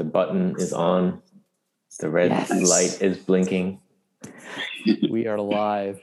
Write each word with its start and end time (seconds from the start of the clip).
The 0.00 0.04
button 0.04 0.54
is 0.58 0.72
on. 0.72 1.20
The 1.98 2.08
red 2.08 2.30
Yes. 2.30 2.50
light 2.50 3.02
is 3.02 3.18
blinking. 3.18 3.82
We 5.10 5.26
are 5.26 5.38
live. 5.38 6.00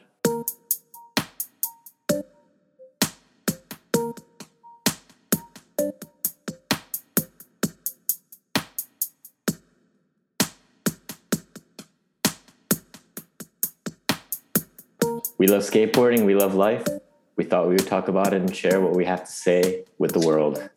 We 15.40 15.48
love 15.48 15.64
skateboarding. 15.64 16.24
We 16.24 16.36
love 16.36 16.54
life. 16.54 16.86
We 17.36 17.46
thought 17.46 17.68
we 17.68 17.74
would 17.74 17.88
talk 17.88 18.10
about 18.10 18.34
it 18.34 18.42
and 18.42 18.56
share 18.56 18.80
what 18.80 18.94
we 18.96 19.06
have 19.06 19.26
to 19.26 19.32
say 19.32 19.86
with 19.98 20.12
the 20.14 20.20
world. 20.20 20.70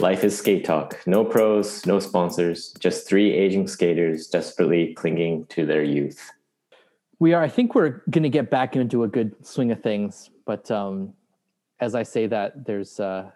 Life 0.00 0.22
is 0.22 0.38
skate 0.38 0.64
talk. 0.64 1.00
No 1.06 1.24
pros, 1.24 1.84
no 1.84 1.98
sponsors, 1.98 2.72
just 2.78 3.08
three 3.08 3.32
aging 3.32 3.66
skaters 3.66 4.28
desperately 4.28 4.94
clinging 4.94 5.46
to 5.46 5.66
their 5.66 5.82
youth. 5.82 6.30
We 7.18 7.32
are. 7.34 7.42
I 7.42 7.48
think 7.48 7.74
we're 7.74 8.02
going 8.10 8.22
to 8.22 8.28
get 8.28 8.48
back 8.48 8.76
into 8.76 9.02
a 9.02 9.08
good 9.08 9.34
swing 9.44 9.72
of 9.72 9.82
things, 9.82 10.30
but 10.46 10.70
um, 10.70 11.14
as 11.80 11.96
I 11.96 12.04
say 12.04 12.28
that, 12.28 12.64
there's 12.64 13.00
uh, 13.00 13.30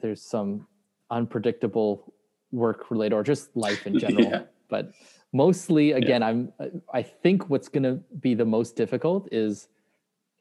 there's 0.00 0.22
some 0.22 0.66
unpredictable 1.10 2.14
work 2.52 2.90
related 2.90 3.14
or 3.14 3.22
just 3.22 3.54
life 3.54 3.86
in 3.86 3.98
general. 4.04 4.24
Yeah. 4.24 4.42
But 4.70 4.92
mostly, 5.34 5.92
again, 5.92 6.22
I'm. 6.22 6.50
I 6.92 7.02
think 7.02 7.50
what's 7.50 7.68
going 7.68 7.82
to 7.82 7.96
be 8.20 8.34
the 8.34 8.46
most 8.46 8.76
difficult 8.76 9.28
is 9.30 9.68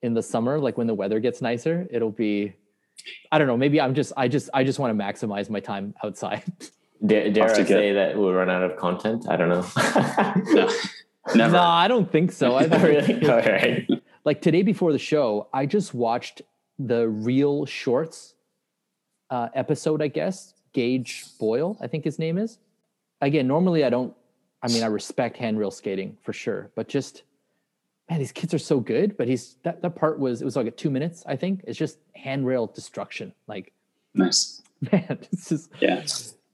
in 0.02 0.14
the 0.14 0.24
summer, 0.24 0.60
like 0.60 0.78
when 0.78 0.88
the 0.88 0.94
weather 0.94 1.20
gets 1.20 1.42
nicer. 1.42 1.88
It'll 1.92 2.12
be. 2.12 2.54
I 3.32 3.38
don't 3.38 3.48
know. 3.48 3.58
Maybe 3.58 3.80
I'm 3.80 3.94
just. 3.94 4.14
I 4.18 4.28
just. 4.28 4.50
I 4.54 4.64
just 4.64 4.80
want 4.80 4.98
to 4.98 5.04
maximize 5.04 5.50
my 5.50 5.60
time 5.60 5.94
outside. 6.04 6.44
Dare, 7.06 7.32
dare 7.32 7.52
I 7.52 7.58
get. 7.58 7.68
say 7.68 7.94
that 7.94 8.18
we'll 8.18 8.34
run 8.34 8.50
out 8.50 8.64
of 8.64 8.76
content? 8.76 9.28
I 9.30 9.36
don't 9.36 9.50
know. 9.50 9.64
No, 10.56 10.72
never. 11.36 11.54
no, 11.54 11.62
I 11.62 11.88
don't 11.88 12.12
think 12.12 12.32
so. 12.32 12.56
I 12.56 12.66
Not 12.66 12.82
really? 12.82 13.30
All 13.30 13.38
right. 13.38 13.88
like 14.26 14.42
today 14.42 14.64
before 14.64 14.92
the 14.92 14.98
show, 14.98 15.48
I 15.54 15.68
just 15.68 15.94
watched 15.94 16.42
the 16.80 17.08
Real 17.08 17.68
Shorts 17.68 18.34
uh, 19.30 19.50
episode, 19.54 20.02
I 20.02 20.08
guess. 20.08 20.56
Gage 20.74 21.26
Boyle, 21.40 21.78
I 21.82 21.86
think 21.88 22.04
his 22.04 22.18
name 22.18 22.38
is. 22.40 22.58
Again, 23.22 23.48
normally 23.48 23.84
I 23.84 23.92
don't, 23.92 24.14
I 24.64 24.68
mean, 24.68 24.82
I 24.84 24.88
respect 24.88 25.38
handrail 25.38 25.70
skating 25.72 26.18
for 26.24 26.34
sure, 26.34 26.72
but 26.76 26.88
just, 26.88 27.24
man, 28.10 28.20
these 28.20 28.32
kids 28.32 28.54
are 28.54 28.60
so 28.60 28.80
good. 28.80 29.18
But 29.18 29.28
he's, 29.28 29.56
that, 29.64 29.82
that 29.82 29.96
part 29.96 30.20
was, 30.20 30.42
it 30.42 30.46
was 30.46 30.56
like 30.56 30.68
a 30.68 30.72
two 30.72 30.90
minutes, 30.90 31.24
I 31.26 31.36
think. 31.36 31.62
It's 31.68 31.78
just 31.78 31.98
handrail 32.16 32.68
destruction. 32.68 33.34
Like, 33.48 33.74
Nice. 34.14 34.62
man, 34.92 35.20
it's 35.32 35.50
just, 35.50 35.70
Yeah. 35.80 36.04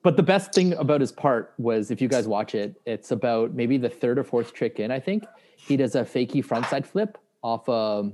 but 0.02 0.18
the 0.18 0.24
best 0.24 0.54
thing 0.54 0.74
about 0.74 1.02
his 1.02 1.12
part 1.12 1.54
was 1.58 1.92
if 1.92 2.02
you 2.02 2.08
guys 2.08 2.28
watch 2.28 2.56
it, 2.56 2.80
it's 2.86 3.12
about 3.12 3.54
maybe 3.54 3.78
the 3.78 3.90
third 3.90 4.18
or 4.20 4.24
fourth 4.24 4.54
trick 4.54 4.80
in, 4.80 4.92
I 4.92 5.00
think. 5.00 5.26
He 5.58 5.78
does 5.78 5.96
a 5.96 6.04
fakey 6.04 6.46
frontside 6.46 6.86
flip 6.86 7.18
off 7.42 7.68
a, 7.70 8.12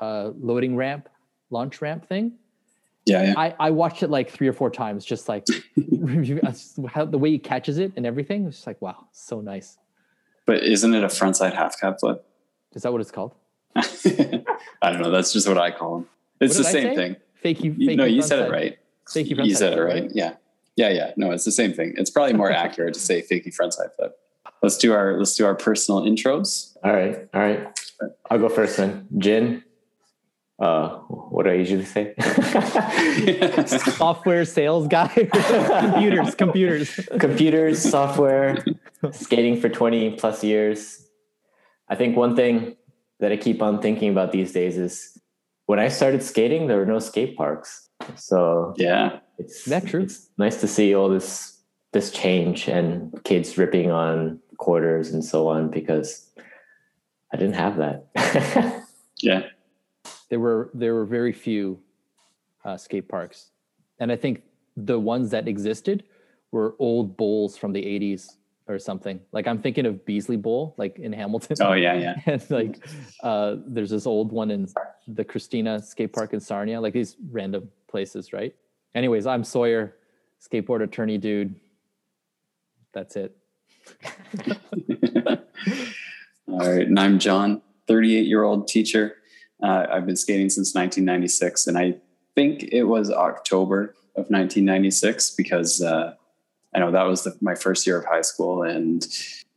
a 0.00 0.32
loading 0.40 0.74
ramp, 0.76 1.08
launch 1.50 1.80
ramp 1.80 2.08
thing. 2.08 2.32
Yeah. 3.04 3.22
Yeah. 3.22 3.34
I, 3.36 3.54
I 3.60 3.70
watched 3.70 4.02
it 4.02 4.10
like 4.10 4.30
three 4.30 4.48
or 4.48 4.52
four 4.52 4.68
times, 4.68 5.04
just 5.04 5.28
like 5.28 5.46
uh, 6.42 6.52
how 6.88 7.04
the 7.04 7.18
way 7.18 7.30
he 7.30 7.38
catches 7.38 7.78
it 7.78 7.92
and 7.96 8.04
everything. 8.04 8.46
It's 8.46 8.56
just 8.56 8.66
like, 8.66 8.82
wow, 8.82 9.06
so 9.12 9.40
nice. 9.40 9.78
But 10.44 10.64
isn't 10.64 10.92
it 10.92 11.04
a 11.04 11.08
frontside 11.08 11.54
half 11.54 11.80
cab 11.80 12.00
flip? 12.00 12.24
Is 12.76 12.82
that 12.82 12.92
what 12.92 13.00
it's 13.00 13.10
called? 13.10 13.34
I 13.76 13.82
don't 14.92 15.00
know. 15.02 15.10
That's 15.10 15.32
just 15.32 15.48
what 15.48 15.58
I 15.58 15.70
call 15.70 15.96
them. 15.98 16.08
It's 16.40 16.56
the 16.58 16.68
I 16.68 16.70
same 16.72 16.82
say? 16.82 16.94
thing. 16.94 17.16
Fakey, 17.42 17.64
You- 17.64 17.72
fakey 17.88 17.96
no, 17.96 18.04
you 18.04 18.22
said 18.22 18.38
frontside- 18.38 18.46
it 18.48 18.52
right. 18.52 18.78
Fakey 19.08 19.28
You 19.30 19.36
frontside 19.36 19.56
said 19.56 19.72
it 19.72 19.76
flip, 19.76 19.88
right. 20.02 20.10
Yeah. 20.14 20.34
Yeah. 20.76 20.90
Yeah. 20.90 21.12
No, 21.16 21.30
it's 21.30 21.44
the 21.44 21.52
same 21.52 21.72
thing. 21.72 21.94
It's 21.96 22.10
probably 22.10 22.34
more 22.34 22.50
accurate 22.64 22.94
to 22.94 23.00
say 23.00 23.22
fakey 23.22 23.54
frontside 23.56 23.94
flip. 23.96 24.16
Let's 24.62 24.76
do 24.78 24.92
our 24.92 25.16
let's 25.18 25.34
do 25.36 25.46
our 25.46 25.54
personal 25.54 26.02
intros. 26.02 26.76
All 26.84 26.92
right. 26.92 27.26
All 27.34 27.40
right. 27.40 27.66
I'll 28.30 28.38
go 28.38 28.48
first 28.48 28.76
then. 28.76 29.08
Jin. 29.18 29.62
Uh, 30.58 30.88
what 31.08 31.42
do 31.44 31.50
I 31.50 31.54
usually 31.54 31.84
say? 31.84 32.14
Software 33.66 34.44
sales 34.46 34.88
guy. 34.88 35.08
computers, 35.08 36.34
computers. 36.34 37.00
Computers, 37.20 37.82
software, 37.82 38.64
skating 39.12 39.60
for 39.60 39.68
20 39.68 40.12
plus 40.16 40.42
years. 40.42 41.05
I 41.88 41.94
think 41.94 42.16
one 42.16 42.36
thing 42.36 42.76
that 43.20 43.32
I 43.32 43.36
keep 43.36 43.62
on 43.62 43.80
thinking 43.80 44.10
about 44.10 44.32
these 44.32 44.52
days 44.52 44.76
is 44.76 45.18
when 45.66 45.78
I 45.78 45.88
started 45.88 46.22
skating, 46.22 46.66
there 46.66 46.78
were 46.78 46.86
no 46.86 46.98
skate 46.98 47.36
parks. 47.36 47.88
So 48.16 48.74
yeah. 48.76 49.20
it's 49.38 49.64
That 49.64 49.86
true. 49.86 50.02
It's 50.02 50.28
nice 50.38 50.60
to 50.60 50.68
see 50.68 50.94
all 50.94 51.08
this 51.08 51.52
this 51.92 52.10
change 52.10 52.68
and 52.68 53.12
kids 53.24 53.56
ripping 53.56 53.90
on 53.90 54.38
quarters 54.58 55.12
and 55.12 55.24
so 55.24 55.48
on 55.48 55.70
because 55.70 56.30
I 57.32 57.36
didn't 57.36 57.54
have 57.54 57.76
that. 57.76 58.82
Yeah. 59.22 59.44
there 60.28 60.38
were 60.38 60.70
there 60.74 60.94
were 60.94 61.06
very 61.06 61.32
few 61.32 61.80
uh, 62.66 62.76
skate 62.76 63.08
parks, 63.08 63.50
and 63.98 64.12
I 64.12 64.16
think 64.16 64.42
the 64.76 65.00
ones 65.00 65.30
that 65.30 65.48
existed 65.48 66.04
were 66.52 66.76
old 66.78 67.16
bowls 67.16 67.56
from 67.56 67.72
the 67.72 67.82
'80s 67.82 68.35
or 68.68 68.78
something. 68.78 69.20
Like 69.32 69.46
I'm 69.46 69.60
thinking 69.60 69.86
of 69.86 70.04
Beasley 70.04 70.36
Bowl, 70.36 70.74
like 70.76 70.98
in 70.98 71.12
Hamilton. 71.12 71.56
Oh 71.60 71.72
yeah. 71.74 71.94
Yeah. 71.94 72.16
and 72.26 72.50
like 72.50 72.86
uh, 73.22 73.56
there's 73.66 73.90
this 73.90 74.06
old 74.06 74.32
one 74.32 74.50
in 74.50 74.68
the 75.06 75.24
Christina 75.24 75.82
Skate 75.82 76.12
Park 76.12 76.32
in 76.32 76.40
Sarnia, 76.40 76.80
like 76.80 76.92
these 76.92 77.16
random 77.30 77.70
places, 77.88 78.32
right? 78.32 78.54
Anyways, 78.94 79.26
I'm 79.26 79.44
Sawyer, 79.44 79.96
skateboard 80.40 80.82
attorney 80.82 81.18
dude. 81.18 81.54
That's 82.92 83.16
it. 83.16 83.36
All 86.48 86.58
right. 86.58 86.86
And 86.86 86.98
I'm 86.98 87.18
John, 87.18 87.62
38 87.88 88.26
year 88.26 88.42
old 88.42 88.68
teacher. 88.68 89.16
Uh, 89.62 89.86
I've 89.90 90.06
been 90.06 90.16
skating 90.16 90.50
since 90.50 90.74
1996, 90.74 91.66
and 91.66 91.78
I 91.78 91.96
think 92.34 92.64
it 92.64 92.84
was 92.84 93.10
October 93.10 93.94
of 94.16 94.28
1996 94.28 95.30
because 95.30 95.82
uh, 95.82 96.14
I 96.76 96.78
know 96.78 96.90
that 96.90 97.04
was 97.04 97.24
the, 97.24 97.34
my 97.40 97.54
first 97.54 97.86
year 97.86 97.98
of 97.98 98.04
high 98.04 98.20
school, 98.20 98.62
and 98.62 99.04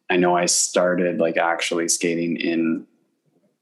I 0.09 0.15
know 0.15 0.37
I 0.37 0.45
started 0.45 1.19
like 1.19 1.35
actually 1.35 1.89
skating 1.89 2.37
in 2.37 2.87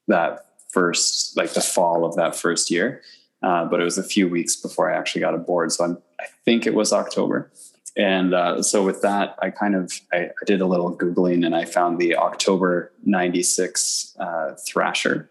that 0.07 0.45
first, 0.69 1.35
like 1.35 1.53
the 1.53 1.61
fall 1.61 2.05
of 2.05 2.15
that 2.15 2.35
first 2.35 2.69
year. 2.69 3.01
Uh, 3.41 3.65
but 3.65 3.81
it 3.81 3.83
was 3.83 3.97
a 3.97 4.03
few 4.03 4.29
weeks 4.29 4.55
before 4.55 4.91
I 4.91 4.97
actually 4.97 5.21
got 5.21 5.33
a 5.33 5.39
board, 5.39 5.71
so 5.71 5.83
I'm, 5.83 5.97
I 6.19 6.25
think 6.45 6.67
it 6.67 6.75
was 6.75 6.93
October. 6.93 7.51
And 7.95 8.35
uh, 8.35 8.61
so 8.61 8.83
with 8.85 9.01
that, 9.01 9.35
I 9.41 9.49
kind 9.49 9.75
of 9.75 9.91
I, 10.13 10.25
I 10.25 10.45
did 10.45 10.61
a 10.61 10.67
little 10.67 10.95
googling 10.95 11.43
and 11.43 11.55
I 11.55 11.65
found 11.65 11.97
the 11.97 12.15
October 12.15 12.91
'96 13.05 14.15
uh, 14.19 14.53
Thrasher, 14.67 15.29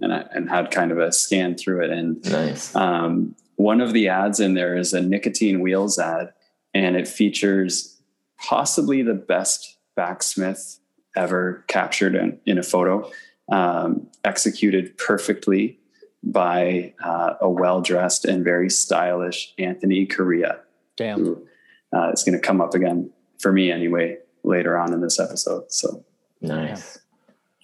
and 0.00 0.14
I, 0.14 0.24
and 0.32 0.48
had 0.48 0.70
kind 0.70 0.92
of 0.92 0.98
a 0.98 1.12
scan 1.12 1.56
through 1.56 1.84
it. 1.84 1.90
And 1.90 2.24
nice. 2.30 2.74
um, 2.74 3.34
one 3.56 3.82
of 3.82 3.92
the 3.92 4.08
ads 4.08 4.40
in 4.40 4.54
there 4.54 4.76
is 4.76 4.94
a 4.94 5.02
nicotine 5.02 5.60
wheels 5.60 5.98
ad, 5.98 6.32
and 6.76 6.94
it 6.94 7.08
features 7.08 7.96
possibly 8.38 9.00
the 9.00 9.14
best 9.14 9.78
backsmith 9.94 10.78
ever 11.16 11.64
captured 11.68 12.14
in, 12.14 12.38
in 12.44 12.58
a 12.58 12.62
photo, 12.62 13.10
um, 13.50 14.06
executed 14.24 14.96
perfectly 14.98 15.78
by 16.22 16.92
uh, 17.02 17.34
a 17.40 17.48
well 17.48 17.80
dressed 17.80 18.26
and 18.26 18.44
very 18.44 18.68
stylish 18.68 19.54
Anthony 19.58 20.04
Correa 20.04 20.60
Damn. 20.96 21.20
who 21.24 21.46
uh, 21.94 22.10
is 22.10 22.22
going 22.24 22.38
to 22.38 22.46
come 22.46 22.60
up 22.60 22.74
again 22.74 23.10
for 23.38 23.52
me 23.52 23.72
anyway 23.72 24.18
later 24.44 24.76
on 24.76 24.92
in 24.92 25.00
this 25.00 25.18
episode. 25.18 25.72
So 25.72 26.04
Nice. 26.42 26.98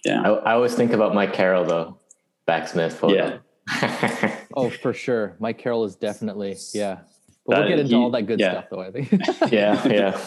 yeah, 0.03 0.21
I, 0.23 0.29
I 0.29 0.53
always 0.53 0.73
think 0.73 0.91
about 0.91 1.13
Mike 1.13 1.33
Carroll 1.33 1.65
though, 1.65 1.99
backsmith 2.47 2.97
photo. 2.97 3.39
Yeah. 3.69 4.39
Oh, 4.55 4.69
for 4.69 4.93
sure. 4.93 5.35
Mike 5.39 5.57
Carroll 5.57 5.83
is 5.83 5.95
definitely, 5.95 6.55
yeah. 6.73 6.99
But 7.45 7.59
we'll 7.59 7.67
get 7.67 7.79
into 7.79 7.95
all 7.95 8.11
that 8.11 8.23
good 8.23 8.39
yeah. 8.39 8.51
stuff 8.51 8.65
though, 8.71 8.81
I 8.81 8.91
think. 8.91 9.11
yeah, 9.51 9.87
yeah. 9.87 10.17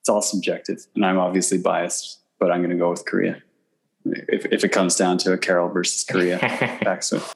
it's 0.00 0.08
all 0.08 0.22
subjective, 0.22 0.78
and 0.94 1.04
I'm 1.04 1.18
obviously 1.18 1.58
biased, 1.58 2.20
but 2.38 2.52
I'm 2.52 2.60
going 2.60 2.70
to 2.70 2.76
go 2.76 2.90
with 2.90 3.04
Correa. 3.04 3.42
If, 4.04 4.46
if 4.52 4.62
it 4.62 4.68
comes 4.68 4.94
down 4.94 5.18
to 5.18 5.32
a 5.32 5.38
Carroll 5.38 5.68
versus 5.68 6.04
Correa 6.04 6.38
backsmith. 6.84 7.34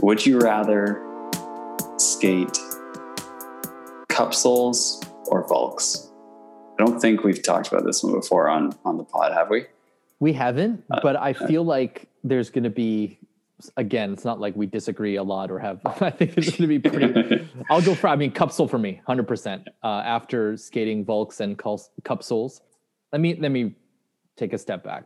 Would 0.00 0.24
you 0.24 0.38
rather 0.38 1.04
skate 1.98 2.58
cup 4.08 4.32
soles 4.32 5.04
or 5.26 5.46
Volks? 5.46 6.09
I 6.80 6.84
don't 6.86 6.98
think 6.98 7.24
we've 7.24 7.42
talked 7.42 7.68
about 7.68 7.84
this 7.84 8.02
one 8.02 8.14
before 8.14 8.48
on 8.48 8.74
on 8.86 8.96
the 8.96 9.04
pod, 9.04 9.34
have 9.34 9.50
we? 9.50 9.66
We 10.18 10.32
haven't, 10.32 10.82
Uh, 10.90 11.00
but 11.02 11.14
I 11.16 11.34
feel 11.34 11.62
like 11.62 12.08
there's 12.24 12.48
going 12.48 12.64
to 12.64 12.70
be, 12.70 13.18
again, 13.76 14.14
it's 14.14 14.24
not 14.24 14.40
like 14.40 14.56
we 14.56 14.64
disagree 14.66 15.16
a 15.16 15.22
lot 15.22 15.50
or 15.50 15.58
have, 15.58 15.80
I 15.84 16.10
think 16.10 16.38
it's 16.38 16.56
going 16.56 16.68
to 16.70 16.78
be 16.78 16.78
pretty, 16.78 17.48
I'll 17.70 17.82
go 17.82 17.94
for, 17.94 18.08
I 18.08 18.16
mean, 18.16 18.30
cup 18.32 18.50
sole 18.52 18.68
for 18.68 18.78
me, 18.78 19.00
100%. 19.08 19.66
Uh, 19.82 19.86
after 19.86 20.56
skating 20.56 21.04
Volks 21.04 21.40
and 21.40 21.58
cul- 21.58 21.82
cup. 22.04 22.22
Let 22.30 23.20
me, 23.20 23.34
let 23.34 23.50
me 23.50 23.74
take 24.36 24.52
a 24.54 24.58
step 24.58 24.82
back. 24.82 25.04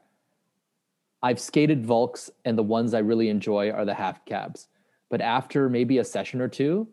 I've 1.23 1.41
skated 1.41 1.85
Volks, 1.87 2.31
and 2.45 2.57
the 2.57 2.63
ones 2.63 2.95
I 2.95 3.01
really 3.01 3.29
enjoy 3.31 3.71
are 3.71 3.85
the 3.85 3.95
half 3.95 4.25
cabs. 4.27 4.69
But 5.11 5.21
after 5.21 5.69
maybe 5.69 5.99
a 5.99 6.05
session 6.05 6.41
or 6.41 6.49
two, 6.49 6.89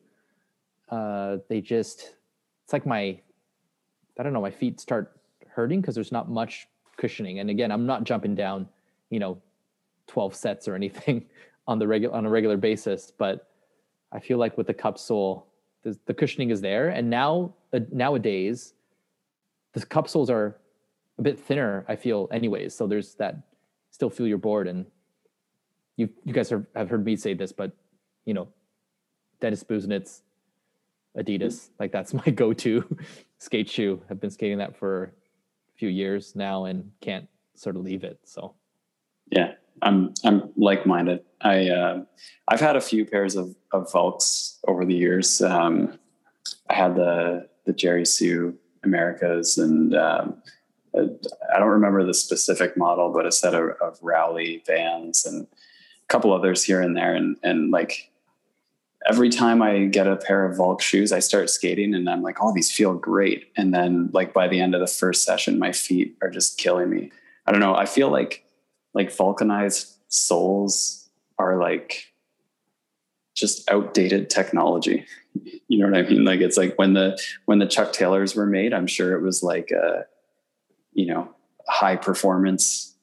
uh, 0.89 1.38
they 1.50 1.62
just 1.62 2.16
it's 2.63 2.74
like 2.74 2.86
my 2.86 3.19
I 4.19 4.24
don't 4.24 4.34
know, 4.34 4.42
my 4.42 4.52
feet 4.52 4.80
start 4.80 5.16
hurting 5.48 5.81
because 5.81 5.96
there's 5.96 6.12
not 6.12 6.30
much 6.30 6.68
cushioning. 6.98 7.40
And 7.40 7.50
again, 7.50 7.72
I'm 7.72 7.86
not 7.86 8.04
jumping 8.04 8.36
down, 8.36 8.68
you 9.10 9.19
know, 9.19 9.42
12 10.08 10.36
sets 10.36 10.68
or 10.68 10.75
anything 10.75 11.25
on 11.68 11.80
the 11.80 11.88
regular 11.88 12.16
on 12.16 12.25
a 12.25 12.30
regular 12.30 12.58
basis, 12.58 13.12
but 13.18 13.50
I 14.12 14.19
feel 14.19 14.38
like 14.38 14.58
with 14.58 14.68
the 14.68 14.74
cup 14.74 14.98
sole, 14.98 15.48
the, 15.84 15.98
the 16.06 16.13
cushioning 16.13 16.50
is 16.50 16.62
there. 16.62 16.90
And 16.90 17.10
now 17.10 17.54
uh, 17.74 17.80
nowadays, 17.92 18.74
the 19.74 19.86
cup 19.86 20.10
soles 20.10 20.30
are 20.30 20.57
a 21.18 21.22
bit 21.22 21.40
thinner. 21.40 21.86
I 21.88 21.96
feel, 21.96 22.28
anyways. 22.31 22.75
So 22.75 22.88
there's 22.88 23.16
that 23.16 23.38
still 23.90 24.10
feel 24.10 24.28
your 24.28 24.38
board, 24.38 24.68
and 24.68 24.86
you 25.96 26.10
you 26.25 26.34
guys 26.34 26.50
have, 26.50 26.66
have 26.75 26.90
heard 26.90 27.06
me 27.06 27.16
say 27.16 27.34
this, 27.34 27.52
but 27.52 27.72
you 28.25 28.34
know, 28.34 28.50
Dennis 29.40 29.64
Busenitz, 29.64 30.22
Adidas, 31.18 31.69
like 31.80 31.92
that's 31.92 32.14
my 32.22 32.25
go-to 32.25 32.98
skate 33.42 33.68
shoe. 33.68 34.00
I've 34.10 34.22
been 34.22 34.30
skating 34.30 34.60
that 34.60 34.76
for 34.76 35.06
a 35.06 35.78
few 35.78 35.90
years 35.90 36.36
now, 36.36 36.66
and 36.66 36.92
can't 37.02 37.28
sort 37.56 37.76
of 37.76 37.82
leave 37.82 38.04
it. 38.04 38.20
So 38.24 38.54
yeah, 39.32 39.54
I'm 39.82 40.14
I'm 40.24 40.52
like 40.56 40.86
minded. 40.86 41.22
I 41.42 41.70
uh, 41.70 42.04
I've 42.48 42.60
had 42.60 42.76
a 42.76 42.82
few 42.82 43.06
pairs 43.06 43.36
of 43.36 43.56
of 43.74 43.92
Volks 43.92 44.60
over 44.68 44.86
the 44.86 44.94
years. 44.94 45.42
Um, 45.42 45.98
I 46.70 46.76
had 46.76 46.96
the 46.96 47.50
the 47.66 47.74
Jerry 47.74 48.06
Hsu 48.06 48.54
Emericas, 48.86 49.58
and 49.58 49.96
um, 49.96 50.42
I 50.96 51.58
don't 51.58 51.68
remember 51.68 52.06
the 52.06 52.14
specific 52.14 52.78
model, 52.78 53.12
but 53.12 53.26
a 53.26 53.32
set 53.32 53.56
of, 53.56 53.72
of 53.82 53.98
Rowley 54.04 54.64
Vans 54.68 55.26
and 55.26 55.48
a 55.48 56.08
couple 56.08 56.32
others 56.32 56.64
here 56.64 56.82
and 56.82 56.96
there. 56.96 57.16
And 57.16 57.38
and 57.42 57.72
like 57.72 58.11
every 59.07 59.30
time 59.30 59.62
I 59.62 59.86
get 59.86 60.07
a 60.07 60.15
pair 60.15 60.45
of 60.45 60.57
Volk 60.57 60.81
shoes, 60.81 61.12
I 61.12 61.19
start 61.19 61.50
skating, 61.50 61.94
and 61.94 62.09
I'm 62.09 62.21
like, 62.21 62.38
oh, 62.42 62.53
these 62.53 62.71
feel 62.71 62.94
great. 62.94 63.51
And 63.57 63.74
then 63.74 64.09
like 64.13 64.33
by 64.33 64.48
the 64.48 64.59
end 64.59 64.75
of 64.75 64.81
the 64.81 64.88
first 64.88 65.24
session, 65.24 65.59
my 65.59 65.71
feet 65.71 66.15
are 66.21 66.30
just 66.30 66.57
killing 66.57 66.89
me. 66.89 67.12
I 67.45 67.51
don't 67.51 67.62
know. 67.62 67.75
I 67.75 67.86
feel 67.86 68.09
like 68.09 68.45
like 68.94 69.15
vulcanized 69.15 69.98
soles 70.09 71.09
are 71.39 71.57
like 71.59 72.13
just 73.36 73.69
outdated 73.71 74.30
technology. 74.30 75.06
You 75.69 75.80
know 75.80 75.89
what 75.89 76.06
I 76.06 76.09
mean? 76.09 76.25
Like 76.25 76.42
it's 76.42 76.57
like 76.57 76.77
when 76.77 76.92
the 76.92 77.18
when 77.45 77.59
the 77.59 77.65
Chuck 77.65 77.94
Taylors 77.94 78.36
were 78.36 78.45
made, 78.45 78.74
I'm 78.74 78.88
sure 78.88 79.15
it 79.15 79.21
was 79.21 79.42
like 79.42 79.71
a 79.71 80.04
you 80.92 81.06
know 81.06 81.33
high 81.69 81.95
performance 81.95 82.97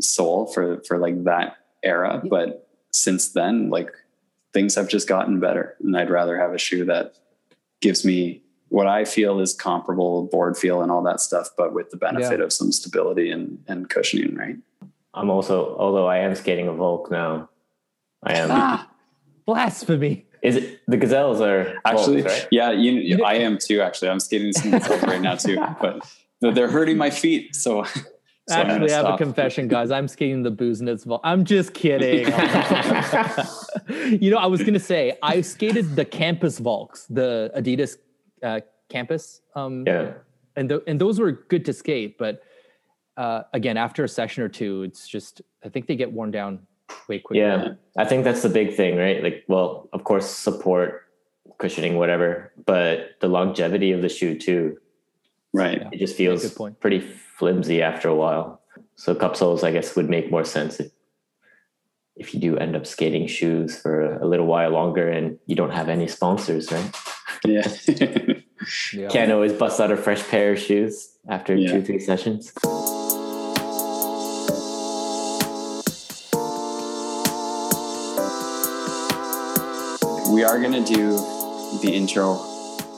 sole 0.00 0.46
for 0.46 0.82
for 0.88 0.96
like 0.96 1.24
that 1.24 1.58
era. 1.82 2.22
But 2.24 2.66
since 2.90 3.28
then, 3.28 3.68
like 3.68 3.90
things 4.52 4.74
have 4.74 4.88
just 4.88 5.08
gotten 5.08 5.40
better, 5.40 5.76
and 5.80 5.96
I'd 5.96 6.10
rather 6.10 6.38
have 6.38 6.52
a 6.52 6.58
shoe 6.58 6.84
that 6.86 7.14
gives 7.80 8.04
me 8.04 8.42
what 8.68 8.86
I 8.86 9.04
feel 9.04 9.38
is 9.40 9.52
comparable 9.52 10.24
board 10.26 10.56
feel 10.56 10.80
and 10.80 10.90
all 10.90 11.02
that 11.02 11.20
stuff, 11.20 11.50
but 11.58 11.74
with 11.74 11.90
the 11.90 11.98
benefit 11.98 12.38
yeah. 12.38 12.44
of 12.44 12.52
some 12.52 12.72
stability 12.72 13.30
and 13.30 13.62
and 13.68 13.88
cushioning, 13.90 14.34
right? 14.34 14.56
I'm 15.14 15.28
also, 15.28 15.76
although 15.76 16.06
I 16.06 16.18
am 16.18 16.34
skating 16.34 16.68
a 16.68 16.72
Volk 16.72 17.10
now, 17.10 17.50
I 18.22 18.34
am. 18.34 18.48
Ah, 18.50 18.90
blasphemy. 19.44 20.26
Is 20.42 20.56
it 20.56 20.80
the 20.88 20.96
gazelles 20.96 21.40
are 21.40 21.74
actually? 21.84 22.22
Volks, 22.22 22.40
right? 22.40 22.48
Yeah, 22.50 22.70
you, 22.72 23.22
I 23.24 23.34
am 23.34 23.58
too. 23.58 23.82
Actually, 23.82 24.08
I'm 24.08 24.20
skating 24.20 24.52
some 24.52 24.70
gazelles 24.70 25.02
right 25.02 25.20
now 25.20 25.34
too, 25.34 25.62
but 25.80 26.02
they're 26.40 26.70
hurting 26.70 26.96
my 26.96 27.10
feet. 27.10 27.54
So, 27.54 27.84
so 28.48 28.56
actually, 28.56 28.92
I 28.92 28.96
have 28.96 29.14
a 29.14 29.16
confession, 29.16 29.68
guys. 29.68 29.90
I'm 29.90 30.08
skating 30.08 30.42
the 30.42 30.50
Busenitz 30.50 31.04
Volk. 31.04 31.20
I'm 31.22 31.44
just 31.44 31.74
kidding. 31.74 32.26
you 34.20 34.30
know, 34.30 34.38
I 34.38 34.46
was 34.46 34.62
gonna 34.62 34.80
say 34.80 35.16
I 35.22 35.40
skated 35.42 35.94
the 35.94 36.04
Campus 36.04 36.58
Volks, 36.58 37.06
the 37.06 37.52
Adidas 37.56 37.98
uh, 38.42 38.60
Campus. 38.88 39.42
Um, 39.54 39.84
yeah, 39.86 40.14
and 40.56 40.68
th- 40.68 40.82
and 40.86 41.00
those 41.00 41.20
were 41.20 41.32
good 41.32 41.64
to 41.66 41.72
skate, 41.72 42.18
but 42.18 42.42
uh, 43.16 43.42
again, 43.52 43.76
after 43.76 44.02
a 44.04 44.08
session 44.08 44.42
or 44.42 44.48
two, 44.48 44.82
it's 44.82 45.06
just 45.06 45.42
I 45.64 45.68
think 45.68 45.86
they 45.86 45.96
get 45.96 46.12
worn 46.12 46.32
down 46.32 46.66
way 47.08 47.20
quicker. 47.20 47.40
Yeah, 47.40 47.74
I 47.96 48.04
think 48.04 48.24
that's 48.24 48.42
the 48.42 48.48
big 48.48 48.74
thing, 48.74 48.96
right? 48.96 49.22
Like, 49.22 49.44
well, 49.46 49.88
of 49.92 50.02
course, 50.04 50.28
support, 50.28 51.02
cushioning, 51.58 51.96
whatever, 51.96 52.52
but 52.66 53.10
the 53.20 53.28
longevity 53.28 53.92
of 53.92 54.02
the 54.02 54.08
shoe 54.08 54.38
too. 54.38 54.78
Right. 55.54 55.82
It 55.92 55.98
just 55.98 56.16
feels 56.16 56.58
pretty 56.80 57.00
flimsy 57.38 57.82
after 57.82 58.08
a 58.08 58.14
while. 58.14 58.60
So 58.96 59.14
cup 59.14 59.36
soles, 59.36 59.64
I 59.64 59.72
guess, 59.72 59.96
would 59.96 60.08
make 60.08 60.30
more 60.30 60.44
sense 60.44 60.80
if, 60.80 60.92
if 62.16 62.34
you 62.34 62.40
do 62.40 62.56
end 62.56 62.76
up 62.76 62.86
skating 62.86 63.26
shoes 63.26 63.78
for 63.78 64.16
a 64.16 64.26
little 64.26 64.46
while 64.46 64.70
longer 64.70 65.08
and 65.08 65.38
you 65.46 65.56
don't 65.56 65.72
have 65.72 65.88
any 65.88 66.06
sponsors, 66.06 66.70
right? 66.70 66.94
Yeah. 67.44 67.66
yeah. 68.92 69.08
Can't 69.08 69.32
always 69.32 69.52
bust 69.52 69.80
out 69.80 69.90
a 69.90 69.96
fresh 69.96 70.22
pair 70.28 70.52
of 70.52 70.58
shoes 70.58 71.16
after 71.28 71.56
yeah. 71.56 71.72
two, 71.72 71.82
three 71.82 71.98
sessions. 71.98 72.52
we 80.32 80.42
are 80.42 80.58
going 80.58 80.72
to 80.72 80.94
do 80.94 81.10
the 81.82 81.92
intro 81.92 82.51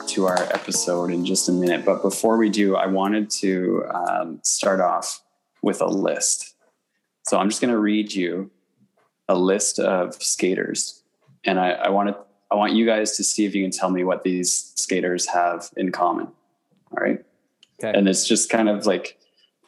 to 0.09 0.25
our 0.25 0.43
episode 0.53 1.11
in 1.11 1.25
just 1.25 1.49
a 1.49 1.51
minute. 1.51 1.85
But 1.85 2.01
before 2.01 2.37
we 2.37 2.49
do, 2.49 2.75
I 2.75 2.87
wanted 2.87 3.29
to 3.41 3.83
um, 3.93 4.39
start 4.43 4.79
off 4.79 5.21
with 5.61 5.81
a 5.81 5.87
list. 5.87 6.55
So 7.27 7.37
I'm 7.37 7.49
just 7.49 7.61
going 7.61 7.71
to 7.71 7.79
read 7.79 8.13
you 8.13 8.51
a 9.27 9.35
list 9.35 9.79
of 9.79 10.15
skaters, 10.21 11.03
and 11.43 11.59
I, 11.59 11.71
I 11.71 11.89
want 11.89 12.09
to 12.09 12.17
I 12.51 12.55
want 12.55 12.73
you 12.73 12.85
guys 12.85 13.17
to 13.17 13.23
see 13.23 13.45
if 13.45 13.55
you 13.55 13.63
can 13.63 13.71
tell 13.71 13.89
me 13.89 14.03
what 14.03 14.23
these 14.23 14.71
skaters 14.75 15.27
have 15.27 15.69
in 15.75 15.91
common. 15.91 16.27
All 16.91 17.03
right. 17.03 17.23
Okay. 17.83 17.97
And 17.97 18.07
it's 18.07 18.27
just 18.27 18.49
kind 18.49 18.69
of 18.69 18.85
like 18.85 19.17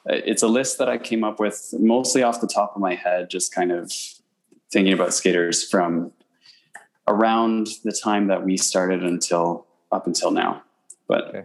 it's 0.06 0.44
a 0.44 0.48
list 0.48 0.78
that 0.78 0.88
I 0.88 0.98
came 0.98 1.24
up 1.24 1.40
with 1.40 1.74
mostly 1.78 2.24
off 2.24 2.40
the 2.40 2.48
top 2.48 2.76
of 2.76 2.82
my 2.82 2.96
head, 2.96 3.30
just 3.30 3.54
kind 3.54 3.72
of 3.72 3.92
thinking 4.72 4.94
about 4.94 5.14
skaters 5.14 5.68
from 5.68 6.12
around 7.08 7.68
the 7.84 7.92
time 7.92 8.28
that 8.28 8.44
we 8.44 8.58
started 8.58 9.04
until 9.04 9.67
up 9.92 10.08
until 10.08 10.32
now. 10.32 10.64
But 11.08 11.30
okay. 11.30 11.44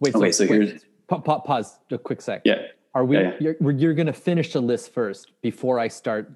wait, 0.00 0.14
okay, 0.14 0.32
so, 0.32 0.44
so 0.46 0.50
wait, 0.50 0.68
here's 0.68 0.84
pa- 1.08 1.18
pa- 1.18 1.40
pause 1.40 1.78
a 1.90 1.98
quick 1.98 2.20
sec. 2.20 2.42
Yeah. 2.44 2.62
Are 2.94 3.04
we? 3.04 3.16
Yeah, 3.16 3.32
yeah. 3.40 3.52
You're, 3.60 3.72
you're 3.72 3.94
going 3.94 4.06
to 4.06 4.12
finish 4.12 4.52
the 4.52 4.60
list 4.60 4.92
first 4.92 5.32
before 5.42 5.78
I 5.78 5.88
start 5.88 6.32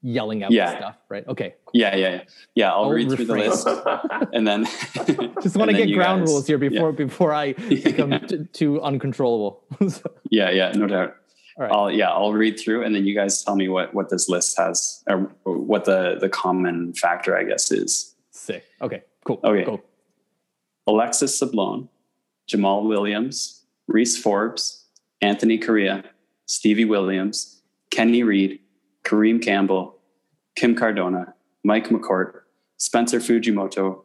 yelling 0.00 0.42
out 0.42 0.50
yeah. 0.50 0.76
stuff, 0.76 0.96
right? 1.08 1.26
Okay. 1.28 1.54
Yeah, 1.72 1.94
yeah, 1.96 2.08
yeah. 2.08 2.22
Yeah, 2.54 2.72
I'll, 2.72 2.84
I'll 2.84 2.90
read 2.90 3.10
refrain. 3.10 3.26
through 3.26 3.36
the 3.36 3.50
list, 3.50 3.68
and 4.32 4.46
then 4.46 4.64
just 5.42 5.56
want 5.56 5.70
to 5.70 5.76
get 5.76 5.92
ground 5.92 6.22
guys, 6.22 6.28
rules 6.30 6.46
here 6.46 6.58
before 6.58 6.90
yeah. 6.90 6.96
before 6.96 7.34
I 7.34 7.52
become 7.68 8.18
t- 8.26 8.44
too 8.52 8.80
uncontrollable. 8.80 9.62
yeah, 10.30 10.50
yeah, 10.50 10.72
no 10.72 10.86
doubt. 10.86 11.16
Right. 11.58 11.72
I'll 11.72 11.90
yeah, 11.90 12.10
I'll 12.10 12.32
read 12.32 12.58
through 12.58 12.84
and 12.84 12.94
then 12.94 13.04
you 13.04 13.14
guys 13.14 13.42
tell 13.42 13.56
me 13.56 13.68
what 13.68 13.92
what 13.92 14.10
this 14.10 14.28
list 14.28 14.56
has 14.56 15.02
or 15.08 15.30
what 15.44 15.84
the 15.84 16.16
the 16.20 16.28
common 16.28 16.94
factor 16.94 17.36
I 17.36 17.42
guess 17.42 17.72
is. 17.72 18.14
Sick. 18.30 18.64
Okay. 18.80 19.02
Cool. 19.24 19.40
Okay. 19.42 19.64
Cool. 19.64 19.82
Alexis 20.88 21.38
Sablone, 21.38 21.86
Jamal 22.46 22.82
Williams, 22.82 23.66
Reese 23.88 24.16
Forbes, 24.16 24.86
Anthony 25.20 25.58
Correa, 25.58 26.02
Stevie 26.46 26.86
Williams, 26.86 27.60
Kenny 27.90 28.22
Reed, 28.22 28.60
Kareem 29.04 29.42
Campbell, 29.42 29.98
Kim 30.56 30.74
Cardona, 30.74 31.34
Mike 31.62 31.90
McCourt, 31.90 32.40
Spencer 32.78 33.20
Fujimoto, 33.20 34.04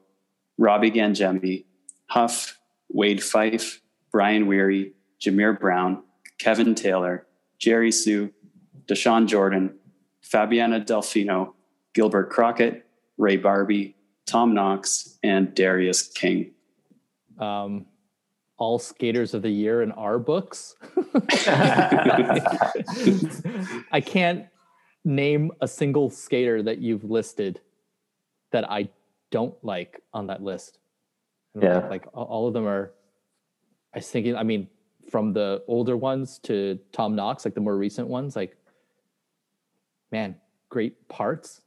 Robbie 0.57 0.91
Gangemi, 0.91 1.63
Huff, 2.07 2.59
Wade 2.89 3.23
Fife, 3.23 3.81
Brian 4.11 4.45
Weary, 4.47 4.91
Jahmir 5.21 5.57
Brown, 5.57 6.03
Kevin 6.37 6.75
Taylor, 6.75 7.25
Jerry 7.59 7.91
Hsu, 7.91 8.29
Dashawn 8.87 9.25
Jordan, 9.25 9.73
Fabiana 10.21 10.85
Delfino, 10.85 11.53
Gilbert 11.93 12.29
Crockett, 12.29 12.85
Ray 13.17 13.37
Barbee, 13.37 13.93
Tom 14.25 14.53
Knox, 14.53 15.17
and 15.23 15.55
Darius 15.55 16.09
King. 16.09 16.51
Um, 17.39 17.85
all 18.57 18.77
skaters 18.79 19.33
of 19.33 19.41
the 19.41 19.49
year 19.49 19.81
in 19.81 19.91
our 19.93 20.19
books. 20.19 20.75
I 23.91 24.01
can't 24.05 24.45
name 25.03 25.51
a 25.59 25.67
single 25.67 26.09
skater 26.09 26.63
that 26.63 26.77
you've 26.77 27.03
listed 27.03 27.59
that 28.51 28.69
I 28.71 28.89
don't 29.31 29.55
like 29.63 30.01
on 30.13 30.27
that 30.27 30.43
list. 30.43 30.79
Yeah. 31.59 31.79
Like 31.87 32.05
all 32.13 32.47
of 32.47 32.53
them 32.53 32.67
are, 32.67 32.93
I 33.93 33.97
was 33.97 34.09
thinking, 34.09 34.35
I 34.35 34.43
mean, 34.43 34.67
from 35.09 35.33
the 35.33 35.63
older 35.67 35.97
ones 35.97 36.39
to 36.43 36.79
Tom 36.91 37.15
Knox, 37.15 37.45
like 37.45 37.55
the 37.55 37.61
more 37.61 37.75
recent 37.75 38.07
ones, 38.07 38.35
like 38.35 38.55
man, 40.11 40.35
great 40.69 41.07
parts. 41.09 41.61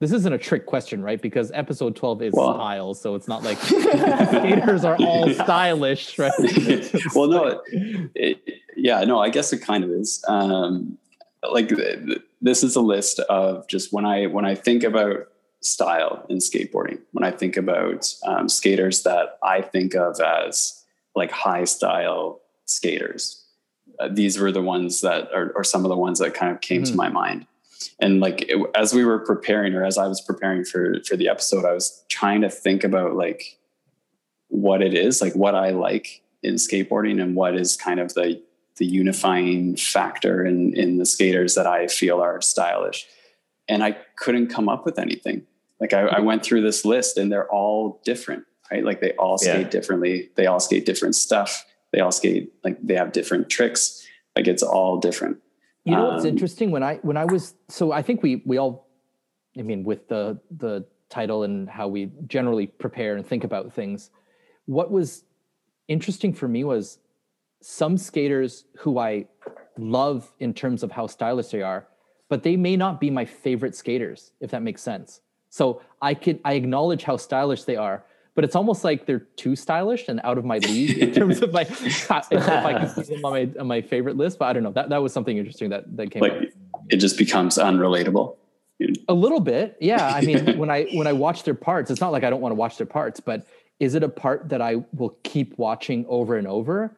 This 0.00 0.12
isn't 0.12 0.32
a 0.32 0.38
trick 0.38 0.64
question, 0.64 1.02
right? 1.02 1.20
Because 1.20 1.52
episode 1.52 1.94
12 1.94 2.22
is 2.22 2.32
well, 2.34 2.54
style, 2.54 2.94
so 2.94 3.14
it's 3.14 3.28
not 3.28 3.42
like 3.42 3.58
skaters 3.58 4.82
are 4.82 4.96
all 4.96 5.28
stylish, 5.34 6.18
right? 6.18 6.32
well, 7.14 7.28
no, 7.28 7.62
it, 7.66 8.10
it, 8.14 8.54
yeah, 8.76 9.04
no, 9.04 9.20
I 9.20 9.28
guess 9.28 9.52
it 9.52 9.58
kind 9.58 9.84
of 9.84 9.90
is. 9.90 10.24
Um, 10.26 10.96
like 11.48 11.70
this 12.40 12.62
is 12.62 12.76
a 12.76 12.80
list 12.80 13.20
of 13.20 13.68
just 13.68 13.92
when 13.92 14.06
I 14.06 14.26
when 14.26 14.46
I 14.46 14.54
think 14.54 14.84
about 14.84 15.28
style 15.60 16.24
in 16.30 16.38
skateboarding, 16.38 17.00
when 17.12 17.24
I 17.24 17.30
think 17.30 17.58
about 17.58 18.12
um, 18.24 18.48
skaters 18.48 19.02
that 19.02 19.38
I 19.42 19.60
think 19.60 19.94
of 19.94 20.18
as 20.18 20.82
like 21.14 21.30
high 21.30 21.64
style 21.64 22.40
skaters, 22.64 23.44
uh, 23.98 24.08
these 24.10 24.38
were 24.38 24.50
the 24.50 24.62
ones 24.62 25.02
that 25.02 25.30
are, 25.34 25.52
or 25.54 25.62
some 25.62 25.84
of 25.84 25.90
the 25.90 25.96
ones 25.96 26.20
that 26.20 26.32
kind 26.32 26.52
of 26.52 26.62
came 26.62 26.84
mm-hmm. 26.84 26.92
to 26.92 26.96
my 26.96 27.10
mind. 27.10 27.46
And 28.00 28.20
like 28.20 28.42
it, 28.42 28.58
as 28.74 28.92
we 28.92 29.04
were 29.04 29.18
preparing, 29.18 29.74
or 29.74 29.84
as 29.84 29.98
I 29.98 30.06
was 30.06 30.20
preparing 30.20 30.64
for 30.64 30.96
for 31.06 31.16
the 31.16 31.28
episode, 31.28 31.64
I 31.64 31.72
was 31.72 32.04
trying 32.08 32.42
to 32.42 32.50
think 32.50 32.84
about 32.84 33.14
like 33.14 33.58
what 34.48 34.82
it 34.82 34.94
is, 34.94 35.20
like 35.20 35.34
what 35.34 35.54
I 35.54 35.70
like 35.70 36.22
in 36.42 36.54
skateboarding, 36.54 37.22
and 37.22 37.34
what 37.34 37.54
is 37.56 37.76
kind 37.76 38.00
of 38.00 38.14
the 38.14 38.42
the 38.76 38.86
unifying 38.86 39.76
factor 39.76 40.44
in 40.44 40.74
in 40.74 40.98
the 40.98 41.06
skaters 41.06 41.54
that 41.54 41.66
I 41.66 41.86
feel 41.86 42.20
are 42.20 42.40
stylish. 42.40 43.06
And 43.68 43.84
I 43.84 43.92
couldn't 44.16 44.48
come 44.48 44.68
up 44.68 44.84
with 44.84 44.98
anything. 44.98 45.46
Like 45.80 45.92
I, 45.92 46.02
I 46.02 46.14
mm-hmm. 46.14 46.24
went 46.24 46.42
through 46.42 46.62
this 46.62 46.84
list, 46.84 47.16
and 47.16 47.30
they're 47.30 47.50
all 47.50 48.00
different, 48.04 48.44
right? 48.70 48.84
Like 48.84 49.00
they 49.00 49.12
all 49.12 49.38
skate 49.38 49.66
yeah. 49.66 49.68
differently. 49.68 50.30
They 50.36 50.46
all 50.46 50.60
skate 50.60 50.84
different 50.84 51.14
stuff. 51.14 51.64
They 51.92 52.00
all 52.00 52.12
skate 52.12 52.52
like 52.64 52.78
they 52.82 52.94
have 52.94 53.12
different 53.12 53.48
tricks. 53.48 54.06
Like 54.36 54.46
it's 54.46 54.62
all 54.62 54.98
different. 54.98 55.38
You 55.84 55.96
know 55.96 56.10
what's 56.10 56.24
um, 56.24 56.30
interesting 56.30 56.70
when 56.70 56.82
I 56.82 56.96
when 56.96 57.16
I 57.16 57.24
was 57.24 57.54
so 57.68 57.92
I 57.92 58.02
think 58.02 58.22
we 58.22 58.42
we 58.44 58.58
all, 58.58 58.88
I 59.58 59.62
mean, 59.62 59.82
with 59.82 60.08
the 60.08 60.38
the 60.50 60.84
title 61.08 61.42
and 61.42 61.68
how 61.68 61.88
we 61.88 62.10
generally 62.26 62.66
prepare 62.66 63.16
and 63.16 63.26
think 63.26 63.44
about 63.44 63.72
things, 63.72 64.10
what 64.66 64.90
was 64.90 65.24
interesting 65.88 66.32
for 66.32 66.48
me 66.48 66.64
was 66.64 66.98
some 67.62 67.96
skaters 67.96 68.64
who 68.78 68.98
I 68.98 69.26
love 69.78 70.32
in 70.38 70.54
terms 70.54 70.82
of 70.82 70.92
how 70.92 71.06
stylish 71.06 71.48
they 71.48 71.62
are, 71.62 71.86
but 72.28 72.42
they 72.42 72.56
may 72.56 72.76
not 72.76 73.00
be 73.00 73.10
my 73.10 73.24
favorite 73.24 73.74
skaters, 73.74 74.32
if 74.40 74.50
that 74.50 74.62
makes 74.62 74.82
sense. 74.82 75.20
So 75.48 75.82
I 76.00 76.14
could 76.14 76.40
I 76.44 76.54
acknowledge 76.54 77.04
how 77.04 77.16
stylish 77.16 77.64
they 77.64 77.76
are, 77.76 78.04
but 78.40 78.46
it's 78.46 78.56
almost 78.56 78.84
like 78.84 79.04
they're 79.04 79.26
too 79.36 79.54
stylish 79.54 80.08
and 80.08 80.18
out 80.24 80.38
of 80.38 80.46
my 80.46 80.56
league 80.56 80.96
in 80.96 81.12
terms 81.12 81.42
of 81.42 81.52
my 81.52 81.60
if 81.68 82.10
I 82.10 82.22
can 82.72 82.88
put 82.88 83.06
them 83.06 83.22
on 83.22 83.32
my 83.32 83.50
on 83.60 83.66
my 83.66 83.82
favorite 83.82 84.16
list. 84.16 84.38
But 84.38 84.46
I 84.46 84.54
don't 84.54 84.62
know. 84.62 84.72
That 84.72 84.88
that 84.88 85.02
was 85.02 85.12
something 85.12 85.36
interesting 85.36 85.68
that 85.68 85.94
that 85.98 86.10
came. 86.10 86.22
Like 86.22 86.32
up. 86.32 86.82
it 86.88 86.96
just 86.96 87.18
becomes 87.18 87.58
unrelatable. 87.58 88.38
A 89.10 89.12
little 89.12 89.40
bit, 89.40 89.76
yeah. 89.78 90.06
I 90.06 90.22
mean, 90.22 90.56
when 90.56 90.70
I 90.70 90.84
when 90.94 91.06
I 91.06 91.12
watch 91.12 91.42
their 91.42 91.52
parts, 91.52 91.90
it's 91.90 92.00
not 92.00 92.12
like 92.12 92.24
I 92.24 92.30
don't 92.30 92.40
want 92.40 92.52
to 92.52 92.56
watch 92.56 92.78
their 92.78 92.86
parts, 92.86 93.20
but 93.20 93.46
is 93.78 93.94
it 93.94 94.02
a 94.02 94.08
part 94.08 94.48
that 94.48 94.62
I 94.62 94.76
will 94.94 95.14
keep 95.22 95.58
watching 95.58 96.06
over 96.08 96.38
and 96.38 96.48
over? 96.48 96.96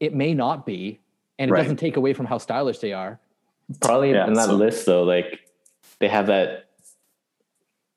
it 0.00 0.12
may 0.12 0.34
not 0.34 0.66
be, 0.66 0.98
and 1.38 1.52
it 1.52 1.54
right. 1.54 1.62
doesn't 1.62 1.76
take 1.76 1.96
away 1.96 2.14
from 2.14 2.26
how 2.26 2.38
stylish 2.38 2.80
they 2.80 2.92
are. 2.92 3.20
Probably 3.80 4.10
yeah, 4.10 4.26
in 4.26 4.32
that 4.32 4.46
so. 4.46 4.54
list 4.54 4.86
though, 4.86 5.04
like 5.04 5.38
they 6.00 6.08
have 6.08 6.26
that. 6.26 6.64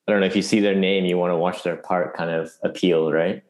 I 0.08 0.12
don't 0.12 0.22
know 0.22 0.28
if 0.28 0.36
you 0.36 0.42
see 0.42 0.60
their 0.60 0.76
name, 0.76 1.06
you 1.06 1.18
want 1.18 1.32
to 1.32 1.38
watch 1.38 1.64
their 1.64 1.78
part 1.78 2.16
kind 2.16 2.30
of 2.30 2.52
appeal, 2.64 3.12
right? 3.12 3.44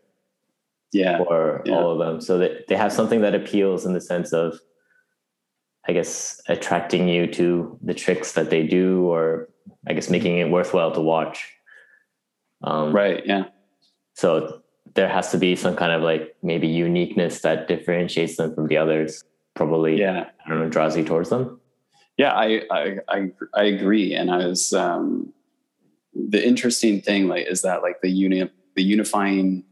Yeah. 0.94 1.18
For 1.18 1.62
yeah. 1.66 1.74
all 1.74 1.92
of 1.92 2.00
them, 2.00 2.22
so 2.22 2.38
that 2.38 2.68
they 2.68 2.78
have 2.78 2.94
something 2.94 3.22
that 3.22 3.36
appeals 3.36 3.86
in 3.86 3.94
the 3.94 4.02
sense 4.02 4.32
of, 4.32 4.60
I 5.88 5.94
guess, 5.94 6.42
attracting 6.48 7.10
you 7.10 7.28
to 7.34 7.78
the 7.82 7.94
tricks 7.94 8.32
that 8.34 8.50
they 8.50 8.66
do, 8.66 9.04
or 9.06 9.50
I 9.88 9.94
guess 9.94 10.10
making 10.10 10.38
it 10.38 10.50
worthwhile 10.50 10.94
to 10.94 11.02
watch. 11.02 11.52
Um, 12.64 12.94
right. 12.94 13.26
Yeah. 13.26 13.46
So 14.14 14.62
there 14.94 15.10
has 15.10 15.32
to 15.32 15.38
be 15.38 15.58
some 15.58 15.76
kind 15.76 15.92
of 15.92 16.02
like 16.02 16.36
maybe 16.42 16.68
uniqueness 16.68 17.42
that 17.42 17.68
differentiates 17.68 18.38
them 18.38 18.56
from 18.56 18.68
the 18.68 18.78
others. 18.78 19.24
Probably, 19.56 20.00
yeah, 20.00 20.30
I 20.46 20.50
don't 20.50 20.60
know, 20.60 20.70
draws 20.70 20.96
you 20.96 21.04
towards 21.04 21.30
them. 21.30 21.60
Yeah, 22.18 22.32
I 22.32 22.62
I 22.72 22.98
I, 23.10 23.32
I 23.54 23.64
agree, 23.64 24.16
and 24.16 24.32
I 24.32 24.48
was 24.48 24.72
um, 24.74 25.34
the 26.16 26.46
interesting 26.46 27.02
thing 27.02 27.28
like 27.28 27.48
is 27.48 27.62
that 27.62 27.82
like 27.82 28.02
the 28.02 28.10
uni 28.10 28.50
the 28.76 28.84
unifying 28.84 29.64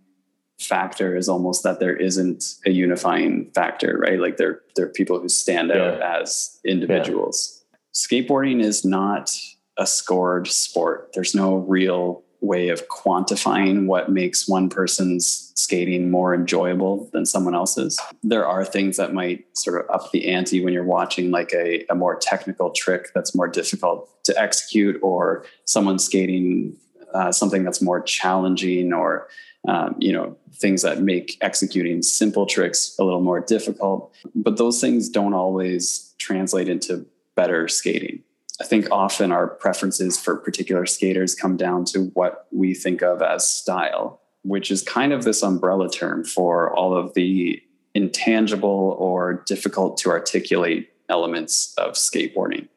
factor 0.59 1.15
is 1.15 1.27
almost 1.27 1.63
that 1.63 1.79
there 1.79 1.95
isn't 1.95 2.55
a 2.65 2.71
unifying 2.71 3.51
factor, 3.53 3.97
right? 3.97 4.19
Like 4.19 4.37
there 4.37 4.61
there 4.75 4.85
are 4.85 4.89
people 4.89 5.19
who 5.19 5.29
stand 5.29 5.69
yeah. 5.69 5.75
out 5.75 6.01
as 6.01 6.59
individuals. 6.65 7.63
Yeah. 7.71 7.77
Skateboarding 7.93 8.61
is 8.61 8.83
not 8.83 9.31
a 9.77 9.85
scored 9.85 10.47
sport. 10.47 11.11
There's 11.13 11.35
no 11.35 11.57
real 11.57 12.22
way 12.43 12.67
of 12.67 12.87
quantifying 12.89 13.85
what 13.85 14.11
makes 14.11 14.47
one 14.47 14.69
person's 14.69 15.51
skating 15.55 16.11
more 16.11 16.35
enjoyable 16.35 17.09
than 17.13 17.25
someone 17.25 17.55
else's. 17.55 17.99
There 18.21 18.45
are 18.45 18.65
things 18.65 18.97
that 18.97 19.13
might 19.13 19.45
sort 19.57 19.81
of 19.81 19.89
up 19.89 20.11
the 20.11 20.27
ante 20.27 20.63
when 20.63 20.73
you're 20.73 20.83
watching 20.83 21.31
like 21.31 21.53
a, 21.53 21.85
a 21.89 21.95
more 21.95 22.15
technical 22.15 22.69
trick 22.71 23.11
that's 23.15 23.33
more 23.33 23.47
difficult 23.47 24.09
to 24.25 24.39
execute, 24.39 24.99
or 25.01 25.45
someone 25.65 25.99
skating 25.99 26.75
uh, 27.13 27.31
something 27.31 27.63
that's 27.63 27.81
more 27.81 28.01
challenging, 28.01 28.91
or 28.91 29.27
um, 29.67 29.95
you 29.99 30.11
know 30.11 30.35
things 30.53 30.81
that 30.81 31.01
make 31.01 31.37
executing 31.41 32.01
simple 32.01 32.45
tricks 32.45 32.95
a 32.99 33.03
little 33.03 33.21
more 33.21 33.39
difficult. 33.39 34.13
But 34.35 34.57
those 34.57 34.81
things 34.81 35.09
don't 35.09 35.33
always 35.33 36.13
translate 36.19 36.67
into 36.67 37.05
better 37.35 37.67
skating. 37.67 38.23
I 38.61 38.65
think 38.65 38.87
often 38.91 39.31
our 39.31 39.47
preferences 39.47 40.19
for 40.19 40.35
particular 40.35 40.85
skaters 40.85 41.33
come 41.33 41.57
down 41.57 41.85
to 41.85 42.05
what 42.13 42.47
we 42.51 42.73
think 42.73 43.01
of 43.01 43.21
as 43.21 43.49
style, 43.49 44.21
which 44.43 44.69
is 44.69 44.83
kind 44.83 45.11
of 45.11 45.23
this 45.23 45.41
umbrella 45.41 45.89
term 45.89 46.23
for 46.23 46.75
all 46.75 46.95
of 46.95 47.13
the 47.15 47.61
intangible 47.95 48.95
or 48.99 49.43
difficult 49.45 49.97
to 49.97 50.09
articulate 50.09 50.89
elements 51.09 51.73
of 51.77 51.93
skateboarding. 51.93 52.67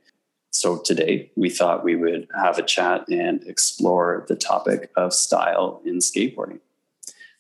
So 0.51 0.79
today 0.79 1.31
we 1.37 1.51
thought 1.51 1.85
we 1.85 1.97
would 1.97 2.29
have 2.35 2.59
a 2.59 2.63
chat 2.63 3.07
and 3.11 3.45
explore 3.45 4.25
the 4.29 4.37
topic 4.37 4.91
of 4.97 5.13
style 5.13 5.83
in 5.85 5.99
skateboarding. 5.99 6.61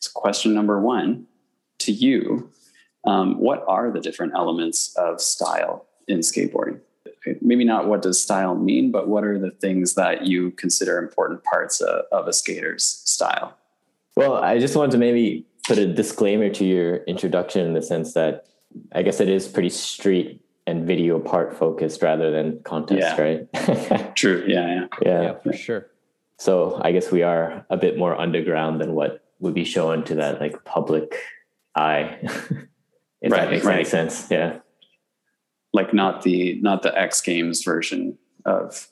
So, 0.00 0.10
question 0.14 0.52
number 0.52 0.78
one 0.78 1.26
to 1.78 1.92
you 1.92 2.50
um, 3.06 3.38
What 3.38 3.64
are 3.66 3.90
the 3.90 4.00
different 4.00 4.34
elements 4.34 4.94
of 4.96 5.22
style 5.22 5.86
in 6.06 6.18
skateboarding? 6.18 6.80
Maybe 7.40 7.64
not 7.64 7.86
what 7.88 8.02
does 8.02 8.20
style 8.20 8.54
mean, 8.54 8.90
but 8.90 9.08
what 9.08 9.24
are 9.24 9.38
the 9.38 9.50
things 9.50 9.94
that 9.94 10.26
you 10.26 10.50
consider 10.52 10.98
important 10.98 11.44
parts 11.44 11.80
of, 11.80 12.04
of 12.12 12.26
a 12.28 12.32
skater's 12.32 12.84
style? 12.84 13.56
Well, 14.16 14.34
I 14.34 14.58
just 14.58 14.76
wanted 14.76 14.92
to 14.92 14.98
maybe 14.98 15.46
put 15.66 15.78
a 15.78 15.92
disclaimer 15.92 16.48
to 16.50 16.64
your 16.64 16.96
introduction 17.04 17.66
in 17.66 17.74
the 17.74 17.82
sense 17.82 18.14
that 18.14 18.46
I 18.92 19.02
guess 19.02 19.20
it 19.20 19.28
is 19.28 19.48
pretty 19.48 19.70
street 19.70 20.42
and 20.66 20.86
video 20.86 21.18
part 21.18 21.56
focused 21.56 22.02
rather 22.02 22.30
than 22.30 22.60
contest, 22.62 23.00
yeah. 23.00 23.20
right? 23.20 24.14
True. 24.16 24.44
Yeah, 24.46 24.66
yeah. 24.66 24.86
Yeah. 25.02 25.22
Yeah, 25.22 25.38
for 25.38 25.52
sure. 25.52 25.90
So 26.38 26.80
I 26.82 26.92
guess 26.92 27.10
we 27.10 27.22
are 27.22 27.64
a 27.70 27.76
bit 27.76 27.96
more 27.96 28.18
underground 28.18 28.80
than 28.80 28.94
what 28.94 29.24
would 29.38 29.54
be 29.54 29.64
shown 29.64 30.04
to 30.04 30.14
that 30.16 30.40
like 30.40 30.64
public 30.64 31.16
eye. 31.74 32.18
if 32.22 33.32
right, 33.32 33.42
that 33.42 33.50
makes 33.50 33.64
right. 33.64 33.76
any 33.76 33.84
sense. 33.84 34.30
Yeah 34.30 34.58
like 35.76 35.94
not 35.94 36.22
the 36.22 36.58
not 36.62 36.82
the 36.82 36.98
X 36.98 37.20
Games 37.20 37.62
version 37.62 38.18
of 38.44 38.88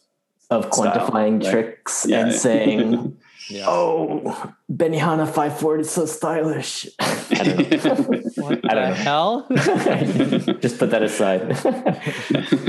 of 0.51 0.71
quantifying 0.71 1.41
style, 1.41 1.53
tricks 1.53 2.07
yeah. 2.07 2.21
and 2.21 2.33
saying, 2.33 3.17
yeah. 3.49 3.65
"Oh, 3.67 4.53
Benihana 4.71 5.27
five 5.27 5.59
forward 5.59 5.81
is 5.81 5.91
so 5.91 6.05
stylish." 6.05 6.87
I 7.01 7.43
don't 7.43 7.85
know. 7.85 8.43
what 8.43 8.71
I 8.71 8.75
don't 8.75 8.91
the 8.91 8.95
hell? 8.95 9.47
Just 10.61 10.79
put 10.79 10.91
that 10.91 11.03
aside. 11.03 11.49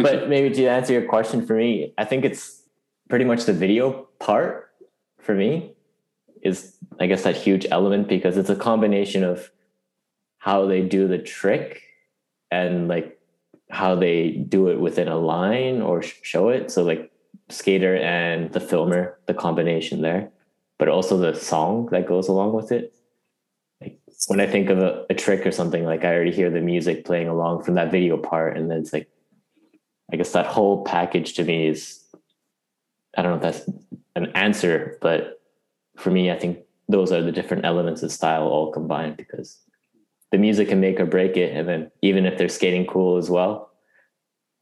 but 0.01 0.29
maybe 0.29 0.49
to 0.55 0.65
answer 0.65 0.93
your 0.93 1.05
question 1.05 1.45
for 1.45 1.55
me, 1.55 1.93
I 1.97 2.05
think 2.05 2.23
it's 2.23 2.63
pretty 3.09 3.25
much 3.25 3.43
the 3.43 3.53
video 3.53 4.07
part 4.19 4.71
for 5.19 5.35
me 5.35 5.75
is 6.41 6.77
I 6.99 7.07
guess 7.07 7.23
that 7.23 7.35
huge 7.35 7.67
element 7.69 8.07
because 8.07 8.37
it's 8.37 8.49
a 8.49 8.55
combination 8.55 9.25
of 9.25 9.51
how 10.37 10.65
they 10.67 10.81
do 10.81 11.07
the 11.07 11.17
trick 11.17 11.81
and 12.51 12.87
like 12.87 13.14
how 13.69 13.95
they 13.95 14.31
do 14.31 14.69
it 14.69 14.79
within 14.79 15.07
a 15.07 15.17
line 15.17 15.81
or 15.81 16.01
show 16.01 16.49
it. 16.49 16.71
So 16.71 16.83
like 16.83 17.11
skater 17.49 17.95
and 17.97 18.51
the 18.53 18.59
filmer, 18.59 19.19
the 19.25 19.33
combination 19.33 20.01
there, 20.01 20.31
but 20.77 20.87
also 20.87 21.17
the 21.17 21.33
song 21.33 21.87
that 21.91 22.07
goes 22.07 22.27
along 22.27 22.53
with 22.53 22.71
it. 22.71 22.93
Like 23.81 23.99
when 24.27 24.39
I 24.39 24.47
think 24.47 24.69
of 24.69 24.79
a, 24.79 25.05
a 25.09 25.13
trick 25.13 25.45
or 25.45 25.51
something, 25.51 25.83
like 25.83 26.03
I 26.03 26.13
already 26.13 26.31
hear 26.31 26.49
the 26.49 26.61
music 26.61 27.05
playing 27.05 27.27
along 27.27 27.63
from 27.63 27.75
that 27.75 27.91
video 27.91 28.17
part, 28.17 28.57
and 28.57 28.69
then 28.69 28.79
it's 28.79 28.93
like, 28.93 29.09
I 30.11 30.15
guess 30.15 30.31
that 30.33 30.45
whole 30.45 30.83
package 30.83 31.33
to 31.33 31.43
me 31.43 31.67
is, 31.67 32.03
I 33.17 33.21
don't 33.21 33.31
know 33.31 33.47
if 33.47 33.55
that's 33.55 33.69
an 34.15 34.27
answer, 34.35 34.97
but 35.01 35.41
for 35.97 36.11
me, 36.11 36.31
I 36.31 36.37
think 36.37 36.59
those 36.87 37.11
are 37.11 37.21
the 37.21 37.31
different 37.31 37.65
elements 37.65 38.03
of 38.03 38.11
style 38.11 38.43
all 38.43 38.71
combined 38.71 39.17
because 39.17 39.59
the 40.35 40.41
music 40.41 40.67
can 40.67 40.81
make 40.81 40.99
or 40.99 41.05
break 41.05 41.37
it. 41.37 41.55
And 41.55 41.65
then 41.65 41.91
even 42.01 42.25
if 42.25 42.37
they're 42.37 42.49
skating 42.49 42.85
cool 42.85 43.15
as 43.15 43.29
well, 43.29 43.71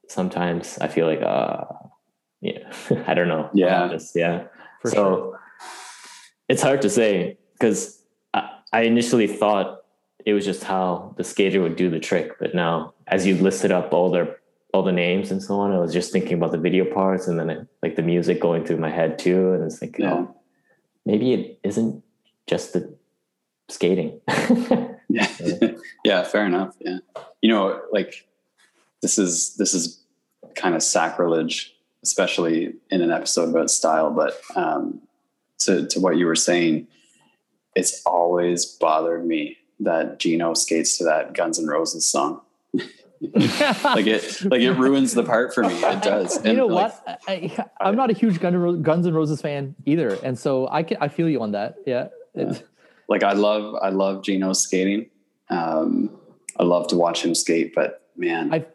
sometimes 0.08 0.78
I 0.80 0.88
feel 0.88 1.08
like, 1.08 1.24
uh, 1.24 1.64
yeah, 2.42 2.72
I 3.08 3.16
don't 3.16 3.28
know. 3.28 3.50
Yeah. 3.56 3.88
Just, 3.88 4.16
yeah. 4.16 4.44
For 4.84 4.92
so 4.92 4.96
sure. 4.96 5.40
it's 6.48 6.62
hard 6.62 6.84
to 6.84 6.92
say 6.92 7.40
because 7.54 8.04
I, 8.36 8.52
I 8.72 8.82
initially 8.84 9.26
thought 9.26 9.82
it 10.28 10.34
was 10.34 10.46
just 10.46 10.64
how 10.64 11.16
the 11.18 11.24
skater 11.24 11.60
would 11.60 11.76
do 11.76 11.90
the 11.90 12.00
trick. 12.00 12.38
But 12.40 12.54
now, 12.54 12.94
as 13.08 13.26
you 13.26 13.34
listed 13.36 13.72
up 13.72 13.94
all 13.94 14.12
their 14.12 14.38
all 14.76 14.84
the 14.84 14.92
names 14.92 15.32
and 15.32 15.42
so 15.42 15.56
on, 15.56 15.72
I 15.72 15.80
was 15.80 15.92
just 15.92 16.12
thinking 16.12 16.34
about 16.34 16.52
the 16.52 16.60
video 16.60 16.86
parts 16.86 17.28
and 17.28 17.40
then 17.40 17.50
it, 17.50 17.68
like 17.82 17.96
the 17.96 18.04
music 18.04 18.40
going 18.40 18.64
through 18.64 18.78
my 18.78 18.92
head 18.92 19.18
too. 19.18 19.54
And 19.54 19.64
it's 19.64 19.82
like, 19.82 19.98
Yeah. 19.98 20.14
oh, 20.14 20.36
maybe 21.04 21.34
it 21.34 21.60
isn't 21.64 22.04
just 22.46 22.74
the 22.74 22.96
skating. 23.74 24.22
Yeah. 25.14 25.28
yeah, 26.04 26.24
fair 26.24 26.46
enough. 26.46 26.76
Yeah. 26.80 26.98
You 27.42 27.50
know, 27.50 27.82
like 27.92 28.28
this 29.02 29.20
is 29.20 29.56
this 29.58 29.74
is 29.74 30.02
kind 30.56 30.76
of 30.76 30.82
sacrilege, 30.82 31.76
especially 32.04 32.74
in 32.90 33.02
an 33.02 33.12
episode 33.12 33.50
about 33.50 33.70
style, 33.70 34.10
but 34.12 34.42
um 34.56 35.02
to 35.60 35.88
to 35.88 36.00
what 36.00 36.18
you 36.18 36.26
were 36.26 36.36
saying, 36.36 36.88
it's 37.76 38.02
always 38.06 38.66
bothered 38.66 39.26
me 39.26 39.58
that 39.82 40.20
Gino 40.20 40.54
skates 40.56 40.98
to 40.98 41.04
that 41.04 41.34
Guns 41.34 41.60
N' 41.60 41.68
Roses 41.68 42.08
song. 42.08 42.42
like 42.74 44.08
it 44.08 44.44
like 44.46 44.62
it 44.62 44.74
ruins 44.74 45.14
the 45.14 45.24
part 45.24 45.54
for 45.54 45.64
me. 45.64 45.76
It 45.76 46.02
does. 46.02 46.44
you 46.44 46.54
know 46.54 46.68
like, 46.68 46.94
what? 47.06 47.22
I, 47.28 47.34
I, 47.34 47.66
I'm 47.88 47.96
not 47.96 48.10
a 48.10 48.14
huge 48.14 48.40
Guns 48.40 48.56
N' 48.56 48.62
Ro- 48.62 48.76
Guns 48.78 49.06
N' 49.06 49.14
Roses 49.14 49.42
fan 49.42 49.76
either, 49.86 50.18
and 50.24 50.40
so 50.40 50.68
I 50.70 50.82
can 50.82 50.98
I 51.00 51.08
feel 51.08 51.30
you 51.30 51.42
on 51.42 51.52
that. 51.52 51.76
Yeah. 51.86 52.08
It's- 52.34 52.64
like 53.10 53.24
I 53.24 53.34
love 53.34 53.76
I 53.82 53.90
love 53.90 54.24
Gino 54.24 54.54
skating. 54.54 55.10
Um 55.50 56.10
I 56.60 56.64
love 56.64 56.88
to 56.90 56.96
watch 56.96 57.24
him 57.24 57.36
skate, 57.36 57.74
but 57.74 58.10
man, 58.16 58.54
I 58.54 58.66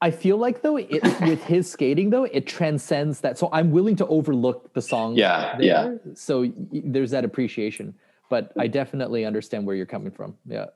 I 0.00 0.10
feel 0.10 0.36
like 0.36 0.60
though 0.60 0.76
it, 0.76 1.02
with 1.22 1.42
his 1.44 1.70
skating 1.70 2.10
though 2.10 2.24
it 2.24 2.46
transcends 2.46 3.20
that. 3.20 3.38
So 3.38 3.48
I'm 3.52 3.70
willing 3.70 3.96
to 3.96 4.06
overlook 4.06 4.74
the 4.74 4.82
song. 4.82 5.16
Yeah, 5.16 5.56
there, 5.56 5.66
yeah. 5.66 6.12
So 6.14 6.52
there's 6.72 7.10
that 7.12 7.24
appreciation, 7.24 7.94
but 8.28 8.52
I 8.58 8.66
definitely 8.66 9.24
understand 9.24 9.66
where 9.66 9.76
you're 9.76 9.86
coming 9.86 10.10
from. 10.10 10.36
Yeah. 10.46 10.66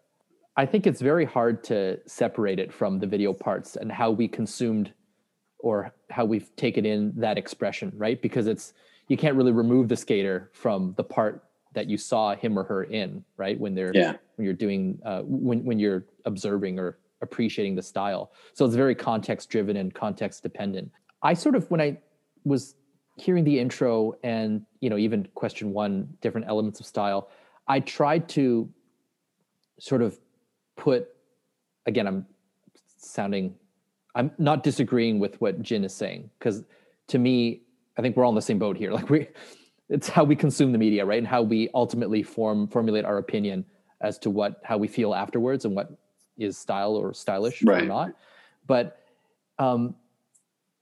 I 0.57 0.67
think 0.67 0.89
it's 0.89 1.01
very 1.01 1.25
hard 1.25 1.63
to 1.65 2.01
separate 2.07 2.59
it 2.59 2.73
from 2.73 2.99
the 2.99 3.07
video 3.07 3.33
parts 3.33 3.77
and 3.77 3.93
how 3.93 4.11
we 4.11 4.27
consumed 4.27 4.93
or 5.61 5.93
how 6.11 6.25
we've 6.25 6.55
taken 6.57 6.85
in 6.85 7.13
that 7.17 7.39
expression, 7.39 7.93
right? 7.97 8.21
Because 8.21 8.49
it's 8.49 8.73
you 9.07 9.17
can't 9.17 9.37
really 9.37 9.53
remove 9.53 9.89
the 9.89 9.97
skater 9.97 10.51
from 10.53 10.95
the 10.97 11.05
part 11.05 11.45
that 11.79 11.89
you 11.89 11.97
saw 11.97 12.35
him 12.35 12.59
or 12.59 12.65
her 12.65 12.83
in, 12.85 13.25
right? 13.37 13.59
When 13.59 13.73
they're 13.73 13.93
yeah. 13.95 14.15
when 14.35 14.45
you're 14.45 14.53
doing 14.53 14.99
uh, 15.05 15.23
when 15.25 15.65
when 15.65 15.79
you're 15.79 16.05
observing 16.25 16.77
or 16.81 16.99
appreciating 17.23 17.77
the 17.77 17.83
style. 17.83 18.33
So 18.53 18.65
it's 18.65 18.75
very 18.75 18.97
context 18.97 19.49
driven 19.49 19.77
and 19.77 19.95
context 19.95 20.43
dependent. 20.43 20.91
I 21.23 21.35
sort 21.35 21.55
of 21.55 21.71
when 21.71 21.81
I 21.81 21.99
was 22.45 22.75
hearing 23.17 23.45
the 23.45 23.61
intro 23.61 24.15
and 24.25 24.67
you 24.81 24.91
know 24.91 24.99
even 24.99 25.29
question 25.37 25.73
one 25.73 26.09
different 26.21 26.49
elements 26.49 26.81
of 26.81 26.87
style, 26.87 27.31
I 27.69 27.79
tried 27.79 28.29
to 28.31 28.69
sort 29.79 30.03
of 30.03 30.19
put 30.77 31.09
again 31.87 32.09
I'm 32.09 32.27
sounding 32.97 33.55
I'm 34.17 34.33
not 34.37 34.65
disagreeing 34.65 35.21
with 35.21 35.41
what 35.41 35.63
Jin 35.63 35.85
is 35.85 35.95
saying 35.95 36.29
because 36.41 36.65
to 37.07 37.19
me 37.19 37.63
I 37.97 38.03
think 38.03 38.17
we're 38.17 38.25
all 38.25 38.31
in 38.31 38.37
the 38.37 38.43
same 38.43 38.59
boat 38.59 38.77
here. 38.77 38.91
Like 38.99 39.11
we 39.11 39.29
it's 39.89 40.09
how 40.09 40.25
we 40.25 40.37
consume 40.37 40.73
the 40.73 40.79
media, 40.79 41.05
right? 41.05 41.19
And 41.19 41.27
how 41.27 41.43
we 41.43 41.71
ultimately 41.75 42.23
form 42.23 42.69
formulate 42.69 43.05
our 43.05 43.19
opinion 43.19 43.65
as 44.01 44.19
to 44.19 44.31
what 44.31 44.61
how 44.65 44.77
we 44.77 44.89
feel 44.89 45.15
afterwards 45.15 45.65
and 45.65 45.75
what 45.75 45.91
is 46.37 46.57
style 46.57 46.95
or 46.95 47.13
stylish 47.13 47.63
right. 47.63 47.83
or 47.83 47.87
not. 47.87 48.13
But 48.67 49.01
um, 49.59 49.95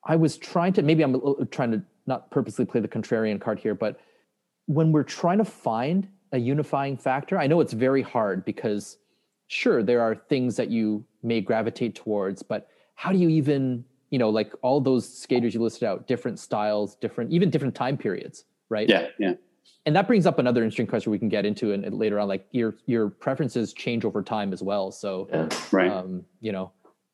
I 0.04 0.16
was 0.16 0.36
trying 0.36 0.72
to 0.74 0.82
maybe 0.82 1.02
I'm 1.02 1.14
a 1.14 1.18
little- 1.18 1.46
trying 1.46 1.72
to 1.72 1.82
not 2.06 2.30
purposely 2.30 2.64
play 2.64 2.80
the 2.80 2.88
contrarian 2.88 3.40
card 3.40 3.58
here, 3.58 3.74
but 3.74 3.98
when 4.66 4.92
we're 4.92 5.02
trying 5.02 5.38
to 5.38 5.44
find 5.44 6.08
a 6.32 6.38
unifying 6.38 6.96
factor, 6.96 7.38
I 7.38 7.46
know 7.46 7.60
it's 7.60 7.72
very 7.72 8.02
hard 8.02 8.44
because 8.44 8.98
sure 9.48 9.82
there 9.82 10.00
are 10.00 10.14
things 10.14 10.56
that 10.56 10.70
you 10.70 11.04
may 11.22 11.40
gravitate 11.40 11.94
towards, 11.94 12.42
but 12.42 12.68
how 12.94 13.12
do 13.12 13.18
you 13.18 13.28
even 13.28 13.84
you 14.10 14.18
know 14.18 14.30
like 14.30 14.52
all 14.62 14.80
those 14.80 15.08
skaters 15.08 15.54
you 15.54 15.62
listed 15.62 15.84
out, 15.84 16.06
different 16.06 16.38
styles, 16.38 16.96
different 16.96 17.30
even 17.32 17.50
different 17.50 17.74
time 17.74 17.96
periods, 17.96 18.44
right? 18.68 18.88
Yeah, 18.88 19.08
yeah. 19.18 19.34
and 19.84 19.94
that 19.96 20.06
brings 20.06 20.26
up 20.26 20.38
another 20.38 20.62
interesting 20.62 20.86
question 20.86 21.12
we 21.12 21.18
can 21.18 21.28
get 21.28 21.44
into 21.46 21.72
and 21.72 21.92
later 21.98 22.18
on 22.18 22.28
like 22.28 22.46
your 22.52 22.74
your 22.86 23.08
preferences 23.08 23.72
change 23.72 24.04
over 24.04 24.22
time 24.22 24.52
as 24.52 24.62
well 24.62 24.90
so 24.92 25.28
yeah. 25.32 25.48
Right. 25.72 25.90
um 25.90 26.24
you 26.40 26.52
know 26.52 26.72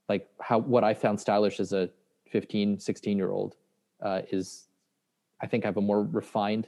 like 0.09 0.29
how 0.41 0.59
what 0.59 0.85
i 0.85 0.93
found 0.95 1.19
stylish 1.21 1.61
as 1.61 1.73
a 1.73 1.89
15 2.31 2.79
16 2.79 3.17
year 3.17 3.31
old 3.31 3.57
uh 4.03 4.23
is 4.31 4.67
i 5.43 5.47
think 5.47 5.65
i 5.65 5.69
have 5.69 5.77
a 5.77 5.81
more 5.83 6.03
refined 6.05 6.67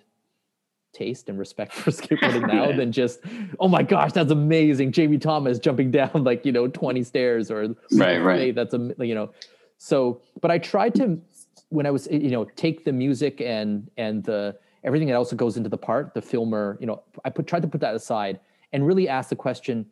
taste 0.92 1.28
and 1.28 1.38
respect 1.38 1.72
for 1.82 1.90
skateboarding 1.90 2.46
now 2.46 2.68
Yeah. 2.70 2.76
than 2.80 2.92
just 2.92 3.20
oh 3.58 3.68
my 3.68 3.82
gosh 3.82 4.12
that's 4.12 4.30
amazing 4.30 4.92
jamie 4.92 5.18
thomas 5.18 5.58
jumping 5.58 5.90
down 5.90 6.10
like 6.24 6.44
you 6.46 6.52
know 6.52 6.68
20 6.68 7.02
stairs 7.02 7.50
or 7.50 7.74
Right, 7.92 8.18
right. 8.18 8.40
hey, 8.40 8.50
that's 8.52 8.74
a 8.74 8.94
you 9.00 9.14
know 9.14 9.30
so 9.78 10.20
but 10.40 10.50
i 10.50 10.58
tried 10.58 10.94
to 10.96 11.18
when 11.70 11.86
i 11.86 11.90
was 11.90 12.06
you 12.10 12.30
know 12.30 12.44
take 12.56 12.84
the 12.84 12.92
music 12.92 13.40
and 13.40 13.90
and 13.96 14.22
the 14.24 14.56
everything 14.84 15.10
else 15.10 15.30
that 15.30 15.36
goes 15.36 15.56
into 15.56 15.68
the 15.68 15.78
part 15.78 16.14
the 16.14 16.22
filmer 16.22 16.76
you 16.80 16.86
know 16.86 17.02
i 17.24 17.30
put 17.30 17.46
tried 17.46 17.62
to 17.62 17.68
put 17.68 17.80
that 17.80 17.94
aside 17.94 18.38
and 18.72 18.86
really 18.86 19.08
ask 19.08 19.28
the 19.30 19.36
question 19.36 19.86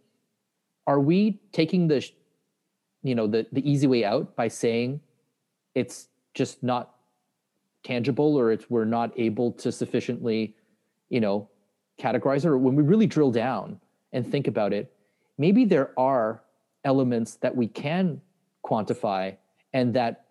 are 0.86 1.00
we 1.00 1.40
taking 1.52 1.88
the 1.88 2.06
you 3.02 3.14
know 3.14 3.26
the 3.26 3.46
the 3.52 3.68
easy 3.68 3.86
way 3.86 4.04
out 4.04 4.36
by 4.36 4.48
saying 4.48 5.00
it's 5.74 6.08
just 6.34 6.62
not 6.62 6.96
tangible 7.84 8.36
or 8.36 8.52
it's 8.52 8.70
we're 8.70 8.84
not 8.84 9.12
able 9.18 9.50
to 9.52 9.72
sufficiently 9.72 10.54
you 11.08 11.20
know 11.20 11.48
categorize 12.00 12.44
it? 12.44 12.46
Or 12.46 12.58
when 12.58 12.74
we 12.74 12.82
really 12.82 13.06
drill 13.06 13.30
down 13.30 13.80
and 14.12 14.30
think 14.30 14.46
about 14.46 14.72
it 14.72 14.92
maybe 15.38 15.64
there 15.64 15.90
are 15.98 16.42
elements 16.84 17.36
that 17.36 17.54
we 17.54 17.66
can 17.66 18.20
quantify 18.64 19.36
and 19.72 19.94
that 19.94 20.26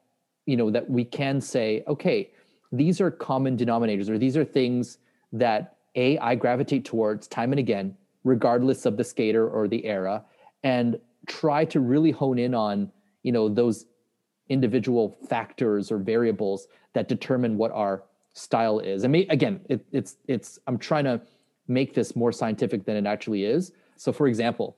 you 0.45 0.55
know 0.55 0.69
that 0.69 0.89
we 0.89 1.03
can 1.03 1.41
say 1.41 1.83
okay 1.87 2.31
these 2.71 3.01
are 3.01 3.11
common 3.11 3.57
denominators 3.57 4.09
or 4.09 4.17
these 4.17 4.37
are 4.37 4.45
things 4.45 4.97
that 5.31 5.77
a 5.95 6.17
i 6.19 6.35
gravitate 6.35 6.85
towards 6.85 7.27
time 7.27 7.51
and 7.51 7.59
again 7.59 7.95
regardless 8.23 8.85
of 8.85 8.97
the 8.97 9.03
skater 9.03 9.47
or 9.47 9.67
the 9.67 9.85
era 9.85 10.23
and 10.63 10.99
try 11.27 11.65
to 11.65 11.79
really 11.79 12.11
hone 12.11 12.39
in 12.39 12.53
on 12.53 12.91
you 13.23 13.31
know 13.31 13.49
those 13.49 13.85
individual 14.49 15.17
factors 15.29 15.91
or 15.91 15.97
variables 15.97 16.67
that 16.93 17.07
determine 17.07 17.57
what 17.57 17.71
our 17.71 18.03
style 18.33 18.79
is. 18.79 19.03
And 19.03 19.11
may, 19.11 19.25
again 19.27 19.61
it, 19.69 19.85
it's 19.91 20.17
it's 20.27 20.59
i'm 20.67 20.77
trying 20.77 21.05
to 21.05 21.21
make 21.67 21.93
this 21.93 22.15
more 22.15 22.31
scientific 22.31 22.85
than 22.85 22.97
it 22.97 23.05
actually 23.05 23.45
is. 23.45 23.71
So 23.95 24.11
for 24.11 24.27
example 24.27 24.77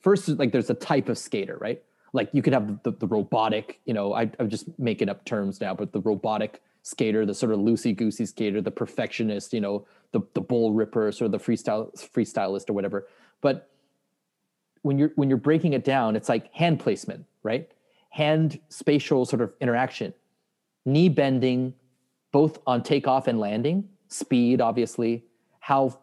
first 0.00 0.28
like 0.28 0.52
there's 0.52 0.70
a 0.70 0.74
type 0.74 1.08
of 1.08 1.18
skater 1.18 1.58
right? 1.60 1.82
Like 2.12 2.30
you 2.32 2.42
could 2.42 2.52
have 2.52 2.82
the, 2.82 2.92
the 2.92 3.06
robotic 3.06 3.80
you 3.84 3.94
know 3.94 4.14
I, 4.14 4.30
i'm 4.38 4.48
just 4.48 4.66
making 4.78 5.08
up 5.08 5.24
terms 5.24 5.60
now 5.60 5.74
but 5.74 5.92
the 5.92 6.00
robotic 6.00 6.60
skater 6.82 7.26
the 7.26 7.34
sort 7.34 7.52
of 7.52 7.58
loosey 7.58 7.94
goosey 7.94 8.24
skater 8.24 8.60
the 8.62 8.70
perfectionist 8.70 9.52
you 9.52 9.60
know 9.60 9.86
the, 10.12 10.20
the 10.34 10.40
bull 10.40 10.72
ripper 10.72 11.12
sort 11.12 11.26
of 11.26 11.32
the 11.32 11.38
freestyle 11.38 11.90
freestylist 12.12 12.68
or 12.68 12.72
whatever. 12.72 13.06
But 13.40 13.68
when 14.82 14.98
you're 14.98 15.12
when 15.14 15.28
you're 15.28 15.38
breaking 15.38 15.72
it 15.72 15.84
down 15.84 16.16
it's 16.16 16.28
like 16.28 16.52
hand 16.54 16.80
placement 16.80 17.26
right? 17.42 17.70
Hand 18.10 18.58
spatial 18.68 19.24
sort 19.24 19.42
of 19.42 19.52
interaction. 19.60 20.12
Knee 20.84 21.08
bending 21.08 21.74
both 22.32 22.58
on 22.66 22.82
takeoff 22.82 23.26
and 23.28 23.38
landing. 23.38 23.88
Speed 24.08 24.60
obviously. 24.60 25.24
How 25.60 25.98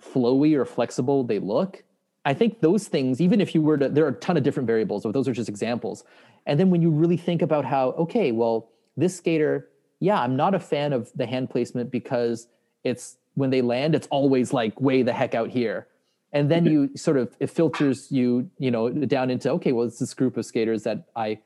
flowy 0.00 0.54
or 0.54 0.64
flexible 0.64 1.24
they 1.24 1.38
look. 1.38 1.82
I 2.24 2.32
think 2.32 2.60
those 2.60 2.88
things 2.88 3.20
even 3.20 3.40
if 3.40 3.54
you 3.54 3.60
were 3.60 3.76
to 3.76 3.88
there 3.88 4.04
are 4.04 4.08
a 4.08 4.14
ton 4.14 4.36
of 4.36 4.42
different 4.42 4.66
variables 4.66 5.02
but 5.02 5.12
those 5.12 5.28
are 5.28 5.32
just 5.32 5.48
examples. 5.48 6.04
And 6.46 6.58
then 6.58 6.70
when 6.70 6.82
you 6.82 6.90
really 6.90 7.16
think 7.16 7.42
about 7.42 7.64
how 7.64 7.90
okay 7.92 8.32
well 8.32 8.70
this 8.96 9.16
skater 9.16 9.68
yeah 10.04 10.20
i'm 10.20 10.36
not 10.36 10.54
a 10.54 10.60
fan 10.60 10.92
of 10.92 11.10
the 11.14 11.26
hand 11.26 11.48
placement 11.50 11.90
because 11.90 12.48
it's 12.84 13.16
when 13.34 13.50
they 13.50 13.62
land 13.62 13.94
it's 13.94 14.06
always 14.10 14.52
like 14.52 14.80
way 14.80 15.02
the 15.02 15.12
heck 15.12 15.34
out 15.34 15.50
here. 15.50 15.88
And 16.32 16.50
then 16.50 16.66
you 16.66 16.90
sort 16.96 17.16
of 17.16 17.36
it 17.38 17.48
filters 17.48 18.10
you 18.10 18.50
you 18.58 18.70
know 18.70 18.90
down 18.90 19.30
into 19.30 19.50
okay 19.52 19.70
well 19.72 19.86
it's 19.86 20.00
this 20.00 20.14
group 20.14 20.36
of 20.36 20.44
skaters 20.44 20.82
that 20.82 21.04
i 21.14 21.38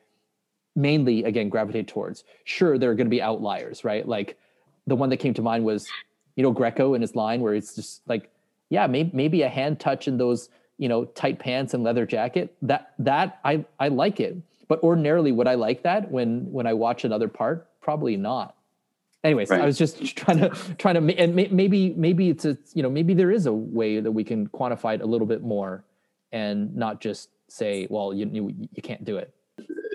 mainly 0.74 1.24
again 1.24 1.50
gravitate 1.50 1.88
towards. 1.88 2.24
Sure 2.44 2.78
there 2.78 2.90
are 2.90 2.94
going 2.94 3.06
to 3.06 3.10
be 3.10 3.20
outliers 3.20 3.84
right? 3.84 4.08
Like 4.08 4.38
the 4.86 4.96
one 4.96 5.10
that 5.10 5.18
came 5.18 5.34
to 5.34 5.42
mind 5.42 5.64
was 5.64 5.86
you 6.36 6.42
know 6.42 6.52
greco 6.52 6.94
in 6.94 7.02
his 7.02 7.14
line 7.14 7.42
where 7.42 7.54
it's 7.54 7.74
just 7.74 8.00
like 8.08 8.30
yeah 8.70 8.86
maybe, 8.86 9.10
maybe 9.12 9.42
a 9.42 9.48
hand 9.48 9.78
touch 9.78 10.08
in 10.08 10.16
those 10.16 10.48
you 10.78 10.88
know 10.88 11.04
tight 11.04 11.38
pants 11.38 11.74
and 11.74 11.84
leather 11.84 12.06
jacket. 12.06 12.56
That 12.62 12.94
that 12.98 13.40
i 13.44 13.64
i 13.78 13.88
like 13.88 14.20
it. 14.20 14.38
But 14.68 14.82
ordinarily 14.82 15.32
would 15.32 15.48
i 15.48 15.54
like 15.54 15.82
that 15.82 16.10
when 16.10 16.50
when 16.50 16.66
i 16.66 16.72
watch 16.72 17.04
another 17.04 17.28
part 17.28 17.67
probably 17.80 18.16
not 18.16 18.56
anyways 19.24 19.50
Right. 19.50 19.60
i 19.60 19.66
was 19.66 19.78
just 19.78 20.16
trying 20.16 20.38
to 20.38 20.48
trying 20.76 20.94
to 21.06 21.18
and 21.18 21.34
maybe 21.34 21.94
maybe 21.96 22.30
it's 22.30 22.44
a 22.44 22.56
you 22.74 22.82
know 22.82 22.90
maybe 22.90 23.14
there 23.14 23.30
is 23.30 23.46
a 23.46 23.52
way 23.52 24.00
that 24.00 24.12
we 24.12 24.24
can 24.24 24.48
quantify 24.48 24.94
it 24.94 25.00
a 25.00 25.06
little 25.06 25.26
bit 25.26 25.42
more 25.42 25.84
and 26.32 26.74
not 26.76 27.00
just 27.00 27.30
say 27.48 27.86
well 27.90 28.12
you 28.14 28.28
you, 28.32 28.54
you 28.72 28.82
can't 28.82 29.04
do 29.04 29.16
it 29.16 29.34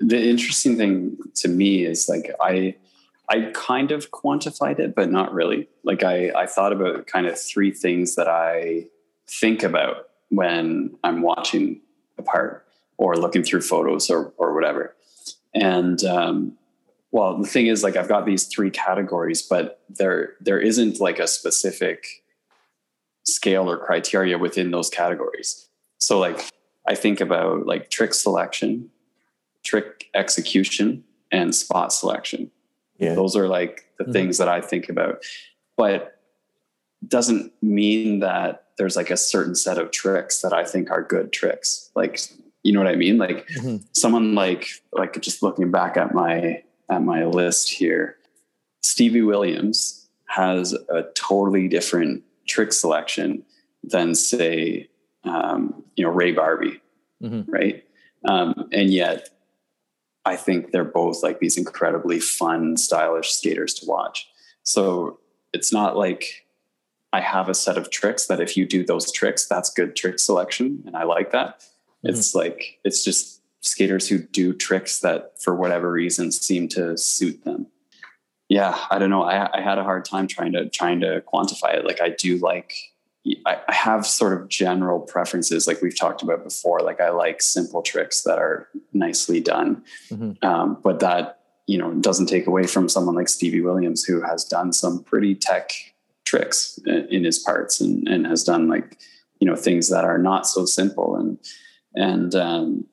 the 0.02 0.22
interesting 0.22 0.76
thing 0.78 1.18
to 1.36 1.48
me 1.48 1.86
is 1.86 2.10
like 2.10 2.30
I 2.42 2.76
I 3.30 3.52
kind 3.54 3.92
of 3.92 4.12
quantified 4.12 4.80
it, 4.80 4.96
but 4.96 5.10
not 5.10 5.34
really. 5.34 5.70
Like 5.84 6.04
I 6.04 6.32
I 6.36 6.46
thought 6.46 6.74
about 6.74 7.08
kind 7.08 7.26
of 7.26 7.40
three 7.40 7.72
things 7.72 8.16
that 8.16 8.28
I 8.28 8.88
think 9.30 9.64
about 9.64 10.10
when 10.30 10.98
I'm 11.06 11.22
watching 11.22 11.80
a 12.18 12.22
part 12.24 12.66
or 12.98 13.16
looking 13.16 13.44
through 13.44 13.62
photos 13.62 14.10
or 14.10 14.34
or 14.38 14.54
whatever. 14.54 14.94
and 15.54 16.04
um, 16.04 16.58
well, 17.14 17.38
the 17.38 17.48
thing 17.48 17.68
is, 17.68 17.84
like, 17.84 17.96
I've 17.96 18.10
got 18.10 18.26
these 18.26 18.48
three 18.48 18.72
categories, 18.72 19.44
but 19.44 19.80
there 19.88 20.34
there 20.42 20.60
isn't 20.60 21.00
like 21.00 21.20
a 21.20 21.28
specific 21.28 22.24
scale 23.24 23.70
or 23.70 23.78
criteria 23.78 24.38
within 24.38 24.72
those 24.72 24.90
categories. 24.90 25.68
So, 26.00 26.18
like, 26.20 26.40
I 26.88 26.96
think 26.96 27.22
about 27.22 27.66
like 27.68 27.90
trick 27.92 28.14
selection, 28.16 28.90
trick 29.64 30.10
execution, 30.16 31.04
and 31.32 31.54
spot 31.56 31.94
selection. 31.94 32.52
Yeah. 32.98 33.14
Those 33.14 33.36
are 33.36 33.48
like 33.48 33.86
the 34.00 34.06
Mhm. 34.06 34.14
things 34.14 34.38
that 34.40 34.50
I 34.50 34.60
think 34.60 34.90
about. 34.90 35.24
But 35.78 36.20
doesn't 37.08 37.54
mean 37.62 38.20
that 38.22 38.70
there's 38.78 38.96
like 38.96 39.12
a 39.12 39.18
certain 39.18 39.56
set 39.56 39.78
of 39.78 39.92
tricks 39.92 40.42
that 40.42 40.52
I 40.54 40.64
think 40.66 40.90
are 40.90 41.04
good 41.04 41.32
tricks. 41.32 41.92
Like, 41.96 42.20
you 42.64 42.72
know 42.74 42.80
what 42.80 42.88
I 42.92 42.96
mean? 42.96 43.18
Like 43.20 43.48
Mhm. 43.50 43.84
someone 43.94 44.34
like 44.36 44.68
like 44.92 45.20
just 45.22 45.44
looking 45.44 45.70
back 45.72 45.96
at 45.96 46.14
my 46.14 46.64
at 46.94 47.04
my 47.04 47.26
list 47.26 47.70
here, 47.72 48.18
Stevie 48.82 49.22
Williams 49.22 50.08
has 50.28 50.74
a 50.90 51.04
totally 51.16 51.68
different 51.68 52.24
trick 52.48 52.72
selection 52.74 53.44
than 53.84 54.16
say 54.16 54.90
um, 55.26 55.84
you 55.96 56.04
know 56.04 56.12
Ray 56.12 56.34
Barbee, 56.36 56.80
Mhm. 57.22 57.46
right? 57.48 57.84
Um, 58.28 58.68
and 58.72 58.92
yet 58.92 59.30
I 60.26 60.36
think 60.36 60.72
they're 60.72 60.84
both 60.86 61.24
like 61.24 61.40
these 61.40 61.58
incredibly 61.58 62.20
fun, 62.20 62.78
stylish 62.78 63.32
skaters 63.32 63.74
to 63.76 63.86
watch. 63.86 64.28
So 64.64 65.20
it's 65.54 65.72
not 65.74 65.98
like 65.98 66.46
I 67.12 67.20
have 67.22 67.48
a 67.50 67.54
set 67.54 67.78
of 67.78 67.90
tricks 67.90 68.26
that 68.28 68.40
if 68.40 68.56
you 68.58 68.66
do 68.66 68.84
those 68.86 69.12
tricks, 69.12 69.46
that's 69.46 69.70
good 69.70 69.96
trick 69.96 70.20
selection. 70.20 70.84
And 70.86 70.96
I 70.96 71.04
like 71.04 71.32
that. 71.32 71.60
Mhm. 72.04 72.10
It's 72.10 72.34
like, 72.36 72.80
it's 72.84 73.04
just 73.04 73.33
skaters 73.64 74.08
who 74.10 74.20
do 74.20 74.54
tricks 74.54 75.00
that 75.00 75.42
for 75.42 75.56
whatever 75.56 75.92
reason 75.92 76.32
seem 76.32 76.68
to 76.68 76.98
suit 76.98 77.44
them. 77.44 77.66
Yeah, 78.50 78.78
I 78.92 79.00
don't 79.00 79.10
know. 79.10 79.24
I, 79.24 79.58
I 79.58 79.62
had 79.62 79.80
a 79.80 79.84
hard 79.84 80.06
time 80.06 80.28
trying 80.28 80.52
to 80.52 80.70
trying 80.70 81.00
to 81.00 81.24
quantify 81.34 81.76
it. 81.78 81.86
Like 81.86 82.02
I 82.02 82.10
do 82.10 82.38
like 82.38 82.74
I, 83.46 83.58
I 83.70 83.74
have 83.74 84.06
sort 84.06 84.34
of 84.40 84.50
general 84.50 85.00
preferences, 85.00 85.66
like 85.66 85.82
we've 85.82 85.98
talked 85.98 86.22
about 86.22 86.44
before. 86.44 86.82
Like 86.82 87.00
I 87.00 87.10
like 87.10 87.42
simple 87.42 87.82
tricks 87.82 88.24
that 88.24 88.38
are 88.38 88.68
nicely 88.92 89.40
done, 89.40 89.84
Mhm. 90.12 90.44
um, 90.44 90.78
but 90.84 91.00
that 91.00 91.40
you 91.66 91.78
know 91.78 91.94
doesn't 91.94 92.26
take 92.28 92.46
away 92.48 92.68
from 92.68 92.90
someone 92.90 93.16
like 93.16 93.30
Stevie 93.30 93.62
Williams 93.62 94.04
who 94.04 94.22
has 94.22 94.44
done 94.44 94.74
some 94.74 95.02
pretty 95.04 95.36
tech 95.36 95.72
tricks 96.26 96.78
in, 96.86 97.08
in 97.10 97.24
his 97.24 97.40
parts 97.40 97.80
and, 97.80 98.08
and 98.10 98.28
has 98.28 98.44
done 98.44 98.68
like 98.68 98.98
you 99.40 99.48
know 99.48 99.56
things 99.56 99.90
that 99.90 100.04
are 100.04 100.18
not 100.18 100.46
so 100.46 100.66
simple 100.66 101.16
and 101.16 101.40
and 101.96 102.36
um, 102.36 102.86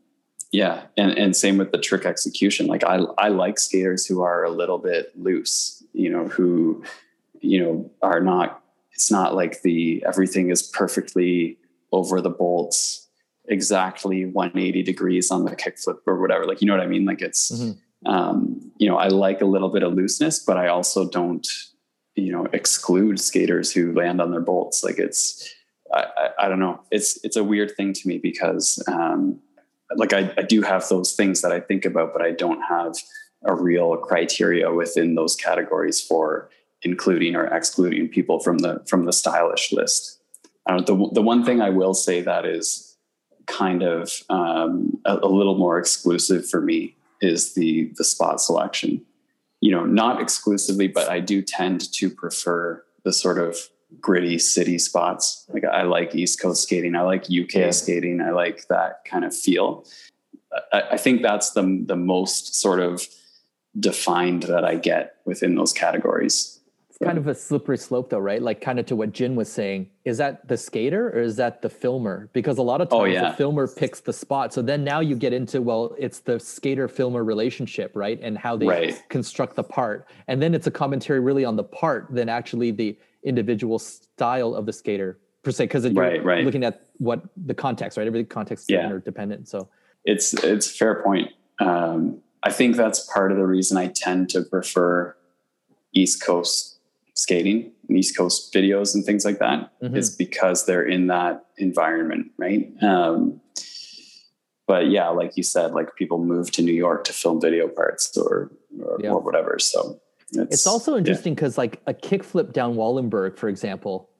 yeah 0.52 0.82
and 0.96 1.16
and 1.18 1.36
same 1.36 1.58
with 1.58 1.72
the 1.72 1.78
trick 1.78 2.04
execution. 2.04 2.66
Like 2.66 2.84
I 2.84 2.96
I 3.18 3.28
like 3.28 3.58
skaters 3.58 4.06
who 4.06 4.20
are 4.22 4.44
a 4.44 4.50
little 4.50 4.78
bit 4.78 5.12
loose, 5.16 5.82
you 5.92 6.10
know, 6.10 6.28
who 6.28 6.82
you 7.40 7.60
know 7.62 7.90
are 8.02 8.20
not 8.20 8.62
it's 8.92 9.10
not 9.10 9.34
like 9.34 9.62
the 9.62 10.02
everything 10.06 10.50
is 10.50 10.62
perfectly 10.62 11.56
over 11.92 12.20
the 12.20 12.30
bolts 12.30 13.08
exactly 13.48 14.26
180 14.26 14.82
degrees 14.82 15.30
on 15.30 15.44
the 15.44 15.56
kickflip 15.56 15.98
or 16.06 16.20
whatever 16.20 16.44
like 16.44 16.60
you 16.60 16.66
know 16.66 16.74
what 16.74 16.82
i 16.82 16.86
mean 16.86 17.04
like 17.06 17.22
it's 17.22 17.50
Mhm. 17.50 17.78
um 18.06 18.60
you 18.76 18.86
know 18.88 18.96
i 18.98 19.08
like 19.08 19.40
a 19.40 19.46
little 19.46 19.70
bit 19.70 19.82
of 19.82 19.94
looseness 19.94 20.38
but 20.38 20.56
i 20.58 20.68
also 20.68 21.08
don't 21.08 21.48
you 22.14 22.30
know 22.30 22.46
exclude 22.52 23.18
skaters 23.18 23.72
who 23.72 23.92
land 23.94 24.20
on 24.20 24.30
their 24.30 24.40
bolts 24.42 24.84
like 24.84 24.98
it's 24.98 25.48
i 25.94 26.04
i, 26.16 26.44
I 26.44 26.48
don't 26.48 26.60
know 26.60 26.80
it's 26.92 27.18
it's 27.24 27.36
a 27.36 27.42
weird 27.42 27.72
thing 27.76 27.92
to 27.94 28.06
me 28.06 28.18
because 28.18 28.80
um 28.86 29.40
like 29.96 30.12
I, 30.12 30.32
I 30.38 30.42
do 30.42 30.62
have 30.62 30.88
those 30.88 31.12
things 31.12 31.42
that 31.42 31.52
i 31.52 31.60
think 31.60 31.84
about 31.84 32.12
but 32.12 32.22
i 32.22 32.30
don't 32.30 32.62
have 32.62 32.94
a 33.44 33.54
real 33.54 33.96
criteria 33.96 34.72
within 34.72 35.14
those 35.14 35.34
categories 35.34 36.00
for 36.00 36.50
including 36.82 37.36
or 37.36 37.46
excluding 37.46 38.08
people 38.08 38.40
from 38.40 38.58
the 38.58 38.82
from 38.88 39.04
the 39.04 39.12
stylish 39.12 39.72
list. 39.72 40.20
Uh, 40.66 40.80
the 40.80 41.10
the 41.12 41.22
one 41.22 41.44
thing 41.44 41.60
I 41.60 41.70
will 41.70 41.94
say 41.94 42.20
that 42.22 42.44
is 42.44 42.96
kind 43.46 43.82
of 43.82 44.12
um, 44.28 44.98
a, 45.04 45.16
a 45.16 45.28
little 45.28 45.56
more 45.56 45.78
exclusive 45.78 46.48
for 46.48 46.60
me 46.60 46.96
is 47.20 47.54
the 47.54 47.92
the 47.96 48.04
spot 48.04 48.40
selection. 48.40 49.02
You 49.60 49.72
know, 49.72 49.84
not 49.84 50.22
exclusively, 50.22 50.88
but 50.88 51.08
I 51.08 51.20
do 51.20 51.42
tend 51.42 51.92
to 51.92 52.08
prefer 52.08 52.82
the 53.04 53.12
sort 53.12 53.38
of 53.38 53.56
gritty 54.00 54.38
city 54.38 54.78
spots. 54.78 55.44
Like 55.48 55.64
I 55.64 55.82
like 55.82 56.14
East 56.14 56.40
Coast 56.40 56.62
skating, 56.62 56.94
I 56.94 57.02
like 57.02 57.24
UK 57.24 57.54
Yeah. 57.54 57.70
skating, 57.70 58.20
I 58.20 58.30
like 58.30 58.66
that 58.68 59.04
kind 59.04 59.24
of 59.24 59.34
feel. 59.34 59.86
I, 60.72 60.82
I 60.92 60.96
think 60.96 61.22
that's 61.22 61.50
the 61.52 61.82
the 61.86 61.96
most 61.96 62.54
sort 62.60 62.80
of 62.80 63.06
defined 63.78 64.44
that 64.44 64.64
I 64.64 64.74
get 64.76 65.16
within 65.24 65.54
those 65.54 65.72
categories. 65.72 66.60
It's 66.88 66.98
kind 66.98 67.16
of 67.18 67.28
a 67.28 67.34
slippery 67.36 67.78
slope, 67.78 68.10
though, 68.10 68.18
right? 68.18 68.42
Like, 68.42 68.60
kind 68.60 68.78
of 68.80 68.86
to 68.86 68.96
what 68.96 69.12
Jin 69.12 69.36
was 69.36 69.50
saying. 69.50 69.88
Is 70.04 70.18
that 70.18 70.46
the 70.48 70.56
skater 70.56 71.08
or 71.10 71.20
is 71.20 71.36
that 71.36 71.62
the 71.62 71.70
filmer? 71.70 72.28
Because 72.32 72.58
a 72.58 72.62
lot 72.62 72.80
of 72.80 72.88
oh, 72.90 72.98
times 73.04 73.16
Oh, 73.16 73.22
yeah. 73.22 73.30
the 73.30 73.36
filmer 73.36 73.68
picks 73.68 74.00
the 74.00 74.12
spot. 74.12 74.52
So 74.52 74.60
then 74.60 74.82
now 74.82 74.98
you 75.00 75.14
get 75.14 75.32
into, 75.32 75.62
well, 75.62 75.94
it's 75.98 76.18
the 76.18 76.38
skater 76.40 76.88
filmer 76.88 77.22
relationship, 77.24 77.92
right? 77.94 78.18
And 78.20 78.36
how 78.36 78.56
they 78.56 78.66
Right. 78.66 79.02
construct 79.08 79.54
the 79.54 79.62
part. 79.62 80.08
And 80.26 80.42
then 80.42 80.52
it's 80.52 80.66
a 80.66 80.70
commentary 80.70 81.20
really 81.20 81.44
on 81.44 81.54
the 81.56 81.64
part 81.64 82.08
than 82.10 82.28
actually 82.28 82.72
the 82.72 82.98
individual 83.24 83.78
style 83.78 84.54
of 84.54 84.66
the 84.66 84.72
skater 84.72 85.18
per 85.42 85.50
se. 85.50 85.64
Because 85.64 85.84
you're 85.84 85.92
Right, 85.94 86.24
right. 86.24 86.44
looking 86.44 86.64
at 86.64 86.82
what 86.98 87.22
the 87.36 87.54
context, 87.54 87.98
right? 87.98 88.06
Every 88.06 88.24
context 88.24 88.64
is 88.64 88.74
Yeah. 88.74 88.86
interdependent. 88.86 89.48
So, 89.48 89.68
it's 90.04 90.32
it's 90.44 90.66
a 90.70 90.74
fair 90.74 91.02
point. 91.02 91.28
Um, 91.60 92.22
I 92.42 92.50
think 92.52 92.76
that's 92.76 93.00
part 93.12 93.32
of 93.32 93.38
the 93.38 93.46
reason 93.46 93.76
I 93.76 93.88
tend 93.94 94.30
to 94.30 94.42
prefer 94.42 95.14
East 95.92 96.24
Coast 96.24 96.78
skating 97.14 97.70
and 97.88 97.98
East 97.98 98.16
Coast 98.16 98.52
videos 98.54 98.94
and 98.94 99.04
things 99.04 99.24
like 99.26 99.38
that. 99.40 99.70
Is 99.82 100.14
Mhm. 100.14 100.18
because 100.18 100.64
they're 100.64 100.86
in 100.86 101.08
that 101.08 101.44
environment, 101.58 102.30
right? 102.38 102.72
Um, 102.82 103.42
but 104.66 104.88
yeah, 104.88 105.08
like 105.08 105.36
you 105.36 105.42
said, 105.42 105.72
like 105.72 105.96
people 105.96 106.18
move 106.24 106.50
to 106.52 106.62
New 106.62 106.72
York 106.72 107.04
to 107.04 107.12
film 107.12 107.40
video 107.40 107.68
parts 107.68 108.16
or 108.16 108.50
or, 108.80 108.98
Yeah. 109.02 109.10
or 109.10 109.20
whatever. 109.20 109.58
So 109.58 110.00
it's, 110.32 110.54
It's 110.54 110.66
also 110.66 110.96
interesting 110.96 111.34
because, 111.34 111.58
like, 111.58 111.80
a 111.86 111.94
kickflip 111.94 112.52
down 112.52 112.74
Wallenberg, 112.74 113.36
for 113.38 113.48
example, 113.48 114.10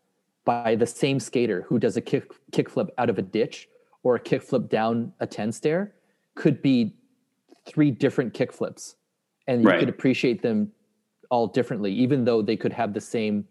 by 0.45 0.75
the 0.75 0.87
same 0.87 1.21
skater 1.21 1.63
who 1.69 1.79
does 1.79 1.97
a 1.97 2.01
kick 2.01 2.33
kickflip 2.53 2.89
out 2.99 3.11
of 3.11 3.19
a 3.19 3.23
ditch 3.23 3.69
or 4.03 4.17
a 4.17 4.21
kickflip 4.21 4.69
down 4.69 5.13
a 5.21 5.27
10 5.27 5.53
stair 5.53 5.95
could 6.35 6.63
be 6.63 6.95
three 7.67 7.91
different 7.91 8.33
kickflips. 8.35 8.95
And 9.47 9.63
you 9.63 9.69
Right. 9.69 9.79
could 9.81 9.89
appreciate 9.89 10.43
them 10.43 10.73
all 11.31 11.47
differently, 11.47 11.93
even 11.93 12.25
though 12.25 12.43
they 12.43 12.57
could 12.57 12.73
have 12.73 12.95
the 12.95 13.01
same, 13.01 13.47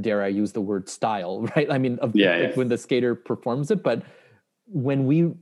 dare 0.00 0.22
I 0.22 0.28
use 0.28 0.52
the 0.52 0.60
word 0.60 0.88
style, 0.88 1.42
right? 1.56 1.70
I 1.70 1.78
mean, 1.78 1.98
of, 2.00 2.14
Yeah, 2.14 2.30
like, 2.36 2.40
yeah. 2.50 2.54
when 2.54 2.68
the 2.68 2.78
skater 2.78 3.14
performs 3.14 3.70
it, 3.70 3.82
but 3.82 4.02
when 4.66 5.06
we 5.06 5.32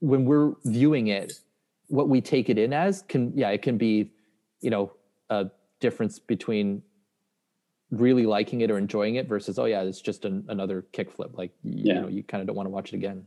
when 0.00 0.26
we're 0.26 0.52
viewing 0.66 1.06
it, 1.06 1.40
what 1.86 2.08
we 2.10 2.20
take 2.20 2.50
it 2.50 2.58
in 2.58 2.72
as 2.72 3.02
can 3.02 3.32
yeah, 3.34 3.48
it 3.50 3.62
can 3.62 3.78
be, 3.78 4.10
you 4.64 4.70
know, 4.70 4.92
a 5.30 5.50
difference 5.80 6.18
between 6.18 6.82
really 7.90 8.26
liking 8.26 8.60
it 8.62 8.70
or 8.70 8.78
enjoying 8.78 9.14
it 9.16 9.28
versus 9.28 9.58
oh 9.58 9.66
yeah, 9.66 9.82
it's 9.82 10.00
just 10.00 10.24
an, 10.24 10.44
another 10.48 10.84
kickflip. 10.92 11.36
Like 11.36 11.52
y- 11.62 11.72
you 11.84 11.94
know, 11.94 12.08
you 12.08 12.22
kind 12.22 12.40
of 12.40 12.46
don't 12.46 12.56
want 12.56 12.66
to 12.66 12.70
watch 12.70 12.92
it 12.92 12.96
again. 12.96 13.26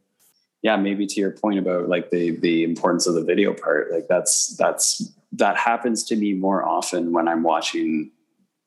yeah 0.64 0.76
maybe 0.76 1.06
to 1.06 1.20
your 1.22 1.32
point 1.32 1.60
about 1.60 1.88
like 1.88 2.10
the 2.10 2.32
the 2.48 2.64
importance 2.64 3.06
of 3.08 3.14
the 3.14 3.24
video 3.24 3.54
part 3.54 3.92
like 3.92 4.08
that's 4.10 4.56
that's 4.58 5.12
that 5.32 5.56
happens 5.56 6.04
to 6.04 6.16
me 6.16 6.34
more 6.34 6.62
often 6.66 7.12
when 7.12 7.28
i'm 7.28 7.44
watching 7.44 8.10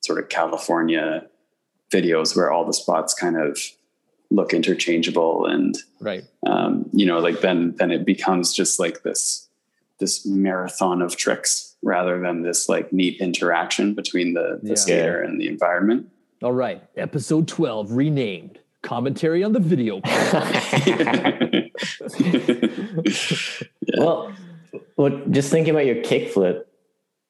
sort 0.00 0.18
of 0.22 0.28
california 0.28 1.26
videos 1.92 2.36
where 2.36 2.52
all 2.52 2.64
the 2.64 2.72
spots 2.72 3.12
kind 3.12 3.36
of 3.36 3.58
look 4.30 4.54
interchangeable 4.54 5.46
and 5.46 5.74
Right. 6.00 6.22
um, 6.46 6.88
you 6.92 7.06
know 7.06 7.18
like 7.18 7.40
then 7.40 7.74
then 7.78 7.90
it 7.90 8.04
becomes 8.06 8.52
just 8.52 8.78
like 8.78 9.02
this 9.02 9.48
this 9.98 10.24
marathon 10.24 11.02
of 11.02 11.16
tricks 11.16 11.69
rather 11.82 12.20
than 12.20 12.42
this 12.42 12.68
like 12.68 12.92
neat 12.92 13.20
interaction 13.20 13.94
between 13.94 14.34
the, 14.34 14.58
the 14.62 14.70
Yeah. 14.70 14.74
skater 14.76 15.20
and 15.22 15.40
the 15.40 15.48
environment 15.48 16.08
All 16.42 16.52
right. 16.52 16.82
Episode 16.96 17.46
12 17.48 17.92
renamed 17.92 18.58
commentary 18.82 19.44
on 19.44 19.52
the 19.52 19.60
video. 19.60 20.00
Well, 23.98 24.32
well, 24.96 25.22
just 25.30 25.50
thinking 25.50 25.70
about 25.74 25.86
your 25.86 25.96
kickflip, 25.96 26.62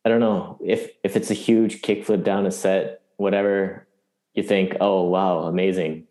I 0.05 0.09
don't 0.09 0.21
know 0.21 0.59
if 0.65 0.91
if 1.03 1.17
it's 1.17 1.31
a 1.31 1.35
huge 1.35 1.83
kickflip 1.83 2.23
down 2.25 2.47
a 2.47 2.51
set, 2.51 3.01
whatever 3.17 3.87
you 4.35 4.43
think. 4.43 4.77
Oh 4.81 5.05
wow, 5.05 5.41
amazing, 5.45 6.07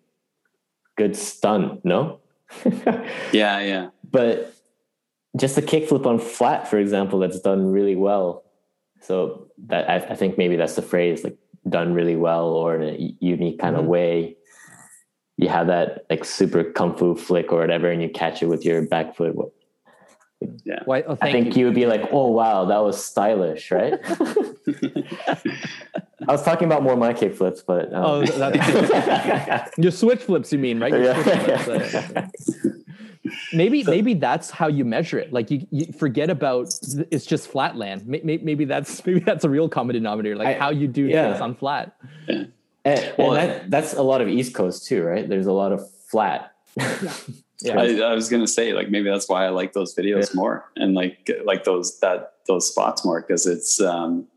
good 0.98 1.16
stunt. 1.16 1.86
No, 1.86 2.20
yeah 3.32 3.60
yeah 3.60 3.90
but 4.10 4.54
just 5.40 5.58
a 5.58 5.62
kickflip 5.62 6.06
on 6.06 6.20
flat, 6.20 6.68
for 6.68 6.78
example, 6.78 7.20
that's 7.20 7.40
done 7.40 7.72
really 7.72 7.96
well. 7.96 8.44
So 9.02 9.48
that 9.68 9.90
I, 9.90 9.96
I 9.96 10.16
think 10.16 10.38
maybe 10.38 10.56
that's 10.58 10.76
the 10.76 10.82
phrase, 10.82 11.24
like 11.24 11.38
done 11.68 11.94
really 11.94 12.16
well 12.16 12.48
or 12.50 12.76
in 12.76 12.84
a 12.96 13.16
unique 13.20 13.60
kind 13.60 13.76
Mhm. 13.76 13.80
of 13.80 13.86
way. 13.86 14.36
You 15.38 15.48
have 15.50 15.68
that 15.68 16.06
like 16.10 16.26
super 16.26 16.64
kung 16.66 16.96
fu 16.98 17.16
flick 17.16 17.52
or 17.54 17.60
whatever, 17.60 17.90
and 17.90 18.02
you 18.02 18.10
catch 18.10 18.44
it 18.44 18.48
with 18.48 18.66
your 18.66 18.82
back 18.84 19.16
foot. 19.16 19.36
Yeah. 20.66 20.80
Why, 20.86 21.02
oh, 21.04 21.18
I 21.22 21.32
think 21.32 21.56
you. 21.56 21.60
you 21.62 21.66
would 21.68 21.76
be 21.76 21.86
like, 21.86 22.02
"Oh 22.12 22.28
wow, 22.32 22.66
that 22.66 22.80
was 22.84 23.02
stylish," 23.04 23.72
right? 23.72 23.94
I 26.28 26.32
was 26.32 26.44
talking 26.44 26.66
about 26.66 26.84
more 26.84 26.96
my 26.96 27.14
kick 27.14 27.34
flips, 27.36 27.62
but 27.62 27.94
um, 27.94 28.06
Oh, 28.06 28.26
that- 28.26 29.72
Your 29.78 29.92
switch 29.92 30.20
flips, 30.24 30.52
you 30.54 30.60
mean, 30.60 30.80
right? 30.80 30.92
Your 30.92 31.14
switch 31.16 31.26
Yeah. 31.48 31.58
flips, 31.58 31.96
uh, 31.96 32.70
maybe 33.54 33.84
maybe 33.84 34.14
that's 34.14 34.50
how 34.50 34.68
you 34.68 34.86
measure 34.86 35.20
it. 35.20 35.32
Like 35.34 35.52
you, 35.52 35.66
you 35.72 35.92
forget 35.94 36.30
about 36.30 36.74
it's 37.12 37.26
just 37.26 37.48
flat 37.48 37.76
land. 37.76 38.08
May- 38.08 38.22
may- 38.24 38.38
Maybe 38.38 38.66
that's 38.66 39.06
maybe 39.06 39.20
that's 39.20 39.44
a 39.44 39.50
real 39.50 39.70
common 39.70 39.94
denominator. 39.94 40.36
Like 40.36 40.48
I- 40.48 40.60
how 40.60 40.70
you 40.70 40.88
do 40.88 41.06
yeah. 41.06 41.30
things 41.30 41.42
on 41.42 41.56
flat. 41.56 41.96
and, 42.28 42.52
Well, 43.18 43.34
and 43.34 43.50
that, 43.50 43.72
that's 43.72 43.94
a 43.94 44.02
lot 44.02 44.22
of 44.22 44.28
East 44.28 44.54
Coast 44.54 44.88
too, 44.88 45.04
right? 45.04 45.28
There's 45.28 45.48
a 45.48 45.52
lot 45.54 45.72
of 45.72 45.82
flat. 46.12 46.54
Yeah. 47.62 47.78
I, 47.78 48.00
I 48.02 48.14
was 48.14 48.30
gonna 48.30 48.48
say 48.48 48.74
like 48.74 48.90
maybe 48.90 49.10
that's 49.10 49.28
why 49.28 49.46
I 49.46 49.50
like 49.50 49.74
those 49.74 49.94
videos 49.96 50.34
more 50.34 50.70
and 50.76 50.94
like 50.94 51.30
like 51.44 51.66
those 51.66 52.00
that 52.00 52.34
those 52.48 52.68
spots 52.68 53.04
more 53.04 53.22
because 53.22 53.46
it's 53.46 53.82
um 53.82 54.28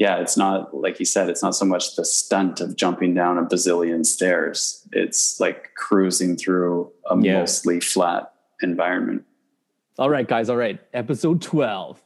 yeah 0.00 0.16
it's 0.22 0.36
not 0.36 0.72
like 0.84 0.98
you 0.98 1.04
said 1.14 1.28
it's 1.28 1.42
not 1.42 1.54
so 1.54 1.64
much 1.66 1.94
the 1.96 2.04
stunt 2.04 2.60
of 2.64 2.74
jumping 2.82 3.12
down 3.14 3.36
a 3.38 3.44
bazillion 3.44 4.04
stairs 4.04 4.86
it's 4.92 5.38
like 5.44 5.60
cruising 5.76 6.36
through 6.36 6.90
a 7.10 7.14
Yeah. 7.20 7.40
mostly 7.40 7.78
flat 7.80 8.32
environment 8.62 9.22
All 9.98 10.08
right, 10.16 10.26
guys. 10.26 10.48
All 10.48 10.56
right. 10.56 10.78
Episode 10.94 11.42
twelve. 11.42 12.00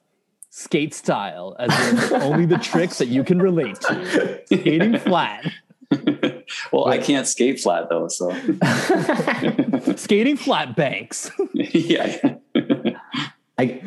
Skate 0.50 0.94
style, 0.94 1.54
as 1.58 1.70
in 2.12 2.22
only 2.28 2.46
the 2.46 2.58
tricks 2.58 2.98
that 2.98 3.06
you 3.08 3.22
can 3.24 3.38
relate 3.40 3.78
to. 3.86 3.94
Skating 4.46 4.98
flat. 5.06 5.40
well 6.72 6.86
I 6.88 6.98
can't 6.98 7.26
skate 7.34 7.60
flat 7.60 7.88
though 7.90 8.08
so 8.08 8.30
Skating 9.96 10.36
flat 10.36 10.74
banks. 10.74 11.30
yeah 11.54 12.36
I, 13.58 13.80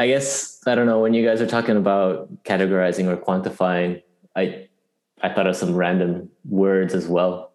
I 0.00 0.06
guess 0.06 0.62
I 0.66 0.74
don't 0.74 0.86
know 0.86 1.00
when 1.00 1.12
you 1.12 1.22
guys 1.22 1.42
are 1.42 1.46
talking 1.46 1.76
about 1.76 2.42
categorizing 2.44 3.04
or 3.06 3.18
quantifying. 3.18 4.02
I, 4.34 4.66
I 5.20 5.28
thought 5.28 5.46
of 5.46 5.56
some 5.56 5.74
random 5.74 6.30
words 6.48 6.94
as 6.94 7.06
well. 7.06 7.52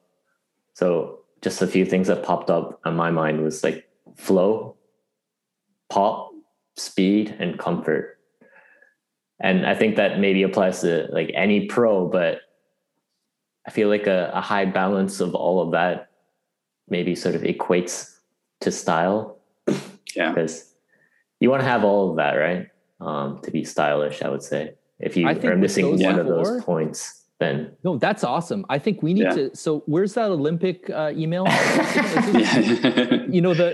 So 0.76 1.22
just 1.42 1.64
a 1.64 1.68
few 1.68 1.86
things 1.86 2.06
that 2.06 2.22
popped 2.22 2.52
up 2.52 2.80
on 2.86 2.96
my 2.96 3.10
mind 3.10 3.42
was 3.42 3.64
like 3.64 3.90
flow, 4.16 4.76
pop, 5.90 6.34
speed, 6.76 7.36
and 7.40 7.58
comfort. 7.58 8.20
And 9.40 9.66
I 9.66 9.74
think 9.74 9.96
that 9.96 10.20
maybe 10.20 10.44
applies 10.44 10.82
to 10.82 11.08
like 11.12 11.32
any 11.34 11.66
pro, 11.66 12.08
but 12.08 12.42
I 13.66 13.72
feel 13.72 13.90
like 13.90 14.06
a, 14.06 14.30
a 14.36 14.42
high 14.42 14.66
balance 14.66 15.20
of 15.20 15.34
all 15.34 15.62
of 15.62 15.72
that 15.72 16.12
maybe 16.90 17.16
sort 17.16 17.34
of 17.34 17.42
equates 17.42 18.18
to 18.60 18.72
style 18.72 19.40
yeah 20.16 20.30
because 20.30 20.75
you 21.46 21.52
want 21.52 21.62
to 21.62 21.70
have 21.70 21.84
all 21.84 22.10
of 22.10 22.16
that, 22.18 22.34
right? 22.34 22.68
Um, 23.00 23.40
to 23.44 23.52
be 23.52 23.64
stylish, 23.64 24.18
I 24.24 24.30
would 24.34 24.42
say. 24.42 24.74
If 25.00 25.16
you 25.16 25.28
are 25.28 25.56
missing 25.56 25.86
those 25.92 26.02
one 26.02 26.18
of 26.18 26.26
those 26.26 26.64
points, 26.64 26.98
then 27.40 27.56
No, 27.84 27.98
that's 28.06 28.24
awesome. 28.24 28.66
I 28.76 28.80
think 28.80 29.04
we 29.04 29.14
need 29.14 29.24
Yeah. 29.30 29.36
to. 29.40 29.56
So, 29.56 29.84
where's 29.86 30.14
that 30.16 30.30
Olympic 30.32 30.90
uh, 30.90 31.12
email? 31.24 31.46
you 33.36 33.42
know 33.46 33.54
the 33.54 33.70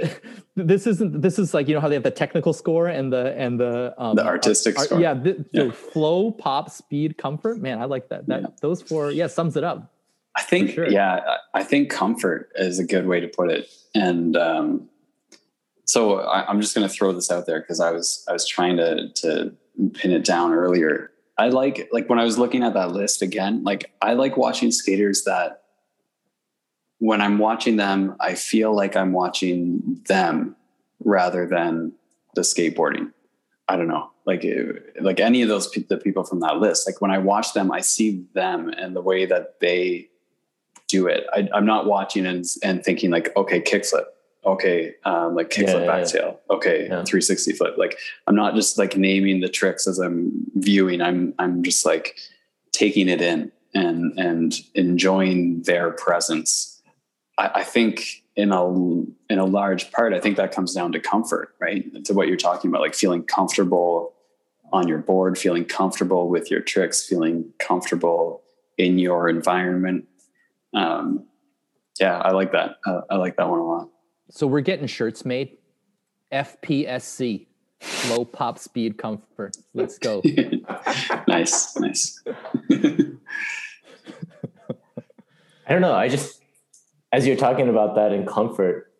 this 0.56 0.86
isn't 0.88 1.22
this 1.22 1.38
is 1.40 1.54
like 1.54 1.68
you 1.70 1.76
know 1.76 1.80
how 1.80 1.88
they 1.88 1.96
have 1.96 2.04
the 2.12 2.18
technical 2.26 2.52
score 2.62 2.88
and 2.88 3.14
the 3.16 3.24
and 3.44 3.58
the 3.64 3.94
um, 4.04 4.16
The 4.18 4.26
artistic 4.26 4.78
art- 4.78 4.88
score. 4.88 5.00
yeah, 5.00 5.14
the, 5.14 5.34
the 5.54 5.72
flow, 5.72 6.32
pop, 6.32 6.70
speed, 6.70 7.18
comfort. 7.18 7.56
Man, 7.62 7.80
I 7.80 7.86
like 7.86 8.10
that. 8.10 8.28
That 8.28 8.42
Yeah. 8.42 8.48
those 8.62 8.82
four, 8.82 9.12
yeah, 9.12 9.28
sums 9.28 9.56
it 9.56 9.64
up. 9.64 9.94
I 10.36 10.42
think, 10.52 10.72
sure. 10.72 10.90
yeah, 10.90 11.20
I 11.54 11.60
I 11.60 11.64
think 11.64 11.90
comfort 11.92 12.50
is 12.56 12.80
a 12.80 12.86
good 12.94 13.06
way 13.12 13.20
to 13.26 13.28
put 13.28 13.48
it. 13.52 13.70
And 13.96 14.36
um, 14.38 14.90
so 15.86 16.20
I, 16.20 16.48
I'm 16.48 16.62
just 16.62 16.76
going 16.76 16.88
to 16.88 16.94
throw 16.94 17.12
this 17.12 17.32
out 17.32 17.46
there 17.46 17.60
because 17.60 17.80
I 17.80 17.92
was 17.92 18.26
I 18.30 18.34
was 18.34 18.48
trying 18.48 18.78
to 18.78 19.10
to 19.10 19.54
pin 19.94 20.12
it 20.12 20.24
down 20.24 20.52
earlier. 20.54 21.12
I 21.38 21.50
like 21.50 21.90
like 21.92 22.10
when 22.10 22.20
I 22.20 22.24
was 22.24 22.38
looking 22.38 22.64
at 22.64 22.74
that 22.74 22.92
list 22.92 23.22
again. 23.22 23.64
Like 23.64 23.92
I 24.02 24.14
like 24.14 24.38
watching 24.38 24.72
skaters 24.72 25.24
that 25.24 25.64
when 27.00 27.20
I'm 27.20 27.40
watching 27.40 27.78
them, 27.78 28.16
I 28.20 28.36
feel 28.36 28.76
like 28.76 28.96
I'm 28.96 29.12
watching 29.12 30.02
them 30.08 30.56
rather 31.04 31.48
than 31.48 31.94
the 32.36 32.42
skateboarding. 32.42 33.12
I 33.68 33.76
don't 33.76 33.88
know, 33.88 34.12
like 34.26 34.46
eh, 34.46 34.74
like 35.00 35.20
any 35.20 35.42
of 35.42 35.50
those 35.50 35.68
pe- 35.68 35.84
the 35.84 35.98
people 35.98 36.24
from 36.24 36.42
that 36.42 36.58
list. 36.58 36.88
Like 36.88 37.02
when 37.02 37.10
I 37.10 37.18
watch 37.18 37.54
them, 37.54 37.72
I 37.72 37.82
see 37.82 38.26
them 38.34 38.70
and 38.70 38.96
the 38.96 39.02
way 39.02 39.26
that 39.26 39.60
they 39.60 40.10
do 40.88 41.08
it. 41.08 41.26
I, 41.34 41.50
I'm 41.54 41.66
not 41.66 41.86
watching 41.86 42.26
and 42.26 42.46
and 42.64 42.84
thinking 42.84 43.10
like, 43.10 43.36
okay, 43.36 43.62
kickflip, 43.62 44.06
okay, 44.46 44.96
um, 45.06 45.36
like 45.36 45.50
kickflip 45.50 45.68
Yeah, 45.68 45.80
yeah, 45.80 45.86
back 45.86 46.08
tail, 46.08 46.40
okay, 46.50 46.82
Yeah. 46.84 47.04
360 47.04 47.54
flip. 47.54 47.78
Like 47.78 47.98
I'm 48.28 48.36
not 48.36 48.56
just 48.56 48.78
like 48.78 48.98
naming 48.98 49.42
the 49.42 49.50
tricks 49.50 49.88
as 49.88 50.00
I'm 50.00 50.46
viewing. 50.56 51.02
I'm 51.02 51.34
I'm 51.40 51.64
just 51.64 51.86
like 51.86 52.18
taking 52.72 53.08
it 53.08 53.22
in 53.22 53.52
and 53.74 54.18
and 54.18 54.60
enjoying 54.76 55.64
their 55.64 55.92
presence. 55.92 56.82
I, 57.38 57.52
I 57.56 57.64
think 57.64 58.24
in 58.36 58.52
a 58.52 58.68
in 58.68 59.40
a 59.40 59.46
large 59.46 59.92
part, 59.92 60.14
I 60.14 60.20
think 60.20 60.38
that 60.38 60.52
comes 60.52 60.74
down 60.74 60.92
to 60.94 61.00
comfort, 61.00 61.56
right? 61.60 62.04
To 62.06 62.14
what 62.14 62.28
you're 62.28 62.38
talking 62.38 62.70
about, 62.70 62.82
like 62.82 62.96
feeling 62.96 63.24
comfortable 63.24 64.14
on 64.74 64.88
your 64.88 65.00
board, 65.00 65.38
feeling 65.38 65.66
comfortable 65.66 66.30
with 66.30 66.50
your 66.50 66.62
tricks, 66.62 67.06
feeling 67.06 67.52
comfortable 67.60 68.42
in 68.78 68.98
your 68.98 69.28
environment. 69.28 70.06
Um, 70.74 71.26
yeah, 72.00 72.18
I 72.18 72.32
like 72.32 72.54
that. 72.54 72.78
Uh, 72.86 73.02
I 73.10 73.18
like 73.18 73.36
that 73.38 73.50
one 73.50 73.60
a 73.60 73.66
lot. 73.66 73.90
So 74.30 74.48
we're 74.48 74.62
getting 74.62 74.88
shirts 74.88 75.26
made. 75.26 75.58
FPSC, 76.32 77.48
low 78.10 78.24
pop 78.24 78.58
speed 78.58 78.98
comfort. 78.98 79.58
Let's 79.74 79.98
go. 79.98 80.22
nice, 81.28 81.78
nice. 81.78 82.24
I 85.68 85.74
don't 85.74 85.82
know. 85.82 85.94
I 85.94 86.08
just, 86.08 86.42
as 87.12 87.28
you're 87.28 87.36
talking 87.36 87.70
about 87.70 87.96
that 87.96 88.14
in 88.14 88.26
comfort, 88.26 88.92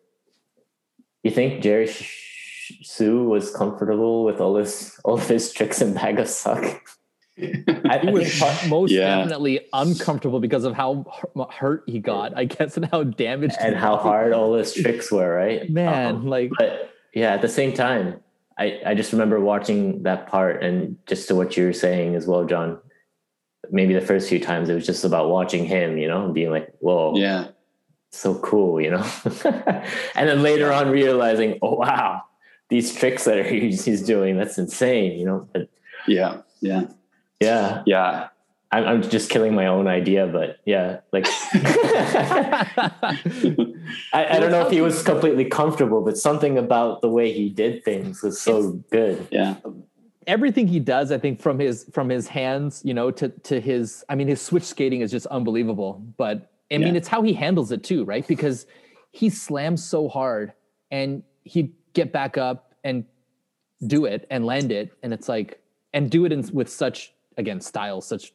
you 1.22 1.30
think 1.30 1.62
Jerry 1.62 1.86
Sh- 1.86 2.80
Hsu 2.82 3.24
was 3.24 3.54
comfortable 3.54 4.24
with 4.24 4.40
all 4.40 4.52
this, 4.54 4.98
all 5.04 5.14
of 5.14 5.28
his 5.28 5.52
tricks 5.52 5.80
and 5.80 5.94
bag 5.94 6.18
of 6.18 6.28
suck? 6.28 6.82
I, 7.38 7.42
I 7.84 7.98
He 7.98 8.06
think 8.06 8.12
was 8.12 8.42
most 8.68 8.90
Yeah. 8.92 9.16
definitely 9.16 9.60
uncomfortable 9.72 10.40
because 10.40 10.64
of 10.64 10.74
how 10.74 11.04
hurt 11.50 11.84
he 11.86 11.98
got, 11.98 12.36
I 12.36 12.44
guess, 12.44 12.76
and 12.76 12.86
how 12.86 13.04
damaged 13.04 13.56
and 13.60 13.74
how 13.76 13.94
got. 13.96 14.02
hard 14.02 14.32
all 14.32 14.54
his 14.54 14.74
tricks 14.74 15.10
were, 15.10 15.34
right? 15.34 15.68
Man, 15.70 16.16
Um, 16.16 16.26
like 16.26 16.50
but 16.58 16.90
yeah, 17.14 17.32
at 17.34 17.42
the 17.42 17.48
same 17.48 17.72
time, 17.72 18.20
I, 18.58 18.80
I 18.86 18.94
just 18.94 19.12
remember 19.12 19.40
watching 19.40 20.02
that 20.02 20.26
part 20.28 20.62
and 20.62 20.96
just 21.06 21.26
to 21.28 21.34
what 21.34 21.56
you 21.56 21.64
were 21.66 21.72
saying 21.72 22.14
as 22.16 22.26
well, 22.26 22.44
John. 22.44 22.78
Maybe 23.70 23.94
the 23.94 24.00
first 24.00 24.28
few 24.28 24.40
times 24.40 24.68
it 24.68 24.74
was 24.74 24.84
just 24.84 25.04
about 25.04 25.30
watching 25.30 25.64
him, 25.64 25.96
you 25.96 26.08
know, 26.08 26.24
and 26.26 26.34
being 26.34 26.50
like, 26.50 26.72
whoa, 26.80 27.16
yeah, 27.16 27.48
so 28.10 28.34
cool, 28.40 28.80
you 28.80 28.90
know? 28.90 29.06
and 30.14 30.28
then 30.28 30.42
later 30.42 30.72
on 30.72 30.90
realizing, 30.90 31.58
oh, 31.62 31.76
wow, 31.76 32.22
these 32.68 32.94
tricks 32.94 33.24
that 33.24 33.46
he's, 33.46 33.84
he's 33.84 34.02
doing, 34.02 34.36
that's 34.36 34.58
insane, 34.58 35.18
you 35.18 35.24
know? 35.24 35.48
But 35.52 35.68
yeah, 36.08 36.42
yeah, 36.60 36.86
yeah, 37.42 37.82
yeah. 37.86 38.28
I'm, 38.70 38.84
I'm 38.88 39.02
just 39.02 39.28
killing 39.28 39.54
my 39.54 39.66
own 39.66 39.86
idea, 39.86 40.26
but 40.26 40.58
yeah, 40.64 41.00
like, 41.12 41.26
I, 44.14 44.26
I 44.36 44.38
don't 44.40 44.50
know 44.50 44.64
if 44.66 44.70
he 44.72 44.80
was 44.80 45.02
completely 45.02 45.44
comfortable, 45.44 46.00
but 46.00 46.16
something 46.16 46.56
about 46.56 47.02
the 47.02 47.08
way 47.08 47.32
he 47.32 47.50
did 47.50 47.84
things 47.84 48.22
was 48.22 48.40
so 48.40 48.72
good. 48.90 49.28
Yeah, 49.30 49.56
everything 50.26 50.66
he 50.68 50.80
does, 50.80 51.12
I 51.12 51.18
think 51.18 51.40
from 51.40 51.58
his 51.58 51.84
from 51.92 52.08
his 52.08 52.28
hands, 52.28 52.82
you 52.84 52.94
know, 52.94 53.10
to 53.10 53.28
to 53.28 53.60
his 53.60 54.04
I 54.08 54.14
mean 54.14 54.28
his 54.28 54.40
switch 54.40 54.64
skating 54.64 55.00
is 55.00 55.10
just 55.10 55.26
unbelievable. 55.26 56.02
But 56.16 56.50
I 56.70 56.78
mean 56.78 56.88
Yeah. 56.88 56.98
it's 56.98 57.08
how 57.08 57.22
he 57.22 57.32
handles 57.32 57.72
it 57.72 57.84
too, 57.84 58.04
right? 58.04 58.26
Because 58.26 58.66
he 59.10 59.28
slams 59.30 59.84
so 59.84 60.08
hard 60.08 60.52
and 60.90 61.22
he'd 61.44 61.72
get 61.92 62.12
back 62.12 62.38
up 62.38 62.74
and 62.84 63.04
do 63.86 64.04
it 64.06 64.26
and 64.30 64.46
land 64.46 64.72
it. 64.72 64.92
And 65.02 65.12
it's 65.12 65.28
like 65.28 65.60
and 65.92 66.10
do 66.10 66.24
it 66.24 66.32
in, 66.32 66.48
with 66.52 66.70
such 66.70 67.12
again 67.36 67.60
style, 67.60 68.00
such 68.00 68.32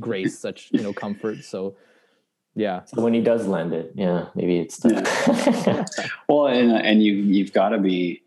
grace, 0.00 0.38
such 0.38 0.68
you 0.72 0.82
know 0.82 0.92
comfort. 0.92 1.44
So 1.44 1.76
yeah. 2.54 2.84
So 2.86 3.02
when 3.02 3.14
he 3.14 3.20
does 3.20 3.46
land 3.46 3.72
it, 3.74 3.92
yeah, 3.94 4.26
maybe 4.34 4.58
it's 4.58 4.78
tough. 4.78 5.88
Well, 6.28 6.46
and 6.46 6.72
uh, 6.72 6.76
and 6.76 7.02
you 7.02 7.12
you've 7.12 7.52
got 7.52 7.70
to 7.70 7.78
be 7.78 8.22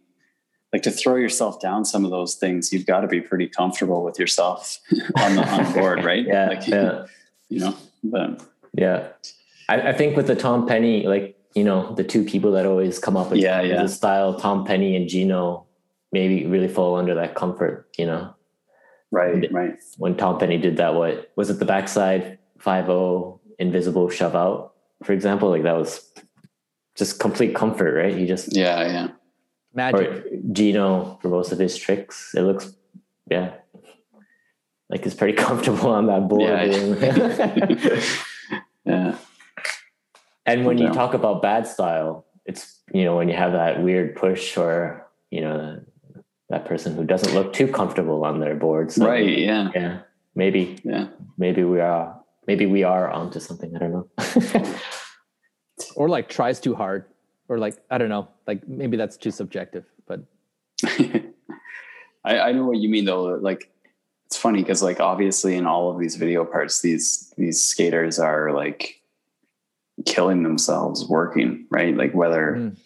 like 0.71 0.84
to 0.84 0.91
throw 0.91 1.15
yourself 1.15 1.60
down 1.60 1.84
some 1.84 2.06
of 2.06 2.12
those 2.12 2.36
things. 2.36 2.71
You've 2.71 2.86
got 2.86 3.02
to 3.02 3.08
be 3.08 3.21
pretty 3.21 3.47
comfortable 3.47 4.04
with 4.04 4.19
yourself 4.19 4.80
on 5.17 5.36
the 5.36 5.47
on 5.47 5.73
board, 5.73 6.06
right? 6.06 6.25
yeah, 6.28 6.47
like, 6.49 6.67
yeah, 6.67 7.06
you 7.49 7.60
know. 7.60 7.75
But 8.04 8.41
yeah. 8.73 9.08
I, 9.67 9.89
I 9.89 9.93
think 9.93 10.15
with 10.15 10.28
the 10.28 10.36
Tom 10.36 10.67
Penny, 10.67 11.08
like 11.08 11.36
you 11.56 11.63
know, 11.63 11.93
the 11.95 12.04
two 12.04 12.23
people 12.23 12.52
that 12.52 12.65
always 12.65 12.99
come 12.99 13.17
up 13.17 13.32
with 13.32 13.39
Yeah, 13.39 13.62
yeah. 13.62 13.82
the 13.84 13.89
style, 13.89 14.39
Tom 14.39 14.65
Penny 14.65 14.95
and 14.95 15.10
Gino, 15.10 15.65
maybe 16.12 16.45
really 16.45 16.67
fall 16.67 16.95
under 16.95 17.15
that 17.15 17.36
comfort. 17.36 17.88
You 17.97 18.06
know, 18.06 18.36
right, 19.12 19.52
right. 19.52 19.78
when 19.98 20.15
Tom 20.15 20.38
Penny 20.38 20.58
did 20.58 20.78
that, 20.78 20.95
what 20.95 21.32
was 21.36 21.50
it? 21.50 21.60
The 21.60 21.65
backside 21.65 22.39
five 22.58 22.86
zero 22.86 23.39
invisible 23.58 24.10
shove 24.10 24.36
out, 24.36 24.74
for 25.04 25.13
example. 25.13 25.50
Like 25.50 25.63
that 25.63 25.76
was 25.78 26.12
just 26.95 27.19
complete 27.19 27.56
comfort, 27.56 27.93
right? 27.95 28.15
He 28.15 28.26
just 28.26 28.56
Yeah, 28.56 28.86
yeah. 28.88 29.08
Magic. 29.74 30.10
or 30.10 30.24
Gino 30.52 31.19
for 31.22 31.30
most 31.30 31.52
of 31.52 31.60
his 31.60 31.78
tricks. 31.78 32.34
It 32.36 32.41
looks, 32.41 32.74
yeah, 33.30 33.54
like 34.89 35.06
it's 35.06 35.15
pretty 35.15 35.34
comfortable 35.38 35.89
on 35.89 36.08
that 36.08 36.28
board. 36.28 36.41
Yeah. 36.41 38.02
yeah. 38.86 39.17
and 40.45 40.65
when 40.65 40.78
you 40.78 40.89
talk 40.89 41.13
about 41.13 41.41
bad 41.41 41.67
style, 41.67 42.26
it's 42.45 42.82
you 42.93 43.06
know 43.06 43.15
when 43.15 43.30
you 43.30 43.36
have 43.36 43.54
that 43.54 43.84
weird 43.84 44.15
push 44.15 44.58
or 44.58 45.08
you 45.30 45.41
know 45.41 45.82
that 46.50 46.66
person 46.66 46.96
who 46.96 47.04
doesn't 47.04 47.34
look 47.34 47.54
too 47.54 47.68
comfortable 47.68 48.26
on 48.26 48.40
their 48.40 48.56
board. 48.56 48.92
So, 48.92 49.06
Right. 49.06 49.38
Yeah. 49.38 49.70
Yeah. 49.76 50.00
Maybe 50.36 50.78
Yeah. 50.84 51.08
maybe 51.38 51.64
we 51.64 51.80
are 51.80 52.20
maybe 52.48 52.66
we 52.66 52.84
are 52.84 53.10
onto 53.10 53.40
something. 53.40 53.76
I 53.76 53.80
don't 53.80 53.92
know. 53.92 54.08
or 55.96 56.10
like 56.10 56.28
tries 56.30 56.60
too 56.60 56.76
hard 56.76 57.06
or 57.48 57.58
like 57.58 57.76
i 57.90 57.98
don't 57.98 58.10
know 58.10 58.28
like 58.46 58.68
maybe 58.68 58.98
that's 58.98 59.16
too 59.16 59.32
subjective 59.32 59.86
but 60.06 60.20
I, 62.26 62.40
I 62.40 62.52
know 62.52 62.66
what 62.66 62.78
you 62.78 62.90
mean 62.90 63.06
though. 63.06 63.24
Like 63.36 63.72
it's 64.28 64.38
funny 64.38 64.60
because 64.62 64.84
like 64.84 65.00
obviously 65.00 65.56
in 65.56 65.66
all 65.66 65.90
of 65.92 66.00
these 66.00 66.16
video 66.16 66.44
parts, 66.46 66.82
these 66.82 67.34
these 67.38 67.62
skaters 67.62 68.20
are 68.20 68.52
like 68.52 69.02
killing 70.06 70.44
themselves 70.44 71.08
working, 71.08 71.66
right? 71.72 71.96
Like 71.96 72.14
whether 72.14 72.56
Mm. 72.58 72.78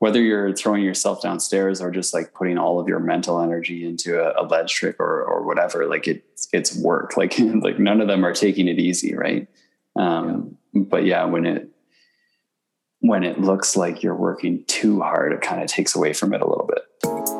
Whether 0.00 0.20
you're 0.20 0.54
throwing 0.54 0.82
yourself 0.82 1.20
downstairs 1.20 1.82
or 1.82 1.90
just 1.90 2.14
like 2.14 2.32
putting 2.32 2.56
all 2.56 2.80
of 2.80 2.88
your 2.88 2.98
mental 2.98 3.40
energy 3.40 3.84
into 3.84 4.18
a, 4.18 4.42
a 4.42 4.44
ledge 4.44 4.72
trick 4.72 4.96
or 4.98 5.22
or 5.22 5.46
whatever, 5.46 5.86
like 5.86 6.08
it's 6.08 6.48
it's 6.52 6.76
work. 6.76 7.12
Like 7.16 7.38
like 7.38 7.78
none 7.78 8.00
of 8.00 8.08
them 8.08 8.24
are 8.24 8.32
taking 8.32 8.66
it 8.66 8.78
easy, 8.78 9.14
right? 9.14 9.46
Um, 9.96 10.56
But 10.74 11.04
yeah, 11.04 11.24
when 11.26 11.44
it 11.44 11.68
when 13.00 13.24
it 13.24 13.40
looks 13.40 13.76
like 13.76 14.02
you're 14.02 14.16
working 14.16 14.64
too 14.66 15.00
hard, 15.00 15.32
it 15.32 15.42
kind 15.42 15.62
of 15.62 15.68
takes 15.68 15.94
away 15.94 16.14
from 16.14 16.32
it 16.32 16.40
a 16.40 16.48
little 16.48 16.66
bit. 16.66 17.39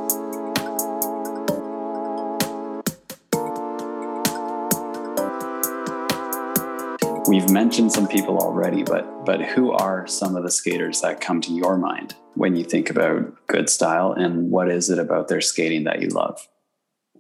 We've 7.31 7.49
mentioned 7.49 7.93
some 7.93 8.09
people 8.09 8.39
already, 8.39 8.83
but 8.83 9.25
but 9.25 9.41
who 9.41 9.71
are 9.71 10.05
some 10.09 10.35
of 10.35 10.43
the 10.43 10.51
skaters 10.51 11.01
that 11.03 11.21
come 11.21 11.41
to 11.43 11.53
your 11.53 11.77
mind 11.77 12.17
when 12.35 12.57
you 12.57 12.65
think 12.65 12.91
about 12.91 13.47
good 13.47 13.71
style, 13.71 14.11
and 14.11 14.51
what 14.51 14.69
is 14.69 14.91
it 14.91 14.99
about 14.99 15.29
their 15.29 15.41
skating 15.41 15.85
that 15.85 16.03
you 16.03 16.09
love? 16.09 16.49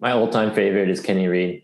My 0.00 0.10
all-time 0.10 0.52
favorite 0.52 0.90
is 0.90 1.00
Kenny 1.00 1.28
Reed. 1.28 1.62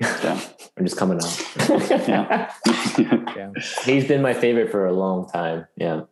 Yeah. 0.00 0.40
I'm 0.78 0.86
just 0.86 0.96
coming 0.96 1.20
out. 1.22 2.08
Yeah. 2.08 2.50
yeah 3.36 3.50
He's 3.84 4.08
been 4.08 4.22
my 4.22 4.32
favorite 4.32 4.70
for 4.70 4.86
a 4.86 4.94
long 4.94 5.28
time. 5.28 5.66
Yeah. 5.76 6.04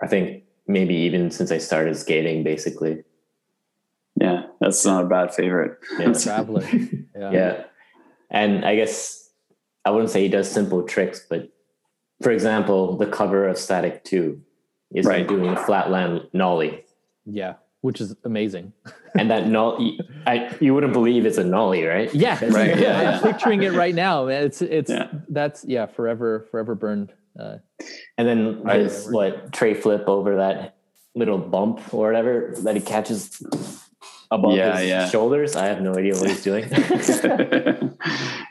I 0.00 0.06
think 0.06 0.44
maybe 0.68 0.94
even 0.94 1.32
since 1.32 1.50
I 1.50 1.58
started 1.58 1.96
skating, 1.96 2.44
basically. 2.44 3.02
yeah, 4.14 4.44
that's 4.60 4.86
not 4.86 5.06
a 5.06 5.08
bad 5.08 5.34
favorite. 5.34 5.76
Yeah. 5.98 6.12
traveler 6.12 6.64
yeah 7.16 7.32
yeah. 7.32 7.64
And 8.30 8.64
I 8.64 8.76
guess 8.76 9.23
I 9.84 9.90
wouldn't 9.90 10.10
say 10.10 10.22
he 10.22 10.28
does 10.28 10.50
simple 10.50 10.82
tricks, 10.82 11.24
but 11.28 11.48
for 12.22 12.30
example, 12.32 12.96
the 12.96 13.06
cover 13.06 13.46
of 13.46 13.58
Static 13.58 14.04
2 14.04 14.40
is 14.94 15.04
Right. 15.06 15.20
him 15.20 15.26
doing 15.26 15.50
a 15.50 15.56
flatland 15.64 16.28
nollie. 16.32 16.84
yeah 17.26 17.54
which 17.80 18.00
is 18.00 18.16
amazing 18.24 18.72
And 19.18 19.30
that 19.30 19.46
nollie, 19.46 20.00
I, 20.26 20.50
you 20.60 20.72
wouldn't 20.74 20.92
believe 20.94 21.26
it's 21.26 21.36
a 21.38 21.44
nollie, 21.44 21.84
right? 21.84 22.12
yeah 22.14 22.38
Right, 22.50 22.78
yeah, 22.78 23.10
i'm 23.10 23.22
picturing 23.22 23.62
it 23.62 23.72
right 23.72 23.94
now 23.94 24.24
man 24.26 24.44
it's 24.44 24.62
it's 24.62 24.90
Yeah. 24.90 25.08
that's 25.28 25.64
yeah 25.66 25.86
forever 25.86 26.46
forever 26.50 26.74
burned 26.74 27.12
uh 27.38 27.56
And 28.16 28.26
then 28.28 28.62
Right. 28.62 28.80
his 28.80 29.06
what 29.10 29.52
tray 29.52 29.74
flip 29.74 30.08
over 30.08 30.36
that 30.36 30.76
little 31.14 31.38
bump 31.38 31.80
or 31.92 32.06
whatever 32.06 32.54
that 32.62 32.74
he 32.76 32.80
catches 32.80 33.42
above 34.34 34.56
Yeah, 34.56 34.78
his 34.78 34.88
yeah. 34.88 35.08
shoulders. 35.08 35.56
I 35.56 35.66
have 35.66 35.80
no 35.82 35.94
idea 35.94 36.14
what 36.14 36.28
he's 36.28 36.42
doing. 36.42 36.64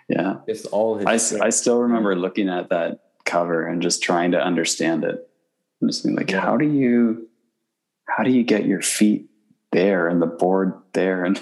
yeah. 0.10 0.36
it's 0.48 0.66
all 0.66 0.98
his. 0.98 1.06
I, 1.06 1.14
s- 1.16 1.34
I 1.34 1.50
still 1.50 1.80
remember 1.82 2.16
looking 2.16 2.50
at 2.50 2.70
that 2.70 3.00
cover 3.26 3.66
and 3.68 3.82
just 3.82 4.02
trying 4.04 4.32
to 4.32 4.42
understand 4.42 5.04
it. 5.04 5.28
And 5.82 5.90
just 5.90 6.04
being 6.04 6.16
like, 6.16 6.32
Yeah. 6.32 6.42
how 6.42 6.58
do 6.58 6.66
you, 6.66 7.28
how 8.08 8.24
do 8.24 8.32
you 8.32 8.44
get 8.44 8.66
your 8.66 8.82
feet 8.82 9.30
there 9.72 10.08
and 10.08 10.22
the 10.22 10.28
board 10.28 10.74
there? 10.94 11.26
And 11.34 11.42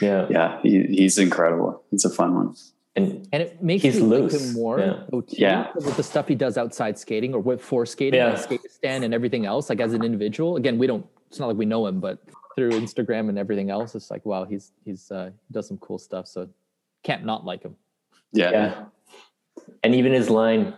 yeah. 0.00 0.26
yeah, 0.30 0.60
he, 0.62 0.82
he's 0.84 1.18
incredible. 1.18 1.82
He's 1.90 2.04
a 2.04 2.10
fun 2.10 2.34
one. 2.34 2.54
And 2.96 3.28
and 3.32 3.42
it 3.42 3.62
makes 3.62 3.82
He's 3.84 4.00
me 4.00 4.02
like 4.02 4.20
loose, 4.32 4.48
him 4.48 4.54
more 4.54 4.80
yeah. 4.80 5.02
though, 5.10 5.22
Yeah. 5.28 5.68
with 5.76 5.96
the 5.96 6.02
stuff 6.02 6.26
he 6.26 6.34
does 6.34 6.58
outside 6.58 6.98
skating 6.98 7.34
or 7.34 7.40
with 7.40 7.62
for 7.62 7.86
skating 7.86 8.18
Yeah. 8.18 8.30
like 8.30 8.38
skate 8.38 8.60
stand 8.72 9.04
and 9.04 9.14
everything 9.14 9.46
else 9.46 9.68
like 9.70 9.78
as 9.80 9.92
an 9.92 10.02
individual 10.02 10.56
again 10.56 10.76
we 10.76 10.88
don't 10.88 11.06
it's 11.28 11.38
not 11.38 11.46
like 11.46 11.56
we 11.56 11.66
know 11.66 11.86
him 11.86 12.00
but 12.00 12.18
through 12.60 12.70
instagram 12.80 13.28
and 13.30 13.38
everything 13.38 13.70
else 13.70 13.94
it's 13.94 14.10
like 14.10 14.24
wow 14.26 14.44
he's 14.44 14.72
he's 14.84 15.10
uh 15.10 15.30
does 15.50 15.66
some 15.66 15.78
cool 15.78 15.98
stuff 15.98 16.26
so 16.26 16.48
can't 17.02 17.24
not 17.24 17.44
like 17.50 17.62
him 17.62 17.74
Yeah. 18.32 18.50
yeah. 18.50 18.84
And 19.82 19.94
even 19.94 20.12
his 20.12 20.28
line, 20.28 20.74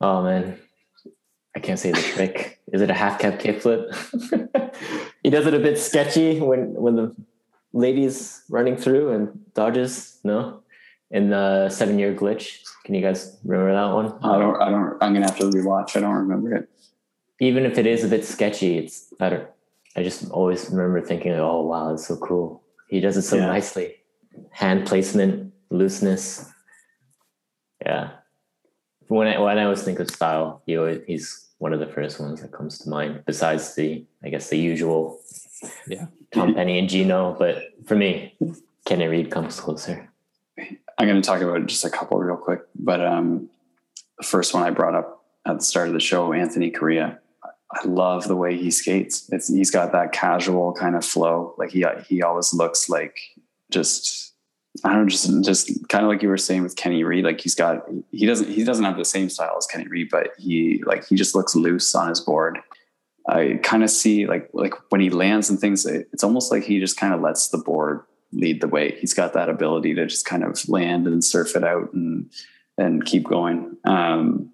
oh 0.00 0.22
man, 0.22 0.58
I 1.56 1.60
can't 1.60 1.78
say 1.78 1.90
the 1.90 2.00
trick. 2.00 2.60
Is 2.72 2.80
it 2.82 2.90
a 2.90 2.94
half 2.94 3.18
cap 3.18 3.34
kickflip? 3.42 3.82
he 5.24 5.30
does 5.30 5.46
it 5.46 5.54
a 5.54 5.58
bit 5.58 5.76
sketchy 5.78 6.38
when 6.40 6.72
when 6.84 6.94
the 6.96 7.06
lady's 7.72 8.42
running 8.48 8.76
through 8.76 9.10
and 9.14 9.28
dodges. 9.54 10.20
No, 10.24 10.62
in 11.10 11.30
the 11.30 11.68
seven 11.68 11.98
year 11.98 12.14
glitch. 12.14 12.62
Can 12.84 12.94
you 12.94 13.02
guys 13.02 13.36
remember 13.44 13.72
that 13.74 13.90
one? 13.92 14.06
I 14.22 14.38
don't, 14.38 14.56
I 14.62 14.68
don't, 14.70 14.90
I'm 15.02 15.12
going 15.14 15.26
to 15.26 15.30
have 15.32 15.38
to 15.38 15.50
rewatch. 15.50 15.96
I 15.96 16.00
don't 16.00 16.14
remember 16.14 16.54
it. 16.54 16.68
Even 17.40 17.66
if 17.66 17.76
it 17.78 17.86
is 17.86 18.04
a 18.04 18.08
bit 18.08 18.24
sketchy, 18.24 18.78
it's 18.78 19.12
better. 19.18 19.48
I 19.96 20.02
just 20.02 20.30
always 20.30 20.70
remember 20.70 21.00
thinking, 21.00 21.32
oh 21.32 21.62
wow, 21.62 21.94
it's 21.94 22.06
so 22.06 22.16
cool. 22.16 22.62
He 22.88 23.00
does 23.00 23.16
it 23.16 23.22
so 23.22 23.36
Yeah. 23.36 23.46
nicely. 23.46 23.96
Hand 24.50 24.86
placement, 24.86 25.52
looseness. 25.70 26.46
Yeah. 27.84 28.10
When 29.08 29.26
I 29.26 29.38
when 29.40 29.58
I 29.58 29.64
always 29.64 29.82
think 29.82 29.98
of 29.98 30.08
style, 30.10 30.62
he 30.66 30.76
always, 30.76 31.00
he's 31.06 31.48
one 31.58 31.72
of 31.72 31.80
the 31.80 31.86
first 31.86 32.20
ones 32.20 32.40
that 32.40 32.52
comes 32.52 32.78
to 32.78 32.88
mind. 32.88 33.22
Besides 33.26 33.74
the, 33.74 34.04
I 34.24 34.28
guess 34.28 34.48
the 34.48 34.56
usual, 34.56 35.18
Yeah. 35.86 36.06
Tom 36.32 36.54
Penny 36.54 36.78
and 36.78 36.88
Gino. 36.88 37.34
But 37.38 37.74
for 37.86 37.96
me, 37.96 38.34
Kenny 38.86 39.06
Reed 39.08 39.30
comes 39.30 39.58
closer. 39.60 40.08
I'm 40.98 41.06
going 41.08 41.20
to 41.20 41.26
talk 41.26 41.40
about 41.40 41.66
just 41.66 41.84
a 41.84 41.90
couple 41.90 42.18
real 42.18 42.36
quick, 42.36 42.60
but 42.74 43.00
um, 43.04 43.48
the 44.18 44.24
first 44.24 44.52
one 44.54 44.62
I 44.62 44.70
brought 44.70 44.94
up 44.94 45.24
at 45.46 45.58
the 45.58 45.64
start 45.64 45.88
of 45.88 45.94
the 45.94 46.00
show, 46.00 46.32
Anthony 46.32 46.70
Correa. 46.70 47.18
I 47.72 47.86
love 47.86 48.26
the 48.26 48.36
way 48.36 48.56
he 48.56 48.70
skates. 48.70 49.28
It's 49.30 49.48
he's 49.48 49.70
got 49.70 49.92
that 49.92 50.12
casual 50.12 50.72
kind 50.72 50.96
of 50.96 51.04
flow. 51.04 51.54
Like 51.58 51.70
he 51.70 51.84
he 52.06 52.22
always 52.22 52.52
looks 52.52 52.88
like 52.88 53.18
just 53.70 54.34
I 54.84 54.92
don't 54.92 55.02
know, 55.02 55.08
just 55.08 55.44
just 55.44 55.88
kind 55.88 56.04
of 56.04 56.10
like 56.10 56.22
you 56.22 56.28
were 56.28 56.36
saying 56.36 56.62
with 56.62 56.76
Kenny 56.76 57.04
Reed. 57.04 57.24
Like 57.24 57.40
he's 57.40 57.54
got 57.54 57.84
he 58.10 58.26
doesn't 58.26 58.48
he 58.48 58.64
doesn't 58.64 58.84
have 58.84 58.96
the 58.96 59.04
same 59.04 59.28
style 59.30 59.54
as 59.56 59.66
Kenny 59.66 59.86
Reed, 59.86 60.08
but 60.10 60.30
he 60.38 60.82
like 60.84 61.06
he 61.06 61.14
just 61.14 61.34
looks 61.34 61.54
loose 61.54 61.94
on 61.94 62.08
his 62.08 62.20
board. 62.20 62.58
I 63.28 63.60
kind 63.62 63.84
of 63.84 63.90
see 63.90 64.26
like 64.26 64.48
like 64.52 64.74
when 64.90 65.00
he 65.00 65.10
lands 65.10 65.48
and 65.50 65.60
things, 65.60 65.86
it- 65.86 66.08
it's 66.12 66.24
almost 66.24 66.50
like 66.50 66.64
he 66.64 66.80
just 66.80 66.96
kind 66.96 67.14
of 67.14 67.20
lets 67.20 67.48
the 67.48 67.58
board 67.58 68.02
lead 68.32 68.60
the 68.60 68.68
way. 68.68 68.96
He's 68.98 69.14
got 69.14 69.32
that 69.34 69.48
ability 69.48 69.94
to 69.94 70.06
just 70.06 70.24
kind 70.26 70.42
of 70.42 70.68
land 70.68 71.06
and 71.06 71.22
surf 71.22 71.54
it 71.54 71.62
out 71.64 71.92
and 71.92 72.30
and 72.78 73.04
keep 73.04 73.24
going. 73.28 73.76
Um, 73.84 74.50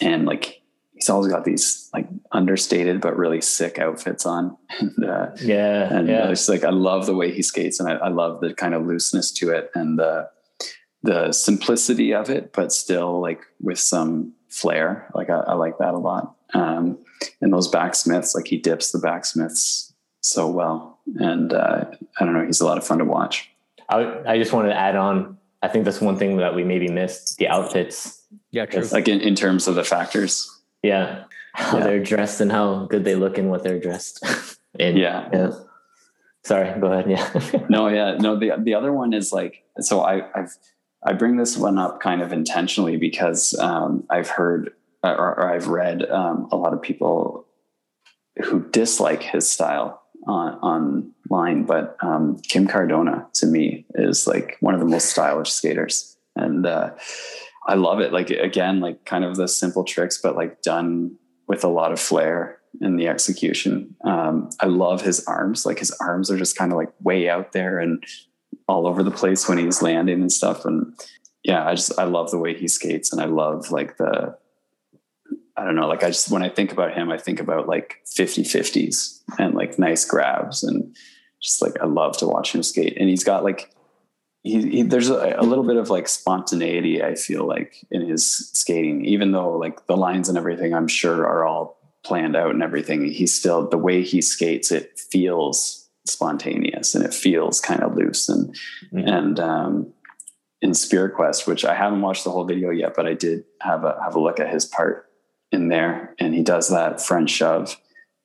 and 0.00 0.24
like 0.26 0.62
he's 1.06 1.10
always 1.14 1.30
got 1.32 1.44
these 1.44 1.88
like 1.94 2.08
understated 2.32 3.00
but 3.00 3.16
really 3.16 3.40
sick 3.40 3.78
outfits 3.78 4.26
on. 4.26 4.56
And, 4.80 5.04
uh, 5.04 5.28
Yeah. 5.40 5.94
and 5.96 6.08
yeah. 6.08 6.28
it's 6.30 6.48
like 6.48 6.64
I 6.64 6.70
love 6.70 7.06
the 7.06 7.14
way 7.14 7.30
he 7.32 7.42
skates, 7.42 7.78
and 7.80 7.88
I, 7.88 7.94
I 7.94 8.08
love 8.08 8.40
the 8.40 8.52
kind 8.54 8.74
of 8.74 8.84
looseness 8.86 9.30
to 9.34 9.50
it 9.50 9.70
and 9.74 9.98
the 9.98 10.28
the 11.02 11.30
simplicity 11.32 12.12
of 12.12 12.28
it, 12.30 12.52
but 12.52 12.72
still 12.72 13.20
like 13.20 13.40
with 13.60 13.78
some 13.78 14.32
flair. 14.48 15.08
Like 15.14 15.30
I, 15.30 15.38
I 15.38 15.54
like 15.54 15.78
that 15.78 15.94
a 15.94 15.98
lot. 15.98 16.34
Um, 16.52 16.98
and 17.40 17.52
those 17.52 17.68
backsmiths, 17.68 18.34
like 18.34 18.48
he 18.48 18.56
dips 18.58 18.90
the 18.90 18.98
backsmiths 18.98 19.92
so 20.20 20.50
well, 20.50 20.98
and 21.16 21.52
uh, 21.52 21.84
I 22.18 22.24
don't 22.24 22.34
know, 22.34 22.44
he's 22.44 22.60
a 22.60 22.66
lot 22.66 22.78
of 22.78 22.84
fun 22.86 22.98
to 22.98 23.04
watch. 23.04 23.48
I, 23.88 24.32
I 24.32 24.38
just 24.38 24.52
wanted 24.52 24.70
to 24.70 24.76
add 24.76 24.96
on. 24.96 25.38
I 25.62 25.68
think 25.68 25.84
that's 25.84 26.00
one 26.00 26.16
thing 26.18 26.38
that 26.38 26.56
we 26.56 26.64
maybe 26.64 26.88
missed 26.88 27.38
the 27.38 27.46
outfits. 27.48 28.20
yeah 28.50 28.66
true 28.66 28.80
Yes. 28.80 28.92
Like 28.92 29.06
in, 29.08 29.20
in 29.20 29.34
terms 29.36 29.68
of 29.68 29.76
the 29.76 29.84
factors, 29.84 30.50
Yeah. 30.82 31.24
How 31.54 31.78
Yeah. 31.78 31.84
they're 31.84 32.02
dressed 32.02 32.40
and 32.40 32.52
how 32.52 32.86
good 32.86 33.04
they 33.04 33.14
look 33.14 33.38
in 33.38 33.48
what 33.48 33.62
they're 33.62 33.80
dressed 33.80 34.24
in. 34.78 34.96
yeah, 34.96 35.28
Yeah. 35.32 35.50
Sorry, 36.44 36.78
go 36.80 36.92
ahead. 36.92 37.10
Yeah. 37.10 37.66
no, 37.68 37.88
yeah, 37.88 38.16
no. 38.20 38.38
The 38.38 38.52
the 38.62 38.74
other 38.74 38.92
one 38.92 39.12
is 39.12 39.32
like 39.32 39.64
so. 39.80 40.00
I 40.02 40.22
I've 40.38 40.54
I 41.04 41.12
bring 41.12 41.36
this 41.38 41.56
one 41.56 41.76
up 41.76 42.00
kind 42.00 42.22
of 42.22 42.32
intentionally 42.32 42.96
because 42.96 43.58
um, 43.58 44.04
I've 44.10 44.28
heard 44.28 44.70
or, 45.02 45.10
or 45.16 45.52
I've 45.52 45.66
read 45.66 46.08
um, 46.08 46.48
a 46.52 46.56
lot 46.56 46.72
of 46.72 46.80
people 46.82 47.46
who 48.44 48.60
dislike 48.70 49.22
his 49.22 49.50
style 49.50 50.02
on 50.28 50.54
online, 51.30 51.64
but 51.64 51.96
um, 52.00 52.38
Kim 52.48 52.68
Cardona 52.68 53.26
to 53.34 53.46
me 53.46 53.84
is 53.96 54.26
like 54.28 54.56
one 54.60 54.74
of 54.74 54.78
the 54.80 54.86
most 54.86 55.06
stylish 55.10 55.50
skaters, 55.52 56.16
and 56.36 56.64
uh, 56.64 56.90
I 57.66 57.74
love 57.74 58.00
it. 58.00 58.12
Like 58.12 58.30
again, 58.30 58.80
like 58.80 59.04
kind 59.04 59.24
of 59.24 59.36
the 59.36 59.48
simple 59.48 59.84
tricks, 59.84 60.18
but 60.22 60.36
like 60.36 60.62
done 60.62 61.16
with 61.48 61.64
a 61.64 61.68
lot 61.68 61.92
of 61.92 62.00
flair 62.00 62.58
in 62.80 62.96
the 62.96 63.08
execution. 63.08 63.96
Um, 64.04 64.50
I 64.60 64.66
love 64.66 65.02
his 65.02 65.24
arms. 65.26 65.66
Like 65.66 65.78
his 65.78 65.90
arms 66.00 66.30
are 66.30 66.38
just 66.38 66.56
kind 66.56 66.72
of 66.72 66.78
like 66.78 66.92
way 67.00 67.28
out 67.28 67.52
there 67.52 67.78
and 67.78 68.04
all 68.68 68.86
over 68.86 69.02
the 69.02 69.10
place 69.10 69.48
when 69.48 69.58
he's 69.58 69.82
landing 69.82 70.20
and 70.20 70.32
stuff. 70.32 70.64
And 70.64 70.94
yeah, 71.42 71.66
I 71.66 71.74
just 71.74 71.98
I 71.98 72.04
love 72.04 72.30
the 72.30 72.38
way 72.38 72.56
he 72.56 72.68
skates, 72.68 73.12
and 73.12 73.20
I 73.20 73.26
love 73.26 73.70
like 73.70 73.96
the 73.96 74.36
I 75.56 75.64
don't 75.64 75.74
know, 75.74 75.88
like 75.88 76.02
I 76.02 76.08
just 76.08 76.30
when 76.30 76.42
I 76.42 76.48
think 76.48 76.72
about 76.72 76.94
him, 76.94 77.10
I 77.10 77.18
think 77.18 77.40
about 77.40 77.66
like 77.66 78.02
50 78.06 78.42
50s 78.42 79.20
and 79.38 79.54
like 79.54 79.78
nice 79.78 80.04
grabs 80.04 80.62
and 80.62 80.94
just 81.40 81.62
like 81.62 81.80
I 81.80 81.86
love 81.86 82.16
to 82.18 82.26
watch 82.26 82.54
him 82.54 82.62
skate. 82.62 82.96
And 82.98 83.08
he's 83.08 83.24
got 83.24 83.42
like 83.42 83.70
he, 84.46 84.70
he 84.70 84.82
there's 84.82 85.10
a, 85.10 85.34
a, 85.38 85.42
little 85.42 85.64
bit 85.64 85.76
of 85.76 85.90
like 85.90 86.06
spontaneity, 86.06 87.02
I 87.02 87.16
feel 87.16 87.46
like, 87.46 87.84
in 87.90 88.08
his 88.08 88.50
skating, 88.52 89.04
even 89.04 89.32
though 89.32 89.56
like 89.58 89.86
the 89.86 89.96
lines 89.96 90.28
and 90.28 90.38
everything 90.38 90.72
I'm 90.72 90.86
sure 90.86 91.26
are 91.26 91.44
all 91.44 91.78
planned 92.04 92.36
out 92.36 92.52
and 92.52 92.62
everything. 92.62 93.04
He's 93.10 93.36
still 93.36 93.68
the 93.68 93.78
way 93.78 94.02
he 94.02 94.22
skates, 94.22 94.70
it 94.70 94.98
feels 94.98 95.88
spontaneous 96.06 96.94
and 96.94 97.04
it 97.04 97.12
feels 97.12 97.60
kind 97.60 97.82
of 97.82 97.96
loose 97.96 98.28
and 98.28 98.54
mm-hmm. 98.92 99.08
and 99.08 99.40
um 99.40 99.92
in 100.62 100.72
Spirit 100.72 101.14
Quest, 101.16 101.46
which 101.46 101.64
I 101.64 101.74
haven't 101.74 102.00
watched 102.00 102.24
the 102.24 102.30
whole 102.30 102.44
video 102.44 102.70
yet, 102.70 102.94
but 102.94 103.06
I 103.06 103.14
did 103.14 103.44
have 103.60 103.84
a 103.84 103.98
have 104.02 104.14
a 104.14 104.20
look 104.20 104.38
at 104.38 104.52
his 104.52 104.64
part 104.64 105.10
in 105.50 105.68
there, 105.68 106.14
and 106.20 106.34
he 106.34 106.42
does 106.42 106.68
that 106.68 107.02
front 107.02 107.30
shove 107.30 107.76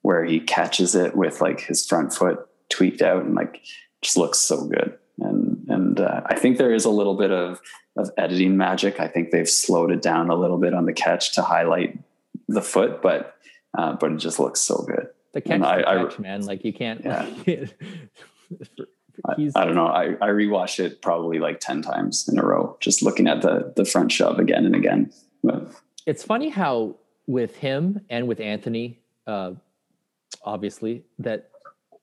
where 0.03 0.23
he 0.23 0.39
catches 0.39 0.93
it 0.93 1.15
with 1.15 1.41
like 1.41 1.61
his 1.61 1.85
front 1.85 2.13
foot 2.13 2.39
tweaked 2.69 3.01
out 3.01 3.23
and 3.23 3.33
like 3.33 3.61
just 4.01 4.17
looks 4.17 4.37
so 4.37 4.65
good. 4.65 4.97
And 5.19 5.50
and 5.67 5.99
uh, 5.99 6.21
I 6.25 6.35
think 6.35 6.57
there 6.57 6.73
is 6.73 6.85
a 6.85 6.89
little 6.89 7.15
bit 7.15 7.31
of 7.31 7.61
of 7.97 8.09
editing 8.17 8.57
magic. 8.57 8.99
I 8.99 9.07
think 9.07 9.31
they've 9.31 9.49
slowed 9.49 9.91
it 9.91 10.01
down 10.01 10.29
a 10.29 10.35
little 10.35 10.57
bit 10.57 10.73
on 10.73 10.85
the 10.85 10.93
catch 10.93 11.33
to 11.35 11.41
highlight 11.41 11.99
the 12.47 12.61
foot, 12.61 13.01
but 13.01 13.35
uh, 13.77 13.93
but 13.93 14.11
it 14.11 14.17
just 14.17 14.39
looks 14.39 14.61
so 14.61 14.83
good. 14.83 15.07
The 15.33 15.41
catch, 15.41 15.61
I, 15.61 15.77
the 15.77 16.09
catch 16.09 16.19
I, 16.19 16.21
man. 16.21 16.45
Like 16.45 16.63
you 16.65 16.73
can't. 16.73 17.03
Yeah. 17.03 17.25
I, 19.25 19.51
I, 19.55 19.65
don't 19.65 19.75
know. 19.75 19.87
I, 19.87 20.13
I 20.21 20.29
rewatched 20.29 20.79
it 20.79 21.01
probably 21.01 21.39
like 21.39 21.59
10 21.59 21.81
times 21.81 22.27
in 22.27 22.39
a 22.39 22.43
row, 22.43 22.75
just 22.79 23.03
looking 23.03 23.27
at 23.27 23.41
the 23.41 23.71
the 23.75 23.85
front 23.85 24.11
shove 24.11 24.39
again 24.39 24.65
and 24.65 24.75
again. 24.75 25.11
But, 25.43 25.71
it's 26.05 26.23
funny 26.23 26.49
how 26.49 26.95
with 27.27 27.55
him 27.57 28.01
and 28.09 28.27
with 28.27 28.39
Anthony, 28.39 28.99
uh, 29.27 29.51
obviously, 30.43 31.05
that 31.19 31.51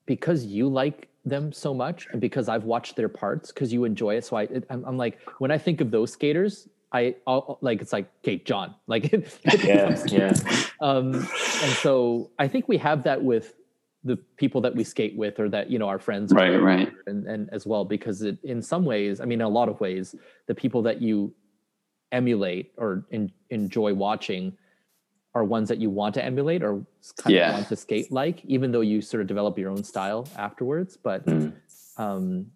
because 0.05 0.45
you 0.45 0.69
like 0.69 1.08
them 1.29 1.51
so 1.51 1.73
much 1.73 2.07
and 2.11 2.19
because 2.19 2.49
I've 2.49 2.63
watched 2.63 2.95
their 2.95 3.09
parts, 3.09 3.51
because 3.51 3.71
you 3.71 3.85
enjoy 3.85 4.15
it. 4.15 4.25
So 4.25 4.35
I, 4.37 4.43
it, 4.43 4.65
I'm, 4.69 4.83
I'm, 4.85 4.97
like, 4.97 5.19
when 5.39 5.51
I 5.51 5.57
think 5.57 5.81
of 5.81 5.91
those 5.91 6.11
skaters, 6.11 6.67
I 6.91 7.15
I'll, 7.27 7.59
like 7.61 7.81
it's 7.81 7.93
like 7.93 8.09
okay, 8.23 8.37
John, 8.37 8.73
like 8.87 9.11
yeah, 9.63 9.95
yeah. 10.07 10.33
Um, 10.81 11.13
and 11.13 11.73
so 11.83 12.31
I 12.39 12.47
think 12.47 12.67
we 12.67 12.77
have 12.77 13.03
that 13.03 13.23
with 13.23 13.53
the 14.03 14.15
people 14.37 14.61
that 14.61 14.75
we 14.75 14.83
skate 14.83 15.15
with 15.15 15.39
or 15.39 15.49
that 15.49 15.69
you 15.69 15.77
know 15.77 15.87
our 15.87 15.99
friends 15.99 16.31
right 16.33 16.55
right 16.55 16.91
and, 17.05 17.27
and 17.27 17.49
as 17.51 17.65
well 17.65 17.83
because 17.83 18.21
it 18.21 18.37
in 18.43 18.61
some 18.61 18.85
ways 18.85 19.19
i 19.19 19.25
mean 19.25 19.41
in 19.41 19.45
a 19.45 19.49
lot 19.49 19.67
of 19.67 19.77
ways 19.81 20.15
the 20.47 20.55
people 20.55 20.81
that 20.81 21.01
you 21.01 21.33
emulate 22.13 22.71
or 22.77 23.05
in, 23.11 23.29
enjoy 23.49 23.93
watching 23.93 24.55
are 25.35 25.43
ones 25.43 25.69
that 25.69 25.77
you 25.77 25.89
want 25.89 26.13
to 26.15 26.23
emulate 26.23 26.63
or 26.63 26.83
kind 27.17 27.35
yeah. 27.35 27.49
of 27.49 27.55
want 27.55 27.67
to 27.67 27.75
skate 27.75 28.11
like 28.11 28.43
even 28.45 28.71
though 28.71 28.81
you 28.81 29.01
sort 29.01 29.21
of 29.21 29.27
develop 29.27 29.57
your 29.57 29.69
own 29.69 29.83
style 29.83 30.27
afterwards 30.37 30.97
but 30.97 31.25
mm. 31.25 31.53
um, 31.97 32.47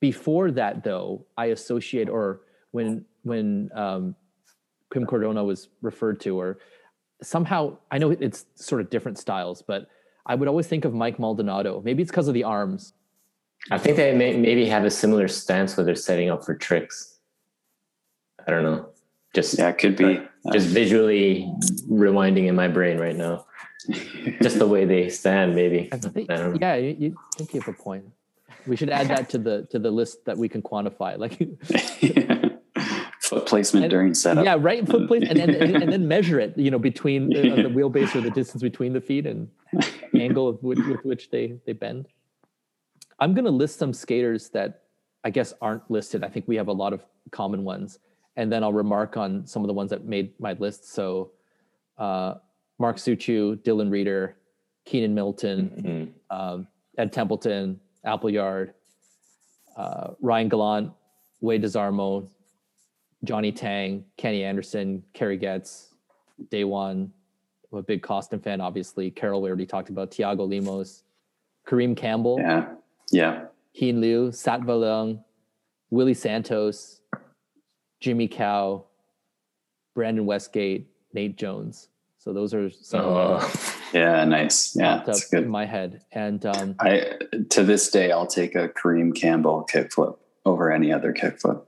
before 0.00 0.50
that 0.50 0.84
though 0.84 1.24
i 1.36 1.46
associate 1.46 2.08
or 2.08 2.42
when 2.70 3.04
when 3.22 3.68
um, 3.74 4.14
Kim 4.92 5.04
Cordona 5.04 5.44
was 5.44 5.68
referred 5.82 6.20
to 6.20 6.40
or 6.40 6.58
somehow 7.22 7.76
i 7.90 7.98
know 7.98 8.10
it's 8.10 8.46
sort 8.54 8.80
of 8.80 8.88
different 8.88 9.18
styles 9.18 9.62
but 9.62 9.88
I 10.26 10.34
would 10.34 10.48
always 10.48 10.66
think 10.66 10.84
of 10.84 10.94
Mike 10.94 11.18
Maldonado. 11.18 11.82
Maybe 11.84 12.02
it's 12.02 12.10
because 12.10 12.28
of 12.28 12.34
the 12.34 12.44
arms. 12.44 12.92
I 13.70 13.78
think 13.78 13.96
they 13.96 14.14
may, 14.14 14.36
maybe 14.36 14.66
have 14.66 14.84
a 14.84 14.90
similar 14.90 15.28
stance 15.28 15.76
where 15.76 15.84
they're 15.84 15.94
setting 15.94 16.30
up 16.30 16.44
for 16.44 16.54
tricks. 16.54 17.18
I 18.46 18.50
don't 18.50 18.62
know. 18.62 18.90
Just 19.34 19.58
yeah, 19.58 19.68
it 19.68 19.78
could 19.78 19.96
be. 19.96 20.20
Um, 20.44 20.52
just 20.52 20.68
visually 20.68 21.52
rewinding 21.88 22.46
in 22.46 22.54
my 22.54 22.68
brain 22.68 22.98
right 22.98 23.16
now. 23.16 23.46
just 24.42 24.58
the 24.58 24.66
way 24.66 24.84
they 24.84 25.08
stand, 25.08 25.54
maybe. 25.54 25.90
Think, 25.90 26.28
yeah, 26.60 26.76
you, 26.76 26.96
you 26.98 27.16
think 27.36 27.54
you 27.54 27.60
have 27.60 27.68
a 27.68 27.76
point. 27.76 28.04
We 28.66 28.76
should 28.76 28.90
add 28.90 29.08
that 29.08 29.30
to 29.30 29.38
the 29.38 29.66
to 29.70 29.78
the 29.78 29.90
list 29.90 30.24
that 30.26 30.36
we 30.36 30.48
can 30.48 30.62
quantify. 30.62 31.18
Like 31.18 31.38
foot 33.20 33.46
placement 33.46 33.84
and, 33.84 33.90
during 33.90 34.14
setup. 34.14 34.44
Yeah, 34.44 34.56
right. 34.58 34.86
Foot 34.86 35.08
placement, 35.08 35.38
and, 35.38 35.50
and, 35.50 35.82
and, 35.82 35.92
then 35.92 36.06
measure 36.08 36.38
it. 36.40 36.56
You 36.58 36.70
know, 36.70 36.78
between 36.78 37.30
the, 37.30 37.62
the 37.62 37.68
wheelbase 37.68 38.14
or 38.14 38.20
the 38.20 38.30
distance 38.30 38.62
between 38.62 38.92
the 38.92 39.00
feet 39.00 39.26
and 39.26 39.48
angle 40.14 40.58
with, 40.62 40.78
with 40.86 41.04
which 41.04 41.30
they 41.30 41.58
they 41.64 41.72
bend. 41.72 42.08
I'm 43.18 43.34
going 43.34 43.44
to 43.44 43.50
list 43.50 43.78
some 43.78 43.92
skaters 43.92 44.48
that 44.50 44.82
I 45.24 45.30
guess 45.30 45.52
aren't 45.60 45.90
listed. 45.90 46.24
I 46.24 46.28
think 46.28 46.48
we 46.48 46.56
have 46.56 46.68
a 46.68 46.72
lot 46.72 46.92
of 46.92 47.04
common 47.30 47.64
ones, 47.64 47.98
and 48.36 48.50
then 48.50 48.62
I'll 48.62 48.72
remark 48.72 49.16
on 49.16 49.46
some 49.46 49.62
of 49.62 49.68
the 49.68 49.74
ones 49.74 49.90
that 49.90 50.04
made 50.04 50.32
my 50.38 50.52
list. 50.54 50.92
So, 50.92 51.32
uh, 51.98 52.34
Mark 52.78 52.96
Suciu, 52.96 53.56
Dylan 53.56 53.90
Rieder, 53.90 54.34
Keenan 54.86 55.14
Milton, 55.14 56.12
mm-hmm. 56.30 56.36
um, 56.36 56.66
Ed 56.96 57.12
Templeton, 57.12 57.78
Appleyard, 58.04 58.74
uh, 59.76 60.12
Ryan 60.20 60.48
Gallant, 60.48 60.92
Wade 61.40 61.62
Desarmo, 61.62 62.28
Johnny 63.24 63.52
Tang, 63.52 64.04
Kenny 64.16 64.44
Anderson, 64.44 65.02
Kerry 65.12 65.36
Getz, 65.36 65.94
Daewon. 66.50 67.10
I'm 67.72 67.78
a 67.78 67.82
big 67.82 68.02
Koston 68.02 68.42
fan, 68.42 68.60
obviously. 68.60 69.10
Carroll, 69.10 69.42
we 69.42 69.48
already 69.48 69.66
talked 69.66 69.90
about 69.90 70.10
Tiago 70.10 70.44
Lemos, 70.44 71.02
Kareem 71.66 71.96
Campbell. 71.96 72.38
Yeah. 72.40 72.74
Yeah. 73.10 73.44
Hien 73.72 74.00
Liu, 74.00 74.32
Sat 74.32 74.62
Leung, 74.62 75.22
Willie 75.90 76.14
Santos, 76.14 76.99
Jimmy 78.00 78.28
Cao, 78.28 78.84
Brandon 79.94 80.26
Westgate, 80.26 80.88
Nate 81.12 81.36
Jones. 81.36 81.88
So 82.18 82.32
those 82.32 82.52
are 82.52 82.68
some. 82.70 83.00
Oh, 83.04 83.52
yeah, 83.94 84.24
nice. 84.24 84.76
Yeah, 84.76 85.02
that's 85.06 85.28
good. 85.30 85.44
In 85.44 85.48
my 85.48 85.64
head, 85.64 86.04
and 86.12 86.44
um, 86.44 86.74
I 86.78 87.18
to 87.50 87.64
this 87.64 87.90
day 87.90 88.12
I'll 88.12 88.26
take 88.26 88.54
a 88.54 88.68
Kareem 88.68 89.14
Campbell 89.14 89.66
kickflip 89.72 90.18
over 90.44 90.70
any 90.70 90.92
other 90.92 91.12
kickflip 91.12 91.62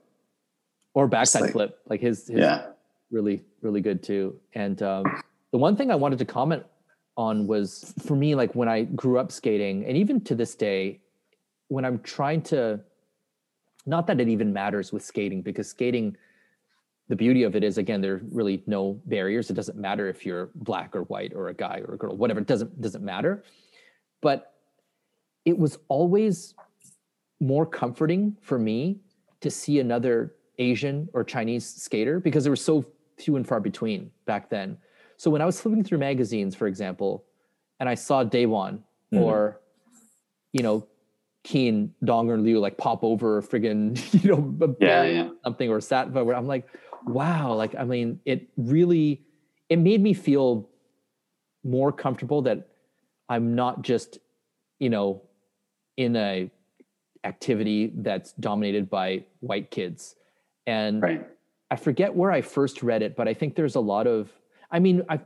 or 0.94 1.06
backside 1.06 1.42
like, 1.42 1.52
flip 1.52 1.78
like 1.88 2.00
his, 2.00 2.26
his, 2.26 2.38
yeah 2.38 2.66
really 3.10 3.42
really 3.60 3.80
good 3.80 4.02
too 4.02 4.34
and 4.54 4.82
um, 4.82 5.04
the 5.50 5.58
one 5.58 5.76
thing 5.76 5.90
i 5.90 5.94
wanted 5.94 6.18
to 6.18 6.24
comment 6.24 6.64
on 7.16 7.46
was 7.46 7.92
for 8.00 8.16
me 8.16 8.34
like 8.34 8.54
when 8.54 8.68
i 8.68 8.82
grew 8.82 9.18
up 9.18 9.30
skating 9.30 9.84
and 9.84 9.96
even 9.96 10.20
to 10.20 10.34
this 10.34 10.54
day 10.54 11.00
when 11.68 11.84
i'm 11.84 11.98
trying 12.00 12.40
to 12.40 12.80
not 13.86 14.06
that 14.06 14.20
it 14.20 14.28
even 14.28 14.52
matters 14.52 14.92
with 14.92 15.04
skating 15.04 15.42
because 15.42 15.68
skating 15.68 16.16
the 17.08 17.16
beauty 17.16 17.42
of 17.42 17.56
it 17.56 17.64
is 17.64 17.78
again 17.78 18.00
there 18.00 18.14
are 18.14 18.22
really 18.30 18.62
no 18.66 19.00
barriers 19.06 19.50
it 19.50 19.54
doesn't 19.54 19.78
matter 19.78 20.08
if 20.08 20.24
you're 20.24 20.50
black 20.54 20.94
or 20.94 21.02
white 21.04 21.32
or 21.34 21.48
a 21.48 21.54
guy 21.54 21.82
or 21.86 21.94
a 21.94 21.98
girl 21.98 22.16
whatever 22.16 22.40
it 22.40 22.46
doesn't 22.46 22.80
doesn't 22.80 23.04
matter 23.04 23.44
but 24.20 24.54
it 25.44 25.58
was 25.58 25.78
always 25.88 26.54
more 27.40 27.66
comforting 27.66 28.36
for 28.40 28.58
me 28.58 29.00
to 29.40 29.50
see 29.50 29.80
another 29.80 30.34
Asian 30.58 31.08
or 31.12 31.24
Chinese 31.24 31.66
skater 31.66 32.20
because 32.20 32.44
there 32.44 32.52
were 32.52 32.56
so 32.56 32.84
few 33.18 33.36
and 33.36 33.46
far 33.46 33.60
between 33.60 34.10
back 34.24 34.48
then. 34.48 34.78
So 35.16 35.30
when 35.30 35.42
I 35.42 35.44
was 35.44 35.60
flipping 35.60 35.84
through 35.84 35.98
magazines, 35.98 36.54
for 36.54 36.66
example, 36.66 37.24
and 37.80 37.88
I 37.88 37.94
saw 37.94 38.24
Daewon 38.24 38.78
mm-hmm. 39.12 39.18
or, 39.18 39.60
you 40.52 40.62
know, 40.62 40.86
Keen, 41.44 41.94
Donger, 42.04 42.34
and 42.34 42.44
Liu 42.44 42.60
like 42.60 42.78
pop 42.78 43.02
over 43.02 43.42
friggin', 43.42 43.96
you 44.22 44.30
know, 44.30 44.76
yeah, 44.80 45.02
yeah. 45.04 45.28
something 45.44 45.68
or 45.68 45.78
Satva, 45.78 46.24
where 46.24 46.36
I'm 46.36 46.46
like, 46.46 46.68
wow, 47.06 47.54
like, 47.54 47.74
I 47.74 47.84
mean, 47.84 48.20
it 48.24 48.48
really, 48.56 49.22
it 49.68 49.78
made 49.78 50.00
me 50.02 50.14
feel 50.14 50.68
more 51.64 51.92
comfortable 51.92 52.42
that 52.42 52.68
I'm 53.28 53.54
not 53.54 53.82
just, 53.82 54.18
you 54.78 54.90
know, 54.90 55.22
in 55.96 56.16
a 56.16 56.50
activity 57.24 57.92
that's 57.96 58.32
dominated 58.32 58.90
by 58.90 59.24
white 59.40 59.70
kids 59.70 60.16
and 60.66 61.02
right. 61.02 61.26
I 61.70 61.76
forget 61.76 62.14
where 62.14 62.30
I 62.30 62.42
first 62.42 62.82
read 62.82 63.02
it, 63.02 63.16
but 63.16 63.28
I 63.28 63.34
think 63.34 63.54
there's 63.54 63.74
a 63.74 63.80
lot 63.80 64.06
of, 64.06 64.30
I 64.70 64.78
mean, 64.78 65.02
I, 65.08 65.20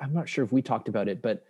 I'm 0.00 0.12
not 0.12 0.28
sure 0.28 0.44
if 0.44 0.52
we 0.52 0.62
talked 0.62 0.88
about 0.88 1.08
it, 1.08 1.22
but 1.22 1.44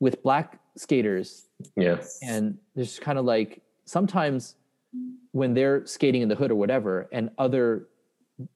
with 0.00 0.22
black 0.22 0.60
skaters, 0.76 1.48
yeah, 1.76 2.02
and 2.22 2.58
there's 2.74 2.98
kind 2.98 3.18
of 3.18 3.24
like 3.24 3.62
sometimes 3.84 4.56
when 5.32 5.54
they're 5.54 5.84
skating 5.86 6.22
in 6.22 6.28
the 6.28 6.34
hood 6.34 6.50
or 6.50 6.54
whatever, 6.54 7.08
and 7.12 7.30
other 7.38 7.88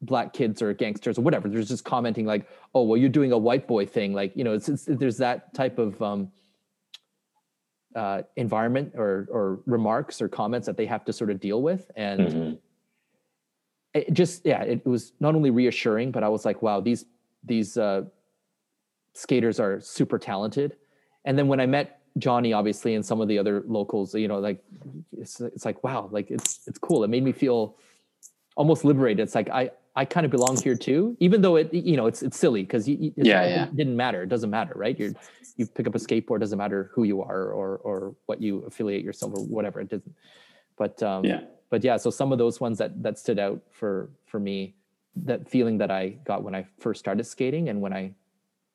black 0.03 0.33
kids 0.33 0.61
or 0.61 0.73
gangsters 0.75 1.19
or 1.19 1.23
whatever, 1.23 1.49
there's 1.49 1.69
just 1.69 1.85
commenting 1.85 2.27
like, 2.27 2.49
"Oh, 2.75 2.83
well, 2.83 2.97
you're 2.97 3.09
doing 3.09 3.33
a 3.33 3.39
white 3.39 3.67
boy 3.67 3.87
thing," 3.87 4.13
like 4.13 4.37
you 4.37 4.45
know, 4.45 4.53
it's, 4.53 4.69
it's 4.69 4.85
there's 4.85 5.19
that 5.19 5.55
type 5.55 5.79
of 5.79 6.01
um, 6.03 6.31
uh, 7.95 8.23
environment 8.37 8.93
or 8.97 9.29
or 9.31 9.61
remarks 9.67 10.21
or 10.21 10.29
comments 10.29 10.67
that 10.67 10.77
they 10.77 10.87
have 10.87 11.05
to 11.05 11.13
sort 11.13 11.31
of 11.31 11.41
deal 11.41 11.63
with, 11.63 11.91
and 11.97 12.21
mm-hmm. 12.21 12.55
it 13.95 14.13
just 14.13 14.45
yeah 14.45 14.63
it 14.63 14.85
was 14.87 15.13
not 15.21 15.35
only 15.35 15.51
reassuring 15.51 16.11
but 16.11 16.23
i 16.23 16.29
was 16.29 16.45
like 16.45 16.63
wow 16.63 16.81
these 16.81 17.05
these 17.45 17.77
uh 17.77 18.03
skaters 19.19 19.59
are 19.59 19.81
super 19.81 20.19
talented. 20.19 20.77
And 21.25 21.37
then 21.37 21.49
when 21.49 21.61
I 21.61 21.67
met 21.67 21.98
Johnny, 22.19 22.53
obviously, 22.53 22.95
and 22.95 23.05
some 23.05 23.21
of 23.21 23.29
the 23.29 23.39
other 23.39 23.63
locals, 23.67 24.15
you 24.15 24.29
know, 24.29 24.39
like 24.39 24.63
it's 25.17 25.41
it's 25.41 25.65
like 25.65 25.83
wow, 25.85 26.09
like 26.11 26.31
it's 26.31 26.67
it's 26.67 26.79
cool. 26.79 27.05
It 27.05 27.09
made 27.09 27.25
me 27.25 27.33
feel 27.33 27.77
almost 28.57 28.85
liberated. 28.85 29.21
It's 29.21 29.35
like 29.35 29.49
I 29.51 29.71
I 29.97 30.05
kind 30.05 30.25
of 30.25 30.31
belong 30.31 30.57
here 30.61 30.77
too, 30.77 31.17
even 31.21 31.43
though 31.43 31.57
it 31.57 31.73
you 31.73 31.97
know 31.97 32.07
it's 32.07 32.23
it's 32.23 32.39
silly 32.39 32.63
because 32.63 32.89
you, 32.89 33.13
yeah, 33.17 33.47
yeah. 33.47 33.65
it 33.65 33.77
didn't 33.77 33.97
matter. 33.97 34.23
It 34.23 34.29
doesn't 34.29 34.51
matter, 34.51 34.73
right? 34.77 34.99
You 34.99 35.15
you 35.57 35.67
pick 35.67 35.87
up 35.87 35.95
a 35.95 35.99
skateboard, 35.99 36.41
doesn't 36.41 36.59
matter 36.59 36.91
who 36.95 37.05
you 37.05 37.23
are 37.23 37.51
or 37.51 37.79
or 37.79 38.15
what 38.27 38.41
you 38.41 38.61
affiliate 38.61 39.05
yourself 39.05 39.33
or 39.35 39.45
whatever. 39.45 39.81
It 39.81 39.89
doesn't. 39.89 40.15
But 40.77 41.03
um, 41.03 41.25
yeah, 41.25 41.41
but 41.71 41.83
yeah. 41.83 41.97
So 41.97 42.11
some 42.11 42.33
of 42.33 42.39
those 42.39 42.61
ones 42.61 42.79
that 42.79 43.03
that 43.03 43.19
stood 43.19 43.39
out 43.39 43.61
for 43.71 44.11
for 44.27 44.39
me, 44.39 44.75
that 45.17 45.49
feeling 45.49 45.79
that 45.79 45.91
I 45.91 46.11
got 46.25 46.43
when 46.43 46.55
I 46.55 46.67
first 46.79 47.01
started 47.01 47.25
skating 47.25 47.69
and 47.69 47.81
when 47.81 47.93
I 47.93 48.13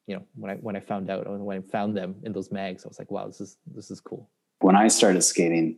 you 0.08 0.16
know 0.16 0.24
when 0.36 0.51
i 0.51 0.56
when 0.56 0.76
i 0.76 0.80
found 0.80 1.10
out 1.10 1.28
when 1.28 1.58
i 1.58 1.62
found 1.72 1.95
them 1.95 2.16
in 2.24 2.34
those 2.34 2.51
mags 2.51 2.86
i 2.86 2.88
was 2.88 2.99
like 2.99 3.12
wow 3.12 3.26
this 3.28 3.41
is 3.41 3.58
this 3.74 3.91
is 3.91 3.99
cool. 3.99 4.30
When 4.60 4.76
i 4.76 4.88
started 4.88 5.22
skating 5.24 5.78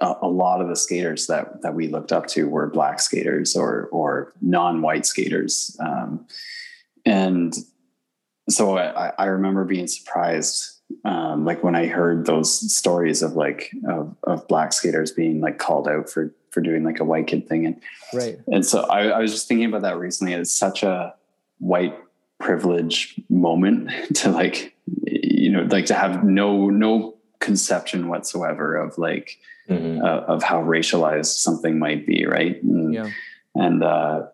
a, 0.00 0.14
a 0.22 0.28
lot 0.28 0.60
of 0.60 0.68
the 0.68 0.76
skaters 0.76 1.26
that 1.26 1.62
that 1.62 1.74
we 1.74 1.88
looked 1.88 2.12
up 2.12 2.26
to 2.28 2.48
were 2.48 2.68
black 2.68 3.00
skaters 3.00 3.56
or 3.56 3.88
or 3.90 4.32
non-white 4.40 5.06
skaters. 5.06 5.76
Um, 5.80 6.26
and 7.04 7.54
so 8.48 8.78
I, 8.78 9.12
I 9.18 9.26
remember 9.26 9.64
being 9.64 9.86
surprised 9.86 10.78
um, 11.04 11.44
like 11.44 11.62
when 11.62 11.74
I 11.74 11.86
heard 11.86 12.26
those 12.26 12.74
stories 12.74 13.22
of 13.22 13.32
like 13.32 13.70
of, 13.88 14.16
of, 14.22 14.48
black 14.48 14.72
skaters 14.72 15.12
being 15.12 15.40
like 15.40 15.58
called 15.58 15.86
out 15.86 16.08
for 16.08 16.34
for 16.50 16.60
doing 16.62 16.82
like 16.82 17.00
a 17.00 17.04
white 17.04 17.26
kid 17.26 17.48
thing. 17.48 17.66
And 17.66 17.82
right. 18.14 18.38
and 18.46 18.64
so 18.64 18.82
I, 18.84 19.08
I 19.08 19.18
was 19.18 19.32
just 19.32 19.48
thinking 19.48 19.66
about 19.66 19.82
that 19.82 19.98
recently. 19.98 20.32
It's 20.32 20.54
such 20.54 20.82
a 20.82 21.14
white 21.58 21.94
privilege 22.38 23.20
moment 23.28 23.90
to 24.14 24.30
like 24.30 24.74
you 25.06 25.50
know 25.50 25.62
like 25.62 25.86
to 25.86 25.94
have 25.94 26.24
no 26.24 26.68
no 26.70 27.14
conception 27.40 28.08
whatsoever 28.08 28.76
of 28.76 28.98
like 28.98 29.38
mm-hmm. 29.68 30.02
uh, 30.04 30.20
of 30.20 30.42
how 30.42 30.62
racialized 30.62 31.38
something 31.38 31.78
might 31.78 32.06
be 32.06 32.26
right? 32.26 32.62
And, 32.62 32.94
yeah. 32.94 33.10
and 33.54 33.82
uh 33.82 34.26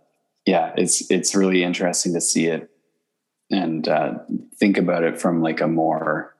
yeah 0.47 0.73
it's 0.77 1.11
it's 1.11 1.35
really 1.35 1.63
interesting 1.63 2.15
to 2.15 2.21
see 2.21 2.47
it 2.47 2.71
and 3.51 3.87
uh 3.89 4.15
think 4.57 4.79
about 4.79 5.03
it 5.03 5.21
from 5.21 5.43
like 5.43 5.61
a 5.61 5.69
more 5.69 6.35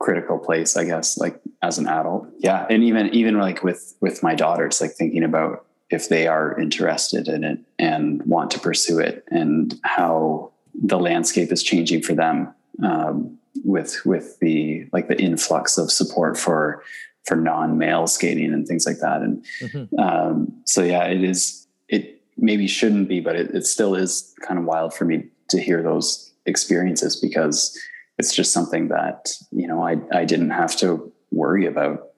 critical 0.00 0.38
place 0.38 0.76
i 0.76 0.84
guess 0.84 1.16
like 1.16 1.40
as 1.62 1.78
an 1.78 1.86
adult. 1.86 2.26
Yeah 2.38 2.66
and 2.68 2.82
even 2.82 3.14
even 3.14 3.38
like 3.38 3.62
with 3.62 3.94
with 4.00 4.22
my 4.22 4.34
daughters 4.34 4.80
like 4.80 4.92
thinking 4.92 5.22
about 5.22 5.64
if 5.90 6.08
they 6.08 6.26
are 6.26 6.58
interested 6.58 7.28
in 7.28 7.44
it 7.44 7.58
and 7.78 8.22
want 8.24 8.50
to 8.50 8.58
pursue 8.58 8.98
it 8.98 9.24
and 9.28 9.78
how 9.84 10.50
the 10.74 10.98
landscape 10.98 11.52
is 11.52 11.62
changing 11.62 12.02
for 12.02 12.14
them 12.14 12.52
um, 12.82 13.38
with 13.64 14.04
with 14.04 14.38
the 14.40 14.86
like 14.92 15.08
the 15.08 15.20
influx 15.20 15.78
of 15.78 15.90
support 15.90 16.38
for 16.38 16.82
for 17.24 17.36
non-male 17.36 18.06
skating 18.06 18.52
and 18.52 18.66
things 18.66 18.86
like 18.86 18.98
that 18.98 19.20
and 19.20 19.44
mm-hmm. 19.60 19.98
um, 19.98 20.52
so 20.64 20.82
yeah 20.82 21.04
it 21.04 21.22
is 21.22 21.66
it 21.88 22.20
maybe 22.36 22.66
shouldn't 22.66 23.08
be 23.08 23.20
but 23.20 23.36
it, 23.36 23.54
it 23.54 23.66
still 23.66 23.94
is 23.94 24.34
kind 24.46 24.58
of 24.58 24.64
wild 24.64 24.94
for 24.94 25.04
me 25.04 25.24
to 25.48 25.60
hear 25.60 25.82
those 25.82 26.32
experiences 26.46 27.16
because 27.16 27.78
it's 28.18 28.34
just 28.34 28.52
something 28.52 28.88
that 28.88 29.32
you 29.50 29.66
know 29.66 29.82
I 29.82 29.96
I 30.12 30.24
didn't 30.24 30.50
have 30.50 30.76
to 30.78 31.12
worry 31.30 31.66
about 31.66 32.08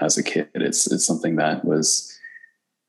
as 0.00 0.16
a 0.16 0.22
kid 0.22 0.48
it's 0.54 0.90
it's 0.90 1.04
something 1.04 1.36
that 1.36 1.64
was 1.64 2.10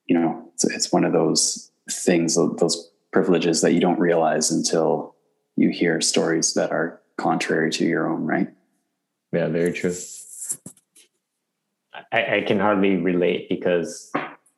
you 0.08 0.18
know, 0.18 0.50
it's, 0.54 0.64
it's 0.66 0.92
one 0.92 1.04
of 1.04 1.14
those 1.14 1.72
things, 1.90 2.36
those 2.36 2.92
privileges 3.12 3.62
that 3.62 3.74
you 3.74 3.80
don't 3.80 4.00
realize 4.00 4.52
until 4.52 5.16
you 5.56 5.70
hear 5.70 6.02
stories 6.02 6.54
that 6.54 6.72
are 6.72 7.02
contrary 7.18 7.72
to 7.72 7.86
your 7.86 8.08
own, 8.08 8.26
right? 8.26 8.50
Yeah, 9.32 9.48
very 9.48 9.72
true. 9.72 9.94
I, 12.12 12.38
I 12.38 12.42
can 12.42 12.60
hardly 12.60 12.98
relate 12.98 13.50
because 13.50 14.12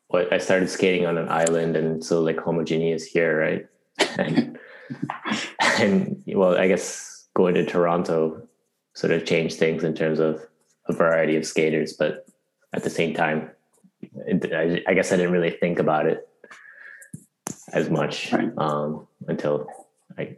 what 0.08 0.32
I 0.34 0.38
started 0.38 0.70
skating 0.70 1.06
on 1.06 1.18
an 1.18 1.30
island 1.30 1.76
and 1.76 2.04
so 2.04 2.22
like 2.22 2.40
homogeneous 2.40 3.06
here, 3.06 3.40
right? 3.40 3.68
And 4.18 4.58
and 5.80 6.24
well, 6.28 6.58
I 6.58 6.68
guess 6.68 7.28
going 7.36 7.56
to 7.56 7.66
Toronto 7.66 8.42
sort 8.94 9.12
of 9.14 9.26
changed 9.26 9.58
things 9.58 9.84
in 9.84 9.94
terms 9.94 10.20
of 10.20 10.42
a 10.88 10.94
variety 10.94 11.36
of 11.36 11.46
skaters, 11.46 11.94
but 11.94 12.26
at 12.74 12.84
the 12.84 12.90
same 12.90 13.14
time, 13.14 13.52
I, 14.04 14.84
I, 14.88 14.94
guess 14.94 15.12
I 15.12 15.18
didn't 15.18 15.32
really 15.32 15.52
think 15.52 15.80
about 15.80 16.06
it 16.06 16.28
as 17.74 17.90
much 17.90 18.32
right. 18.32 18.52
um, 18.58 19.08
until 19.28 19.68
I, 20.18 20.38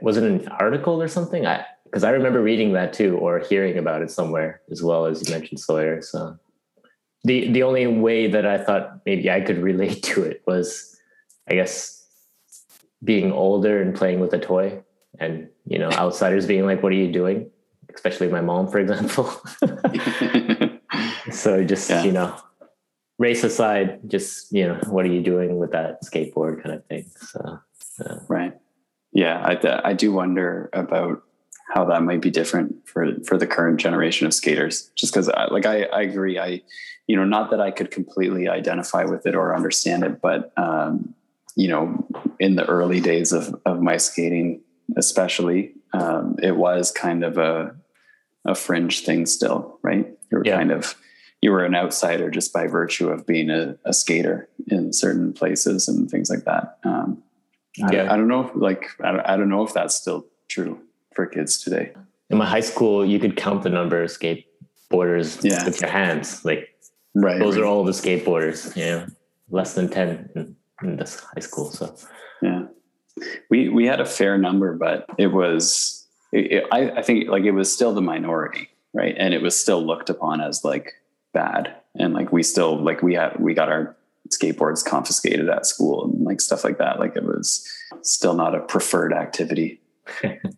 was 0.00 0.16
it 0.16 0.24
an 0.24 0.48
article 0.48 1.00
or 1.00 1.08
something? 1.08 1.46
I 1.46 1.64
because 1.84 2.04
I 2.04 2.10
remember 2.10 2.42
reading 2.42 2.72
that 2.72 2.94
too 2.94 3.18
or 3.18 3.38
hearing 3.38 3.76
about 3.76 4.00
it 4.00 4.10
somewhere 4.10 4.62
as 4.70 4.82
well 4.82 5.04
as 5.04 5.26
you 5.26 5.34
mentioned 5.34 5.60
Sawyer. 5.60 6.00
So 6.00 6.38
the 7.24 7.52
the 7.52 7.62
only 7.62 7.86
way 7.86 8.28
that 8.28 8.46
I 8.46 8.58
thought 8.62 9.00
maybe 9.04 9.30
I 9.30 9.40
could 9.40 9.58
relate 9.70 10.02
to 10.04 10.22
it 10.22 10.42
was, 10.46 10.98
I 11.48 11.54
guess, 11.54 12.06
being 13.04 13.32
older 13.32 13.80
and 13.80 13.94
playing 13.94 14.20
with 14.20 14.32
a 14.32 14.38
toy, 14.38 14.82
and 15.18 15.48
you 15.66 15.78
know, 15.78 15.90
outsiders 15.92 16.46
being 16.46 16.66
like, 16.66 16.82
"What 16.82 16.92
are 16.92 16.96
you 16.96 17.12
doing?" 17.12 17.50
Especially 17.94 18.28
my 18.28 18.40
mom, 18.40 18.68
for 18.68 18.78
example. 18.78 19.30
so 21.30 21.62
just 21.64 21.90
yeah. 21.90 22.02
you 22.02 22.12
know, 22.12 22.34
race 23.22 23.44
aside, 23.44 24.00
just 24.08 24.52
you 24.52 24.66
know, 24.66 24.78
what 24.88 25.04
are 25.04 25.12
you 25.12 25.22
doing 25.22 25.58
with 25.58 25.70
that 25.70 26.02
skateboard 26.02 26.62
kind 26.62 26.74
of 26.74 26.84
thing? 26.86 27.06
So, 27.16 27.60
uh, 28.04 28.16
right, 28.28 28.54
yeah, 29.12 29.40
I 29.40 29.90
I 29.90 29.92
do 29.94 30.12
wonder 30.12 30.68
about 30.72 31.22
how 31.72 31.84
that 31.86 32.02
might 32.02 32.20
be 32.20 32.30
different 32.30 32.86
for 32.86 33.14
for 33.24 33.38
the 33.38 33.46
current 33.46 33.78
generation 33.80 34.26
of 34.26 34.34
skaters. 34.34 34.90
Just 34.96 35.12
because, 35.12 35.28
like, 35.50 35.66
I 35.66 35.84
I 35.84 36.02
agree, 36.02 36.38
I 36.38 36.62
you 37.06 37.16
know, 37.16 37.24
not 37.24 37.50
that 37.50 37.60
I 37.60 37.70
could 37.70 37.90
completely 37.90 38.48
identify 38.48 39.04
with 39.04 39.24
it 39.26 39.34
or 39.34 39.54
understand 39.54 40.02
it, 40.02 40.20
but 40.20 40.52
um, 40.56 41.14
you 41.56 41.68
know, 41.68 42.04
in 42.40 42.56
the 42.56 42.66
early 42.66 43.00
days 43.00 43.32
of 43.32 43.54
of 43.64 43.80
my 43.80 43.98
skating, 43.98 44.60
especially, 44.96 45.74
um, 45.92 46.36
it 46.42 46.56
was 46.56 46.90
kind 46.90 47.24
of 47.24 47.38
a 47.38 47.74
a 48.44 48.56
fringe 48.56 49.04
thing 49.04 49.26
still, 49.26 49.78
right? 49.82 50.06
You're 50.30 50.42
yeah. 50.44 50.56
kind 50.56 50.72
of 50.72 50.96
you 51.42 51.50
were 51.50 51.64
an 51.64 51.74
outsider 51.74 52.30
just 52.30 52.52
by 52.52 52.68
virtue 52.68 53.10
of 53.10 53.26
being 53.26 53.50
a, 53.50 53.76
a 53.84 53.92
skater 53.92 54.48
in 54.68 54.92
certain 54.92 55.32
places 55.32 55.88
and 55.88 56.08
things 56.08 56.30
like 56.30 56.44
that. 56.44 56.78
Um, 56.84 57.22
yeah. 57.76 58.04
I, 58.04 58.14
I, 58.14 58.16
don't 58.16 58.28
know, 58.28 58.46
if, 58.46 58.54
like 58.54 58.86
I 59.02 59.10
don't, 59.10 59.20
I 59.26 59.36
don't 59.36 59.48
know 59.48 59.66
if 59.66 59.74
that's 59.74 59.96
still 59.96 60.24
true 60.48 60.80
for 61.14 61.26
kids 61.26 61.60
today. 61.60 61.92
In 62.30 62.38
my 62.38 62.46
high 62.46 62.60
school, 62.60 63.04
you 63.04 63.18
could 63.18 63.36
count 63.36 63.62
the 63.62 63.70
number 63.70 64.02
of 64.02 64.10
skateboarders 64.10 65.42
yeah. 65.42 65.64
with 65.64 65.80
your 65.80 65.90
hands. 65.90 66.44
Like 66.44 66.68
right, 67.14 67.38
those 67.38 67.56
right. 67.56 67.64
are 67.64 67.66
all 67.66 67.84
the 67.84 67.92
skateboarders. 67.92 68.74
Yeah, 68.74 69.06
less 69.50 69.74
than 69.74 69.90
ten 69.90 70.30
in, 70.34 70.56
in 70.82 70.96
this 70.96 71.20
high 71.20 71.40
school. 71.40 71.70
So 71.70 71.94
yeah, 72.40 72.62
we 73.50 73.68
we 73.68 73.84
had 73.84 74.00
a 74.00 74.06
fair 74.06 74.38
number, 74.38 74.74
but 74.74 75.04
it 75.18 75.26
was 75.26 76.06
it, 76.32 76.52
it, 76.52 76.64
I, 76.72 76.90
I 76.92 77.02
think 77.02 77.28
like 77.28 77.44
it 77.44 77.50
was 77.50 77.70
still 77.70 77.92
the 77.92 78.00
minority, 78.00 78.70
right? 78.94 79.14
And 79.18 79.34
it 79.34 79.42
was 79.42 79.58
still 79.58 79.84
looked 79.84 80.08
upon 80.08 80.40
as 80.40 80.64
like 80.64 80.94
bad. 81.32 81.74
And 81.98 82.14
like 82.14 82.32
we 82.32 82.42
still 82.42 82.82
like 82.82 83.02
we 83.02 83.14
had 83.14 83.38
we 83.38 83.54
got 83.54 83.68
our 83.68 83.96
skateboards 84.28 84.84
confiscated 84.84 85.48
at 85.48 85.66
school 85.66 86.04
and 86.04 86.24
like 86.24 86.40
stuff 86.40 86.64
like 86.64 86.78
that. 86.78 86.98
Like 86.98 87.16
it 87.16 87.24
was 87.24 87.66
still 88.02 88.34
not 88.34 88.54
a 88.54 88.60
preferred 88.60 89.12
activity. 89.12 89.80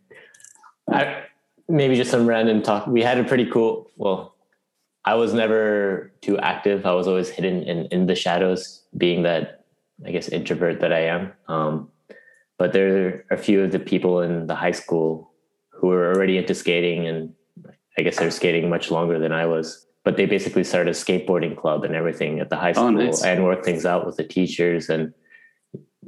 I, 0.91 1.25
maybe 1.69 1.97
just 1.97 2.11
some 2.11 2.27
random 2.27 2.63
talk. 2.63 2.87
We 2.87 3.03
had 3.03 3.19
a 3.19 3.25
pretty 3.25 3.47
cool 3.47 3.91
well 3.97 4.35
i 5.05 5.15
was 5.15 5.35
never 5.35 6.13
too 6.23 6.39
active. 6.39 6.87
I 6.87 6.93
was 6.93 7.07
always 7.07 7.29
hidden 7.29 7.63
in 7.63 7.87
in 7.87 8.07
the 8.07 8.15
shadows 8.15 8.83
being 8.97 9.23
that 9.23 9.65
i 10.07 10.11
guess 10.11 10.29
introvert 10.29 10.81
that 10.81 10.93
i 10.93 11.01
am. 11.01 11.33
Um, 11.49 11.89
but 12.59 12.73
there 12.73 13.25
are 13.31 13.35
a 13.35 13.39
few 13.39 13.63
of 13.63 13.73
the 13.73 13.79
people 13.79 14.21
in 14.21 14.47
the 14.47 14.55
high 14.55 14.73
school 14.73 15.31
who 15.71 15.89
were 15.89 16.13
already 16.13 16.39
into 16.39 16.55
skating 16.55 17.07
and 17.07 17.35
i 17.99 18.03
guess 18.03 18.19
they're 18.19 18.31
skating 18.31 18.71
much 18.71 18.91
longer 18.91 19.19
than 19.19 19.33
i 19.33 19.47
was 19.47 19.84
but 20.05 20.19
they 20.19 20.27
basically 20.27 20.63
started 20.63 20.91
a 20.91 20.95
skateboarding 20.95 21.57
club 21.57 21.83
and 21.83 21.95
everything 21.95 22.39
at 22.39 22.51
the 22.51 22.57
high 22.57 22.71
oh, 22.71 22.75
school 22.75 22.87
oh, 22.87 22.91
nice. 22.91 23.25
and 23.25 23.43
worked 23.43 23.65
things 23.65 23.85
out 23.85 24.07
with 24.07 24.17
the 24.17 24.25
teachers 24.25 24.89
and 24.89 25.13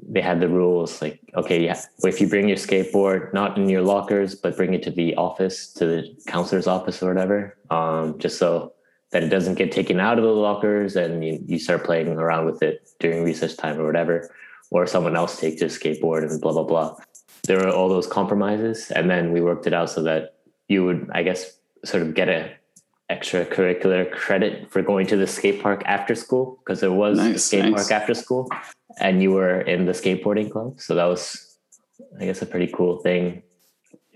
they 0.09 0.21
had 0.21 0.41
the 0.41 0.49
rules 0.49 1.01
like 1.01 1.19
okay 1.35 1.65
yeah 1.65 1.81
if 2.05 2.21
you 2.21 2.29
bring 2.29 2.47
your 2.47 2.57
skateboard 2.57 3.33
not 3.33 3.57
in 3.57 3.69
your 3.69 3.83
lockers 3.83 4.35
but 4.35 4.57
bring 4.57 4.75
it 4.75 4.83
to 4.83 4.91
the 4.91 5.15
office 5.17 5.73
to 5.73 5.87
the 5.87 6.17
counselor's 6.27 6.67
office 6.67 7.03
or 7.03 7.09
whatever 7.09 7.57
um, 7.71 8.19
just 8.19 8.39
so 8.39 8.73
that 9.11 9.23
it 9.23 9.29
doesn't 9.29 9.55
get 9.55 9.73
taken 9.73 9.99
out 9.99 10.19
of 10.19 10.25
the 10.25 10.31
lockers 10.31 10.97
and 10.97 11.25
you, 11.25 11.43
you 11.47 11.59
start 11.59 11.83
playing 11.85 12.09
around 12.09 12.45
with 12.45 12.63
it 12.63 12.89
during 13.01 13.25
recess 13.25 13.57
time 13.57 13.81
or 13.81 13.87
whatever 13.87 14.31
or 14.71 14.87
someone 14.87 15.17
else 15.17 15.41
takes 15.41 15.61
your 15.61 15.71
skateboard 15.71 16.29
and 16.31 16.41
blah 16.41 16.53
blah 16.53 16.63
blah 16.63 16.95
there 17.45 17.59
were 17.59 17.71
all 17.71 17.89
those 17.89 18.07
compromises 18.07 18.91
and 18.91 19.09
then 19.09 19.33
we 19.33 19.41
worked 19.41 19.67
it 19.67 19.73
out 19.73 19.89
so 19.89 20.03
that 20.03 20.35
you 20.69 20.85
would 20.85 21.09
i 21.15 21.23
guess 21.23 21.57
sort 21.85 22.03
of 22.03 22.15
get 22.15 22.29
a 22.29 22.53
extracurricular 23.11 24.11
credit 24.13 24.71
for 24.71 24.83
going 24.83 25.07
to 25.07 25.17
the 25.17 25.27
skate 25.27 25.63
park 25.63 25.83
after 25.87 26.15
school 26.15 26.59
because 26.65 26.81
there 26.81 26.93
was 26.93 27.19
nice, 27.19 27.37
a 27.37 27.39
skate 27.39 27.65
nice. 27.65 27.75
park 27.89 27.93
after 28.03 28.15
school 28.15 28.49
and 28.99 29.23
you 29.23 29.31
were 29.31 29.61
in 29.61 29.87
the 29.87 29.93
skateboarding 29.93 30.51
club 30.51 30.81
so 30.81 30.95
that 30.95 31.05
was 31.05 31.57
i 32.21 32.25
guess 32.25 32.43
a 32.43 32.47
pretty 32.47 32.67
cool 32.73 32.99
thing 32.99 33.43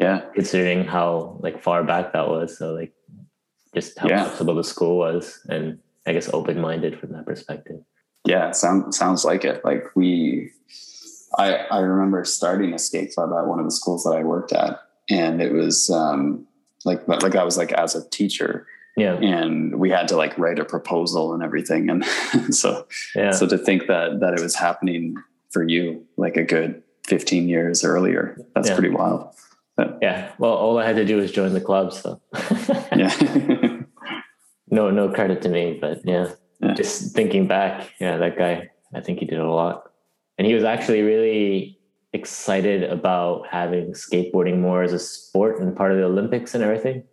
Yeah. 0.01 0.21
considering 0.35 0.85
how 0.85 1.37
like 1.41 1.63
far 1.63 1.85
back 1.85 2.15
that 2.15 2.27
was. 2.27 2.57
So 2.59 2.73
like 2.73 2.93
just 3.77 3.99
how 3.99 4.09
Yeah. 4.09 4.25
flexible 4.25 4.55
the 4.57 4.65
school 4.65 4.97
was 4.97 5.45
and 5.49 5.79
I 6.07 6.13
guess 6.15 6.31
open 6.33 6.59
minded 6.59 6.99
from 6.99 7.13
that 7.13 7.27
perspective. 7.27 7.81
Yeah, 8.25 8.51
sound, 8.53 8.95
sounds 8.95 9.25
like 9.25 9.45
it. 9.45 9.63
Like 9.63 9.85
we, 9.95 10.51
I 11.39 11.49
I 11.71 11.79
remember 11.81 12.25
starting 12.25 12.73
a 12.73 12.79
skate 12.79 13.13
club 13.15 13.31
at 13.39 13.47
one 13.47 13.59
of 13.61 13.67
the 13.67 13.71
schools 13.81 14.03
that 14.05 14.17
I 14.17 14.23
worked 14.25 14.53
at, 14.53 14.81
and 15.11 15.41
it 15.43 15.53
was 15.53 15.91
um, 15.91 16.47
like 16.89 17.07
like 17.07 17.37
I 17.37 17.45
was 17.45 17.57
like 17.61 17.73
as 17.73 17.95
a 17.95 18.09
teacher, 18.09 18.67
Yeah. 19.01 19.15
and 19.15 19.79
we 19.83 19.89
had 19.91 20.07
to 20.09 20.17
like 20.17 20.37
write 20.39 20.59
a 20.59 20.65
proposal 20.65 21.33
and 21.35 21.43
everything, 21.43 21.89
and 21.91 22.05
so 22.63 22.87
Yeah. 23.15 23.33
so 23.33 23.47
to 23.47 23.59
think 23.59 23.87
that 23.89 24.21
that 24.21 24.33
it 24.35 24.41
was 24.43 24.55
happening 24.55 25.17
for 25.53 25.63
you 25.69 26.05
like 26.17 26.37
a 26.37 26.45
good 26.45 26.83
fifteen 27.07 27.49
years 27.49 27.85
earlier, 27.85 28.37
that's 28.55 28.69
Yeah. 28.69 28.77
pretty 28.79 28.95
wild. 28.95 29.21
yeah. 30.03 30.33
Well, 30.39 30.53
all 30.63 30.79
I 30.79 30.85
had 30.87 30.97
to 30.97 31.05
do 31.07 31.17
was 31.17 31.33
join 31.33 31.53
the 31.55 31.61
club. 31.71 31.93
So 31.93 32.21
Yeah, 33.03 33.11
no, 34.71 34.91
no 34.91 35.09
credit 35.09 35.43
to 35.43 35.49
me, 35.49 35.79
but 35.81 36.01
yeah, 36.05 36.27
Yeah. 36.61 36.75
just 36.75 37.15
thinking 37.17 37.47
back, 37.49 37.91
yeah, 38.01 38.17
that 38.19 38.37
guy, 38.37 38.71
I 38.95 39.01
think 39.01 39.19
he 39.21 39.27
did 39.27 39.39
a 39.39 39.51
lot. 39.51 39.91
And 40.39 40.47
he 40.47 40.55
was 40.55 40.65
actually 40.65 41.03
really 41.03 41.79
excited 42.13 42.83
about 42.85 43.47
having 43.49 43.93
skateboarding 43.93 44.59
more 44.59 44.83
as 44.83 44.93
a 44.93 44.99
sport 44.99 45.61
and 45.61 45.77
part 45.77 45.93
of 45.93 45.99
the 45.99 46.05
Olympics 46.05 46.55
and 46.55 46.63
everything. 46.65 47.05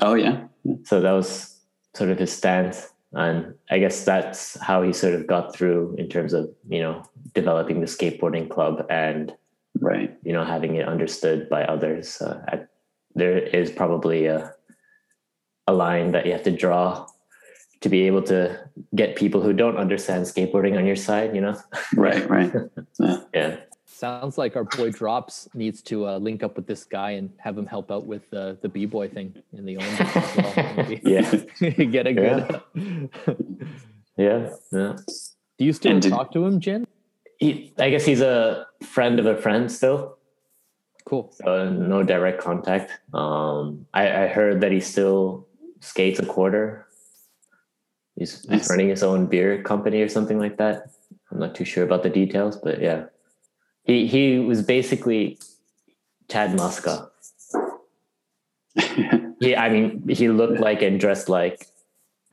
oh 0.00 0.14
yeah, 0.14 0.44
So 0.84 1.00
that 1.00 1.12
was 1.12 1.58
sort 1.94 2.10
of 2.10 2.18
his 2.18 2.32
stance. 2.32 2.88
And 3.12 3.54
I 3.70 3.78
guess 3.78 4.04
that's 4.04 4.58
how 4.60 4.82
he 4.82 4.92
sort 4.92 5.14
of 5.14 5.26
got 5.26 5.54
through 5.54 5.96
in 5.98 6.08
terms 6.08 6.32
of, 6.32 6.48
you 6.68 6.80
know, 6.80 7.04
developing 7.34 7.80
the 7.80 7.86
skateboarding 7.86 8.48
club 8.48 8.86
and, 8.88 9.34
right. 9.80 10.16
you 10.22 10.32
know, 10.32 10.44
having 10.44 10.76
it 10.76 10.86
understood 10.86 11.48
by 11.48 11.64
others. 11.64 12.20
Uh, 12.20 12.40
I, 12.48 12.60
there 13.14 13.38
is 13.38 13.70
probably 13.70 14.26
a, 14.26 14.54
a 15.66 15.72
line 15.72 16.12
that 16.12 16.24
you 16.24 16.32
have 16.32 16.44
to 16.44 16.56
draw 16.56 17.06
to 17.80 17.88
be 17.88 18.02
able 18.02 18.22
to 18.22 18.60
get 18.94 19.16
people 19.16 19.40
who 19.40 19.52
don't 19.52 19.76
understand 19.76 20.26
skateboarding 20.26 20.76
on 20.76 20.86
your 20.86 20.96
side, 20.96 21.34
you 21.34 21.40
know? 21.40 21.58
Right, 21.96 22.28
right. 22.28 22.52
Yeah. 23.34 23.56
Sounds 23.92 24.38
like 24.38 24.56
our 24.56 24.64
boy 24.64 24.90
Drops 24.90 25.48
needs 25.52 25.82
to 25.82 26.06
uh, 26.06 26.18
link 26.18 26.42
up 26.42 26.56
with 26.56 26.66
this 26.66 26.84
guy 26.84 27.10
and 27.12 27.30
have 27.38 27.58
him 27.58 27.66
help 27.66 27.90
out 27.90 28.06
with 28.06 28.22
uh, 28.32 28.54
the 28.62 28.68
b 28.68 28.86
boy 28.86 29.08
thing 29.08 29.34
in 29.52 29.66
the 29.66 29.76
Olympics 29.76 30.16
as 30.16 30.36
well. 30.36 30.98
Yeah. 31.02 31.84
get 31.84 32.06
a 32.06 32.12
good. 32.14 33.10
Yeah. 34.16 34.50
Yeah. 34.72 34.96
Do 35.58 35.64
you 35.64 35.72
still 35.72 35.92
And 35.92 36.02
talk 36.02 36.32
to 36.32 36.44
him, 36.46 36.60
Jen? 36.60 36.86
He, 37.38 37.74
I 37.78 37.90
guess 37.90 38.04
he's 38.04 38.20
a 38.20 38.66
friend 38.82 39.18
of 39.18 39.26
a 39.26 39.36
friend 39.36 39.70
still. 39.70 40.18
Cool. 41.04 41.32
So 41.32 41.68
no 41.68 42.02
direct 42.02 42.40
contact. 42.40 42.92
Um, 43.12 43.86
I, 43.92 44.24
I 44.24 44.26
heard 44.28 44.60
that 44.60 44.72
he 44.72 44.80
still 44.80 45.46
skates 45.80 46.20
a 46.20 46.26
quarter. 46.26 46.86
He's, 48.16 48.46
he's 48.48 48.68
running 48.70 48.88
his 48.88 49.02
own 49.02 49.26
beer 49.26 49.62
company 49.62 50.00
or 50.00 50.08
something 50.08 50.38
like 50.38 50.58
that. 50.58 50.90
I'm 51.30 51.38
not 51.38 51.54
too 51.54 51.64
sure 51.64 51.84
about 51.84 52.02
the 52.02 52.10
details, 52.10 52.56
but 52.56 52.80
yeah, 52.80 53.04
he 53.84 54.06
he 54.06 54.38
was 54.38 54.62
basically 54.62 55.38
Chad 56.28 56.50
Muska. 56.56 57.08
He, 59.40 59.56
I 59.56 59.70
mean, 59.70 60.06
he 60.06 60.28
looked 60.28 60.60
like 60.60 60.82
and 60.82 61.00
dressed 61.00 61.30
like. 61.30 61.66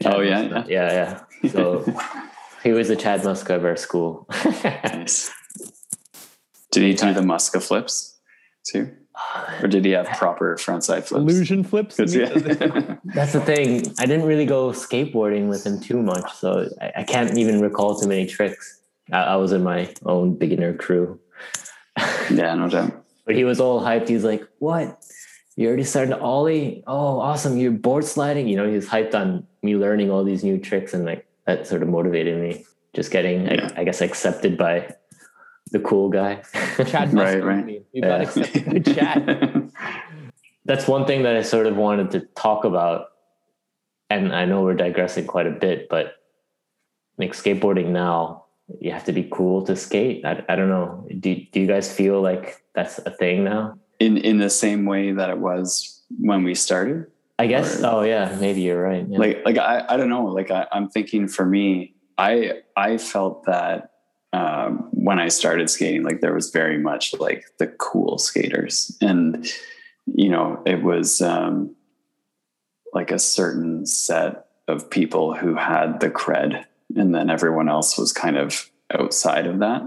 Chad 0.03 0.13
Oh, 0.13 0.19
yeah, 0.19 0.43
Muska. 0.43 0.67
yeah, 0.67 1.21
yeah. 1.41 1.49
So 1.51 1.85
he 2.63 2.71
was 2.73 2.89
the 2.89 2.97
Chad 2.97 3.21
Muska 3.21 3.55
of 3.55 3.63
our 3.63 3.77
school. 3.77 4.27
nice. 4.63 5.31
Did 6.71 6.83
he 6.83 6.93
do 6.93 7.13
the 7.13 7.21
Muska 7.21 7.61
flips 7.63 8.19
too? 8.69 8.91
Uh, 9.15 9.59
or 9.63 9.67
did 9.69 9.85
he 9.85 9.91
have 9.91 10.05
proper 10.17 10.57
frontside 10.57 11.05
flips? 11.05 11.11
Illusion 11.13 11.63
flips. 11.63 11.95
'Cause, 11.95 12.13
me- 12.13 12.23
yeah. 12.23 12.97
That's 13.15 13.31
the 13.31 13.39
thing. 13.41 13.83
I 13.99 14.05
didn't 14.05 14.25
really 14.27 14.45
go 14.45 14.71
skateboarding 14.71 15.47
with 15.47 15.65
him 15.65 15.79
too 15.79 16.01
much, 16.03 16.29
so 16.33 16.67
I, 16.81 16.91
I 16.97 17.03
can't 17.03 17.37
even 17.37 17.61
recall 17.61 17.97
too 17.97 18.07
many 18.09 18.25
tricks. 18.27 18.81
I, 19.13 19.19
I 19.19 19.35
was 19.37 19.53
in 19.53 19.63
my 19.63 19.91
own 20.05 20.35
beginner 20.35 20.73
crew, 20.73 21.19
yeah, 22.31 22.53
no 22.55 22.67
doubt. 22.69 23.03
but 23.25 23.35
he 23.35 23.43
was 23.43 23.59
all 23.59 23.81
hyped. 23.81 24.07
He's 24.07 24.23
like, 24.23 24.47
"What? 24.59 24.99
You 25.55 25.67
already 25.67 25.83
started 25.83 26.11
to 26.11 26.19
ollie? 26.19 26.83
Oh, 26.87 27.19
awesome! 27.19 27.57
You're 27.57 27.71
board 27.71 28.05
sliding." 28.05 28.47
You 28.47 28.57
know, 28.57 28.67
he 28.67 28.75
was 28.75 28.87
hyped 28.87 29.15
on 29.15 29.45
me 29.63 29.75
learning 29.75 30.11
all 30.11 30.23
these 30.23 30.43
new 30.43 30.57
tricks, 30.59 30.93
and 30.93 31.05
like 31.05 31.25
that 31.45 31.65
sort 31.67 31.81
of 31.81 31.89
motivated 31.89 32.39
me. 32.39 32.65
Just 32.93 33.11
getting, 33.11 33.45
Yeah. 33.45 33.69
I, 33.75 33.81
I 33.81 33.83
guess, 33.83 34.01
accepted 34.01 34.57
by 34.57 34.93
the 35.71 35.79
cool 35.79 36.09
guy. 36.09 36.41
Chad 36.87 37.13
Right, 37.13 37.43
right. 37.43 37.81
You 37.93 38.01
got 38.01 38.21
Yeah. 38.21 38.27
accepted 38.27 38.65
by 38.65 38.79
Chad. 38.79 39.71
that's 40.65 40.87
one 40.87 41.05
thing 41.05 41.23
that 41.23 41.35
I 41.35 41.41
sort 41.43 41.67
of 41.67 41.75
wanted 41.75 42.11
to 42.11 42.21
talk 42.35 42.63
about. 42.65 43.07
And 44.09 44.33
I 44.33 44.45
know 44.45 44.61
we're 44.63 44.73
digressing 44.73 45.27
quite 45.27 45.45
a 45.47 45.51
bit, 45.51 45.89
but 45.89 46.13
like 47.17 47.33
skateboarding 47.33 47.87
now, 47.89 48.45
you 48.79 48.91
have 48.91 49.05
to 49.05 49.11
be 49.13 49.27
cool 49.31 49.63
to 49.65 49.75
skate. 49.75 50.25
I, 50.25 50.43
I 50.49 50.55
don't 50.55 50.69
know. 50.69 51.07
Do, 51.19 51.35
do 51.51 51.59
you 51.59 51.67
guys 51.67 51.91
feel 51.93 52.21
like 52.21 52.61
that's 52.75 52.99
a 52.99 53.11
thing 53.11 53.43
now? 53.43 53.77
in 53.99 54.17
in 54.17 54.37
the 54.37 54.49
same 54.49 54.85
way 54.85 55.11
that 55.11 55.29
it 55.31 55.39
was 55.39 56.03
when 56.19 56.43
we 56.43 56.53
started. 56.53 57.07
I 57.39 57.47
guess. 57.47 57.81
Or- 57.81 57.87
Oh 57.87 58.01
yeah, 58.03 58.35
maybe 58.39 58.61
you're 58.61 58.81
right. 58.81 59.05
Yeah. 59.09 59.17
Like 59.17 59.41
like 59.45 59.57
I, 59.57 59.85
I 59.89 59.97
don't 59.97 60.09
know. 60.09 60.25
Like 60.25 60.51
I, 60.51 60.67
I'm 60.71 60.87
thinking 60.89 61.27
for 61.27 61.45
me, 61.45 61.95
I 62.17 62.61
I 62.75 62.97
felt 62.97 63.45
that 63.45 63.91
um, 64.33 64.89
when 64.91 65.19
I 65.19 65.29
started 65.29 65.69
skating, 65.69 66.03
like 66.03 66.21
there 66.21 66.33
was 66.33 66.51
very 66.51 66.77
much 66.77 67.13
like 67.19 67.45
the 67.57 67.67
cool 67.67 68.17
skaters, 68.19 68.95
and 69.01 69.47
you 70.05 70.29
know 70.29 70.61
it 70.65 70.83
was 70.83 71.21
um, 71.21 71.75
like 72.93 73.11
a 73.11 73.19
certain 73.19 73.85
set 73.85 74.45
of 74.67 74.89
people 74.89 75.33
who 75.33 75.55
had 75.55 75.99
the 76.01 76.09
cred, 76.09 76.65
and 76.95 77.13
then 77.13 77.29
everyone 77.29 77.69
else 77.69 77.97
was 77.97 78.13
kind 78.13 78.37
of 78.37 78.69
outside 78.93 79.47
of 79.47 79.59
that. 79.59 79.83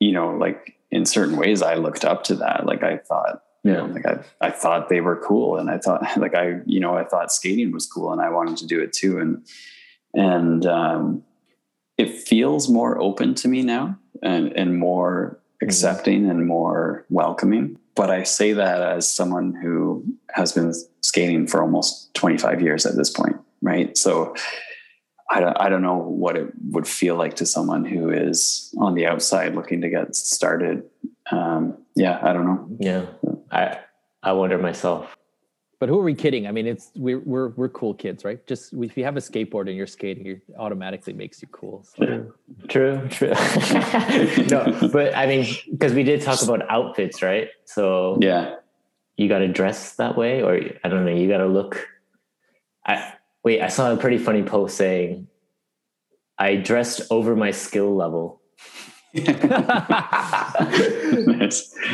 You 0.00 0.12
know, 0.12 0.30
like 0.30 0.76
in 0.90 1.06
certain 1.06 1.36
ways, 1.36 1.62
I 1.62 1.74
looked 1.74 2.04
up 2.04 2.24
to 2.24 2.34
that. 2.36 2.66
Like 2.66 2.82
I 2.82 2.98
thought, 2.98 3.42
you 3.64 3.72
know, 3.72 3.86
yeah. 3.86 3.92
like 3.92 4.06
I, 4.06 4.18
I 4.40 4.50
thought 4.50 4.88
they 4.88 5.00
were 5.00 5.16
cool 5.16 5.56
and 5.56 5.70
I 5.70 5.78
thought 5.78 6.02
like 6.16 6.34
I, 6.34 6.60
you 6.66 6.80
know, 6.80 6.96
I 6.96 7.04
thought 7.04 7.32
skating 7.32 7.72
was 7.72 7.86
cool 7.86 8.12
and 8.12 8.20
I 8.20 8.30
wanted 8.30 8.56
to 8.58 8.66
do 8.66 8.80
it 8.80 8.92
too. 8.92 9.18
And, 9.18 9.46
and, 10.14 10.66
um, 10.66 11.22
it 11.98 12.14
feels 12.14 12.68
more 12.68 13.00
open 13.00 13.34
to 13.34 13.48
me 13.48 13.62
now 13.62 13.98
and, 14.22 14.52
and 14.52 14.78
more 14.78 15.40
accepting 15.62 16.28
and 16.28 16.46
more 16.46 17.06
welcoming. 17.08 17.78
But 17.94 18.10
I 18.10 18.24
say 18.24 18.52
that 18.52 18.82
as 18.82 19.08
someone 19.08 19.54
who 19.54 20.04
has 20.34 20.52
been 20.52 20.74
skating 21.00 21.46
for 21.46 21.62
almost 21.62 22.12
25 22.12 22.60
years 22.60 22.84
at 22.84 22.96
this 22.96 23.08
point. 23.08 23.36
Right. 23.62 23.96
So 23.96 24.34
I 25.28 25.40
don't, 25.40 25.56
I 25.60 25.68
don't 25.68 25.82
know 25.82 25.96
what 25.98 26.36
it 26.36 26.52
would 26.70 26.86
feel 26.86 27.16
like 27.16 27.34
to 27.36 27.46
someone 27.46 27.84
who 27.84 28.10
is 28.10 28.72
on 28.78 28.94
the 28.94 29.06
outside 29.06 29.54
looking 29.54 29.80
to 29.80 29.88
get 29.88 30.14
started. 30.14 30.84
Um, 31.32 31.78
yeah, 31.96 32.20
I 32.22 32.32
don't 32.32 32.46
know. 32.46 32.68
Yeah. 32.78 33.06
I 33.50 33.78
I 34.22 34.32
wonder 34.32 34.58
myself. 34.58 35.16
But 35.78 35.88
who 35.90 35.98
are 36.00 36.04
we 36.04 36.14
kidding? 36.14 36.46
I 36.46 36.52
mean, 36.52 36.66
it's 36.66 36.90
we're 36.94 37.18
we're 37.18 37.48
we're 37.50 37.68
cool 37.68 37.92
kids, 37.92 38.24
right? 38.24 38.44
Just 38.46 38.72
if 38.72 38.96
you 38.96 39.04
have 39.04 39.16
a 39.16 39.20
skateboard 39.20 39.68
and 39.68 39.76
you're 39.76 39.86
skating, 39.86 40.26
it 40.26 40.40
automatically 40.58 41.12
makes 41.12 41.42
you 41.42 41.48
cool. 41.48 41.84
So. 41.84 42.32
True, 42.68 43.06
true. 43.10 43.28
no, 44.48 44.88
but 44.92 45.14
I 45.14 45.26
mean, 45.26 45.46
because 45.70 45.92
we 45.92 46.02
did 46.02 46.22
talk 46.22 46.40
about 46.42 46.62
outfits, 46.70 47.20
right? 47.20 47.48
So 47.66 48.18
Yeah. 48.22 48.54
you 49.18 49.28
got 49.28 49.40
to 49.40 49.48
dress 49.48 49.96
that 49.96 50.16
way, 50.16 50.42
or 50.42 50.54
I 50.82 50.88
don't 50.88 51.04
know, 51.04 51.12
you 51.12 51.28
got 51.28 51.38
to 51.38 51.46
look. 51.46 51.86
I 52.86 53.12
wait. 53.46 53.62
I 53.62 53.68
saw 53.68 53.92
a 53.92 53.96
pretty 53.96 54.18
funny 54.18 54.42
post 54.42 54.76
saying, 54.76 55.28
"I 56.36 56.56
dressed 56.56 57.02
over 57.10 57.36
my 57.36 57.52
skill 57.52 57.94
level." 57.94 58.42
Nice. 59.14 59.30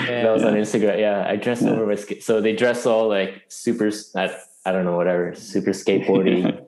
That 0.09 0.33
was 0.33 0.43
on 0.49 0.55
Instagram. 0.55 0.99
Yeah, 0.99 1.27
I 1.29 1.37
dressed 1.37 1.63
over 1.63 1.87
my 1.87 1.95
skill. 1.97 2.21
So 2.23 2.41
they 2.41 2.57
dress 2.57 2.87
all 2.87 3.07
like 3.09 3.43
super. 3.49 3.93
I, 4.17 4.35
I 4.65 4.73
don't 4.73 4.87
know, 4.87 4.97
whatever, 4.97 5.35
super 5.35 5.73
skateboardy, 5.73 6.65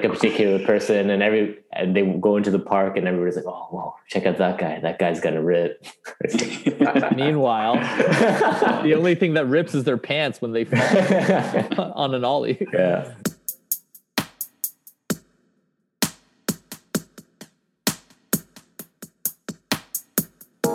like 0.00 0.10
a 0.10 0.14
particular 0.14 0.58
person, 0.64 1.10
and 1.10 1.22
every 1.22 1.58
and 1.72 1.94
they 1.94 2.02
go 2.02 2.36
into 2.36 2.50
the 2.50 2.58
park, 2.58 2.96
and 2.96 3.06
everybody's 3.06 3.36
like, 3.36 3.46
"Oh, 3.46 3.68
whoa, 3.70 3.94
check 4.08 4.26
out 4.26 4.38
that 4.38 4.58
guy! 4.58 4.80
That 4.80 4.98
guy's 4.98 5.20
gonna 5.20 5.42
rip." 5.42 5.84
Meanwhile, 7.14 7.74
the 8.82 8.94
only 8.96 9.14
thing 9.14 9.34
that 9.34 9.46
rips 9.46 9.74
is 9.74 9.84
their 9.84 9.98
pants 9.98 10.40
when 10.40 10.52
they 10.52 10.64
fall 10.64 11.92
on 11.94 12.14
an 12.14 12.24
ollie. 12.24 12.66
yeah. 12.72 13.14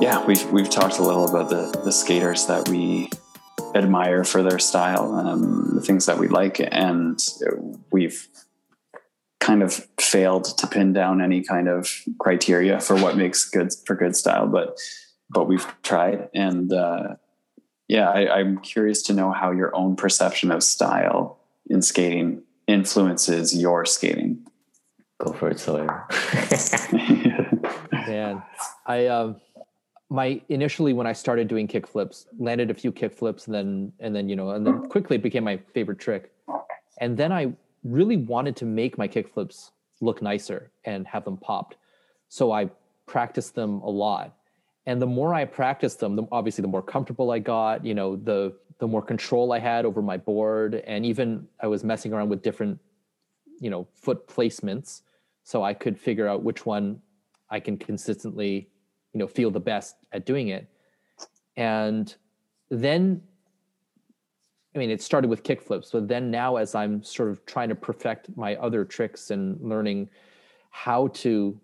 yeah, 0.02 0.26
we've 0.26 0.52
we've 0.52 0.70
talked 0.70 1.00
a 1.00 1.04
little 1.04 1.28
about 1.28 1.50
the 1.50 1.82
the 1.84 1.92
skaters 1.92 2.46
that 2.48 2.70
we 2.70 3.10
admire 3.74 4.24
for 4.24 4.42
their 4.42 4.60
style, 4.60 5.14
um, 5.16 5.72
the 5.74 5.82
things 5.82 6.06
that 6.06 6.18
we 6.18 6.28
like, 6.28 6.62
and 6.72 7.20
we've 7.92 8.28
kind 9.46 9.62
of 9.62 9.88
failed 10.00 10.46
to 10.58 10.66
pin 10.66 10.92
down 10.92 11.22
any 11.22 11.44
kind 11.44 11.68
of 11.70 12.02
criteria 12.18 12.80
for 12.80 12.96
what 12.96 13.16
makes 13.16 13.48
good 13.48 13.72
for 13.86 13.96
good 13.96 14.16
style, 14.16 14.48
but 14.48 14.80
but 15.30 15.48
we've 15.48 15.68
tried, 15.84 16.30
and 16.34 16.74
uh, 16.74 17.16
yeah, 17.88 18.10
I, 18.10 18.40
I'm 18.40 18.58
curious 18.60 19.04
to 19.04 19.14
know 19.14 19.32
how 19.32 19.52
your 19.52 19.76
own 19.76 19.96
perception 19.96 20.52
of 20.52 20.64
style 20.64 21.38
in 21.70 21.84
skating 21.84 22.42
influences 22.68 23.56
your 23.56 23.86
skating. 23.86 24.48
Go 25.20 25.32
for 25.32 25.52
it, 25.52 25.60
Sawyer. 25.60 26.08
Man, 27.92 28.42
I 28.88 29.06
um, 29.06 29.40
my 30.10 30.42
initially 30.50 30.94
when 30.94 31.06
I 31.06 31.14
started 31.14 31.48
doing 31.48 31.68
kick 31.68 31.86
flips, 31.86 32.26
landed 32.40 32.72
a 32.72 32.74
few 32.74 32.92
kick 32.92 33.14
flips, 33.14 33.46
and 33.46 33.54
then 33.54 33.94
and 34.00 34.16
then 34.16 34.28
you 34.28 34.36
know, 34.36 34.50
and 34.52 34.66
then 34.66 34.88
quickly 34.88 35.18
it 35.18 35.22
became 35.22 35.44
my 35.44 35.58
favorite 35.76 36.00
trick. 36.00 36.32
And 36.98 37.18
then 37.18 37.32
I 37.32 37.54
really 37.86 38.18
wanted 38.18 38.56
to 38.58 38.66
make 38.66 38.98
my 38.98 39.08
kickflips 39.08 39.72
look 40.02 40.22
nicer 40.22 40.72
and 40.84 41.08
have 41.08 41.24
them 41.24 41.38
popped. 41.38 41.78
So 42.28 42.52
I 42.52 42.70
practiced 43.06 43.56
them 43.56 43.82
a 43.82 43.90
lot. 43.90 44.36
And 44.88 45.02
the 45.02 45.08
more 45.08 45.34
I 45.34 45.46
practiced 45.46 46.00
them, 46.00 46.16
the, 46.16 46.24
obviously 46.32 46.62
the 46.62 46.68
more 46.68 46.82
comfortable 46.82 47.32
I 47.32 47.40
got, 47.40 47.86
you 47.86 47.94
know, 47.94 48.16
the 48.16 48.54
the 48.78 48.88
more 48.88 49.02
control 49.02 49.54
I 49.54 49.60
had 49.60 49.86
over 49.86 50.02
my 50.02 50.18
board. 50.18 50.76
And 50.86 51.06
even 51.06 51.48
I 51.62 51.68
was 51.68 51.84
messing 51.84 52.12
around 52.12 52.30
with 52.30 52.42
different, 52.42 52.78
you 53.60 53.70
know, 53.70 53.88
foot 53.94 54.28
placements. 54.28 55.02
So 55.44 55.64
I 55.64 55.74
could 55.74 55.98
figure 55.98 56.28
out 56.28 56.44
which 56.44 56.66
one 56.66 57.02
I 57.50 57.60
can 57.62 57.78
consistently, 57.78 58.68
you 59.14 59.20
know, 59.20 59.28
feel 59.28 59.50
the 59.50 59.62
best 59.62 59.96
at 60.12 60.26
doing 60.26 60.50
it. 60.50 60.68
And 61.56 62.14
then 62.70 63.22
I 64.76 64.78
mean, 64.78 64.90
it 64.90 65.02
started 65.02 65.30
with 65.30 65.44
kick 65.44 65.62
flips, 65.62 65.92
but 65.92 66.08
then 66.10 66.30
now 66.30 66.58
as 66.58 66.76
I'm 66.76 67.02
sort 67.02 67.30
of 67.30 67.46
trying 67.46 67.70
to 67.70 67.76
perfect 67.76 68.36
my 68.36 68.56
other 68.58 68.84
tricks 68.84 69.32
and 69.32 69.58
learning 69.62 70.10
how 70.70 71.08
to, 71.08 71.58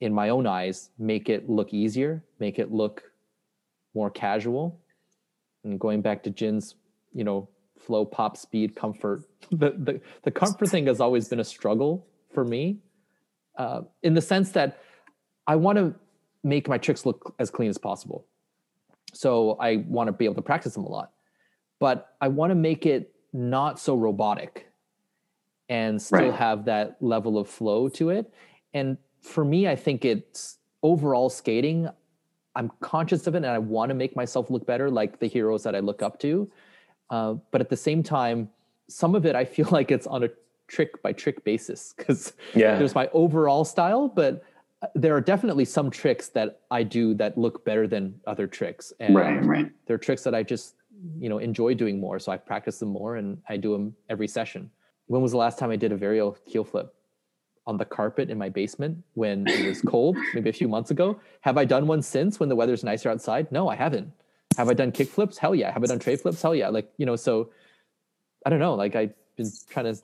in 0.00 0.12
my 0.12 0.30
own 0.30 0.44
eyes, 0.44 0.90
make 0.98 1.28
it 1.28 1.48
look 1.48 1.72
easier, 1.72 2.24
make 2.40 2.58
it 2.58 2.72
look 2.72 3.04
more 3.94 4.10
casual. 4.10 4.80
And 5.62 5.78
going 5.78 6.02
back 6.02 6.24
to 6.24 6.30
Jin's, 6.30 6.74
you 7.14 7.22
know, 7.22 7.48
flow, 7.78 8.04
pop, 8.04 8.36
speed, 8.36 8.74
comfort. 8.74 9.22
The 9.52 9.70
the, 9.78 10.00
the 10.22 10.30
comfort 10.30 10.68
thing 10.68 10.86
has 10.86 11.00
always 11.00 11.28
been 11.28 11.40
a 11.40 11.44
struggle 11.44 12.06
for 12.34 12.44
me, 12.44 12.78
uh, 13.56 13.82
in 14.02 14.14
the 14.14 14.20
sense 14.20 14.50
that 14.52 14.80
I 15.46 15.56
want 15.56 15.78
to 15.78 15.94
make 16.42 16.68
my 16.68 16.78
tricks 16.78 17.06
look 17.06 17.34
as 17.38 17.50
clean 17.50 17.70
as 17.70 17.78
possible. 17.78 18.26
So 19.12 19.56
I 19.60 19.84
want 19.88 20.08
to 20.08 20.12
be 20.12 20.24
able 20.24 20.36
to 20.36 20.42
practice 20.42 20.74
them 20.74 20.84
a 20.84 20.88
lot 20.88 21.12
but 21.80 22.14
I 22.20 22.28
want 22.28 22.52
to 22.52 22.54
make 22.54 22.86
it 22.86 23.12
not 23.32 23.80
so 23.80 23.96
robotic 23.96 24.68
and 25.68 26.00
still 26.00 26.18
right. 26.18 26.34
have 26.34 26.64
that 26.66 26.96
level 27.00 27.38
of 27.38 27.48
flow 27.48 27.88
to 27.88 28.10
it. 28.10 28.32
And 28.74 28.98
for 29.20 29.44
me, 29.44 29.66
I 29.66 29.74
think 29.74 30.04
it's 30.04 30.58
overall 30.82 31.28
skating. 31.28 31.88
I'm 32.54 32.70
conscious 32.80 33.26
of 33.26 33.34
it 33.34 33.38
and 33.38 33.46
I 33.46 33.58
want 33.58 33.88
to 33.90 33.94
make 33.94 34.14
myself 34.14 34.50
look 34.50 34.66
better 34.66 34.90
like 34.90 35.18
the 35.18 35.26
heroes 35.26 35.62
that 35.62 35.74
I 35.74 35.80
look 35.80 36.02
up 36.02 36.20
to. 36.20 36.50
Uh, 37.08 37.34
but 37.50 37.60
at 37.60 37.68
the 37.68 37.76
same 37.76 38.02
time, 38.02 38.50
some 38.88 39.14
of 39.14 39.24
it 39.24 39.34
I 39.34 39.44
feel 39.44 39.68
like 39.72 39.90
it's 39.90 40.06
on 40.06 40.24
a 40.24 40.28
trick 40.66 41.02
by 41.02 41.12
trick 41.12 41.42
basis 41.44 41.94
because 41.96 42.32
yeah. 42.54 42.76
there's 42.76 42.94
my 42.94 43.08
overall 43.12 43.64
style, 43.64 44.08
but 44.08 44.42
uh, 44.82 44.86
there 44.94 45.14
are 45.14 45.20
definitely 45.20 45.64
some 45.64 45.90
tricks 45.90 46.28
that 46.28 46.60
I 46.70 46.82
do 46.82 47.14
that 47.14 47.38
look 47.38 47.64
better 47.64 47.86
than 47.86 48.20
other 48.26 48.46
tricks. 48.46 48.92
And 49.00 49.14
right, 49.14 49.44
right. 49.44 49.70
There 49.86 49.94
are 49.94 49.98
tricks 49.98 50.22
that 50.24 50.34
I 50.34 50.42
just 50.42 50.74
you 51.18 51.28
know 51.28 51.38
enjoy 51.38 51.74
doing 51.74 52.00
more. 52.00 52.18
So 52.18 52.32
i 52.32 52.36
practice 52.36 52.78
them 52.78 52.90
more 52.90 53.16
and 53.16 53.38
i 53.48 53.56
do 53.56 53.72
them 53.72 53.94
every 54.08 54.28
session. 54.28 54.70
When 55.06 55.22
was 55.22 55.32
the 55.32 55.38
last 55.38 55.58
time 55.58 55.70
i 55.70 55.76
did 55.76 55.92
a 55.92 55.98
varial 55.98 56.36
heel 56.46 56.64
flip? 56.64 56.94
On 57.66 57.76
the 57.76 57.84
carpet 57.84 58.30
in 58.30 58.38
my 58.38 58.48
basement 58.48 58.98
when 59.14 59.46
it 59.46 59.66
was 59.66 59.82
cold 59.86 60.16
maybe 60.34 60.50
a 60.50 60.52
few 60.52 60.68
months 60.68 60.90
ago. 60.90 61.20
Have 61.42 61.56
i 61.58 61.64
done 61.64 61.86
one 61.86 62.02
since 62.02 62.40
when 62.40 62.48
the 62.48 62.56
weather's 62.56 62.84
nicer 62.84 63.10
outside? 63.10 63.50
No 63.52 63.68
i 63.68 63.76
haven't. 63.76 64.10
Have 64.56 64.68
i 64.68 64.74
done 64.74 64.92
kick 64.92 65.08
flips? 65.08 65.38
Hell 65.38 65.54
yeah. 65.54 65.70
Have 65.72 65.82
i 65.84 65.86
done 65.86 65.98
tray 65.98 66.16
flips? 66.16 66.42
Hell 66.42 66.54
yeah. 66.54 66.68
Like 66.68 66.90
you 66.96 67.06
know 67.06 67.16
so 67.16 67.50
i 68.44 68.50
don't 68.50 68.60
know. 68.60 68.74
Like 68.74 68.96
i've 68.96 69.14
been 69.36 69.50
trying 69.68 69.94
to 69.94 70.00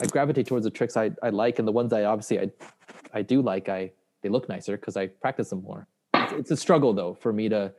i 0.00 0.06
gravitate 0.06 0.46
towards 0.46 0.64
the 0.64 0.70
tricks 0.70 0.98
i, 0.98 1.10
I 1.22 1.30
like 1.30 1.58
and 1.58 1.66
the 1.66 1.72
ones 1.72 1.94
i 1.94 2.04
obviously 2.04 2.40
i 2.40 2.50
i 3.14 3.22
do 3.22 3.40
like 3.40 3.70
i 3.70 3.90
they 4.22 4.28
look 4.28 4.48
nicer 4.48 4.76
because 4.76 4.96
i 4.96 5.06
practice 5.06 5.50
them 5.50 5.62
more. 5.62 5.86
It's, 6.14 6.32
it's 6.32 6.50
a 6.50 6.56
struggle 6.56 6.92
though 6.92 7.14
for 7.14 7.32
me 7.32 7.48
to 7.48 7.72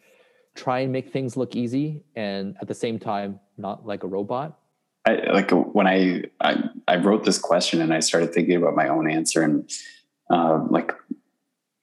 try 0.56 0.80
and 0.80 0.92
make 0.92 1.12
things 1.12 1.38
look 1.38 1.56
easy 1.56 2.04
and 2.16 2.56
at 2.62 2.68
the 2.68 2.74
same 2.74 3.00
time 3.00 3.40
not 3.58 3.86
like 3.86 4.04
a 4.04 4.08
robot 4.08 4.58
I, 5.06 5.16
like 5.32 5.50
when 5.52 5.88
I, 5.88 6.26
I, 6.42 6.70
I 6.88 6.98
wrote 6.98 7.24
this 7.24 7.40
question 7.40 7.82
and 7.82 7.92
I 7.92 8.02
started 8.02 8.34
thinking 8.34 8.56
about 8.56 8.76
my 8.76 8.88
own 8.88 9.10
answer 9.10 9.42
and 9.42 9.70
uh, 10.30 10.64
like 10.70 10.92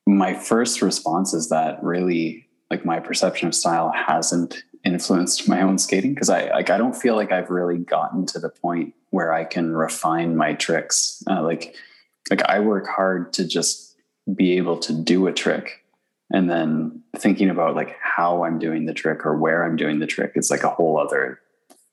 my 0.07 0.35
first 0.35 0.81
response 0.83 1.35
is 1.35 1.49
that 1.49 1.83
really 1.83 2.49
like 2.71 2.85
my 2.85 3.01
perception 3.01 3.49
of 3.49 3.55
style 3.55 3.93
hasn't 3.95 4.63
influenced 4.85 5.49
my 5.49 5.61
own 5.61 5.79
skating 5.79 6.15
because 6.15 6.31
I 6.31 6.49
like 6.51 6.71
I 6.71 6.79
don't 6.79 6.95
feel 6.95 7.17
like 7.17 7.33
I've 7.33 7.51
really 7.51 7.79
gotten 7.79 8.25
to 8.27 8.39
the 8.39 8.49
point 8.49 8.95
where 9.11 9.33
I 9.33 9.45
can 9.45 9.75
refine 9.75 10.37
my 10.37 10.55
tricks. 10.55 11.23
Uh, 11.29 11.43
like 11.43 11.77
like 12.31 12.43
I 12.45 12.61
work 12.61 12.87
hard 12.87 13.33
to 13.35 13.47
just 13.47 13.97
be 14.35 14.57
able 14.57 14.79
to 14.79 14.93
do 14.93 15.27
a 15.27 15.33
trick 15.33 15.78
and 16.33 16.51
then 16.51 17.03
thinking 17.17 17.51
about 17.51 17.75
like 17.75 17.97
how 18.01 18.45
i'm 18.45 18.59
doing 18.59 18.87
the 18.87 18.95
trick 18.95 19.25
or 19.25 19.37
where 19.37 19.65
i'm 19.65 19.77
doing 19.77 19.99
the 19.99 20.07
trick 20.07 20.33
is 20.35 20.51
like 20.51 20.63
a 20.63 20.71
whole 20.71 20.99
other 20.99 21.41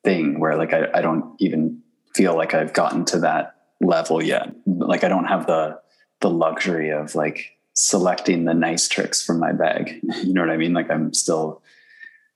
thing 0.04 0.40
where 0.40 0.56
like 0.56 0.74
I, 0.74 0.88
I 0.94 1.02
don't 1.02 1.36
even 1.40 1.82
feel 2.14 2.36
like 2.36 2.54
i've 2.54 2.74
gotten 2.74 3.04
to 3.06 3.20
that 3.20 3.56
level 3.82 4.24
yet. 4.24 4.54
Like 4.66 5.04
i 5.04 5.10
don't 5.10 5.26
have 5.26 5.48
the 5.48 5.80
the 6.22 6.30
luxury 6.30 6.92
of 6.92 7.16
like 7.16 7.58
selecting 7.74 8.46
the 8.46 8.54
nice 8.54 8.88
tricks 8.88 9.24
from 9.24 9.40
my 9.40 9.52
bag. 9.52 10.02
You 10.24 10.34
know 10.34 10.42
what 10.42 10.50
i 10.50 10.58
mean? 10.58 10.74
Like 10.74 10.90
i'm 10.90 11.14
still 11.14 11.62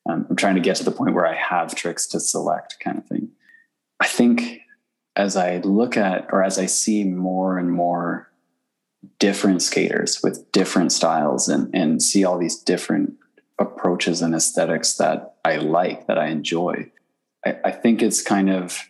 um, 0.10 0.26
i'm 0.30 0.36
trying 0.36 0.56
to 0.56 0.62
get 0.62 0.76
to 0.78 0.84
the 0.84 0.92
point 0.92 1.14
where 1.14 1.28
i 1.28 1.36
have 1.36 1.76
tricks 1.76 2.08
to 2.08 2.20
select 2.20 2.78
kind 2.84 2.98
of 2.98 3.06
thing. 3.06 3.30
I 4.00 4.08
think 4.08 4.62
as 5.16 5.38
i 5.38 5.58
look 5.58 5.96
at 5.98 6.28
or 6.32 6.44
as 6.44 6.58
i 6.58 6.66
see 6.66 7.04
more 7.04 7.58
and 7.58 7.72
more 7.72 8.29
different 9.20 9.62
skaters 9.62 10.22
with 10.24 10.52
different 10.52 10.92
styles 10.92 11.48
and, 11.48 11.74
and 11.74 12.02
see 12.02 12.24
all 12.24 12.38
these 12.38 12.58
different 12.58 13.14
approaches 13.58 14.22
and 14.22 14.34
aesthetics 14.34 14.96
that 14.96 15.36
I 15.46 15.58
like, 15.58 16.08
that 16.08 16.18
I 16.18 16.28
enjoy. 16.28 16.92
I, 17.46 17.58
I 17.66 17.72
think 17.72 18.02
it's 18.02 18.22
kind 18.22 18.50
of 18.50 18.90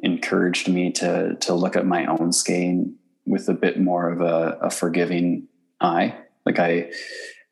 encouraged 0.00 0.68
me 0.68 0.92
to 0.92 1.36
to 1.36 1.54
look 1.54 1.74
at 1.76 1.86
my 1.86 2.04
own 2.06 2.32
skating 2.32 2.96
with 3.24 3.48
a 3.48 3.54
bit 3.54 3.80
more 3.80 4.10
of 4.10 4.20
a, 4.20 4.58
a 4.62 4.70
forgiving 4.70 5.48
eye. 5.80 6.14
Like 6.44 6.58
I 6.58 6.90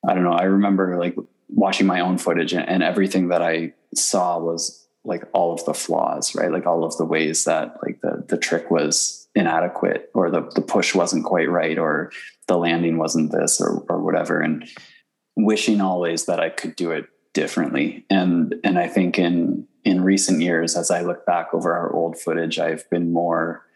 I 0.06 0.14
don't 0.14 0.24
know, 0.24 0.32
I 0.32 0.44
remember 0.44 0.98
like 0.98 1.16
watching 1.48 1.86
my 1.86 2.00
own 2.00 2.18
footage 2.18 2.52
and, 2.52 2.68
and 2.68 2.82
everything 2.82 3.28
that 3.28 3.42
I 3.42 3.72
saw 3.94 4.38
was 4.38 4.86
like 5.04 5.24
all 5.32 5.52
of 5.52 5.64
the 5.64 5.74
flaws, 5.74 6.34
right? 6.34 6.50
Like 6.50 6.66
all 6.66 6.84
of 6.84 6.96
the 6.96 7.04
ways 7.04 7.44
that 7.44 7.76
like 7.82 8.00
the 8.02 8.24
the 8.28 8.38
trick 8.38 8.70
was 8.70 9.23
inadequate 9.34 10.10
or 10.14 10.30
the, 10.30 10.42
the 10.54 10.62
push 10.62 10.94
wasn't 10.94 11.24
quite 11.24 11.50
right 11.50 11.78
or 11.78 12.12
the 12.46 12.56
landing 12.56 12.98
wasn't 12.98 13.32
this 13.32 13.60
or, 13.60 13.84
or 13.88 14.02
whatever. 14.02 14.40
And 14.40 14.68
wishing 15.36 15.80
always 15.80 16.26
that 16.26 16.40
i 16.40 16.48
could 16.48 16.76
do 16.76 16.90
it 16.92 17.06
differently. 17.32 18.04
And 18.10 18.54
and 18.62 18.78
i 18.78 18.86
think 18.88 19.18
in 19.18 19.66
in 19.84 20.02
recent 20.02 20.40
years 20.40 20.76
as 20.76 20.90
i 20.90 21.02
look 21.02 21.26
back 21.26 21.48
over 21.52 21.74
our 21.74 21.92
old 21.92 22.18
footage 22.18 22.58
i've 22.58 22.88
been 22.90 23.12
more 23.12 23.66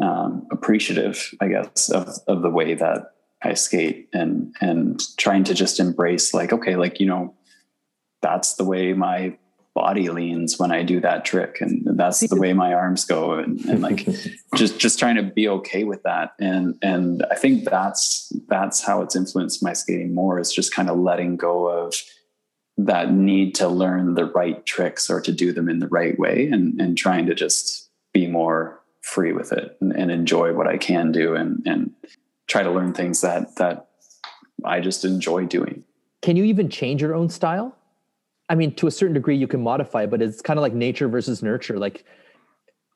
um, 0.00 0.46
appreciative 0.52 1.34
i 1.40 1.48
guess 1.48 1.90
of 1.90 2.08
of 2.26 2.42
the 2.42 2.50
way 2.50 2.74
that 2.74 3.12
i 3.42 3.54
skate 3.54 4.08
and 4.12 4.54
and 4.60 5.02
trying 5.16 5.44
to 5.44 5.54
just 5.54 5.80
embrace 5.80 6.32
like 6.32 6.52
okay 6.52 6.76
like 6.76 7.00
you 7.00 7.06
know 7.06 7.34
that's 8.22 8.54
the 8.54 8.64
way 8.64 8.92
my 8.92 9.36
body 9.74 10.08
leans 10.10 10.58
when 10.58 10.72
I 10.72 10.82
do 10.82 11.00
that 11.00 11.24
trick. 11.24 11.58
And 11.60 11.98
that's 11.98 12.20
the 12.20 12.40
way 12.40 12.52
my 12.52 12.74
arms 12.74 13.04
go. 13.04 13.34
And, 13.34 13.60
and 13.66 13.80
like 13.82 14.06
just 14.56 14.78
just 14.78 14.98
trying 14.98 15.16
to 15.16 15.22
be 15.22 15.48
okay 15.48 15.84
with 15.84 16.02
that. 16.02 16.34
And 16.40 16.76
and 16.82 17.24
I 17.30 17.36
think 17.36 17.64
that's 17.64 18.32
that's 18.48 18.82
how 18.82 19.02
it's 19.02 19.16
influenced 19.16 19.62
my 19.62 19.72
skating 19.72 20.14
more 20.14 20.38
is 20.38 20.52
just 20.52 20.74
kind 20.74 20.90
of 20.90 20.98
letting 20.98 21.36
go 21.36 21.66
of 21.66 21.94
that 22.76 23.12
need 23.12 23.54
to 23.56 23.68
learn 23.68 24.14
the 24.14 24.24
right 24.24 24.64
tricks 24.64 25.10
or 25.10 25.20
to 25.20 25.32
do 25.32 25.52
them 25.52 25.68
in 25.68 25.80
the 25.80 25.88
right 25.88 26.18
way 26.18 26.48
and, 26.50 26.80
and 26.80 26.96
trying 26.96 27.26
to 27.26 27.34
just 27.34 27.90
be 28.14 28.26
more 28.26 28.80
free 29.02 29.32
with 29.32 29.52
it 29.52 29.76
and, 29.80 29.92
and 29.92 30.10
enjoy 30.10 30.52
what 30.54 30.66
I 30.66 30.78
can 30.78 31.12
do 31.12 31.34
and 31.34 31.62
and 31.66 31.92
try 32.48 32.62
to 32.62 32.70
learn 32.70 32.92
things 32.92 33.20
that 33.20 33.56
that 33.56 33.86
I 34.64 34.80
just 34.80 35.04
enjoy 35.04 35.46
doing. 35.46 35.84
Can 36.22 36.36
you 36.36 36.44
even 36.44 36.68
change 36.68 37.00
your 37.00 37.14
own 37.14 37.30
style? 37.30 37.74
I 38.50 38.56
mean, 38.56 38.74
to 38.74 38.88
a 38.88 38.90
certain 38.90 39.14
degree, 39.14 39.36
you 39.36 39.46
can 39.46 39.62
modify, 39.62 40.06
but 40.06 40.20
it's 40.20 40.42
kind 40.42 40.58
of 40.58 40.62
like 40.62 40.74
nature 40.74 41.08
versus 41.08 41.40
nurture. 41.40 41.78
Like 41.78 42.04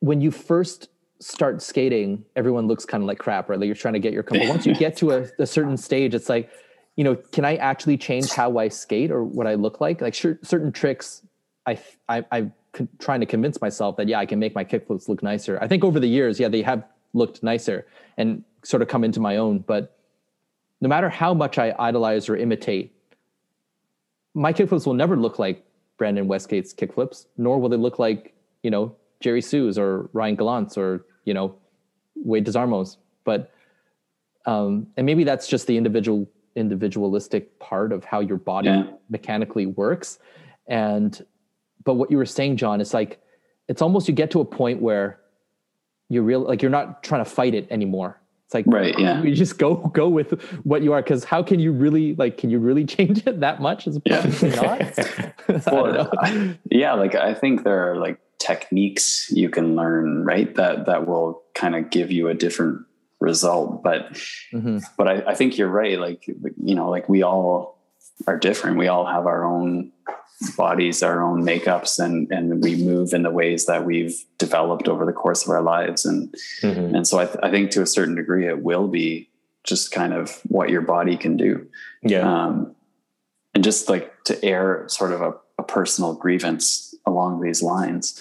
when 0.01 0.19
you 0.19 0.29
first 0.29 0.89
start 1.21 1.61
skating, 1.61 2.25
everyone 2.35 2.67
looks 2.67 2.83
kind 2.83 3.01
of 3.01 3.07
like 3.07 3.19
crap, 3.19 3.49
right? 3.49 3.57
Like 3.57 3.67
you're 3.67 3.75
trying 3.75 3.93
to 3.93 4.01
get 4.01 4.11
your 4.11 4.21
comfort. 4.21 4.49
Once 4.49 4.65
you 4.65 4.75
get 4.75 4.97
to 4.97 5.11
a, 5.11 5.27
a, 5.39 5.47
certain 5.47 5.77
stage, 5.77 6.13
it's 6.13 6.27
like, 6.27 6.51
you 6.97 7.05
know, 7.05 7.15
can 7.15 7.45
I 7.45 7.55
actually 7.55 7.97
change 7.97 8.31
how 8.31 8.57
I 8.57 8.67
skate 8.67 9.11
or 9.11 9.23
what 9.23 9.47
I 9.47 9.55
look 9.55 9.79
like? 9.79 10.01
Like 10.01 10.13
sure, 10.13 10.37
certain 10.43 10.73
tricks, 10.73 11.21
I, 11.65 11.79
I, 12.09 12.25
I'm 12.33 12.53
trying 12.99 13.21
to 13.21 13.25
convince 13.25 13.61
myself 13.61 13.95
that 13.95 14.09
yeah, 14.09 14.19
I 14.19 14.25
can 14.25 14.39
make 14.39 14.55
my 14.55 14.65
kickflips 14.65 15.07
look 15.07 15.23
nicer. 15.23 15.57
I 15.61 15.69
think 15.69 15.85
over 15.85 16.01
the 16.01 16.07
years, 16.07 16.37
yeah, 16.37 16.49
they 16.49 16.63
have 16.63 16.83
looked 17.13 17.43
nicer 17.43 17.87
and 18.17 18.43
sort 18.63 18.81
of 18.81 18.89
come 18.89 19.05
into 19.05 19.21
my 19.21 19.37
own. 19.37 19.59
But 19.59 19.97
no 20.81 20.89
matter 20.89 21.07
how 21.07 21.33
much 21.33 21.57
I 21.57 21.73
idolize 21.79 22.27
or 22.27 22.35
imitate 22.35 22.94
my 24.35 24.53
kickflips 24.53 24.85
will 24.85 24.93
never 24.93 25.17
look 25.17 25.39
like 25.39 25.65
Brandon 25.97 26.27
Westgate's 26.27 26.73
kickflips, 26.73 27.25
nor 27.37 27.59
will 27.59 27.69
they 27.69 27.77
look 27.77 27.97
like 27.97 28.33
you 28.61 28.69
know 28.69 28.95
Jerry 29.21 29.41
Hsu's 29.41 29.77
or 29.79 30.09
Ryan 30.13 30.35
Gallant's 30.35 30.77
or 30.77 31.05
you 31.23 31.33
know 31.33 31.55
Wade 32.15 32.45
Desarmo's. 32.45 32.97
But 33.23 33.51
um, 34.45 34.87
and 34.97 35.05
maybe 35.05 35.23
that's 35.23 35.47
just 35.47 35.65
the 35.65 35.75
individual 35.77 36.27
individualistic 36.55 37.57
part 37.59 37.91
of 37.91 38.03
how 38.05 38.19
your 38.19 38.37
body 38.37 38.67
Yeah. 38.69 38.87
mechanically 39.09 39.65
works. 39.65 40.19
And 40.67 41.25
but 41.83 41.95
what 41.95 42.11
you 42.11 42.17
were 42.17 42.25
saying, 42.25 42.57
John, 42.57 42.81
is 42.81 42.93
like 42.93 43.19
it's 43.67 43.81
almost 43.81 44.07
you 44.07 44.13
get 44.13 44.31
to 44.31 44.41
a 44.41 44.45
point 44.45 44.81
where 44.81 45.19
you're 46.09 46.23
real 46.23 46.41
like 46.41 46.61
you're 46.61 46.71
not 46.71 47.03
trying 47.03 47.23
to 47.23 47.29
fight 47.29 47.55
it 47.55 47.67
anymore. 47.71 48.19
It's 48.45 48.53
like 48.53 48.65
Right. 48.67 48.97
Yeah. 48.97 49.21
you 49.23 49.33
just 49.35 49.57
go 49.57 49.75
go 49.75 50.07
with 50.07 50.39
what 50.63 50.83
you 50.83 50.93
are 50.93 51.01
because 51.01 51.23
how 51.23 51.41
can 51.43 51.59
you 51.59 51.71
really 51.71 52.15
like 52.15 52.37
can 52.37 52.49
you 52.49 52.59
really 52.59 52.85
change 52.95 53.25
it 53.25 53.39
that 53.39 53.59
much 53.61 53.87
as 53.87 53.99
Yeah. 54.05 54.21
probably 54.21 54.49
not 54.51 55.65
Well. 55.71 56.09
I- 56.19 56.57
yeah, 56.69 56.93
like 56.93 57.15
I 57.15 57.33
think 57.33 57.63
there 57.63 57.91
are 57.91 57.97
like 57.97 58.19
techniques 58.37 59.31
you 59.31 59.49
can 59.49 59.75
learn, 59.75 60.23
right? 60.23 60.53
That 60.55 60.85
that 60.85 61.07
will 61.07 61.41
kind 61.55 61.75
of 61.75 61.89
give 61.89 62.11
you 62.11 62.27
a 62.27 62.33
different 62.33 62.85
result. 63.19 63.81
But 63.83 64.13
Mhm. 64.53 64.83
but 64.97 65.07
I, 65.07 65.23
I 65.31 65.35
think 65.35 65.57
you're 65.57 65.69
right. 65.69 65.99
Like 65.99 66.27
you 66.27 66.75
know, 66.75 66.89
like 66.89 67.09
we 67.09 67.23
all 67.23 67.81
are 68.27 68.37
different. 68.37 68.77
We 68.77 68.87
all 68.87 69.05
have 69.05 69.25
our 69.25 69.43
own 69.43 69.91
bodies, 70.57 71.01
our 71.03 71.21
own 71.23 71.43
makeups, 71.43 72.03
and 72.03 72.31
and 72.31 72.61
we 72.63 72.75
move 72.83 73.13
in 73.13 73.23
the 73.23 73.31
ways 73.31 73.65
that 73.65 73.85
we've 73.85 74.15
developed 74.37 74.87
over 74.87 75.05
the 75.05 75.13
course 75.13 75.43
of 75.43 75.49
our 75.49 75.61
lives. 75.61 76.05
And 76.05 76.33
Mhm. 76.61 76.95
and 76.95 77.07
so 77.07 77.19
I, 77.19 77.25
th- 77.25 77.39
I 77.43 77.49
think 77.51 77.71
to 77.71 77.81
a 77.81 77.85
certain 77.87 78.15
degree, 78.15 78.47
it 78.47 78.61
will 78.63 78.87
be 78.87 79.29
just 79.63 79.91
kind 79.91 80.13
of 80.13 80.41
what 80.47 80.69
your 80.69 80.81
body 80.81 81.17
can 81.17 81.37
do 81.37 81.65
Yeah. 82.03 82.21
um, 82.21 82.75
and 83.55 83.63
just 83.63 83.89
like 83.89 84.11
to 84.25 84.43
air 84.45 84.85
sort 84.87 85.11
of 85.11 85.21
a, 85.21 85.33
a 85.57 85.63
personal 85.63 86.13
grievance 86.13 86.93
along 87.07 87.41
these 87.41 87.63
lines 87.63 88.19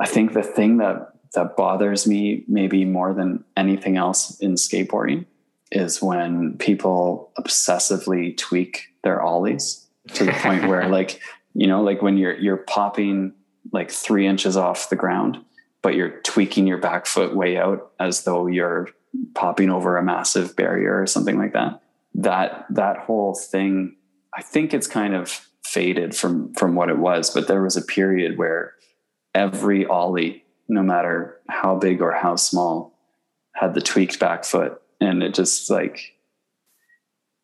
i 0.00 0.06
think 0.06 0.32
the 0.32 0.42
thing 0.42 0.78
that 0.78 1.12
that 1.34 1.56
bothers 1.56 2.06
me 2.06 2.44
maybe 2.48 2.84
more 2.84 3.12
than 3.14 3.44
anything 3.56 3.96
else 3.96 4.36
in 4.40 4.54
skateboarding 4.54 5.24
is 5.70 6.02
when 6.02 6.56
people 6.58 7.30
obsessively 7.38 8.36
tweak 8.36 8.88
their 9.04 9.22
ollies 9.22 9.85
to 10.14 10.24
the 10.24 10.32
point 10.32 10.66
where 10.66 10.88
like 10.98 11.20
you 11.54 11.66
know 11.66 11.82
like 11.82 12.02
when 12.02 12.16
you're 12.16 12.38
you're 12.38 12.56
popping 12.56 13.32
like 13.72 13.90
three 13.90 14.26
inches 14.26 14.56
off 14.56 14.90
the 14.90 14.96
ground 14.96 15.38
but 15.82 15.94
you're 15.94 16.20
tweaking 16.22 16.66
your 16.66 16.78
back 16.78 17.06
foot 17.06 17.34
way 17.34 17.56
out 17.56 17.92
as 18.00 18.24
though 18.24 18.46
you're 18.46 18.88
popping 19.34 19.70
over 19.70 19.96
a 19.96 20.02
massive 20.02 20.56
barrier 20.56 21.00
or 21.00 21.06
something 21.06 21.38
like 21.38 21.52
that 21.52 21.80
that 22.14 22.66
that 22.70 22.98
whole 22.98 23.34
thing 23.34 23.96
i 24.34 24.42
think 24.42 24.72
it's 24.72 24.86
kind 24.86 25.14
of 25.14 25.46
faded 25.64 26.14
from 26.14 26.52
from 26.54 26.74
what 26.74 26.88
it 26.88 26.98
was 26.98 27.30
but 27.30 27.48
there 27.48 27.62
was 27.62 27.76
a 27.76 27.82
period 27.82 28.38
where 28.38 28.74
every 29.34 29.84
ollie 29.86 30.44
no 30.68 30.82
matter 30.82 31.40
how 31.48 31.76
big 31.76 32.00
or 32.00 32.12
how 32.12 32.36
small 32.36 32.98
had 33.54 33.74
the 33.74 33.80
tweaked 33.80 34.18
back 34.18 34.44
foot 34.44 34.80
and 35.00 35.22
it 35.22 35.34
just 35.34 35.70
like 35.70 36.15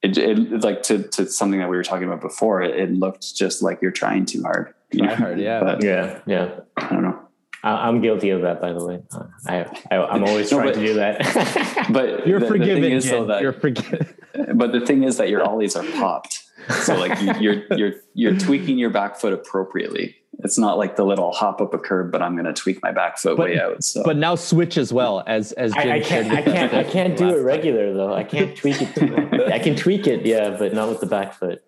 it, 0.03 0.18
it 0.18 0.62
like 0.62 0.82
to, 0.84 1.03
to 1.09 1.26
something 1.26 1.61
that 1.61 1.68
we 1.70 1.76
were 1.76 1.84
talking 1.84 2.07
about 2.07 2.20
before 2.20 2.62
it, 2.62 2.78
it 2.78 2.90
looked 2.92 3.34
just 3.34 3.62
like 3.62 3.80
you're 3.80 3.90
trying 3.90 4.26
too 4.26 4.42
hard 4.42 4.74
you 4.90 5.03
know? 5.03 5.14
hard, 5.14 5.40
yeah. 5.40 5.61
but 5.61 5.82
yeah. 5.82 6.20
Yeah. 6.26 6.61
i 6.76 6.88
don't 6.88 7.03
know 7.03 7.18
I, 7.64 7.86
I'm 7.88 8.00
guilty 8.00 8.30
of 8.30 8.42
that, 8.42 8.61
by 8.61 8.72
the 8.72 8.84
way. 8.84 9.00
Uh, 9.14 9.22
I, 9.46 9.61
I 9.92 9.96
I'm 10.05 10.24
always 10.24 10.50
No, 10.50 10.59
trying 10.59 10.72
but- 10.72 10.80
to 10.80 10.84
do 10.86 10.94
that. 10.94 11.86
but 11.92 12.26
You're 12.26 12.40
the, 12.40 12.46
the 12.46 12.50
forgiven. 12.53 12.82
thing 12.82 12.92
is 12.92 13.09
though 13.09 13.26
that 13.26 13.40
You're 13.40 13.53
forgiven. 13.53 14.09
but 14.55 14.72
the 14.72 14.80
thing 14.84 15.05
is 15.05 15.16
that 15.18 15.28
your 15.28 15.48
ollies 15.48 15.76
are 15.76 15.84
popped 15.92 16.42
so 16.82 16.94
like 16.96 17.20
you, 17.20 17.32
you're 17.40 17.76
you're 17.76 17.92
you're 18.14 18.38
tweaking 18.38 18.78
your 18.78 18.90
back 18.90 19.16
foot 19.16 19.32
appropriately 19.32 20.16
it's 20.45 20.59
not 20.59 20.76
like 20.78 20.97
the 20.97 21.05
little 21.05 21.32
hop 21.32 21.61
up 21.61 21.72
a 21.74 21.78
curb 21.78 22.11
but 22.12 22.20
i'm 22.22 22.34
going 22.34 22.45
to 22.45 22.53
tweak 22.53 22.82
my 22.82 22.90
back 22.93 23.16
foot 23.18 23.36
But- 23.36 23.51
way 23.51 23.61
out 23.61 23.82
so 23.84 24.03
But 24.03 24.16
now 24.16 24.34
switch 24.34 24.76
as 24.76 24.93
well 24.93 25.22
as 25.26 25.53
as 25.53 25.72
Jim 25.72 25.88
I, 25.88 25.97
I 25.97 26.01
can't. 26.01 26.30
I 26.32 26.43
can't. 26.43 26.74
I 26.74 26.84
can't 26.84 27.16
do 27.16 27.24
last 27.26 27.34
it 27.34 27.36
time. 27.38 27.45
regular 27.45 27.95
though. 27.95 28.12
I 28.14 28.24
can't 28.24 28.57
tweak 28.57 28.76
it. 28.80 29.53
I 29.53 29.59
can 29.59 29.74
tweak 29.76 30.07
it, 30.07 30.24
yeah, 30.26 30.51
but 30.59 30.72
not 30.74 30.88
with 30.88 31.01
the 31.01 31.07
back 31.07 31.34
foot. 31.34 31.62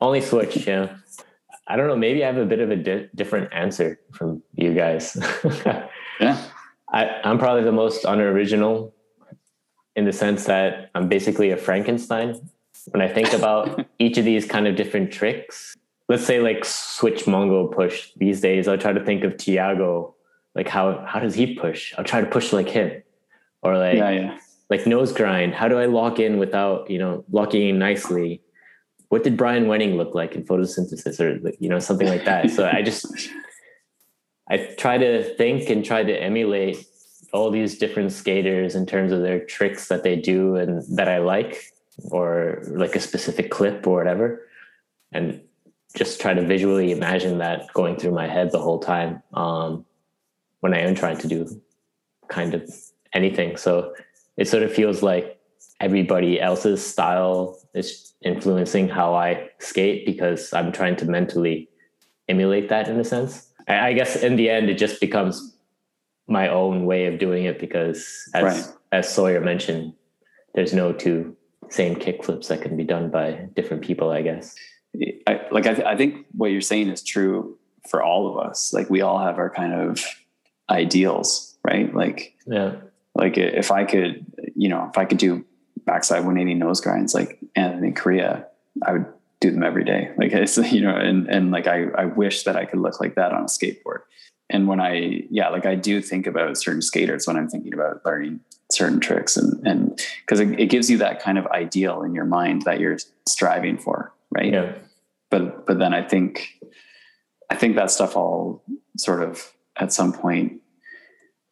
Only 0.00 0.20
switch, 0.20 0.66
yeah. 0.66 0.96
I 1.68 1.76
don't 1.76 1.88
know. 1.88 1.96
Maybe 1.96 2.22
I 2.22 2.26
have 2.28 2.36
a 2.36 2.44
bit 2.46 2.60
of 2.60 2.70
a 2.70 2.76
di- 2.76 3.08
different 3.14 3.52
answer 3.52 3.98
from 4.12 4.42
you 4.54 4.72
guys. 4.74 5.16
yeah 6.20 6.38
I, 6.92 7.20
I'm 7.24 7.38
probably 7.38 7.64
the 7.64 7.72
most 7.72 8.04
unoriginal 8.04 8.94
in 9.96 10.04
the 10.04 10.12
sense 10.12 10.44
that 10.44 10.90
I'm 10.94 11.08
basically 11.08 11.50
a 11.50 11.56
Frankenstein. 11.56 12.28
When 12.92 13.02
I 13.02 13.08
think 13.12 13.32
about 13.32 13.84
each 13.98 14.16
of 14.18 14.24
these 14.24 14.46
kind 14.46 14.66
of 14.68 14.76
different 14.76 15.12
tricks, 15.12 15.76
let's 16.08 16.24
say 16.24 16.40
like 16.40 16.64
switch 16.64 17.24
Mongo 17.24 17.72
push 17.72 18.10
these 18.16 18.40
days, 18.40 18.68
I'll 18.68 18.78
try 18.78 18.92
to 18.92 19.04
think 19.04 19.24
of 19.24 19.36
Tiago. 19.36 20.14
Like 20.54 20.68
how 20.68 21.04
how 21.06 21.20
does 21.20 21.34
he 21.34 21.54
push? 21.54 21.94
I'll 21.98 22.04
try 22.04 22.20
to 22.20 22.26
push 22.26 22.52
like 22.52 22.68
him. 22.68 23.02
Or 23.62 23.76
like 23.76 23.96
yeah 23.96 24.10
yeah 24.10 24.38
like 24.70 24.86
nose 24.86 25.12
grind. 25.12 25.54
How 25.54 25.68
do 25.68 25.78
I 25.78 25.86
lock 25.86 26.18
in 26.18 26.38
without, 26.38 26.90
you 26.90 26.98
know, 26.98 27.24
locking 27.30 27.68
in 27.68 27.78
nicely? 27.78 28.42
What 29.08 29.22
did 29.22 29.36
Brian 29.36 29.66
Wenning 29.66 29.96
look 29.96 30.14
like 30.14 30.34
in 30.34 30.44
photosynthesis 30.44 31.20
or 31.20 31.54
you 31.60 31.68
know, 31.68 31.78
something 31.78 32.08
like 32.08 32.24
that? 32.24 32.50
So 32.50 32.68
I 32.68 32.82
just 32.82 33.06
I 34.48 34.58
try 34.78 34.98
to 34.98 35.22
think 35.36 35.70
and 35.70 35.84
try 35.84 36.02
to 36.02 36.12
emulate 36.12 36.84
all 37.32 37.50
these 37.50 37.78
different 37.78 38.12
skaters 38.12 38.74
in 38.74 38.86
terms 38.86 39.12
of 39.12 39.20
their 39.20 39.44
tricks 39.44 39.88
that 39.88 40.02
they 40.02 40.16
do 40.16 40.56
and 40.56 40.82
that 40.96 41.08
I 41.08 41.18
like, 41.18 41.72
or 42.10 42.62
like 42.66 42.96
a 42.96 43.00
specific 43.00 43.50
clip 43.50 43.86
or 43.86 43.96
whatever. 43.96 44.46
And 45.12 45.40
just 45.96 46.20
try 46.20 46.34
to 46.34 46.42
visually 46.42 46.92
imagine 46.92 47.38
that 47.38 47.72
going 47.72 47.96
through 47.96 48.12
my 48.12 48.28
head 48.28 48.52
the 48.52 48.60
whole 48.60 48.78
time 48.78 49.22
um, 49.34 49.84
when 50.60 50.74
I 50.74 50.80
am 50.80 50.94
trying 50.94 51.16
to 51.18 51.26
do 51.26 51.48
kind 52.28 52.54
of 52.54 52.70
anything. 53.14 53.56
So 53.56 53.94
it 54.36 54.46
sort 54.46 54.62
of 54.62 54.72
feels 54.72 55.02
like 55.02 55.40
everybody 55.80 56.40
else's 56.40 56.84
style 56.86 57.58
is 57.74 58.12
influencing 58.22 58.88
how 58.88 59.14
I 59.14 59.48
skate 59.58 60.04
because 60.06 60.52
I'm 60.52 60.70
trying 60.70 60.96
to 60.96 61.06
mentally 61.06 61.68
emulate 62.28 62.68
that 62.68 62.88
in 62.88 63.00
a 63.00 63.04
sense. 63.04 63.50
I, 63.66 63.88
I 63.88 63.92
guess 63.94 64.16
in 64.22 64.36
the 64.36 64.50
end, 64.50 64.68
it 64.68 64.78
just 64.78 65.00
becomes 65.00 65.56
my 66.28 66.48
own 66.48 66.84
way 66.84 67.06
of 67.06 67.18
doing 67.18 67.44
it 67.44 67.58
because, 67.58 68.28
as 68.34 68.42
Right. 68.42 68.64
as 68.92 69.08
Sawyer 69.12 69.40
mentioned, 69.40 69.94
there's 70.54 70.74
no 70.74 70.92
two 70.92 71.36
same 71.68 71.96
kick 71.96 72.24
flips 72.24 72.48
that 72.48 72.62
can 72.62 72.76
be 72.76 72.84
done 72.84 73.10
by 73.10 73.48
different 73.54 73.82
people. 73.82 74.10
I 74.10 74.22
guess. 74.22 74.54
I, 75.26 75.40
like 75.50 75.66
I, 75.66 75.74
th- 75.74 75.86
I 75.86 75.96
think 75.96 76.26
what 76.32 76.50
you're 76.50 76.60
saying 76.60 76.88
is 76.88 77.02
true 77.02 77.58
for 77.90 78.02
all 78.02 78.28
of 78.28 78.46
us. 78.46 78.72
Like 78.72 78.90
we 78.90 79.00
all 79.00 79.18
have 79.18 79.38
our 79.38 79.50
kind 79.50 79.72
of 79.72 80.04
ideals 80.70 81.56
right? 81.64 81.92
Like 81.94 82.34
Yeah. 82.46 82.76
like 83.14 83.36
if 83.38 83.70
i 83.70 83.84
could 83.84 84.24
you 84.54 84.68
know 84.68 84.88
if 84.90 84.98
i 84.98 85.04
could 85.04 85.18
do 85.18 85.44
backside 85.84 86.18
180 86.24 86.54
nose 86.54 86.80
grinds 86.80 87.14
like 87.14 87.38
anthony 87.56 87.92
Correa 87.92 88.46
i 88.86 88.92
would 88.92 89.06
do 89.40 89.50
them 89.50 89.62
every 89.62 89.84
day. 89.84 90.10
Like 90.16 90.32
it's 90.32 90.56
you 90.72 90.80
know 90.80 90.96
and 90.96 91.28
and 91.28 91.50
like 91.50 91.66
i 91.66 91.84
i 91.98 92.04
wish 92.06 92.44
that 92.44 92.56
i 92.56 92.64
could 92.64 92.78
look 92.78 93.00
like 93.00 93.14
that 93.16 93.32
on 93.32 93.42
a 93.42 93.46
skateboard. 93.46 94.00
And 94.48 94.66
when 94.68 94.80
i 94.80 95.24
yeah 95.30 95.48
like 95.50 95.66
i 95.66 95.74
do 95.74 96.00
think 96.00 96.26
about 96.26 96.56
certain 96.56 96.82
skaters 96.82 97.26
when 97.26 97.36
i'm 97.36 97.48
thinking 97.48 97.74
about 97.74 98.04
learning 98.04 98.40
certain 98.70 99.00
tricks 99.00 99.36
and 99.36 99.66
and 99.66 100.00
because 100.22 100.40
it, 100.40 100.58
it 100.58 100.66
gives 100.66 100.88
you 100.90 100.98
that 100.98 101.20
kind 101.20 101.36
of 101.38 101.46
ideal 101.48 102.02
in 102.02 102.14
your 102.14 102.24
mind 102.24 102.62
that 102.62 102.80
you're 102.80 102.98
striving 103.26 103.76
for 103.78 104.12
right? 104.30 104.52
Yeah. 104.52 104.72
But 105.38 105.66
but 105.66 105.78
then 105.78 105.92
I 105.94 106.02
think 106.02 106.58
I 107.50 107.54
think 107.56 107.76
that 107.76 107.90
stuff 107.90 108.16
all 108.16 108.64
sort 108.96 109.22
of 109.22 109.52
at 109.76 109.92
some 109.92 110.12
point 110.12 110.60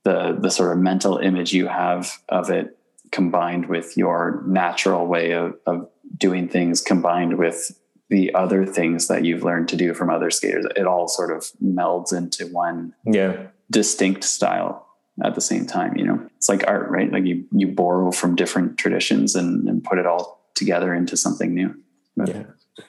the 0.04 0.36
the 0.40 0.50
sort 0.50 0.72
of 0.72 0.78
mental 0.82 1.18
image 1.18 1.52
you 1.52 1.66
have 1.68 2.18
of 2.28 2.50
it 2.50 2.76
combined 3.10 3.66
with 3.68 3.96
your 3.96 4.42
natural 4.46 5.06
way 5.06 5.32
of, 5.32 5.54
of 5.66 5.88
doing 6.16 6.48
things 6.48 6.80
combined 6.80 7.38
with 7.38 7.78
the 8.10 8.34
other 8.34 8.66
things 8.66 9.08
that 9.08 9.24
you've 9.24 9.42
learned 9.44 9.68
to 9.68 9.76
do 9.76 9.94
from 9.94 10.10
other 10.10 10.30
skaters 10.30 10.66
it 10.76 10.86
all 10.86 11.08
sort 11.08 11.30
of 11.36 11.50
melds 11.62 12.12
into 12.12 12.46
one 12.52 12.94
Yeah. 13.06 13.46
distinct 13.70 14.24
style 14.24 14.86
at 15.24 15.34
the 15.34 15.40
same 15.40 15.64
time 15.66 15.96
you 15.96 16.04
know 16.04 16.18
it's 16.36 16.48
like 16.48 16.64
art 16.66 16.90
right 16.90 17.10
like 17.12 17.24
you 17.24 17.44
you 17.52 17.68
borrow 17.68 18.10
from 18.10 18.34
different 18.36 18.78
traditions 18.78 19.34
and, 19.36 19.68
and 19.68 19.82
put 19.84 19.98
it 19.98 20.06
all 20.06 20.40
together 20.54 20.92
into 20.94 21.16
something 21.16 21.54
new 21.54 21.74
But- 22.16 22.28
Yeah. 22.28 22.42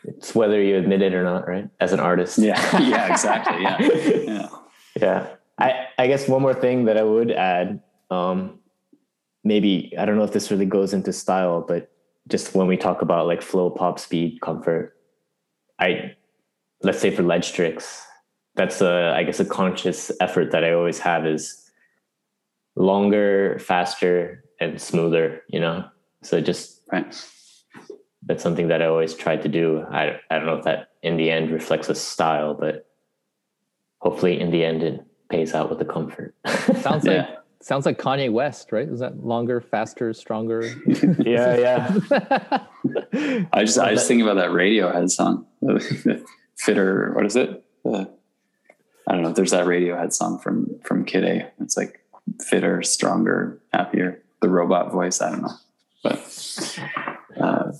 It's 0.03 0.33
whether 0.33 0.61
you 0.61 0.77
admit 0.77 1.01
it 1.01 1.13
or 1.13 1.23
not, 1.23 1.47
right? 1.47 1.69
As 1.79 1.93
an 1.93 1.99
artist. 1.99 2.37
yeah. 2.39 2.59
Yeah 2.79 3.11
exactly. 3.11 3.61
Yeah. 3.61 3.77
Yeah. 4.25 4.49
Yeah. 4.99 5.27
I 5.59 5.87
i 5.97 6.07
guess 6.07 6.27
one 6.27 6.41
more 6.41 6.53
thing 6.53 6.85
that 6.85 6.97
i 6.97 7.03
would 7.03 7.31
add 7.31 7.81
um 8.11 8.59
maybe 9.43 9.93
i 9.97 10.05
don't 10.05 10.17
know 10.17 10.23
if 10.23 10.31
this 10.33 10.51
really 10.51 10.65
goes 10.65 10.93
into 10.93 11.13
style 11.13 11.63
but 11.65 11.91
just 12.27 12.55
when 12.55 12.67
we 12.67 12.75
talk 12.77 13.01
about 13.01 13.27
like 13.27 13.41
flow 13.41 13.69
pop 13.69 13.99
speed 13.99 14.41
comfort 14.41 14.97
i 15.79 16.11
let's 16.83 16.99
say 16.99 17.09
for 17.09 17.23
ledge 17.23 17.53
tricks 17.53 18.05
that's 18.55 18.81
a 18.81 19.13
i 19.15 19.23
guess 19.23 19.39
a 19.39 19.45
conscious 19.45 20.11
effort 20.19 20.51
that 20.51 20.63
i 20.65 20.71
always 20.73 20.99
have 20.99 21.25
is 21.25 21.71
longer 22.75 23.57
faster 23.59 24.43
and 24.59 24.81
smoother 24.81 25.41
you 25.47 25.59
know? 25.59 25.85
So 26.23 26.41
just 26.41 26.81
right 26.91 27.13
that's 28.25 28.43
something 28.43 28.67
that 28.67 28.81
I 28.81 28.85
always 28.85 29.13
tried 29.13 29.43
to 29.43 29.49
do. 29.49 29.85
I 29.89 30.19
I 30.29 30.37
don't 30.37 30.45
know 30.45 30.55
if 30.55 30.65
that 30.65 30.89
in 31.01 31.17
the 31.17 31.29
end 31.29 31.51
reflects 31.51 31.89
a 31.89 31.95
style, 31.95 32.53
but 32.53 32.87
hopefully 33.99 34.39
in 34.39 34.51
the 34.51 34.63
end 34.63 34.83
it 34.83 35.05
pays 35.29 35.53
out 35.53 35.69
with 35.69 35.79
the 35.79 35.85
comfort. 35.85 36.35
Sounds 36.81 37.05
like 37.05 37.27
sounds 37.61 37.85
like 37.85 37.97
Kanye 37.97 38.31
West, 38.31 38.71
right? 38.71 38.87
Is 38.87 38.99
that 38.99 39.23
longer, 39.23 39.59
faster, 39.59 40.13
stronger? 40.13 40.61
yeah, 41.19 41.57
yeah. 41.57 41.97
I 43.51 43.63
just 43.63 43.79
I 43.79 43.91
just 43.93 44.07
think 44.07 44.21
about 44.21 44.35
that 44.35 44.51
Radiohead 44.51 45.09
song, 45.09 45.47
Fitter. 46.57 47.13
What 47.13 47.25
is 47.25 47.35
it? 47.35 47.63
Uh, 47.83 48.05
I 49.07 49.13
don't 49.13 49.23
know. 49.23 49.29
If 49.29 49.35
there's 49.35 49.51
that 49.51 49.65
Radiohead 49.65 50.13
song 50.13 50.39
from 50.39 50.79
from 50.83 51.05
Kid 51.05 51.23
A. 51.23 51.51
It's 51.59 51.75
like 51.75 52.01
fitter, 52.41 52.83
stronger, 52.83 53.59
happier. 53.73 54.21
The 54.41 54.49
robot 54.49 54.91
voice. 54.91 55.21
I 55.21 55.31
don't 55.31 55.41
know, 55.41 55.55
but 56.03 56.79
uh, 57.39 57.71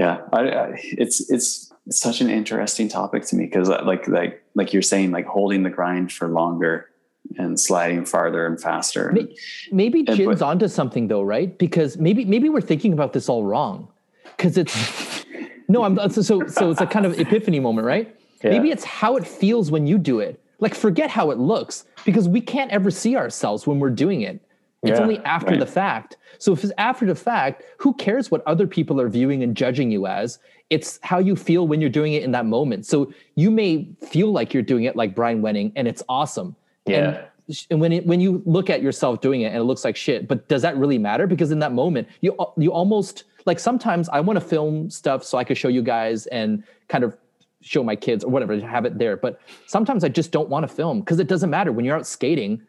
yeah, 0.00 0.22
I, 0.32 0.40
I, 0.48 0.80
it's 0.82 1.28
it's 1.30 1.70
such 1.90 2.22
an 2.22 2.30
interesting 2.30 2.88
topic 2.88 3.26
to 3.26 3.36
me 3.36 3.44
because 3.44 3.68
uh, 3.68 3.82
like 3.84 4.08
like 4.08 4.42
like 4.54 4.72
you're 4.72 4.80
saying, 4.80 5.10
like 5.10 5.26
holding 5.26 5.62
the 5.62 5.68
grind 5.68 6.10
for 6.10 6.26
longer 6.26 6.88
and 7.36 7.60
sliding 7.60 8.06
farther 8.06 8.46
and 8.46 8.58
faster. 8.58 9.12
Maybe 9.70 10.06
eh, 10.08 10.14
Jin's 10.14 10.40
onto 10.40 10.68
something 10.68 11.08
though, 11.08 11.20
right? 11.20 11.56
Because 11.58 11.98
maybe 11.98 12.24
maybe 12.24 12.48
we're 12.48 12.62
thinking 12.62 12.94
about 12.94 13.12
this 13.12 13.28
all 13.28 13.44
wrong. 13.44 13.88
Because 14.38 14.56
it's 14.56 14.74
no, 15.68 15.84
I'm 15.84 15.98
so 16.08 16.22
so 16.22 16.46
so 16.46 16.70
it's 16.70 16.80
a 16.80 16.86
kind 16.86 17.04
of 17.04 17.20
epiphany 17.20 17.60
moment, 17.60 17.86
right? 17.86 18.16
Yeah. 18.42 18.52
Maybe 18.52 18.70
it's 18.70 18.84
how 18.84 19.18
it 19.18 19.26
feels 19.26 19.70
when 19.70 19.86
you 19.86 19.98
do 19.98 20.20
it. 20.20 20.42
Like 20.60 20.74
forget 20.74 21.10
how 21.10 21.30
it 21.30 21.36
looks 21.36 21.84
because 22.06 22.26
we 22.26 22.40
can't 22.40 22.70
ever 22.70 22.90
see 22.90 23.14
ourselves 23.14 23.66
when 23.66 23.78
we're 23.80 23.90
doing 23.90 24.22
it. 24.22 24.40
It's 24.82 24.98
yeah, 24.98 25.02
only 25.02 25.18
after 25.20 25.50
right. 25.50 25.60
the 25.60 25.66
fact. 25.66 26.16
So 26.38 26.52
if 26.52 26.64
it's 26.64 26.72
after 26.78 27.04
the 27.04 27.14
fact, 27.14 27.64
who 27.76 27.92
cares 27.94 28.30
what 28.30 28.42
other 28.46 28.66
people 28.66 28.98
are 29.00 29.08
viewing 29.08 29.42
and 29.42 29.54
judging 29.54 29.90
you 29.90 30.06
as? 30.06 30.38
It's 30.70 30.98
how 31.02 31.18
you 31.18 31.36
feel 31.36 31.68
when 31.68 31.80
you're 31.80 31.90
doing 31.90 32.14
it 32.14 32.22
in 32.22 32.30
that 32.32 32.46
moment. 32.46 32.86
So 32.86 33.12
you 33.34 33.50
may 33.50 33.88
feel 34.00 34.32
like 34.32 34.54
you're 34.54 34.62
doing 34.62 34.84
it 34.84 34.96
like 34.96 35.14
Brian 35.14 35.42
Wenning 35.42 35.72
and 35.76 35.86
it's 35.86 36.02
awesome. 36.08 36.56
Yeah. 36.86 37.26
And, 37.48 37.66
and 37.70 37.80
when 37.80 37.92
it, 37.92 38.06
when 38.06 38.20
you 38.20 38.42
look 38.46 38.70
at 38.70 38.80
yourself 38.80 39.20
doing 39.20 39.42
it 39.42 39.46
and 39.46 39.56
it 39.56 39.64
looks 39.64 39.84
like 39.84 39.96
shit, 39.96 40.26
but 40.26 40.48
does 40.48 40.62
that 40.62 40.76
really 40.78 40.98
matter? 40.98 41.26
Because 41.26 41.50
in 41.50 41.58
that 41.58 41.72
moment, 41.72 42.08
you 42.22 42.34
you 42.56 42.72
almost 42.72 43.24
like 43.44 43.58
sometimes 43.58 44.08
I 44.08 44.20
want 44.20 44.38
to 44.38 44.44
film 44.44 44.88
stuff 44.88 45.24
so 45.24 45.36
I 45.36 45.44
could 45.44 45.58
show 45.58 45.68
you 45.68 45.82
guys 45.82 46.26
and 46.28 46.62
kind 46.88 47.04
of 47.04 47.16
show 47.60 47.82
my 47.82 47.96
kids 47.96 48.24
or 48.24 48.30
whatever, 48.30 48.58
have 48.60 48.84
it 48.86 48.98
there. 48.98 49.16
But 49.16 49.40
sometimes 49.66 50.04
I 50.04 50.08
just 50.08 50.30
don't 50.30 50.48
want 50.48 50.62
to 50.66 50.74
film 50.74 51.00
because 51.00 51.18
it 51.18 51.26
doesn't 51.26 51.50
matter 51.50 51.72
when 51.72 51.84
you're 51.84 51.96
out 51.96 52.06
skating 52.06 52.62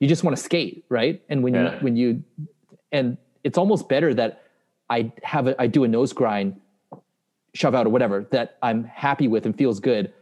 you 0.00 0.08
just 0.08 0.24
want 0.24 0.36
to 0.36 0.42
skate, 0.42 0.84
right? 0.88 1.22
And 1.28 1.44
when 1.44 1.54
yeah. 1.54 1.74
you 1.74 1.78
when 1.80 1.96
you 1.96 2.24
and 2.90 3.16
it's 3.44 3.58
almost 3.58 3.88
better 3.88 4.12
that 4.14 4.42
I 4.88 5.12
have 5.22 5.46
a, 5.46 5.60
I 5.60 5.66
do 5.66 5.84
a 5.84 5.88
nose 5.88 6.12
grind, 6.12 6.60
shove 7.54 7.74
out 7.74 7.86
or 7.86 7.90
whatever 7.90 8.26
that 8.32 8.58
I'm 8.62 8.84
happy 8.84 9.28
with 9.28 9.46
and 9.46 9.56
feels 9.56 9.78
good, 9.78 10.12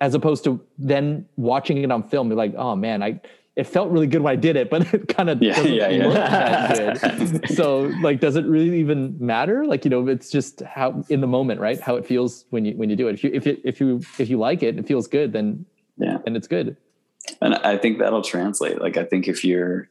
as 0.00 0.14
opposed 0.14 0.44
to 0.44 0.60
then 0.76 1.26
watching 1.36 1.78
it 1.78 1.90
on 1.90 2.02
film. 2.02 2.28
You're 2.28 2.36
like, 2.36 2.54
oh 2.56 2.74
man, 2.74 3.02
I 3.02 3.20
it 3.54 3.66
felt 3.66 3.90
really 3.90 4.06
good 4.06 4.22
when 4.22 4.32
I 4.32 4.36
did 4.36 4.56
it, 4.56 4.70
but 4.70 4.92
it 4.94 5.06
kind 5.06 5.30
of 5.30 5.40
yeah, 5.40 5.54
doesn't 5.54 5.72
yeah, 5.72 5.88
look 5.88 6.14
yeah. 6.14 6.72
that 6.72 7.18
good. 7.18 7.48
so 7.56 7.82
like, 8.02 8.18
does 8.18 8.34
it 8.34 8.44
really 8.44 8.80
even 8.80 9.16
matter? 9.24 9.66
Like, 9.66 9.84
you 9.84 9.90
know, 9.90 10.08
it's 10.08 10.30
just 10.30 10.62
how 10.62 11.04
in 11.10 11.20
the 11.20 11.28
moment, 11.28 11.60
right? 11.60 11.80
How 11.80 11.94
it 11.94 12.04
feels 12.04 12.44
when 12.50 12.64
you 12.64 12.76
when 12.76 12.90
you 12.90 12.96
do 12.96 13.06
it. 13.06 13.14
If 13.14 13.22
you 13.22 13.30
if 13.32 13.46
you 13.46 13.60
if 13.62 13.80
you 13.80 14.00
if 14.18 14.28
you 14.28 14.36
like 14.36 14.64
it, 14.64 14.76
it 14.76 14.86
feels 14.88 15.06
good, 15.06 15.32
then 15.32 15.64
yeah, 15.96 16.18
and 16.26 16.36
it's 16.36 16.48
good 16.48 16.76
and 17.40 17.54
i 17.54 17.76
think 17.76 17.98
that'll 17.98 18.22
translate. 18.22 18.80
Like 18.80 18.96
i 18.96 19.04
think 19.04 19.28
if 19.28 19.44
you're 19.44 19.88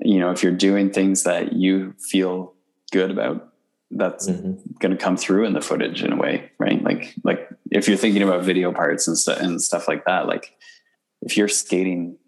you 0.00 0.18
know 0.18 0.30
if 0.30 0.42
you're 0.42 0.52
doing 0.52 0.90
things 0.90 1.24
that 1.24 1.52
you 1.52 1.94
feel 1.98 2.54
good 2.92 3.10
about 3.10 3.52
that's 3.90 4.28
mm-hmm. 4.28 4.54
going 4.80 4.96
to 4.96 5.02
come 5.02 5.16
through 5.16 5.44
in 5.44 5.52
the 5.52 5.60
footage 5.60 6.02
in 6.02 6.12
a 6.12 6.16
way 6.16 6.50
right? 6.58 6.82
Like 6.82 7.14
like 7.24 7.48
if 7.70 7.88
you're 7.88 7.96
thinking 7.96 8.22
about 8.22 8.44
video 8.44 8.72
parts 8.72 9.06
and 9.06 9.16
stuff 9.16 9.40
and 9.40 9.62
stuff 9.62 9.88
like 9.88 10.04
that 10.06 10.26
like 10.26 10.56
if 11.22 11.36
you're 11.36 11.48
skating 11.48 12.18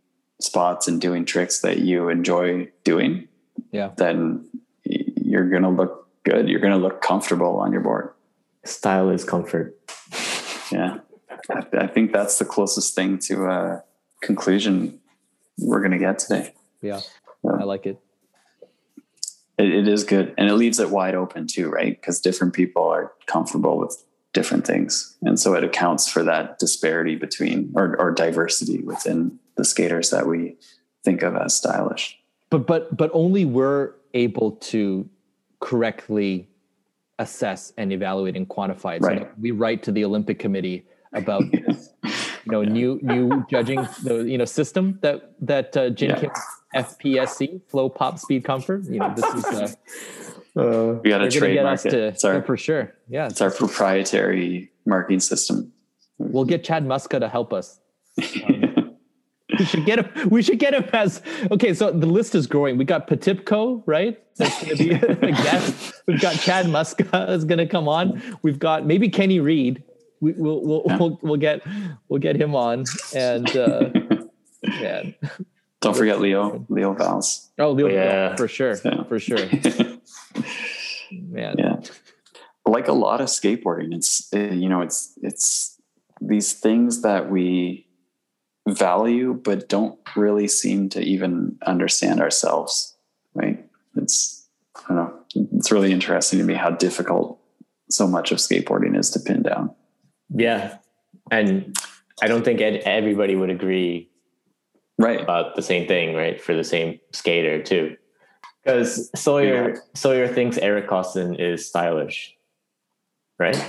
spots 0.41 0.87
and 0.87 1.01
doing 1.01 1.25
tricks 1.25 1.61
that 1.61 1.79
you 1.79 2.09
enjoy 2.09 2.69
doing 2.85 3.29
yeah. 3.73 3.91
then 3.97 4.49
you're 4.85 5.49
going 5.49 5.62
to 5.62 5.69
look 5.69 6.09
good. 6.25 6.49
You're 6.49 6.61
going 6.61 6.73
to 6.73 6.79
look 6.79 7.03
comfortable 7.03 7.59
on 7.59 7.73
your 7.73 7.81
board. 7.81 8.11
Style 8.64 9.11
is 9.11 9.25
comfort. 9.25 9.79
Yeah. 10.73 10.99
I, 11.51 11.64
I 11.73 11.87
think 11.87 12.12
that's 12.12 12.39
the 12.39 12.45
closest 12.45 12.95
thing 12.95 13.19
to 13.21 13.47
uh 13.47 13.81
conclusion 14.21 15.01
we're 15.59 15.81
going 15.81 15.93
to 15.93 15.99
get 15.99 16.19
today. 16.19 16.55
Yeah, 16.81 17.01
I 17.45 17.64
like 17.64 17.87
it. 17.87 17.99
it. 19.59 19.75
It 19.75 19.89
is 19.89 20.05
good. 20.05 20.35
And 20.39 20.49
it 20.49 20.55
leaves 20.55 20.79
it 20.79 20.91
wide 20.91 21.14
open 21.14 21.47
too, 21.47 21.69
right? 21.69 22.01
Because 22.01 22.21
different 22.21 22.55
people 22.55 22.85
are 22.85 23.12
comfortable 23.27 23.79
with 23.79 24.05
different 24.33 24.66
things. 24.66 25.16
And 25.23 25.39
so 25.39 25.55
it 25.55 25.64
accounts 25.64 26.09
for 26.09 26.23
that 26.23 26.59
disparity 26.59 27.16
between 27.16 27.73
or, 27.75 27.97
or 27.99 28.12
diversity 28.12 28.83
within 28.83 29.39
the 29.57 29.64
skaters 29.64 30.11
that 30.11 30.27
we 30.27 30.57
think 31.05 31.23
of 31.23 31.37
as 31.37 31.55
stylish. 31.55 32.19
But 32.51 32.66
but 32.66 32.97
but 32.97 33.11
only 33.12 33.45
we're 33.45 33.93
able 34.14 34.53
to 34.53 35.09
correctly 35.61 36.49
assess 37.19 37.73
and 37.77 37.93
evaluate 37.93 38.37
and 38.37 38.49
quantify 38.49 38.97
it. 38.97 39.03
So 39.03 39.09
right. 39.09 39.39
we 39.39 39.51
write 39.51 39.83
to 39.85 39.93
the 39.93 40.05
Olympic 40.05 40.39
Committee 40.39 40.87
about 41.12 41.43
this 41.53 41.91
you 42.49 42.53
know, 42.53 42.61
yeah. 42.62 42.72
new 42.72 43.01
new 43.03 43.46
judging 43.51 43.86
the 44.03 44.24
you 44.24 44.38
know 44.38 44.44
system 44.44 44.99
that 45.03 45.34
that 45.40 45.76
uh, 45.76 45.90
Jin 45.90 46.11
yeah. 46.11 46.20
Kim 46.20 46.30
FPSC 46.74 47.61
Flow 47.68 47.88
Pop 47.88 48.18
Speed 48.18 48.44
Comfort. 48.44 48.84
You 48.84 49.01
know, 49.01 49.14
this 49.14 49.34
is. 49.34 49.76
Uh, 50.57 50.61
uh, 50.61 51.01
we 51.03 51.11
got 51.11 51.18
to 51.18 51.30
trademark 51.30 51.84
it. 51.84 52.18
To, 52.18 52.28
our, 52.28 52.42
for 52.42 52.57
sure. 52.57 52.94
Yeah, 53.09 53.26
it's 53.26 53.40
our 53.40 53.51
proprietary 53.51 54.70
marking 54.86 55.20
system. 55.20 55.72
We'll 56.18 56.44
get 56.44 56.64
Chad 56.64 56.84
Muska 56.84 57.20
to 57.20 57.28
help 57.28 57.53
us. 57.53 57.80
Um, 58.18 58.96
we 59.59 59.64
should 59.64 59.84
get 59.84 59.99
him. 59.99 60.28
We 60.28 60.42
should 60.42 60.59
get 60.59 60.74
him 60.74 60.84
as 60.92 61.22
okay. 61.51 61.74
So 61.74 61.90
the 61.90 62.07
list 62.07 62.34
is 62.34 62.46
growing. 62.46 62.78
We 62.78 62.84
got 62.84 63.09
Potipco, 63.09 63.82
right? 63.86 64.22
That's 64.36 64.62
going 64.62 64.76
to 64.76 64.84
be 64.84 64.90
a 65.28 65.32
guest. 65.32 65.94
We've 66.07 66.20
got 66.20 66.36
Chad 66.36 66.66
Muska 66.66 67.28
is 67.30 67.44
going 67.44 67.59
to 67.59 67.66
come 67.66 67.88
on. 67.88 68.22
We've 68.42 68.59
got 68.59 68.86
maybe 68.86 69.09
Kenny 69.09 69.40
Reed 69.40 69.82
we, 70.21 70.33
will 70.33 70.64
we'll, 70.64 70.83
yeah. 70.87 70.99
we'll 70.99 71.19
we'll 71.23 71.37
get 71.37 71.62
we'll 72.09 72.21
get 72.21 72.41
him 72.41 72.55
on 72.55 72.85
and 73.14 73.57
uh, 73.57 73.91
man. 74.62 75.14
Don't 75.81 75.97
forget 75.97 76.21
Leo 76.21 76.66
Leo 76.69 76.95
Valls. 76.95 77.51
Oh, 77.59 77.71
Leo, 77.71 77.89
yeah, 77.89 78.35
for 78.37 78.49
sure, 78.49 78.77
yeah. 78.85 79.05
for 79.05 79.19
sure. 79.19 79.39
man, 81.12 81.55
yeah. 81.59 81.77
Like 82.66 82.89
a 82.89 82.93
lot 82.93 83.21
of 83.21 83.29
skateboarding, 83.29 83.95
it's 83.95 84.29
you 84.33 84.69
know 84.69 84.83
it's 84.83 85.16
it's 85.23 85.81
these 86.21 86.53
things 86.53 87.03
that 87.03 87.31
we 87.31 87.87
value 88.66 89.33
but 89.33 89.69
don't 89.69 89.99
really 90.16 90.49
seem 90.49 90.89
to 90.91 91.01
even 91.01 91.57
understand 91.64 92.21
ourselves. 92.21 92.97
Right? 93.35 93.64
It's 93.97 94.49
I 94.89 94.95
don't 94.95 94.97
know. 94.97 95.49
It's 95.57 95.71
really 95.71 95.93
interesting 95.93 96.39
to 96.39 96.45
me 96.45 96.55
how 96.55 96.71
difficult 96.71 97.41
so 97.91 98.07
much 98.07 98.33
of 98.33 98.39
skateboarding 98.39 98.99
is 98.99 99.11
to 99.11 99.21
pin 99.21 99.43
down. 99.43 99.75
Yeah. 100.31 100.79
And 101.31 101.76
I 102.22 102.29
don't 102.29 102.45
think 102.45 102.61
everybody 102.61 103.37
would 103.37 103.51
agree 103.51 104.11
right 104.99 105.20
about 105.20 105.57
the 105.57 105.62
same 105.62 105.87
thing, 105.87 106.14
right? 106.14 106.41
For 106.41 106.55
the 106.55 106.64
same 106.64 106.99
skater 107.12 107.62
too. 107.62 107.97
Because 108.64 109.11
Sawyer 109.18 109.70
yeah. 109.70 109.76
Sawyer 109.95 110.29
thinks 110.29 110.59
Eric 110.59 110.89
Koston 110.89 111.39
is 111.39 111.66
stylish. 111.66 112.35
Right? 113.39 113.62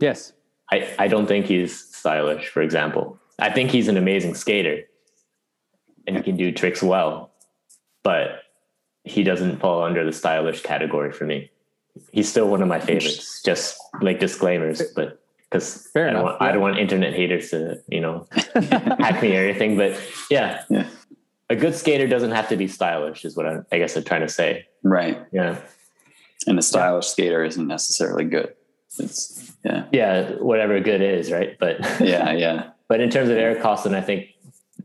Yes. 0.00 0.32
I, 0.70 0.94
I 0.98 1.08
don't 1.08 1.26
think 1.26 1.46
he's 1.46 1.78
stylish, 1.94 2.48
for 2.48 2.62
example. 2.62 3.18
I 3.38 3.50
think 3.50 3.70
he's 3.70 3.88
an 3.88 3.96
amazing 3.96 4.34
skater 4.34 4.82
and 6.06 6.16
he 6.16 6.22
can 6.22 6.36
do 6.36 6.52
tricks 6.52 6.82
well, 6.82 7.32
but 8.02 8.42
he 9.04 9.22
doesn't 9.22 9.58
fall 9.58 9.82
under 9.82 10.04
the 10.04 10.12
stylish 10.12 10.62
category 10.62 11.12
for 11.12 11.24
me. 11.24 11.50
He's 12.12 12.28
still 12.28 12.48
one 12.48 12.62
of 12.62 12.68
my 12.68 12.80
favorites, 12.80 13.42
just 13.42 13.78
like 14.00 14.20
disclaimers, 14.20 14.82
but 14.94 15.22
because 15.50 15.88
I, 15.94 16.00
don't 16.10 16.22
want, 16.22 16.36
yeah. 16.40 16.46
I 16.46 16.52
don't 16.52 16.60
want 16.60 16.78
internet 16.78 17.14
haters 17.14 17.50
to 17.50 17.80
you 17.88 18.00
know 18.00 18.26
hack 18.54 19.22
me 19.22 19.36
or 19.36 19.44
anything. 19.44 19.76
But 19.76 20.00
yeah, 20.30 20.64
yeah, 20.68 20.88
a 21.48 21.56
good 21.56 21.74
skater 21.74 22.06
doesn't 22.06 22.32
have 22.32 22.48
to 22.48 22.56
be 22.56 22.68
stylish, 22.68 23.24
is 23.24 23.36
what 23.36 23.46
I, 23.46 23.58
I 23.72 23.78
guess 23.78 23.96
I'm 23.96 24.04
trying 24.04 24.22
to 24.22 24.28
say. 24.28 24.66
Right. 24.82 25.20
Yeah. 25.32 25.60
And 26.46 26.58
a 26.58 26.62
stylish 26.62 27.06
yeah. 27.06 27.10
skater 27.10 27.44
isn't 27.44 27.66
necessarily 27.66 28.24
good. 28.24 28.54
It's 28.98 29.52
yeah. 29.64 29.86
Yeah, 29.92 30.30
whatever 30.34 30.78
good 30.80 31.02
is, 31.02 31.30
right? 31.30 31.56
But 31.58 31.80
yeah, 32.00 32.32
yeah. 32.32 32.70
But 32.88 33.00
in 33.00 33.10
terms 33.10 33.28
of 33.28 33.36
Eric 33.36 33.60
Koston, 33.60 33.94
I 33.94 34.00
think 34.00 34.28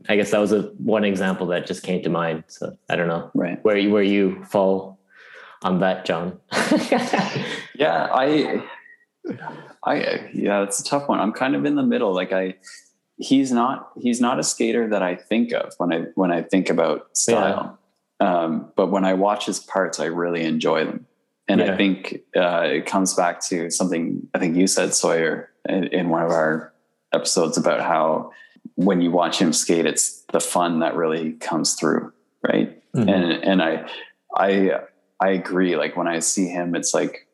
I 0.08 0.16
guess 0.16 0.30
that 0.30 0.38
was 0.38 0.52
a 0.52 0.62
one 0.78 1.04
example 1.04 1.46
that 1.48 1.66
just 1.66 1.82
came 1.82 2.02
to 2.02 2.10
mind. 2.10 2.44
So 2.48 2.76
I 2.88 2.96
don't 2.96 3.08
know 3.08 3.30
right 3.34 3.62
where 3.64 3.76
you 3.76 3.90
where 3.90 4.02
you 4.02 4.44
fall 4.44 4.98
on 5.62 5.80
that, 5.80 6.04
John. 6.04 6.40
yeah, 7.74 8.08
I 8.12 8.62
I 9.84 10.28
yeah, 10.32 10.62
it's 10.62 10.80
a 10.80 10.84
tough 10.84 11.08
one. 11.08 11.20
I'm 11.20 11.32
kind 11.32 11.54
of 11.54 11.64
in 11.64 11.76
the 11.76 11.82
middle. 11.82 12.12
Like 12.14 12.32
I, 12.32 12.56
he's 13.16 13.52
not 13.52 13.90
he's 14.00 14.20
not 14.20 14.38
a 14.38 14.42
skater 14.42 14.88
that 14.88 15.02
I 15.02 15.14
think 15.16 15.52
of 15.52 15.72
when 15.78 15.92
I 15.92 15.98
when 16.14 16.32
I 16.32 16.42
think 16.42 16.68
about 16.70 17.16
style. 17.16 17.78
Yeah. 18.20 18.42
Um, 18.44 18.72
but 18.76 18.90
when 18.90 19.04
I 19.04 19.14
watch 19.14 19.46
his 19.46 19.58
parts, 19.60 19.98
I 20.00 20.04
really 20.06 20.42
enjoy 20.44 20.84
them. 20.84 21.06
and 21.48 21.60
Yeah. 21.60 21.72
I 21.72 21.76
think 21.76 22.20
uh, 22.36 22.62
it 22.66 22.86
comes 22.86 23.14
back 23.14 23.40
to 23.48 23.70
something 23.70 24.28
I 24.34 24.38
think 24.38 24.56
you 24.56 24.66
said 24.66 24.94
Sawyer 24.94 25.50
in, 25.68 25.84
in 25.88 26.08
one 26.08 26.22
of 26.22 26.30
our 26.30 26.72
episodes 27.12 27.56
about 27.56 27.80
how 27.80 28.30
when 28.76 29.00
you 29.00 29.10
watch 29.10 29.38
him 29.40 29.52
skate, 29.52 29.86
it's 29.86 30.22
the 30.32 30.40
fun 30.40 30.80
that 30.80 30.94
really 30.94 31.32
comes 31.32 31.74
through, 31.74 32.12
right? 32.46 32.80
Mhm. 32.94 33.08
And 33.12 33.32
and 33.44 33.62
I 33.62 33.88
I 34.36 34.80
I 35.20 35.30
agree. 35.30 35.76
Like 35.76 35.96
when 35.96 36.06
I 36.08 36.20
see 36.20 36.46
him, 36.48 36.74
it's 36.74 36.94
like 36.94 37.26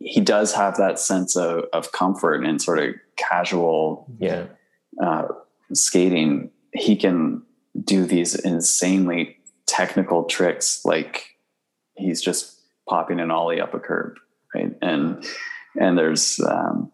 he 0.00 0.20
does 0.20 0.54
have 0.54 0.76
that 0.78 0.98
sense 0.98 1.36
of 1.36 1.64
of 1.72 1.92
comfort 1.92 2.44
and 2.44 2.60
sort 2.60 2.78
of 2.78 2.94
casual 3.16 4.06
yeah. 4.18 4.46
uh, 5.02 5.28
skating, 5.74 6.50
he 6.72 6.96
can 6.96 7.42
do 7.84 8.04
these 8.04 8.34
insanely 8.34 9.36
technical 9.66 10.24
tricks. 10.24 10.84
Like 10.84 11.36
he's 11.94 12.20
just 12.20 12.60
popping 12.88 13.20
an 13.20 13.30
ollie 13.30 13.60
up 13.60 13.74
a 13.74 13.78
curb, 13.78 14.16
right? 14.54 14.74
And 14.82 15.24
and 15.78 15.98
there's 15.98 16.40
um, 16.40 16.90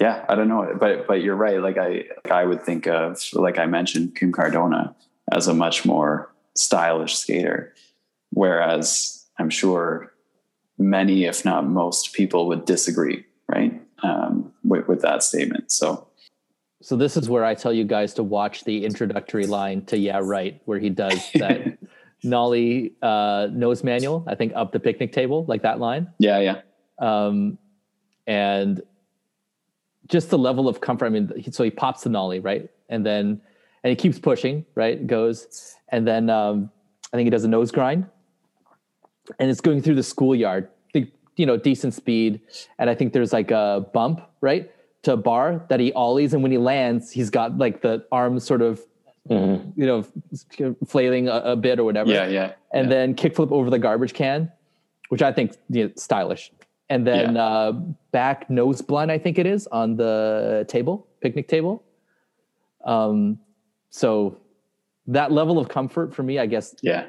yeah, 0.00 0.24
I 0.28 0.36
don't 0.36 0.48
know, 0.48 0.76
but 0.78 1.06
but 1.08 1.22
you're 1.22 1.36
right. 1.36 1.60
Like 1.60 1.76
I 1.76 2.04
I 2.30 2.44
would 2.44 2.62
think 2.62 2.86
of 2.86 3.20
like 3.32 3.58
I 3.58 3.66
mentioned 3.66 4.14
Kim 4.14 4.32
Cardona 4.32 4.94
as 5.32 5.48
a 5.48 5.54
much 5.54 5.84
more 5.84 6.32
stylish 6.56 7.16
skater, 7.16 7.74
whereas 8.30 9.26
I'm 9.38 9.50
sure 9.50 10.13
many, 10.78 11.24
if 11.24 11.44
not 11.44 11.66
most, 11.66 12.12
people 12.12 12.46
would 12.48 12.64
disagree, 12.64 13.24
right, 13.48 13.80
um, 14.02 14.52
with 14.64 14.86
with 14.88 15.02
that 15.02 15.22
statement. 15.22 15.70
So. 15.70 16.08
So 16.82 16.96
this 16.96 17.16
is 17.16 17.30
where 17.30 17.46
I 17.46 17.54
tell 17.54 17.72
you 17.72 17.84
guys 17.84 18.12
to 18.14 18.22
watch 18.22 18.64
the 18.64 18.84
introductory 18.84 19.46
line 19.46 19.86
to 19.86 19.96
Yeah 19.96 20.20
Right, 20.22 20.60
where 20.66 20.78
he 20.78 20.90
does 20.90 21.30
that 21.36 21.78
Nollie 22.22 22.92
uh, 23.00 23.48
nose 23.50 23.82
manual. 23.82 24.22
I 24.26 24.34
think 24.34 24.52
up 24.54 24.72
the 24.72 24.80
picnic 24.80 25.10
table, 25.12 25.46
like 25.48 25.62
that 25.62 25.80
line, 25.80 26.08
Yeah, 26.18 26.40
yeah. 26.40 26.60
um, 26.98 27.56
and 28.26 28.82
just 30.08 30.28
the 30.28 30.36
level 30.36 30.68
of 30.68 30.82
comfort. 30.82 31.06
I 31.06 31.08
mean, 31.08 31.52
so 31.52 31.64
he 31.64 31.70
pops 31.70 32.02
the 32.02 32.10
Nollie 32.10 32.40
right, 32.40 32.68
and 32.90 33.04
then 33.06 33.40
and 33.82 33.90
he 33.90 33.96
keeps 33.96 34.18
pushing 34.18 34.66
right, 34.74 35.06
goes, 35.06 35.74
and 35.88 36.06
then 36.06 36.28
um, 36.28 36.70
I 37.14 37.16
think 37.16 37.26
he 37.26 37.30
does 37.30 37.44
a 37.44 37.48
nose 37.48 37.70
grind, 37.70 38.04
and 39.38 39.50
it's 39.50 39.60
going 39.60 39.82
through 39.82 39.94
the 39.96 40.02
schoolyard. 40.02 40.68
The, 40.92 41.06
you 41.36 41.46
know, 41.46 41.56
decent 41.56 41.94
speed, 41.94 42.40
and 42.78 42.88
I 42.90 42.94
think 42.94 43.12
there's 43.12 43.32
like 43.32 43.50
a 43.50 43.86
bump 43.92 44.20
right 44.40 44.70
to 45.02 45.12
a 45.12 45.16
bar 45.16 45.64
that 45.68 45.80
he 45.80 45.92
ollies, 45.92 46.32
and 46.34 46.42
when 46.42 46.52
he 46.52 46.58
lands, 46.58 47.10
he's 47.10 47.30
got 47.30 47.58
like 47.58 47.82
the 47.82 48.04
arms 48.12 48.44
sort 48.44 48.62
of 48.62 48.80
Mhm. 49.30 49.72
you 49.74 49.86
know 49.86 50.04
flailing 50.86 51.28
a, 51.28 51.36
a 51.36 51.56
bit 51.56 51.78
or 51.78 51.84
whatever 51.84 52.10
Yeah, 52.10 52.26
yeah. 52.26 52.52
and 52.74 52.90
yeah. 52.90 52.94
then 52.94 53.14
kickflip 53.14 53.50
over 53.52 53.70
the 53.70 53.78
garbage 53.78 54.12
can, 54.12 54.52
which 55.08 55.22
I 55.22 55.32
think 55.32 55.56
you 55.70 55.84
know, 55.84 55.90
stylish. 55.96 56.52
And 56.90 57.06
then 57.06 57.38
uh, 57.38 57.72
back 58.12 58.50
nose 58.50 58.82
blunt, 58.82 59.10
I 59.10 59.16
think 59.16 59.38
it 59.38 59.46
is 59.46 59.66
on 59.68 59.96
the 59.96 60.66
table, 60.68 61.06
picnic 61.22 61.48
table. 61.48 61.82
Um, 62.84 63.38
so 63.88 64.36
that 65.06 65.32
level 65.32 65.58
of 65.58 65.68
comfort 65.70 66.14
for 66.14 66.22
me, 66.22 66.38
I 66.38 66.44
guess, 66.44 66.74
yeah, 66.82 67.06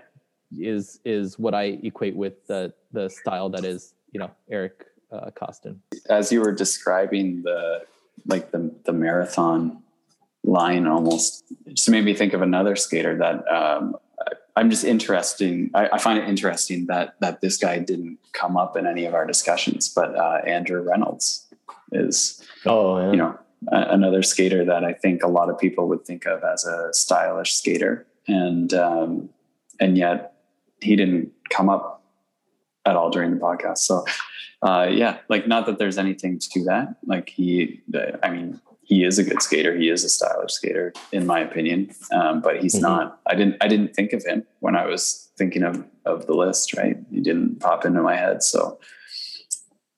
is 0.60 1.00
is 1.06 1.38
what 1.40 1.54
I 1.54 1.80
equate 1.84 2.16
with 2.16 2.46
the 2.48 2.74
the 2.92 3.10
style 3.10 3.50
that 3.50 3.66
is 3.66 3.94
you 4.12 4.20
know 4.20 4.32
Eric 4.50 4.86
uh, 5.12 5.30
Koston. 5.32 5.78
as 6.10 6.32
you 6.32 6.42
were 6.42 6.52
describing 6.52 7.42
the 7.44 7.84
like 8.28 8.52
the 8.52 8.74
the 8.86 8.94
marathon 8.94 9.82
line 10.44 10.86
almost 10.88 11.44
it 11.66 11.76
just 11.76 11.90
made 11.90 12.06
me 12.06 12.14
think 12.14 12.34
of 12.34 12.42
another 12.42 12.76
skater 12.76 13.18
that 13.18 13.38
um, 13.52 13.96
I- 14.20 14.34
I'm 14.58 14.70
just 14.70 14.86
interesting. 14.86 15.70
I, 15.74 15.90
I 15.94 15.98
find 15.98 16.18
it 16.18 16.30
interesting 16.30 16.86
that 16.88 17.16
that 17.20 17.42
this 17.42 17.58
guy 17.58 17.80
didn't 17.80 18.20
come 18.32 18.56
up 18.56 18.78
in 18.78 18.88
any 18.88 19.06
of 19.06 19.14
our 19.14 19.26
discussions, 19.26 19.90
but 19.90 20.16
uh, 20.16 20.40
Andrew 20.48 20.82
Reynolds 20.82 21.46
is 21.92 22.42
Oh, 22.66 23.00
yeah. 23.00 23.12
you 23.12 23.18
know 23.18 23.40
a, 23.72 23.80
another 23.90 24.24
skater 24.24 24.64
that 24.64 24.86
I 24.86 24.94
think 24.94 25.24
a 25.24 25.28
lot 25.28 25.50
of 25.50 25.58
people 25.60 25.88
would 25.90 26.06
think 26.06 26.26
of 26.26 26.44
as 26.44 26.64
a 26.66 26.94
stylish 26.94 27.54
skater, 27.54 28.06
and 28.28 28.74
um, 28.74 29.30
and 29.82 29.98
yet 29.98 30.35
he 30.86 30.96
didn't 30.96 31.32
come 31.50 31.70
up 31.70 32.04
at 32.86 32.96
all 32.96 33.10
during 33.10 33.32
the 33.32 33.40
podcast. 33.40 33.80
So 33.80 34.06
uh, 34.62 34.88
yeah, 34.90 35.18
like 35.30 35.48
not 35.48 35.66
that 35.66 35.78
there's 35.80 35.98
anything 35.98 36.40
to 36.40 36.64
that. 36.66 36.96
Like 37.06 37.30
he, 37.30 37.82
I 38.24 38.30
mean, 38.30 38.60
he 38.84 39.04
is 39.04 39.18
a 39.20 39.24
good 39.24 39.42
skater. 39.42 39.76
He 39.76 39.90
is 39.90 40.04
a 40.04 40.10
stylish 40.10 40.54
skater, 40.54 40.94
in 41.12 41.26
my 41.26 41.40
opinion. 41.40 41.90
Um, 42.12 42.42
but 42.42 42.62
he's 42.62 42.76
Mhm. 42.76 42.82
not. 42.90 43.20
I 43.26 43.34
didn't. 43.36 43.58
I 43.62 43.68
didn't 43.68 43.96
think 43.96 44.14
of 44.14 44.24
him 44.24 44.46
when 44.60 44.76
I 44.76 44.86
was 44.86 45.30
thinking 45.38 45.64
of 45.64 45.84
of 46.06 46.28
the 46.28 46.34
list. 46.36 46.76
Right, 46.78 46.98
he 47.12 47.20
didn't 47.22 47.60
pop 47.60 47.84
into 47.86 48.02
my 48.02 48.16
head. 48.16 48.44
So 48.44 48.80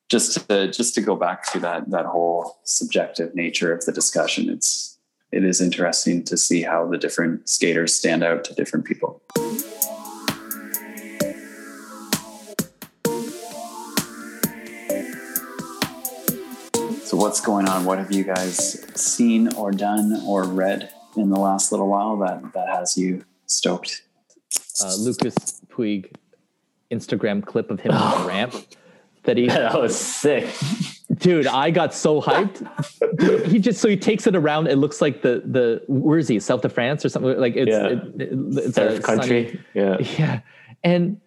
just 0.10 0.48
to 0.50 0.72
just 0.72 0.96
to 0.96 1.02
go 1.02 1.16
back 1.18 1.40
to 1.52 1.60
that 1.60 1.90
that 1.92 2.06
whole 2.06 2.60
subjective 2.64 3.36
nature 3.36 3.74
of 3.74 3.84
the 3.86 3.92
discussion, 3.92 4.50
it's 4.50 4.98
it 5.34 5.44
is 5.44 5.60
interesting 5.60 6.24
to 6.24 6.38
see 6.38 6.62
how 6.62 6.88
the 6.88 6.98
different 6.98 7.50
skaters 7.50 7.94
stand 7.94 8.24
out 8.24 8.46
to 8.46 8.54
different 8.54 8.86
people. 8.86 9.22
So 17.18 17.24
what's 17.24 17.42
going 17.42 17.68
on? 17.68 17.84
What 17.84 17.98
have 17.98 18.12
you 18.12 18.24
guys 18.24 18.80
seen 18.96 19.52
or 19.56 19.72
done 19.72 20.22
or 20.28 20.44
read 20.44 20.92
in 21.16 21.32
the 21.32 21.40
last 21.40 21.72
little 21.72 21.88
while 21.88 22.16
that 22.18 22.54
that 22.54 22.70
has 22.70 22.96
you 22.96 23.26
stoked? 23.48 24.04
Uh, 24.80 24.96
Lucas 25.00 25.60
Puig 25.68 26.12
Instagram 26.92 27.44
clip 27.44 27.72
of 27.72 27.80
him 27.80 27.94
on 27.94 28.22
the 28.22 28.28
ramp 28.28 28.54
that 29.24 29.36
he 29.36 29.48
that 29.48 29.82
was 29.82 29.98
sick. 30.00 30.48
Dude, 31.16 31.48
I 31.48 31.72
got 31.72 31.96
so 31.96 32.22
hyped. 32.22 32.70
Dude, 33.18 33.48
he 33.52 33.58
just 33.58 33.82
so 33.82 33.90
he 33.90 33.98
takes 33.98 34.28
it 34.28 34.36
around. 34.36 34.68
It 34.68 34.78
looks 34.78 35.02
like 35.02 35.24
the 35.24 35.42
the 35.44 35.82
where 35.88 36.20
is 36.20 36.28
he? 36.28 36.40
South 36.40 36.64
of 36.66 36.72
France 36.72 37.04
or 37.04 37.10
something? 37.10 37.36
Like 37.40 37.56
it's 37.56 37.72
Yeah. 37.72 37.88
it, 37.88 38.22
it- 38.22 38.30
it's 38.58 38.76
Third 38.76 39.00
a 39.00 39.02
country. 39.02 39.60
Yeah. 39.74 39.98
yeah, 40.20 40.42
and 40.84 41.20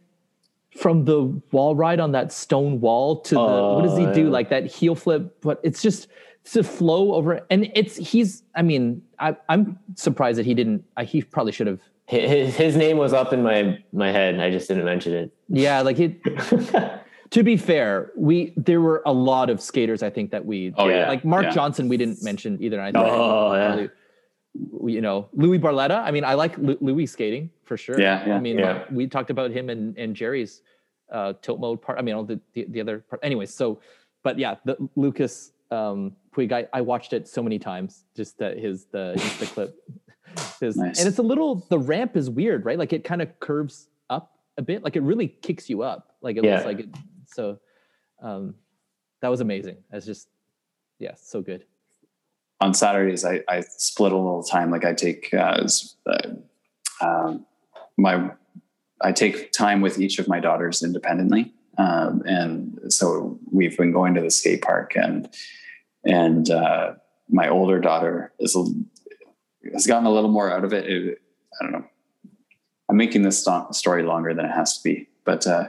from 0.76 1.04
the 1.04 1.40
wall 1.52 1.74
ride 1.74 2.00
on 2.00 2.12
that 2.12 2.32
stone 2.32 2.80
wall 2.80 3.20
to 3.22 3.34
the 3.34 3.40
oh, 3.40 3.74
what 3.74 3.84
does 3.84 3.98
he 3.98 4.06
do? 4.12 4.26
yeah. 4.26 4.30
Like 4.30 4.48
that 4.50 4.66
heel 4.66 4.94
flip, 4.94 5.36
but 5.40 5.60
it's 5.62 5.82
just 5.82 6.08
it's 6.42 6.56
a 6.56 6.62
flow 6.62 7.14
over, 7.14 7.40
and 7.50 7.70
it's 7.74 7.96
he's. 7.96 8.42
I 8.54 8.62
mean, 8.62 9.02
I, 9.18 9.36
I'm 9.48 9.78
surprised 9.96 10.38
that 10.38 10.46
he 10.46 10.54
didn't. 10.54 10.84
I, 10.96 11.04
he 11.04 11.22
probably 11.22 11.52
should 11.52 11.66
have. 11.66 11.80
His, 12.06 12.56
his 12.56 12.76
name 12.76 12.96
was 12.96 13.12
up 13.12 13.32
in 13.32 13.42
my 13.42 13.78
my 13.92 14.10
head. 14.10 14.40
I 14.40 14.50
just 14.50 14.68
didn't 14.68 14.84
mention 14.84 15.12
it. 15.12 15.32
Yeah, 15.48 15.80
like 15.82 15.98
it. 15.98 16.18
to 17.30 17.42
be 17.42 17.56
fair, 17.56 18.10
we 18.16 18.52
there 18.56 18.80
were 18.80 19.02
a 19.06 19.12
lot 19.12 19.50
of 19.50 19.60
skaters. 19.60 20.02
I 20.02 20.10
think 20.10 20.30
that 20.30 20.44
we 20.44 20.72
Oh, 20.76 20.88
yeah. 20.88 21.08
like 21.08 21.24
Mark 21.24 21.44
yeah. 21.44 21.50
Johnson. 21.50 21.88
We 21.88 21.96
didn't 21.96 22.22
mention 22.22 22.58
either. 22.62 22.80
I 22.80 22.90
think 22.92 23.04
Oh, 23.04 23.54
yeah. 23.54 23.86
You 24.86 25.00
know, 25.00 25.28
Louis 25.32 25.58
Barletta. 25.58 26.02
I 26.02 26.10
mean, 26.10 26.24
I 26.24 26.34
like 26.34 26.56
Lu- 26.58 26.78
Louis 26.80 27.06
skating 27.06 27.50
for 27.64 27.76
sure. 27.76 28.00
Yeah, 28.00 28.26
yeah. 28.26 28.36
I 28.36 28.40
mean, 28.40 28.58
Yeah. 28.58 28.84
we 28.90 29.06
talked 29.06 29.30
about 29.30 29.50
him 29.50 29.70
and 29.70 29.96
and 29.96 30.14
Jerry's 30.14 30.62
uh, 31.10 31.32
tilt 31.42 31.60
mode 31.60 31.80
part. 31.82 31.98
I 31.98 32.02
mean, 32.02 32.14
all 32.14 32.24
the, 32.24 32.40
the 32.54 32.66
the 32.68 32.80
other 32.80 32.98
part. 33.00 33.20
Anyways, 33.22 33.52
so 33.54 33.80
but 34.22 34.38
yeah, 34.38 34.56
the 34.64 34.76
Lucas 34.96 35.52
um, 35.70 36.14
Puig. 36.34 36.52
I, 36.52 36.66
I 36.72 36.80
watched 36.80 37.12
it 37.12 37.26
so 37.28 37.42
many 37.42 37.58
times. 37.58 38.04
Just 38.16 38.38
that 38.38 38.58
his 38.58 38.86
the 38.86 39.14
Insta 39.16 39.46
clip. 39.54 39.76
His, 40.60 40.76
Nice. 40.76 41.00
And 41.00 41.08
it's 41.08 41.18
a 41.18 41.22
little. 41.22 41.66
The 41.70 41.78
ramp 41.78 42.16
is 42.16 42.30
weird, 42.30 42.64
right? 42.64 42.78
Like 42.78 42.92
it 42.92 43.02
kind 43.02 43.20
of 43.20 43.40
curves 43.40 43.88
up 44.10 44.38
a 44.58 44.62
bit. 44.62 44.84
Like 44.84 44.94
it 44.94 45.02
really 45.02 45.26
kicks 45.26 45.68
you 45.68 45.82
up. 45.82 46.14
Like 46.20 46.36
it 46.36 46.44
Yeah. 46.44 46.54
looks 46.54 46.66
like 46.66 46.80
it. 46.80 46.88
So 47.26 47.58
um, 48.22 48.54
that 49.22 49.28
was 49.28 49.40
amazing. 49.40 49.78
That's 49.90 50.06
just 50.06 50.28
yeah, 51.00 51.14
so 51.16 51.40
good. 51.42 51.64
On 52.60 52.74
Saturdays, 52.74 53.24
I, 53.24 53.42
I 53.48 53.60
split 53.60 54.12
a 54.12 54.16
little 54.16 54.42
time. 54.42 54.70
Like 54.70 54.84
I 54.84 54.92
take 54.92 55.32
uh, 55.32 55.66
uh, 56.06 56.28
um, 57.00 57.46
my 57.96 58.30
I 59.00 59.12
take 59.12 59.52
time 59.52 59.80
with 59.80 59.98
each 59.98 60.18
of 60.18 60.28
my 60.28 60.40
daughters 60.40 60.82
independently, 60.82 61.52
um, 61.78 62.22
and 62.26 62.78
so 62.88 63.38
we've 63.50 63.76
been 63.76 63.92
going 63.92 64.14
to 64.14 64.20
the 64.20 64.30
skate 64.30 64.62
park, 64.62 64.92
and 64.94 65.28
and 66.04 66.50
uh, 66.50 66.92
my 67.28 67.48
older 67.48 67.80
daughter 67.80 68.32
is 68.38 68.56
has 69.72 69.86
gotten 69.86 70.06
a 70.06 70.12
little 70.12 70.30
more 70.30 70.52
out 70.52 70.64
of 70.64 70.72
it. 70.72 70.86
It- 70.88 71.18
I 71.60 71.64
don't 71.64 71.72
know. 71.72 71.84
I'm 72.88 72.96
making 72.96 73.22
this 73.22 73.40
sto- 73.40 73.66
story 73.72 74.02
longer 74.04 74.32
than 74.32 74.46
it 74.46 74.52
has 74.52 74.78
to 74.78 74.82
be, 74.82 75.08
but. 75.24 75.46
Uh, 75.46 75.68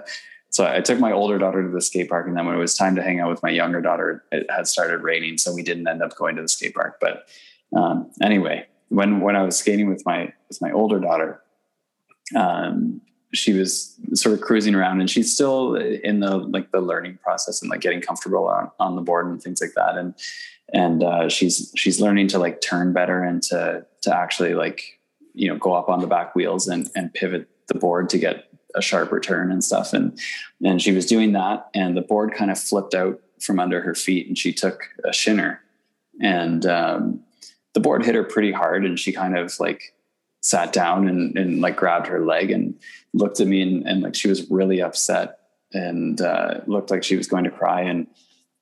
so 0.52 0.68
I 0.68 0.82
took 0.82 1.00
my 1.00 1.14
older 1.14 1.38
daughter 1.38 1.64
to 1.64 1.70
the 1.70 1.82
skate 1.82 2.10
park, 2.10 2.28
and 2.28 2.36
then 2.36 2.46
when 2.46 2.56
it 2.56 2.60
was 2.60 2.76
time 2.76 2.96
to 2.98 3.02
hang 3.02 3.22
out 3.22 3.30
with 3.30 3.42
my 3.42 3.50
younger 3.50 3.82
daughter, 3.82 4.26
it 4.34 4.46
had 4.52 4.68
started 4.68 5.02
raining, 5.02 5.38
so 5.38 5.54
we 5.54 5.64
didn't 5.64 5.88
end 5.88 6.04
up 6.04 6.16
going 6.18 6.36
to 6.36 6.42
the 6.42 6.50
skate 6.50 6.76
park. 6.76 6.98
But 7.00 7.30
um, 7.76 8.12
anyway, 8.22 8.68
when 8.90 9.22
when 9.22 9.38
I 9.38 9.44
was 9.44 9.58
skating 9.58 9.90
with 9.90 10.06
my 10.06 10.34
with 10.50 10.62
my 10.62 10.70
older 10.72 11.00
daughter, 11.00 11.42
um, 12.36 13.00
she 13.34 13.54
was 13.54 13.98
sort 14.14 14.36
of 14.36 14.42
cruising 14.42 14.76
around, 14.76 15.00
and 15.00 15.10
she's 15.10 15.34
still 15.34 15.76
in 15.76 16.20
the 16.20 16.36
like 16.36 16.72
the 16.72 16.82
learning 16.82 17.18
process 17.24 17.62
and 17.62 17.72
like 17.72 17.80
getting 17.80 18.02
comfortable 18.02 18.46
on, 18.50 18.70
on 18.78 18.98
the 18.98 19.02
board 19.02 19.28
and 19.28 19.42
things 19.42 19.62
like 19.62 19.74
that. 19.76 19.98
And 19.98 20.14
and 20.74 21.02
uh, 21.02 21.30
she's 21.30 21.72
she's 21.78 22.02
learning 22.02 22.28
to 22.28 22.40
like 22.40 22.60
turn 22.60 22.92
better 22.92 23.24
and 23.24 23.42
to 23.44 23.86
to 24.02 24.14
actually 24.14 24.54
like 24.54 25.00
you 25.34 25.48
know 25.48 25.58
go 25.58 25.74
up 25.74 25.88
on 25.88 26.02
the 26.02 26.08
back 26.08 26.36
wheels 26.36 26.68
and 26.68 26.90
and 26.94 27.14
pivot 27.14 27.48
the 27.70 27.80
board 27.80 28.10
to 28.10 28.18
get 28.18 28.51
a 28.76 28.82
sharp 28.82 29.12
turn 29.22 29.52
and 29.52 29.64
stuff. 29.64 29.94
And 29.94 30.18
and 30.64 30.82
she 30.82 30.92
was 30.92 31.06
doing 31.06 31.34
that, 31.34 31.70
and 31.74 31.96
the 31.96 32.02
board 32.02 32.34
kind 32.34 32.52
of 32.52 32.60
flipped 32.60 32.94
out 32.94 33.20
from 33.40 33.60
under 33.60 33.82
her 33.82 33.96
feet, 33.96 34.28
and 34.28 34.38
she 34.38 34.54
took 34.54 34.90
a 35.04 35.14
shinner, 35.14 35.62
and 36.22 36.66
um, 36.66 37.24
the 37.74 37.80
board 37.80 38.06
hit 38.06 38.16
her 38.16 38.24
pretty 38.24 38.52
hard, 38.52 38.86
and 38.86 39.00
she 39.00 39.12
kind 39.12 39.38
of 39.38 39.60
like 39.60 39.94
sat 40.42 40.74
down 40.74 41.08
and, 41.08 41.38
and 41.38 41.62
like 41.62 41.76
grabbed 41.76 42.08
her 42.08 42.26
leg 42.26 42.50
and 42.50 42.76
looked 43.14 43.40
at 43.40 43.48
me 43.48 43.62
and, 43.62 43.88
and 43.88 44.02
like 44.02 44.16
she 44.16 44.28
was 44.28 44.50
really 44.50 44.82
upset 44.82 45.38
and 45.72 46.20
uh, 46.20 46.62
looked 46.66 46.90
like 46.90 47.04
she 47.04 47.16
was 47.16 47.28
going 47.28 47.44
to 47.44 47.52
cry 47.52 47.82
and 47.82 48.08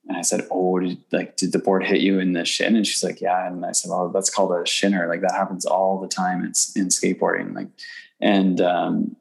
and 0.10 0.18
I 0.18 0.22
said, 0.22 0.48
"Oh, 0.49 0.80
did, 0.80 0.98
like 1.11 1.38
did 1.38 1.52
the 1.52 1.60
board 1.60 1.86
hit 1.86 2.02
you 2.02 2.19
in 2.19 2.34
the 2.34 2.44
shin?" 2.44 2.76
And 2.76 2.86
she's 2.86 3.03
like, 3.03 3.22
"Yeah." 3.22 3.45
And 3.45 3.64
I 3.64 3.73
said, 3.73 3.91
"Oh, 3.94 4.10
that's 4.11 4.31
called 4.31 4.52
a 4.52 4.65
shinner. 4.65 5.07
Like 5.07 5.22
that 5.22 5.34
happens 5.34 5.65
all 5.65 6.02
the 6.02 6.07
time. 6.07 6.44
It's 6.44 6.76
in 6.76 6.88
skateboarding." 6.88 7.53
Like, 7.53 7.68
and 8.19 8.60
um, 8.60 9.15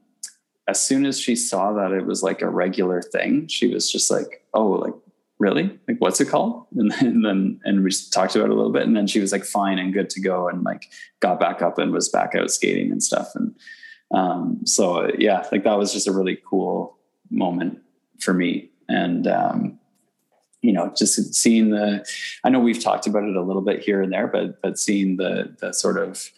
as 0.68 0.80
soon 0.80 1.06
as 1.06 1.18
she 1.18 1.34
saw 1.34 1.72
that 1.72 1.92
it 1.92 2.06
was 2.06 2.22
like 2.22 2.42
a 2.42 2.48
regular 2.48 3.02
thing, 3.02 3.48
she 3.48 3.72
was 3.72 3.90
just 3.90 4.10
like, 4.10 4.44
"Oh, 4.54 4.68
like 4.68 4.94
really? 5.38 5.78
Like 5.88 5.98
what's 5.98 6.20
it 6.20 6.28
called?" 6.28 6.66
And 6.76 6.90
then, 6.92 7.06
and 7.06 7.24
then 7.24 7.60
and 7.64 7.84
we 7.84 7.90
talked 8.12 8.36
about 8.36 8.50
it 8.50 8.52
a 8.52 8.54
little 8.54 8.72
bit, 8.72 8.82
and 8.82 8.96
then 8.96 9.06
she 9.06 9.20
was 9.20 9.32
like 9.32 9.44
fine 9.44 9.78
and 9.78 9.92
good 9.92 10.10
to 10.10 10.20
go, 10.20 10.48
and 10.48 10.62
like 10.62 10.90
got 11.20 11.40
back 11.40 11.62
up 11.62 11.78
and 11.78 11.92
was 11.92 12.08
back 12.08 12.34
out 12.34 12.50
skating 12.50 12.92
and 12.92 13.02
stuff. 13.02 13.34
And 13.34 13.54
um, 14.12 14.60
so 14.64 15.10
yeah, 15.18 15.46
like 15.50 15.64
that 15.64 15.78
was 15.78 15.92
just 15.92 16.08
a 16.08 16.12
really 16.12 16.38
cool 16.48 16.98
moment 17.30 17.80
for 18.20 18.34
me. 18.34 18.70
And 18.88 19.26
um, 19.26 19.78
you 20.60 20.72
know, 20.72 20.92
just 20.96 21.34
seeing 21.34 21.70
the, 21.70 22.04
I 22.44 22.50
know 22.50 22.58
we've 22.58 22.82
talked 22.82 23.06
about 23.06 23.24
it 23.24 23.36
a 23.36 23.42
little 23.42 23.62
bit 23.62 23.80
here 23.80 24.02
and 24.02 24.12
there, 24.12 24.26
but, 24.26 24.60
but 24.60 24.78
seeing 24.78 25.16
the, 25.16 25.54
the 25.60 25.72
sort 25.72 25.98
of, 25.98 26.30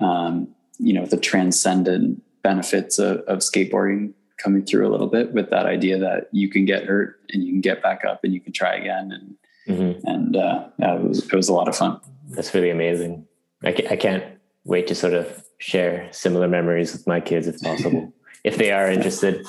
um, 0.00 0.54
you 0.78 0.92
know, 0.92 1.04
the 1.04 1.16
transcendent 1.16 2.22
benefits 2.46 3.00
of, 3.00 3.18
of 3.22 3.40
skateboarding 3.40 4.12
coming 4.38 4.64
through 4.64 4.86
a 4.86 4.90
little 4.90 5.08
bit 5.08 5.32
with 5.32 5.50
that 5.50 5.66
idea 5.66 5.98
that 5.98 6.28
you 6.30 6.48
can 6.48 6.64
get 6.64 6.84
hurt 6.84 7.18
and 7.30 7.42
you 7.42 7.50
can 7.50 7.60
get 7.60 7.82
back 7.82 8.04
up 8.04 8.20
and 8.22 8.32
you 8.32 8.40
can 8.40 8.52
try 8.52 8.76
again. 8.76 9.10
And, 9.10 9.76
mm-hmm. 9.76 10.06
and, 10.06 10.36
uh, 10.36 10.68
yeah, 10.78 10.94
it 10.94 11.02
was, 11.02 11.26
it 11.26 11.34
was 11.34 11.48
a 11.48 11.52
lot 11.52 11.66
of 11.66 11.74
fun. 11.74 12.00
That's 12.28 12.54
really 12.54 12.70
amazing. 12.70 13.26
I, 13.64 13.70
I 13.90 13.96
can't 13.96 14.22
wait 14.62 14.86
to 14.86 14.94
sort 14.94 15.14
of 15.14 15.44
share 15.58 16.08
similar 16.12 16.46
memories 16.46 16.92
with 16.92 17.04
my 17.08 17.20
kids 17.20 17.48
if 17.48 17.60
possible, 17.60 18.12
if 18.44 18.56
they 18.58 18.70
are 18.70 18.88
interested. 18.88 19.44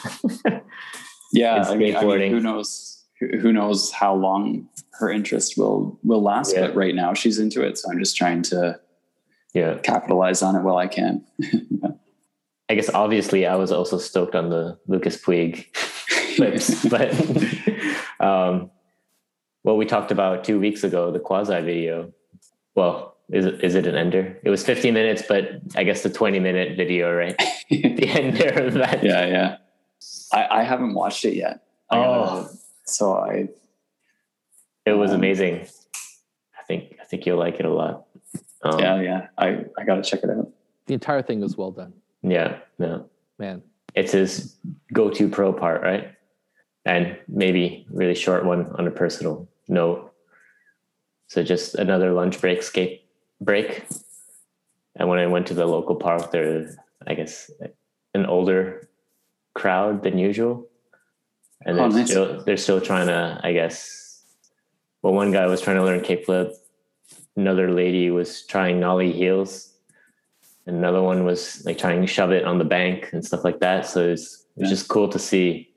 yeah. 1.34 1.66
I 1.68 1.76
mean, 1.76 1.96
I 1.96 2.04
mean, 2.04 2.32
who 2.32 2.40
knows? 2.40 2.96
who 3.20 3.52
knows 3.52 3.92
how 3.92 4.14
long 4.14 4.70
her 5.00 5.10
interest 5.10 5.58
will 5.58 6.00
will 6.04 6.22
last 6.22 6.54
yeah. 6.54 6.68
but 6.68 6.76
right 6.76 6.94
now 6.94 7.16
she's 7.16 7.40
into 7.40 7.64
it 7.64 7.76
so 7.76 7.90
i'm 7.90 7.98
just 7.98 8.16
trying 8.16 8.44
to 8.44 8.80
yeah 9.56 9.76
capitalize 9.80 10.44
on 10.44 10.56
it 10.56 10.62
while 10.62 10.78
i 10.78 10.86
can 10.86 11.26
i 12.70 12.76
guess 12.76 12.90
obviously 12.94 13.46
i 13.46 13.56
was 13.56 13.72
also 13.72 13.98
stoked 13.98 14.36
on 14.36 14.50
the 14.50 14.78
lucas 14.88 15.18
puig 15.18 15.68
clips 16.36 16.86
but 16.90 17.14
um 18.26 18.70
what 19.64 19.78
we 19.78 19.86
talked 19.86 20.12
about 20.12 20.44
two 20.44 20.60
weeks 20.60 20.84
ago 20.84 21.12
the 21.12 21.20
quasi 21.20 21.62
video 21.62 22.12
well 22.76 23.18
is 23.30 23.46
it, 23.46 23.64
is 23.64 23.76
it 23.76 23.86
an 23.86 23.96
ender? 23.96 24.40
It 24.44 24.50
was 24.50 24.64
50 24.64 24.92
minutes, 24.92 25.22
but 25.28 25.62
I 25.76 25.84
guess 25.84 26.02
the 26.02 26.10
20 26.10 26.40
minute 26.40 26.78
video, 26.78 27.14
right? 27.14 27.36
the 27.70 28.10
ender 28.10 28.68
of 28.68 28.74
that. 28.76 29.04
Yeah, 29.04 29.26
yeah. 29.26 29.58
I, 30.32 30.60
I 30.60 30.64
haven't 30.64 30.94
watched 30.94 31.26
it 31.26 31.36
yet. 31.36 31.62
oh, 31.92 32.50
so 32.86 33.18
I. 33.18 33.50
It 34.86 34.94
was 34.94 35.12
um, 35.12 35.18
amazing. 35.18 35.68
I 36.58 36.64
think 36.68 36.98
I 37.02 37.04
think 37.04 37.26
you'll 37.26 37.38
like 37.38 37.60
it 37.60 37.66
a 37.66 37.74
lot. 37.74 38.06
Um, 38.64 38.80
yeah, 38.80 39.02
yeah. 39.02 39.28
I 39.38 39.66
I 39.78 39.84
got 39.84 39.96
to 39.96 40.02
check 40.02 40.24
it 40.24 40.30
out. 40.30 40.50
The 40.86 40.94
entire 40.94 41.22
thing 41.22 41.42
was 41.42 41.58
well 41.58 41.72
done. 41.72 41.94
Yeah, 42.22 42.60
yeah. 42.80 43.00
Man, 43.40 43.64
it's 43.94 44.12
his 44.12 44.56
go-to 44.94 45.30
pro 45.30 45.54
part, 45.54 45.82
right? 45.82 46.14
And 46.86 47.18
maybe 47.28 47.86
really 47.92 48.16
short 48.16 48.46
one 48.46 48.72
on 48.78 48.88
a 48.88 48.92
personal 48.92 49.48
note. 49.68 50.14
So 51.28 51.44
just 51.44 51.76
another 51.76 52.14
lunch 52.14 52.40
break, 52.40 52.64
skate 52.64 53.06
break. 53.42 53.86
And 54.96 55.10
when 55.10 55.20
I 55.20 55.28
went 55.28 55.48
to 55.48 55.54
the 55.54 55.66
local 55.66 55.96
park, 55.96 56.32
there, 56.32 56.76
I 57.06 57.14
guess, 57.14 57.52
an 58.14 58.26
older 58.26 58.90
crowd 59.54 60.04
than 60.04 60.18
usual 60.18 60.68
and 61.66 61.80
oh, 61.80 61.90
they're 61.90 62.00
nice. 62.00 62.10
still 62.10 62.44
they're 62.44 62.58
still 62.58 62.82
trying 62.82 63.08
to, 63.08 63.40
I 63.44 63.54
guess. 63.54 64.24
Well, 65.02 65.14
one 65.14 65.32
guy 65.32 65.46
was 65.48 65.62
trying 65.62 65.78
to 65.78 65.84
learn 65.84 66.02
kickflip. 66.02 66.54
Another 67.36 67.72
lady 67.72 68.10
was 68.10 68.46
trying 68.46 68.80
nollie 68.80 69.12
heels. 69.12 69.74
Another 70.68 71.02
one 71.02 71.24
was 71.24 71.66
like 71.66 71.78
trying 71.78 72.02
to 72.02 72.08
shove 72.08 72.32
it 72.32 72.44
on 72.44 72.58
the 72.58 72.66
bank 72.66 73.10
and 73.14 73.26
stuff 73.26 73.44
like 73.44 73.60
that. 73.62 73.86
So 73.86 74.10
it's 74.10 74.46
it's 74.58 74.66
yeah. 74.66 74.70
just 74.70 74.88
cool 74.90 75.08
to 75.10 75.20
see. 75.20 75.70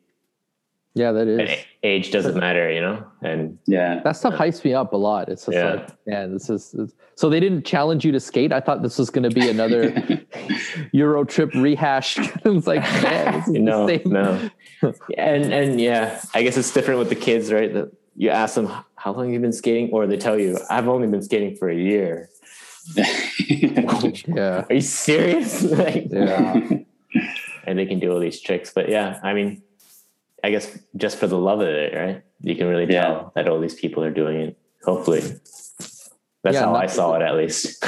Yeah, 0.94 1.12
that 1.12 1.28
is. 1.28 1.58
Age 1.84 2.10
doesn't 2.10 2.36
matter, 2.36 2.70
you 2.70 2.80
know, 2.80 3.06
and 3.22 3.56
yeah, 3.66 4.00
that 4.02 4.16
stuff 4.16 4.34
hypes 4.34 4.64
me 4.64 4.74
up 4.74 4.92
a 4.92 4.96
lot. 4.96 5.28
It's 5.28 5.46
just 5.46 5.56
yeah. 5.56 5.70
like, 5.74 5.88
yeah, 6.04 6.26
this 6.26 6.50
is 6.50 6.74
so 7.14 7.30
they 7.30 7.38
didn't 7.38 7.64
challenge 7.64 8.04
you 8.04 8.10
to 8.12 8.18
skate. 8.18 8.52
I 8.52 8.60
thought 8.60 8.82
this 8.82 8.98
was 8.98 9.08
going 9.08 9.28
to 9.28 9.30
be 9.30 9.48
another 9.48 10.26
Euro 10.92 11.24
trip 11.24 11.54
rehash. 11.54 12.18
it's 12.44 12.66
like, 12.66 12.80
man, 12.80 13.44
no, 13.46 13.86
no, 14.04 14.50
and 15.16 15.52
and 15.52 15.80
yeah, 15.80 16.20
I 16.34 16.42
guess 16.42 16.56
it's 16.56 16.72
different 16.72 16.98
with 16.98 17.08
the 17.08 17.14
kids, 17.14 17.52
right? 17.52 17.72
That 17.72 17.92
you 18.16 18.30
ask 18.30 18.56
them 18.56 18.72
how 18.96 19.12
long 19.12 19.32
you've 19.32 19.42
been 19.42 19.52
skating, 19.52 19.90
or 19.92 20.06
they 20.06 20.16
tell 20.16 20.40
you, 20.40 20.58
"I've 20.68 20.88
only 20.88 21.06
been 21.06 21.22
skating 21.22 21.56
for 21.56 21.70
a 21.70 21.76
year." 21.76 22.30
yeah, 22.96 24.64
are 24.68 24.74
you 24.74 24.80
serious? 24.80 25.62
like, 25.64 26.06
yeah, 26.10 26.68
and 27.66 27.78
they 27.78 27.86
can 27.86 27.98
do 27.98 28.12
all 28.12 28.20
these 28.20 28.40
tricks. 28.40 28.72
But 28.74 28.88
yeah, 28.88 29.20
I 29.22 29.32
mean, 29.32 29.62
I 30.42 30.50
guess 30.50 30.78
just 30.96 31.18
for 31.18 31.26
the 31.26 31.38
love 31.38 31.60
of 31.60 31.68
it, 31.68 31.94
right? 31.94 32.22
You 32.40 32.56
can 32.56 32.66
really 32.66 32.86
tell 32.86 33.32
yeah. 33.36 33.42
that 33.42 33.48
all 33.48 33.60
these 33.60 33.74
people 33.74 34.02
are 34.02 34.12
doing 34.12 34.36
it. 34.40 34.58
Hopefully, 34.84 35.20
that's 35.20 36.54
yeah, 36.54 36.60
how 36.60 36.74
I 36.74 36.86
saw 36.86 37.14
it, 37.14 37.22
at 37.22 37.34
least. 37.34 37.84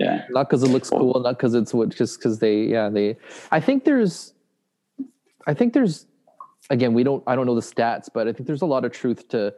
yeah, 0.00 0.26
not 0.30 0.48
because 0.48 0.62
it 0.62 0.68
looks 0.68 0.90
cool, 0.90 1.20
not 1.20 1.38
because 1.38 1.54
it's 1.54 1.72
what, 1.72 1.90
just 1.90 2.18
because 2.18 2.38
they, 2.40 2.62
yeah, 2.64 2.88
they. 2.88 3.16
I 3.50 3.60
think 3.60 3.84
there's, 3.84 4.34
I 5.46 5.54
think 5.54 5.72
there's 5.72 6.06
again, 6.70 6.94
we 6.94 7.04
don't, 7.04 7.22
I 7.26 7.36
don't 7.36 7.46
know 7.46 7.54
the 7.54 7.60
stats, 7.60 8.08
but 8.12 8.26
I 8.26 8.32
think 8.32 8.46
there's 8.46 8.62
a 8.62 8.66
lot 8.66 8.84
of 8.84 8.92
truth 8.92 9.28
to 9.28 9.54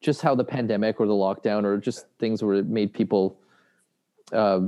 just 0.00 0.20
how 0.20 0.34
the 0.34 0.44
pandemic 0.44 1.00
or 1.00 1.06
the 1.06 1.12
lockdown 1.12 1.64
or 1.64 1.78
just 1.78 2.06
things 2.18 2.42
where 2.42 2.56
it 2.56 2.66
made 2.66 2.92
people 2.92 3.38
uh, 4.32 4.60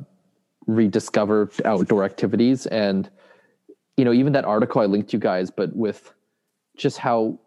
rediscover 0.67 1.51
outdoor 1.65 2.05
activities. 2.05 2.67
And, 2.67 3.09
you 3.97 4.05
know, 4.05 4.13
even 4.13 4.33
that 4.35 4.45
article 4.45 4.81
I 4.81 4.87
linked 4.87 5.13
you 5.13 5.19
guys, 5.19 5.51
but 5.51 5.75
with 5.75 6.13
just 6.77 6.99
how 6.99 7.39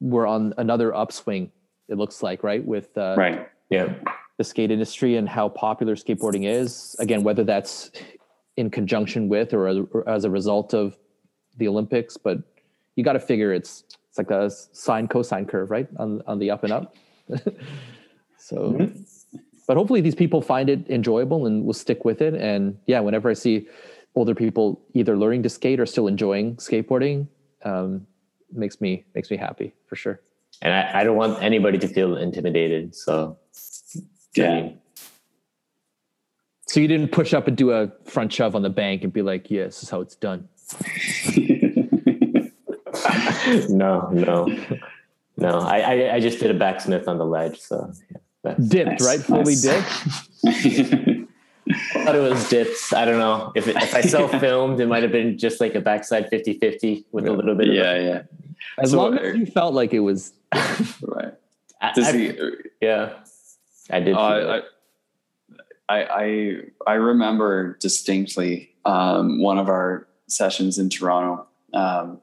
we're 0.00 0.26
on 0.26 0.54
another 0.58 0.94
upswing, 0.94 1.50
it 1.88 1.96
looks 1.96 2.22
like, 2.22 2.42
right? 2.42 2.64
With, 2.64 2.96
uh, 2.96 3.14
right. 3.16 3.48
Yeah. 3.70 3.94
The 4.38 4.44
skate 4.44 4.70
industry 4.70 5.16
and 5.16 5.28
how 5.28 5.48
popular 5.48 5.94
skateboarding 5.94 6.46
is. 6.46 6.96
Again, 6.98 7.22
whether 7.22 7.44
that's 7.44 7.90
in 8.56 8.70
conjunction 8.70 9.28
with 9.28 9.54
or 9.54 9.68
as, 9.68 9.78
or 9.92 10.08
as 10.08 10.24
a 10.24 10.30
result 10.30 10.74
of 10.74 10.98
the 11.58 11.68
Olympics, 11.68 12.16
but 12.16 12.38
you 12.96 13.04
got 13.04 13.12
to 13.14 13.20
figure 13.20 13.52
it's 13.52 13.84
it's 14.08 14.18
like 14.18 14.30
a 14.30 14.50
sine 14.50 15.08
cosine 15.08 15.46
curve, 15.46 15.70
right? 15.70 15.88
On 15.96 16.22
on 16.26 16.38
the 16.38 16.50
up 16.50 16.64
and 16.64 16.72
up. 16.72 16.94
so, 18.38 18.56
mm-hmm. 18.56 19.00
But 19.72 19.78
hopefully 19.78 20.02
these 20.02 20.14
people 20.14 20.42
find 20.42 20.68
it 20.68 20.86
enjoyable 20.90 21.46
and 21.46 21.64
will 21.64 21.72
stick 21.72 22.04
with 22.04 22.20
it. 22.20 22.34
And 22.34 22.76
yeah, 22.84 23.00
whenever 23.00 23.30
I 23.30 23.32
see 23.32 23.66
older 24.14 24.34
people 24.34 24.82
either 24.92 25.16
learning 25.16 25.44
to 25.44 25.48
skate 25.48 25.80
or 25.80 25.86
still 25.86 26.08
enjoying 26.08 26.56
skateboarding, 26.56 27.26
um, 27.64 28.06
makes 28.52 28.82
me 28.82 29.06
makes 29.14 29.30
me 29.30 29.38
happy 29.38 29.72
for 29.86 29.96
sure. 29.96 30.20
And 30.60 30.74
I, 30.74 31.00
I 31.00 31.04
don't 31.04 31.16
want 31.16 31.42
anybody 31.42 31.78
to 31.78 31.88
feel 31.88 32.18
intimidated. 32.18 32.94
So, 32.94 33.38
yeah. 34.36 34.50
I 34.50 34.60
mean, 34.60 34.78
so 36.66 36.78
you 36.78 36.86
didn't 36.86 37.10
push 37.10 37.32
up 37.32 37.48
and 37.48 37.56
do 37.56 37.70
a 37.70 37.90
front 38.04 38.30
shove 38.30 38.54
on 38.54 38.60
the 38.60 38.68
bank 38.68 39.04
and 39.04 39.10
be 39.10 39.22
like, 39.22 39.50
"Yeah, 39.50 39.64
this 39.64 39.82
is 39.82 39.88
how 39.88 40.02
it's 40.02 40.16
done." 40.16 40.50
no, 43.70 44.10
no, 44.12 44.54
no. 45.38 45.60
I, 45.60 45.78
I, 45.78 46.14
I 46.16 46.20
just 46.20 46.40
did 46.40 46.50
a 46.50 46.58
backsmith 46.58 47.08
on 47.08 47.16
the 47.16 47.24
ledge, 47.24 47.58
so 47.58 47.90
yeah, 48.10 48.18
dipped, 48.68 48.90
nice, 48.90 49.06
right? 49.06 49.20
Fully 49.20 49.54
nice. 49.54 49.62
dipped. 49.62 51.28
I 51.94 52.04
thought 52.04 52.14
it 52.16 52.20
was 52.20 52.48
dipped. 52.48 52.92
I 52.92 53.04
don't 53.04 53.18
know 53.18 53.52
if 53.54 53.68
it, 53.68 53.76
if 53.76 53.94
I 53.94 54.00
self 54.00 54.30
filmed, 54.40 54.80
it 54.80 54.86
might 54.86 55.02
have 55.02 55.12
been 55.12 55.38
just 55.38 55.60
like 55.60 55.74
a 55.74 55.80
backside 55.80 56.30
50-50 56.30 57.04
with 57.12 57.26
a 57.26 57.32
little 57.32 57.54
bit. 57.54 57.68
Yeah, 57.68 57.92
of 57.92 58.04
yeah. 58.04 58.22
As 58.78 58.90
so, 58.90 58.96
long 58.96 59.18
as 59.18 59.36
you 59.36 59.46
felt 59.46 59.74
like 59.74 59.92
it 59.92 60.00
was 60.00 60.32
right. 61.02 61.34
Does 61.94 62.08
I, 62.08 62.16
he, 62.16 62.38
yeah, 62.80 63.14
I 63.90 64.00
did. 64.00 64.14
Uh, 64.14 64.62
I, 65.88 66.04
I 66.04 66.56
I 66.86 66.94
remember 66.94 67.76
distinctly 67.80 68.72
um, 68.84 69.42
one 69.42 69.58
of 69.58 69.68
our 69.68 70.06
sessions 70.28 70.78
in 70.78 70.88
Toronto. 70.88 71.46
Um, 71.74 72.20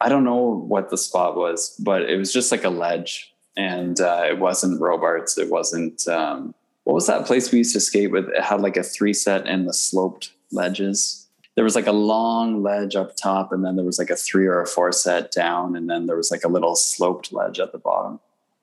I 0.00 0.08
don't 0.08 0.24
know 0.24 0.64
what 0.66 0.90
the 0.90 0.98
spot 0.98 1.36
was, 1.36 1.74
but 1.78 2.02
it 2.02 2.16
was 2.16 2.32
just 2.32 2.52
like 2.52 2.64
a 2.64 2.70
ledge, 2.70 3.32
and 3.58 4.00
uh, 4.00 4.24
it 4.26 4.38
wasn't 4.38 4.80
Robarts. 4.80 5.36
It 5.36 5.50
wasn't 5.50 6.06
um, 6.08 6.54
what 6.84 6.94
was 6.94 7.08
that 7.08 7.26
place 7.26 7.52
we 7.52 7.58
used 7.58 7.74
to 7.74 7.80
skate 7.80 8.12
with? 8.12 8.28
It 8.28 8.42
had 8.42 8.62
like 8.62 8.78
a 8.78 8.82
three 8.82 9.12
set 9.12 9.46
and 9.46 9.68
the 9.68 9.74
sloped 9.74 10.30
ledges. 10.52 11.26
there 11.56 11.64
was 11.64 11.74
like 11.74 11.88
a 11.88 11.92
long 11.92 12.62
ledge 12.62 12.94
up 12.94 13.16
top, 13.16 13.52
and 13.52 13.64
then 13.64 13.74
there 13.74 13.84
was 13.84 13.98
like 13.98 14.10
a 14.10 14.16
three 14.16 14.46
or 14.46 14.62
a 14.62 14.66
four 14.66 14.92
set 14.92 15.32
down, 15.32 15.76
and 15.76 15.90
then 15.90 16.06
there 16.06 16.16
was 16.16 16.30
like 16.30 16.44
a 16.44 16.48
little 16.48 16.76
sloped 16.76 17.32
ledge 17.32 17.58
at 17.58 17.72
the 17.72 17.78
bottom. 17.78 18.20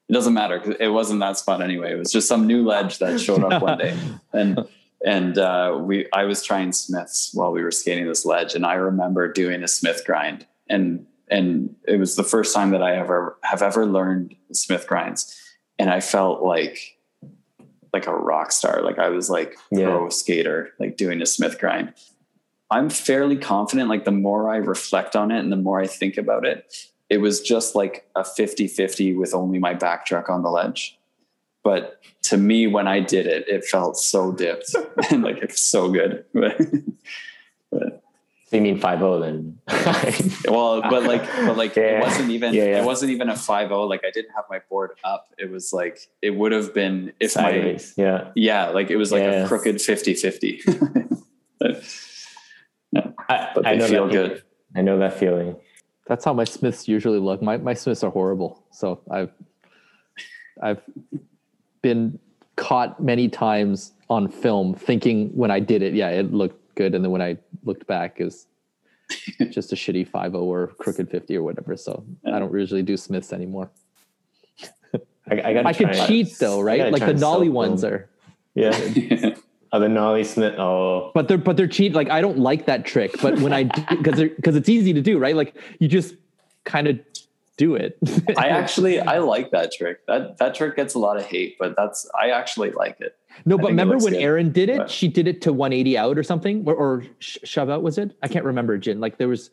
It 0.07 0.13
doesn't 0.13 0.33
matter 0.33 0.59
because 0.59 0.77
it 0.79 0.87
wasn't 0.87 1.19
that 1.19 1.37
spot 1.37 1.61
anyway. 1.61 1.91
It 1.91 1.97
was 1.97 2.11
just 2.11 2.27
some 2.27 2.47
new 2.47 2.63
ledge 2.65 2.99
that 2.99 3.19
showed 3.19 3.43
up 3.43 3.61
one 3.61 3.77
day, 3.77 3.97
and 4.33 4.65
and 5.05 5.37
uh, 5.37 5.77
we 5.81 6.07
I 6.13 6.23
was 6.23 6.41
trying 6.41 6.71
Smiths 6.71 7.31
while 7.33 7.51
we 7.51 7.61
were 7.63 7.71
skating 7.71 8.07
this 8.07 8.25
ledge, 8.25 8.55
and 8.55 8.65
I 8.65 8.75
remember 8.75 9.29
doing 9.31 9.61
a 9.61 9.67
Smith 9.67 10.03
grind, 10.05 10.45
and 10.69 11.05
and 11.29 11.75
it 11.87 11.97
was 11.99 12.15
the 12.15 12.23
first 12.23 12.53
time 12.53 12.71
that 12.71 12.83
I 12.83 12.95
ever 12.97 13.37
have 13.41 13.61
ever 13.61 13.85
learned 13.85 14.35
Smith 14.51 14.87
grinds, 14.87 15.35
and 15.79 15.89
I 15.89 15.99
felt 15.99 16.43
like 16.43 16.97
like 17.93 18.07
a 18.07 18.15
rock 18.15 18.51
star. 18.51 18.81
Like 18.81 18.99
I 18.99 19.09
was 19.09 19.29
like 19.29 19.57
Yeah. 19.71 19.85
pro 19.85 20.09
skater, 20.09 20.71
like 20.79 20.97
doing 20.97 21.21
a 21.21 21.25
Smith 21.25 21.59
grind. 21.59 21.93
I'm 22.69 22.89
fairly 22.89 23.37
confident. 23.37 23.89
Like 23.89 24.03
the 24.05 24.11
more 24.11 24.49
I 24.49 24.57
reflect 24.57 25.15
on 25.15 25.31
it 25.31 25.39
and 25.39 25.51
the 25.51 25.55
more 25.57 25.79
I 25.79 25.87
think 25.87 26.17
about 26.17 26.45
it, 26.45 26.73
it 27.09 27.19
was 27.19 27.39
just 27.41 27.73
like 27.75 28.09
a 28.15 28.23
50 28.25 28.67
50 28.67 29.13
with 29.15 29.33
only 29.33 29.59
my 29.59 29.73
back 29.73 30.05
truck 30.05 30.29
on 30.29 30.43
the 30.43 30.49
ledge. 30.49 30.97
But 31.63 32.01
to 32.23 32.37
me, 32.37 32.67
when 32.67 32.87
I 32.87 32.99
did 32.99 33.27
it, 33.27 33.47
it 33.47 33.63
felt 33.65 33.97
so 33.97 34.31
dipped 34.31 34.75
and 35.11 35.23
like 35.23 35.37
it's 35.37 35.61
so 35.61 35.89
good. 35.89 36.25
But, 36.33 36.57
So 37.73 38.01
you 38.51 38.61
mean 38.61 38.79
five 38.79 38.99
zero 38.99 39.19
then? 39.19 39.59
well, 40.47 40.81
but 40.81 41.03
like, 41.03 41.25
but 41.45 41.57
like, 41.57 41.75
Yeah. 41.75 41.97
it 41.97 42.01
wasn't 42.01 42.29
even, 42.29 42.53
Yeah, 42.53 42.65
yeah. 42.65 42.81
it 42.81 42.85
wasn't 42.85 43.11
even 43.11 43.29
a 43.29 43.35
5 43.35 43.71
Like 43.71 44.01
I 44.05 44.11
didn't 44.11 44.31
have 44.35 44.45
my 44.49 44.59
board 44.69 44.91
up. 45.03 45.27
It 45.37 45.49
was 45.49 45.73
like, 45.73 45.99
it 46.21 46.31
would 46.31 46.51
have 46.51 46.73
been 46.73 47.11
if 47.19 47.35
my, 47.35 47.77
Yeah. 47.97 48.31
yeah, 48.35 48.67
like 48.69 48.89
it 48.91 48.97
was 48.97 49.11
like 49.11 49.23
Yeah. 49.23 49.45
a 49.45 49.47
crooked 49.47 49.81
50 49.81 50.13
50. 50.13 50.61
I, 53.27 53.49
But 53.55 53.65
I 53.65 53.73
they 53.73 53.77
know 53.79 53.87
feel 53.87 54.07
good. 54.07 54.43
I 54.75 54.81
know 54.81 54.99
that 54.99 55.13
feeling. 55.17 55.55
That's 56.07 56.23
how 56.23 56.33
my 56.33 56.43
Smiths 56.43 56.87
usually 56.87 57.19
look. 57.19 57.41
My 57.41 57.57
my 57.57 57.73
Smiths 57.73 58.03
are 58.03 58.11
horrible. 58.11 58.63
So 58.71 59.01
I've 59.09 59.31
I've 60.61 60.81
been 61.81 62.19
caught 62.55 63.01
many 63.01 63.27
times 63.27 63.93
on 64.09 64.27
film 64.29 64.75
thinking 64.75 65.29
when 65.35 65.49
I 65.51 65.59
did 65.59 65.81
it, 65.81 65.93
yeah, 65.93 66.09
it 66.09 66.31
looked 66.31 66.61
good, 66.75 66.95
and 66.95 67.03
then 67.03 67.11
when 67.11 67.21
I 67.21 67.37
looked 67.63 67.87
back, 67.87 68.17
is 68.19 68.47
just 69.51 69.71
a 69.73 69.75
shitty 69.75 70.07
five 70.07 70.31
zero 70.31 70.43
or 70.43 70.67
crooked 70.67 71.09
fifty 71.09 71.35
or 71.35 71.43
whatever. 71.43 71.75
So 71.77 72.03
I 72.25 72.39
don't 72.39 72.53
usually 72.53 72.83
do 72.83 72.97
Smiths 72.97 73.33
anymore. 73.33 73.69
I, 75.29 75.41
I 75.41 75.53
got. 75.53 75.65
I 75.65 75.73
could 75.73 75.93
cheat 76.07 76.37
though, 76.39 76.61
right? 76.61 76.91
Like 76.91 77.05
the 77.05 77.13
Nollie 77.13 77.49
ones 77.49 77.83
are, 77.83 78.09
Yeah. 78.53 79.35
Oh, 79.71 79.79
the 79.79 79.89
Nollie 79.89 80.23
Smith. 80.23 80.57
Oh, 80.57 81.11
but 81.13 81.27
they're 81.27 81.37
but 81.37 81.57
they're 81.57 81.67
cheat. 81.67 81.93
Like 81.93 82.09
I 82.09 82.21
don't 82.21 82.39
like 82.39 82.65
that 82.67 82.85
trick, 82.85 83.15
but 83.21 83.39
when 83.39 83.51
I 83.51 83.63
because 83.63 84.21
because 84.21 84.55
it's 84.55 84.69
easy 84.69 84.93
to 84.93 85.01
do, 85.01 85.17
right? 85.17 85.35
Like 85.35 85.55
you 85.79 85.89
just 85.89 86.15
kind 86.63 86.87
of 86.87 86.99
do 87.57 87.75
it. 87.75 87.97
I 88.37 88.49
actually 88.49 88.99
I 88.99 89.17
like 89.33 89.51
that 89.51 89.71
trick. 89.71 90.05
That 90.07 90.37
that 90.39 90.55
trick 90.55 90.75
gets 90.75 90.93
a 90.93 90.99
lot 90.99 91.17
of 91.17 91.25
hate, 91.25 91.57
but 91.59 91.75
that's 91.77 92.09
I 92.19 92.29
actually 92.31 92.71
like 92.71 92.99
it. 92.99 93.15
No, 93.45 93.57
I 93.57 93.61
but 93.61 93.67
remember 93.69 93.97
when 93.97 94.13
good, 94.13 94.21
Erin 94.21 94.51
did 94.51 94.69
it? 94.69 94.77
but- 94.77 94.89
She 94.89 95.07
did 95.07 95.27
it 95.27 95.41
to 95.43 95.53
180 95.53 95.97
out 95.97 96.17
or 96.17 96.23
something, 96.23 96.63
or, 96.65 96.73
or 96.75 97.03
shove 97.19 97.69
out 97.69 97.83
was 97.83 97.97
it? 97.97 98.15
I 98.23 98.27
can't 98.27 98.45
remember. 98.45 98.77
Jin, 98.77 98.99
like 98.99 99.17
there 99.17 99.27
was. 99.27 99.49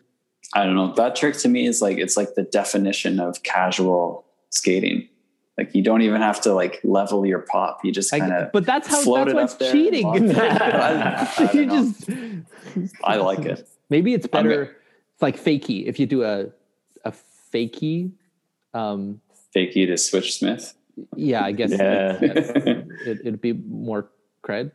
I 0.54 0.64
don't 0.64 0.74
know. 0.74 0.92
That 0.94 1.16
trick 1.16 1.36
to 1.38 1.48
me 1.48 1.66
is 1.66 1.80
like 1.82 1.98
it's 1.98 2.16
like 2.16 2.34
the 2.34 2.42
definition 2.42 3.20
of 3.20 3.42
casual 3.42 4.24
skating. 4.50 5.08
Like 5.58 5.74
you 5.74 5.82
don't 5.82 6.02
even 6.02 6.20
have 6.22 6.40
to 6.42 6.54
like 6.54 6.80
level 6.82 7.24
your 7.26 7.40
pop. 7.40 7.84
You 7.84 7.92
just 7.92 8.10
kind 8.10 8.32
of. 8.32 8.52
but 8.52 8.64
that's 8.66 8.88
how 8.88 9.00
float 9.02 9.28
that's 9.28 9.30
it 9.30 9.34
why 9.36 9.42
up 9.42 9.44
it's 9.50 9.54
there 9.54 9.70
and 9.70 10.30
cheating. 10.32 10.36
I- 10.40 11.28
I 11.38 11.52
you 11.52 11.66
know. 11.66 11.92
just 11.92 12.10
I 13.04 13.16
like 13.16 13.40
it. 13.40 13.68
maybe 13.90 14.14
it's 14.14 14.26
better. 14.26 14.76
It's 15.14 15.22
like 15.22 15.38
fakey. 15.38 15.86
If 15.86 16.00
you 16.00 16.06
do 16.06 16.24
a 16.24 16.46
fakey, 17.52 18.10
um, 18.74 19.20
Fakey 19.54 19.86
to 19.86 19.96
switch 19.98 20.38
Smith. 20.38 20.74
yeah, 21.16 21.44
I 21.44 21.52
guess 21.52 21.70
Yeah. 21.72 22.18
it, 22.20 23.20
it'd 23.24 23.40
be 23.40 23.52
more 23.52 24.10
cred, 24.44 24.72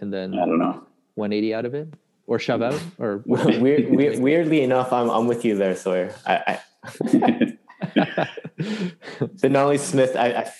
and 0.00 0.12
then 0.12 0.34
I 0.34 0.44
don't 0.46 0.58
know. 0.58 0.82
180 1.14 1.54
out 1.54 1.64
of 1.64 1.74
it, 1.74 1.88
or 2.26 2.38
shove 2.38 2.62
out, 2.62 2.80
or 2.98 3.22
weird, 3.26 3.90
weird, 3.90 4.18
weirdly 4.18 4.62
enough, 4.62 4.92
I'm 4.92 5.08
I'm 5.10 5.26
with 5.26 5.44
you 5.44 5.56
there, 5.56 5.74
Sawyer. 5.76 6.14
I, 6.26 6.58
I 6.84 6.86
the 8.58 9.48
Nollie 9.48 9.78
Smith. 9.78 10.16
I, 10.16 10.28
I 10.32 10.52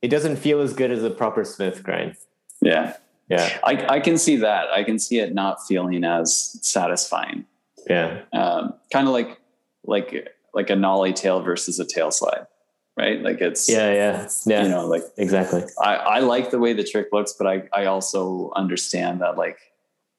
it 0.00 0.08
doesn't 0.08 0.36
feel 0.36 0.60
as 0.60 0.72
good 0.74 0.90
as 0.90 1.04
a 1.04 1.10
proper 1.10 1.44
Smith 1.44 1.82
grind. 1.82 2.16
yeah, 2.60 2.96
Yeah. 3.28 3.58
I 3.64 3.86
I 3.96 4.00
can 4.00 4.18
see 4.18 4.36
that. 4.36 4.68
I 4.70 4.82
can 4.84 4.98
see 4.98 5.18
it 5.20 5.32
not 5.34 5.64
feeling 5.66 6.02
as 6.04 6.58
satisfying. 6.62 7.44
Yeah. 7.88 8.22
Um, 8.32 8.74
kind 8.92 9.06
of 9.06 9.12
like 9.12 9.38
like 9.84 10.28
like 10.54 10.70
a 10.70 10.76
nollie 10.76 11.12
tail 11.12 11.40
versus 11.40 11.78
a 11.78 11.84
tail 11.84 12.10
slide, 12.10 12.46
right? 12.96 13.20
Like 13.22 13.40
it's 13.40 13.68
Yeah. 13.68 13.92
Yeah. 13.92 14.28
Yeah. 14.46 14.62
you 14.64 14.68
know 14.68 14.86
like 14.86 15.02
exactly. 15.16 15.62
I, 15.82 15.94
I 15.96 16.18
like 16.20 16.50
the 16.50 16.58
way 16.58 16.72
the 16.72 16.84
trick 16.84 17.08
looks, 17.12 17.32
but 17.32 17.46
I, 17.46 17.68
I 17.72 17.86
also 17.86 18.50
understand 18.56 19.20
that 19.20 19.36
like 19.36 19.58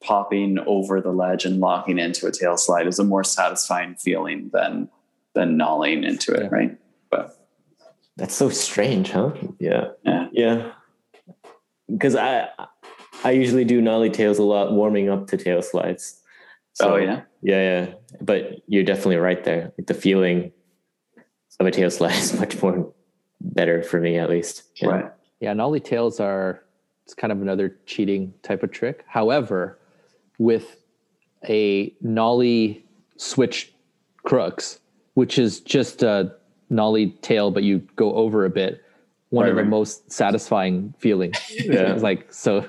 popping 0.02 0.58
over 0.66 1.00
the 1.00 1.12
ledge 1.12 1.44
and 1.44 1.60
locking 1.60 1.98
into 1.98 2.26
a 2.26 2.32
tail 2.32 2.56
slide 2.56 2.86
is 2.86 2.98
a 2.98 3.04
more 3.04 3.24
satisfying 3.24 3.94
feeling 3.94 4.50
than 4.52 4.88
than 5.34 5.56
nolling 5.58 6.04
into 6.04 6.32
it, 6.32 6.42
Yeah. 6.42 6.48
right? 6.50 6.78
But 7.10 7.36
That's 8.16 8.34
so 8.34 8.48
strange, 8.50 9.10
huh? 9.10 9.32
Yeah. 9.58 9.88
yeah, 10.04 10.28
Yeah. 10.32 10.72
Because 11.90 12.16
I 12.16 12.48
I 13.24 13.30
usually 13.30 13.64
do 13.64 13.80
nollie 13.80 14.10
tails 14.10 14.38
a 14.38 14.42
lot, 14.42 14.72
warming 14.72 15.08
up 15.08 15.26
to 15.28 15.36
tail 15.36 15.62
slides. 15.62 16.20
Oh 16.80 16.96
yeah, 16.96 17.22
Yeah, 17.42 17.60
yeah. 17.86 17.94
But 18.20 18.62
you're 18.66 18.84
definitely 18.84 19.16
right 19.16 19.42
there. 19.44 19.72
Like 19.78 19.86
the 19.86 19.94
feeling 19.94 20.52
of 21.60 21.66
a 21.66 21.70
tail 21.70 21.90
slide 21.90 22.16
is 22.18 22.38
much 22.38 22.60
more 22.62 22.92
better 23.40 23.82
for 23.82 24.00
me, 24.00 24.18
at 24.18 24.30
least. 24.30 24.64
Yeah. 24.76 24.88
right. 24.88 25.12
Yeah, 25.40 25.52
nollie 25.52 25.80
tails 25.80 26.20
are 26.20 26.62
it's 27.04 27.14
kind 27.14 27.32
of 27.32 27.42
another 27.42 27.76
cheating 27.86 28.32
type 28.42 28.62
of 28.62 28.70
trick. 28.70 29.04
However, 29.06 29.78
with 30.38 30.76
a 31.48 31.94
nollie 32.00 32.84
switch 33.16 33.72
crooks, 34.24 34.80
which 35.14 35.38
is 35.38 35.60
just 35.60 36.02
a 36.02 36.34
nollie 36.70 37.10
tail, 37.20 37.50
but 37.50 37.62
you 37.62 37.80
go 37.96 38.14
over 38.14 38.44
a 38.46 38.50
bit, 38.50 38.82
one 39.28 39.44
Right, 39.44 39.50
of 39.50 39.56
the 39.56 39.64
most 39.64 40.10
satisfying 40.10 40.94
feelings. 40.98 41.36
Yeah. 41.50 41.92
It's 41.92 42.02
like 42.02 42.32
so 42.32 42.64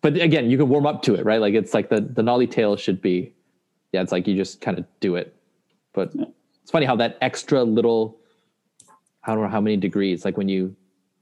but 0.00 0.16
again, 0.16 0.50
you 0.50 0.56
can 0.56 0.68
warm 0.68 0.86
up 0.86 1.02
to 1.02 1.14
it, 1.14 1.24
right? 1.24 1.40
Like 1.40 1.54
it's 1.54 1.74
like 1.74 1.88
the 1.88 2.00
the 2.00 2.22
nollie 2.22 2.46
tail 2.46 2.76
should 2.76 3.00
be 3.00 3.32
yeah, 3.92 4.02
it's 4.02 4.12
like 4.12 4.26
you 4.26 4.36
just 4.36 4.60
kind 4.60 4.78
of 4.78 4.84
do 5.00 5.16
it. 5.16 5.34
But 5.92 6.14
it's 6.62 6.70
funny 6.70 6.86
how 6.86 6.96
that 6.96 7.18
extra 7.20 7.62
little 7.62 8.18
I 9.24 9.34
don't 9.34 9.42
know 9.42 9.48
how 9.48 9.60
many 9.60 9.76
degrees, 9.76 10.24
like 10.24 10.36
when 10.36 10.48
you 10.48 10.74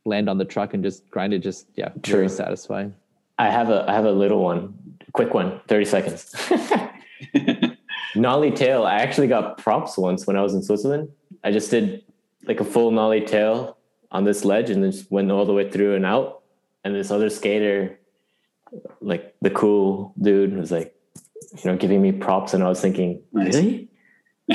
land 0.05 0.29
on 0.29 0.39
the 0.39 0.45
truck 0.45 0.75
and 0.75 0.83
just 0.83 1.09
grind 1.11 1.33
it, 1.33 1.41
just 1.41 1.67
yeah, 1.75 1.91
very 2.05 2.27
True. 2.27 2.29
satisfying. 2.29 2.95
I 3.39 3.51
have 3.51 3.71
a 3.71 3.85
I 3.89 3.95
have 3.95 4.05
a 4.05 4.13
little 4.13 4.43
one, 4.43 4.75
quick 5.13 5.35
one, 5.35 5.61
30 5.69 5.85
seconds. 5.85 6.35
nollie 8.17 8.51
tail. 8.51 8.85
I 8.85 8.97
actually 8.97 9.29
got 9.29 9.59
props 9.59 9.97
once 9.97 10.27
when 10.27 10.37
I 10.37 10.43
was 10.43 10.55
in 10.55 10.63
Switzerland. 10.63 11.11
I 11.45 11.51
just 11.51 11.71
did 11.71 12.03
like 12.45 12.61
a 12.61 12.65
full 12.65 12.91
nollie 12.91 13.25
tail 13.25 13.77
on 14.11 14.25
this 14.25 14.45
ledge 14.45 14.71
and 14.71 14.83
then 14.83 14.93
just 14.93 15.11
went 15.11 15.31
all 15.31 15.45
the 15.45 15.53
way 15.53 15.71
through 15.71 15.95
and 15.95 16.07
out. 16.07 16.43
And 16.85 16.95
this 16.95 17.11
other 17.11 17.29
skater, 17.29 17.99
like 19.01 19.35
the 19.41 19.51
cool 19.51 20.13
dude, 20.21 20.57
was 20.57 20.71
like, 20.73 20.95
you 21.65 21.71
know, 21.71 21.77
giving 21.77 22.03
me 22.03 22.13
props, 22.13 22.55
and 22.55 22.63
I 22.63 22.69
was 22.69 22.81
thinking, 22.81 23.23
Nice. 23.33 23.55
really? 23.55 23.89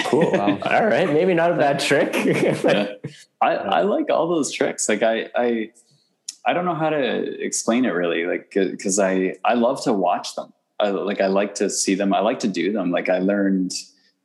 Cool. 0.05 0.31
Wow. 0.31 0.59
all 0.65 0.85
right, 0.85 1.11
maybe 1.11 1.33
not 1.33 1.51
a 1.51 1.55
bad 1.55 1.79
trick. 1.79 2.13
Yeah. 2.25 2.93
I, 3.41 3.55
I 3.55 3.81
like 3.81 4.09
all 4.09 4.27
those 4.29 4.51
tricks. 4.51 4.88
Like 4.88 5.01
I, 5.03 5.29
I, 5.35 5.71
I 6.45 6.53
don't 6.53 6.65
know 6.65 6.75
how 6.75 6.89
to 6.89 7.43
explain 7.43 7.85
it 7.85 7.89
really. 7.89 8.25
Like, 8.25 8.55
cause 8.81 8.99
I, 8.99 9.35
I 9.43 9.55
love 9.55 9.83
to 9.83 9.93
watch 9.93 10.35
them. 10.35 10.53
I 10.79 10.89
like, 10.89 11.19
I 11.21 11.27
like 11.27 11.55
to 11.55 11.69
see 11.69 11.95
them. 11.95 12.13
I 12.13 12.19
like 12.19 12.39
to 12.39 12.47
do 12.47 12.71
them. 12.71 12.91
Like 12.91 13.09
I 13.09 13.19
learned, 13.19 13.73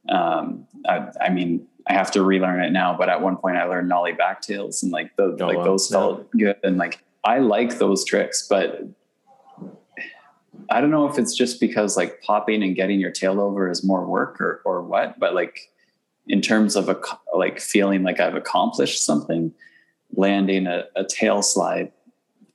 um, 0.09 0.67
I, 0.89 1.09
I 1.21 1.29
mean, 1.31 1.67
I 1.89 1.95
have 1.95 2.11
to 2.13 2.23
relearn 2.23 2.63
it 2.63 2.71
now, 2.71 2.97
but 2.97 3.09
at 3.09 3.21
one 3.23 3.37
point 3.37 3.57
I 3.57 3.65
learned 3.65 3.89
nollie 3.89 4.13
backtails 4.13 4.83
and 4.83 4.93
like 4.93 5.17
the, 5.17 5.37
Oh, 5.41 5.47
like 5.47 5.59
wow. 5.59 5.65
those 5.65 5.89
felt 5.89 6.31
good. 6.33 6.57
And 6.63 6.77
like, 6.77 7.03
I 7.25 7.39
like 7.39 7.79
those 7.79 8.05
tricks, 8.05 8.47
but 8.49 8.83
I 10.71 10.81
don't 10.81 10.91
know 10.91 11.09
if 11.09 11.19
it's 11.19 11.35
just 11.35 11.61
because 11.61 11.97
like 11.97 12.21
popping 12.23 12.63
and 12.63 12.75
getting 12.75 13.01
your 13.01 13.11
tail 13.11 13.41
over 13.41 13.71
is 13.71 13.85
more 13.85 14.07
work 14.07 14.41
or, 14.41 14.63
or 14.65 14.83
what, 14.83 15.19
but 15.19 15.35
like 15.35 15.71
in 16.27 16.41
terms 16.41 16.77
of 16.77 16.89
a 16.89 16.99
like 17.35 17.61
feeling 17.61 18.03
like 18.03 18.21
I've 18.21 18.35
accomplished 18.35 19.05
something, 19.05 19.53
landing 20.15 20.67
a, 20.67 20.85
a 20.97 21.05
tail 21.05 21.43
slide 21.43 21.93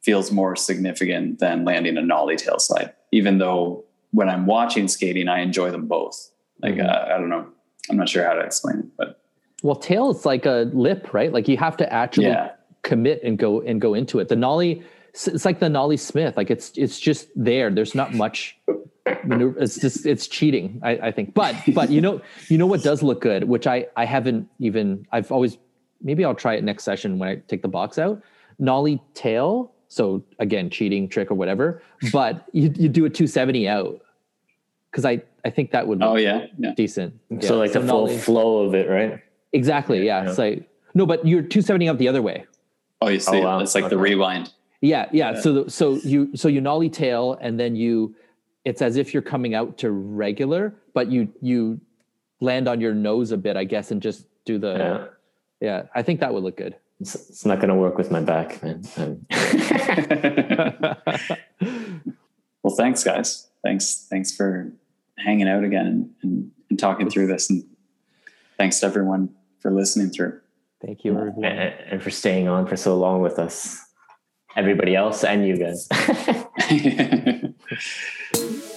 feels 0.02 0.32
more 0.32 0.56
significant 0.56 1.40
than 1.40 1.64
landing 1.64 1.98
a 1.98 2.02
nollie 2.02 2.36
tail 2.36 2.60
slide. 2.60 2.92
Even 3.12 3.38
though 3.38 3.84
when 4.12 4.28
I'm 4.30 4.46
watching 4.46 4.88
skating, 4.88 5.28
I 5.28 5.40
enjoy 5.42 5.72
them 5.72 5.88
both. 5.88 6.32
Like 6.62 6.76
Mhm. 6.76 6.90
uh, 6.90 7.14
I 7.14 7.18
don't 7.18 7.30
know, 7.30 7.48
I'm 7.90 7.98
not 7.98 8.10
sure 8.10 8.24
how 8.26 8.34
to 8.34 8.42
explain 8.42 8.80
it, 8.80 8.86
but 8.98 9.22
Well, 9.64 9.76
tail 9.76 10.10
is 10.10 10.26
like 10.26 10.46
a 10.46 10.70
lip, 10.74 11.14
right? 11.14 11.32
Like 11.32 11.48
you 11.48 11.58
have 11.58 11.78
to 11.78 11.94
actually 11.94 12.28
yeah, 12.28 12.52
commit 12.82 13.22
and 13.24 13.38
go 13.38 13.62
and 13.62 13.80
go 13.80 13.94
into 13.94 14.20
it. 14.20 14.28
The 14.28 14.36
nollie, 14.36 14.84
it's 15.14 15.46
like 15.46 15.60
the 15.60 15.70
Nollie 15.70 15.98
Smith. 15.98 16.38
Like 16.38 16.50
it's 16.52 16.72
it's 16.78 17.00
just 17.00 17.28
there. 17.36 17.70
There's 17.70 17.96
not 17.96 18.14
much 18.14 18.58
maneuver. 19.26 19.60
It's 19.60 19.80
just 19.80 20.06
it's 20.06 20.28
cheating, 20.28 20.80
I, 20.84 20.92
I 20.92 21.12
think. 21.12 21.34
But 21.34 21.56
but 21.74 21.90
you 21.90 22.02
know 22.02 22.22
you 22.50 22.58
know 22.58 22.66
what 22.68 22.84
does 22.84 23.04
look 23.04 23.22
good, 23.22 23.44
which 23.46 23.68
I 23.68 23.88
I 23.96 24.06
haven't 24.06 24.48
even 24.60 25.06
I've 25.12 25.32
always 25.32 25.58
maybe 26.02 26.24
I'll 26.26 26.36
try 26.36 26.54
it 26.56 26.64
next 26.64 26.84
session 26.84 27.20
when 27.20 27.30
I 27.30 27.36
take 27.48 27.62
the 27.62 27.68
box 27.68 27.98
out. 27.98 28.22
Nollie 28.60 29.02
tail. 29.14 29.72
So 29.88 30.24
again, 30.40 30.70
cheating 30.70 31.10
trick 31.10 31.30
or 31.32 31.36
whatever. 31.36 31.82
But 32.14 32.46
you 32.54 32.74
you 32.76 32.88
do 32.90 33.06
a 33.06 33.10
270 33.10 33.68
out 33.68 34.02
because 34.90 35.04
I 35.06 35.22
I 35.44 35.50
think 35.50 35.72
that 35.72 35.88
would 35.88 36.00
look 36.00 36.10
Oh 36.10 36.16
yeah, 36.16 36.46
yeah. 36.58 36.74
decent. 36.76 37.14
So 37.42 37.56
Yeah. 37.56 37.60
like 37.60 37.74
the 37.74 37.80
full 37.80 37.88
nollie- 38.08 38.18
flow 38.18 38.60
of 38.66 38.76
it, 38.76 38.90
right? 38.90 39.20
exactly 39.54 40.06
yeah. 40.06 40.24
Yeah. 40.24 40.30
It's 40.30 40.38
like 40.38 40.70
no, 40.94 41.06
but 41.06 41.26
you're 41.28 41.42
270 41.42 41.90
out 41.90 41.98
the 41.98 42.08
other 42.08 42.22
way. 42.22 42.46
Oh, 43.02 43.08
you 43.10 43.20
see, 43.20 43.38
Oh, 43.38 43.42
wow. 43.42 43.60
it's 43.60 43.74
like 43.76 43.90
the 43.90 43.98
rewind. 43.98 44.54
Yeah, 44.82 45.08
yeah. 45.12 45.32
Yeah. 45.34 45.40
So 45.40 45.64
the, 45.64 45.72
so 45.72 45.96
you 46.04 46.36
so 46.36 46.48
you 46.48 46.60
nollie 46.60 46.90
tail 46.90 47.38
and 47.40 47.60
then 47.60 47.76
you 47.76 48.16
it's 48.66 48.82
as 48.82 48.98
if 48.98 49.14
you're 49.14 49.24
coming 49.24 49.56
out 49.56 49.78
to 49.80 49.92
regular, 49.92 50.74
but 50.94 51.08
you 51.12 51.32
you 51.42 51.80
land 52.40 52.68
on 52.68 52.82
your 52.82 52.94
nose 52.94 53.32
a 53.32 53.38
bit, 53.38 53.56
I 53.56 53.64
guess, 53.64 53.92
and 53.92 54.02
just 54.02 54.26
do 54.46 54.58
the 54.58 54.74
Yeah. 54.74 55.06
yeah. 55.60 55.84
I 55.94 56.02
think 56.02 56.20
that 56.20 56.34
would 56.34 56.44
look 56.44 56.58
good. 56.58 56.76
It's, 57.00 57.16
it's 57.16 57.46
not 57.46 57.60
gonna 57.60 57.76
work 57.76 57.98
with 57.98 58.12
my 58.12 58.22
back, 58.22 58.62
man. 58.64 58.84
Um, 58.98 59.26
well, 62.64 62.76
thanks, 62.76 63.04
guys. 63.04 63.48
Thanks, 63.64 64.08
thanks 64.10 64.36
for 64.36 64.72
hanging 65.18 65.48
out 65.48 65.64
again 65.64 65.86
and, 65.86 66.10
and, 66.24 66.52
and 66.70 66.80
talking 66.80 67.10
through 67.10 67.28
this, 67.28 67.50
and 67.50 67.64
thanks 68.58 68.80
to 68.80 68.86
everyone 68.88 69.30
for 69.60 69.72
listening 69.72 70.10
through. 70.10 70.40
Thank 70.84 71.04
you, 71.04 71.18
and, 71.18 71.46
and 71.46 72.02
for 72.02 72.10
staying 72.10 72.48
on 72.48 72.66
for 72.68 72.76
so 72.76 72.98
long 72.98 73.22
with 73.22 73.38
us, 73.40 73.84
everybody 74.56 74.96
else 74.96 75.24
and 75.24 75.48
you 75.48 75.58
guys. 75.58 75.88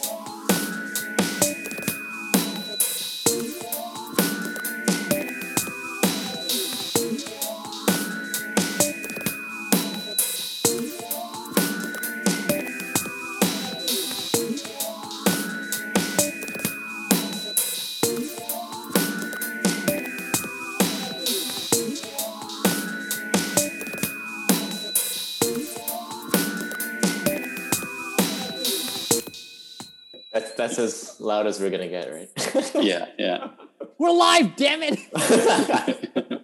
loud 31.24 31.46
as 31.46 31.58
we're 31.58 31.70
gonna 31.70 31.88
get, 31.88 32.12
right? 32.12 32.30
yeah, 32.74 33.06
yeah. 33.18 33.48
We're 33.98 34.10
live, 34.10 34.56
damn 34.56 34.80
it! 34.82 36.42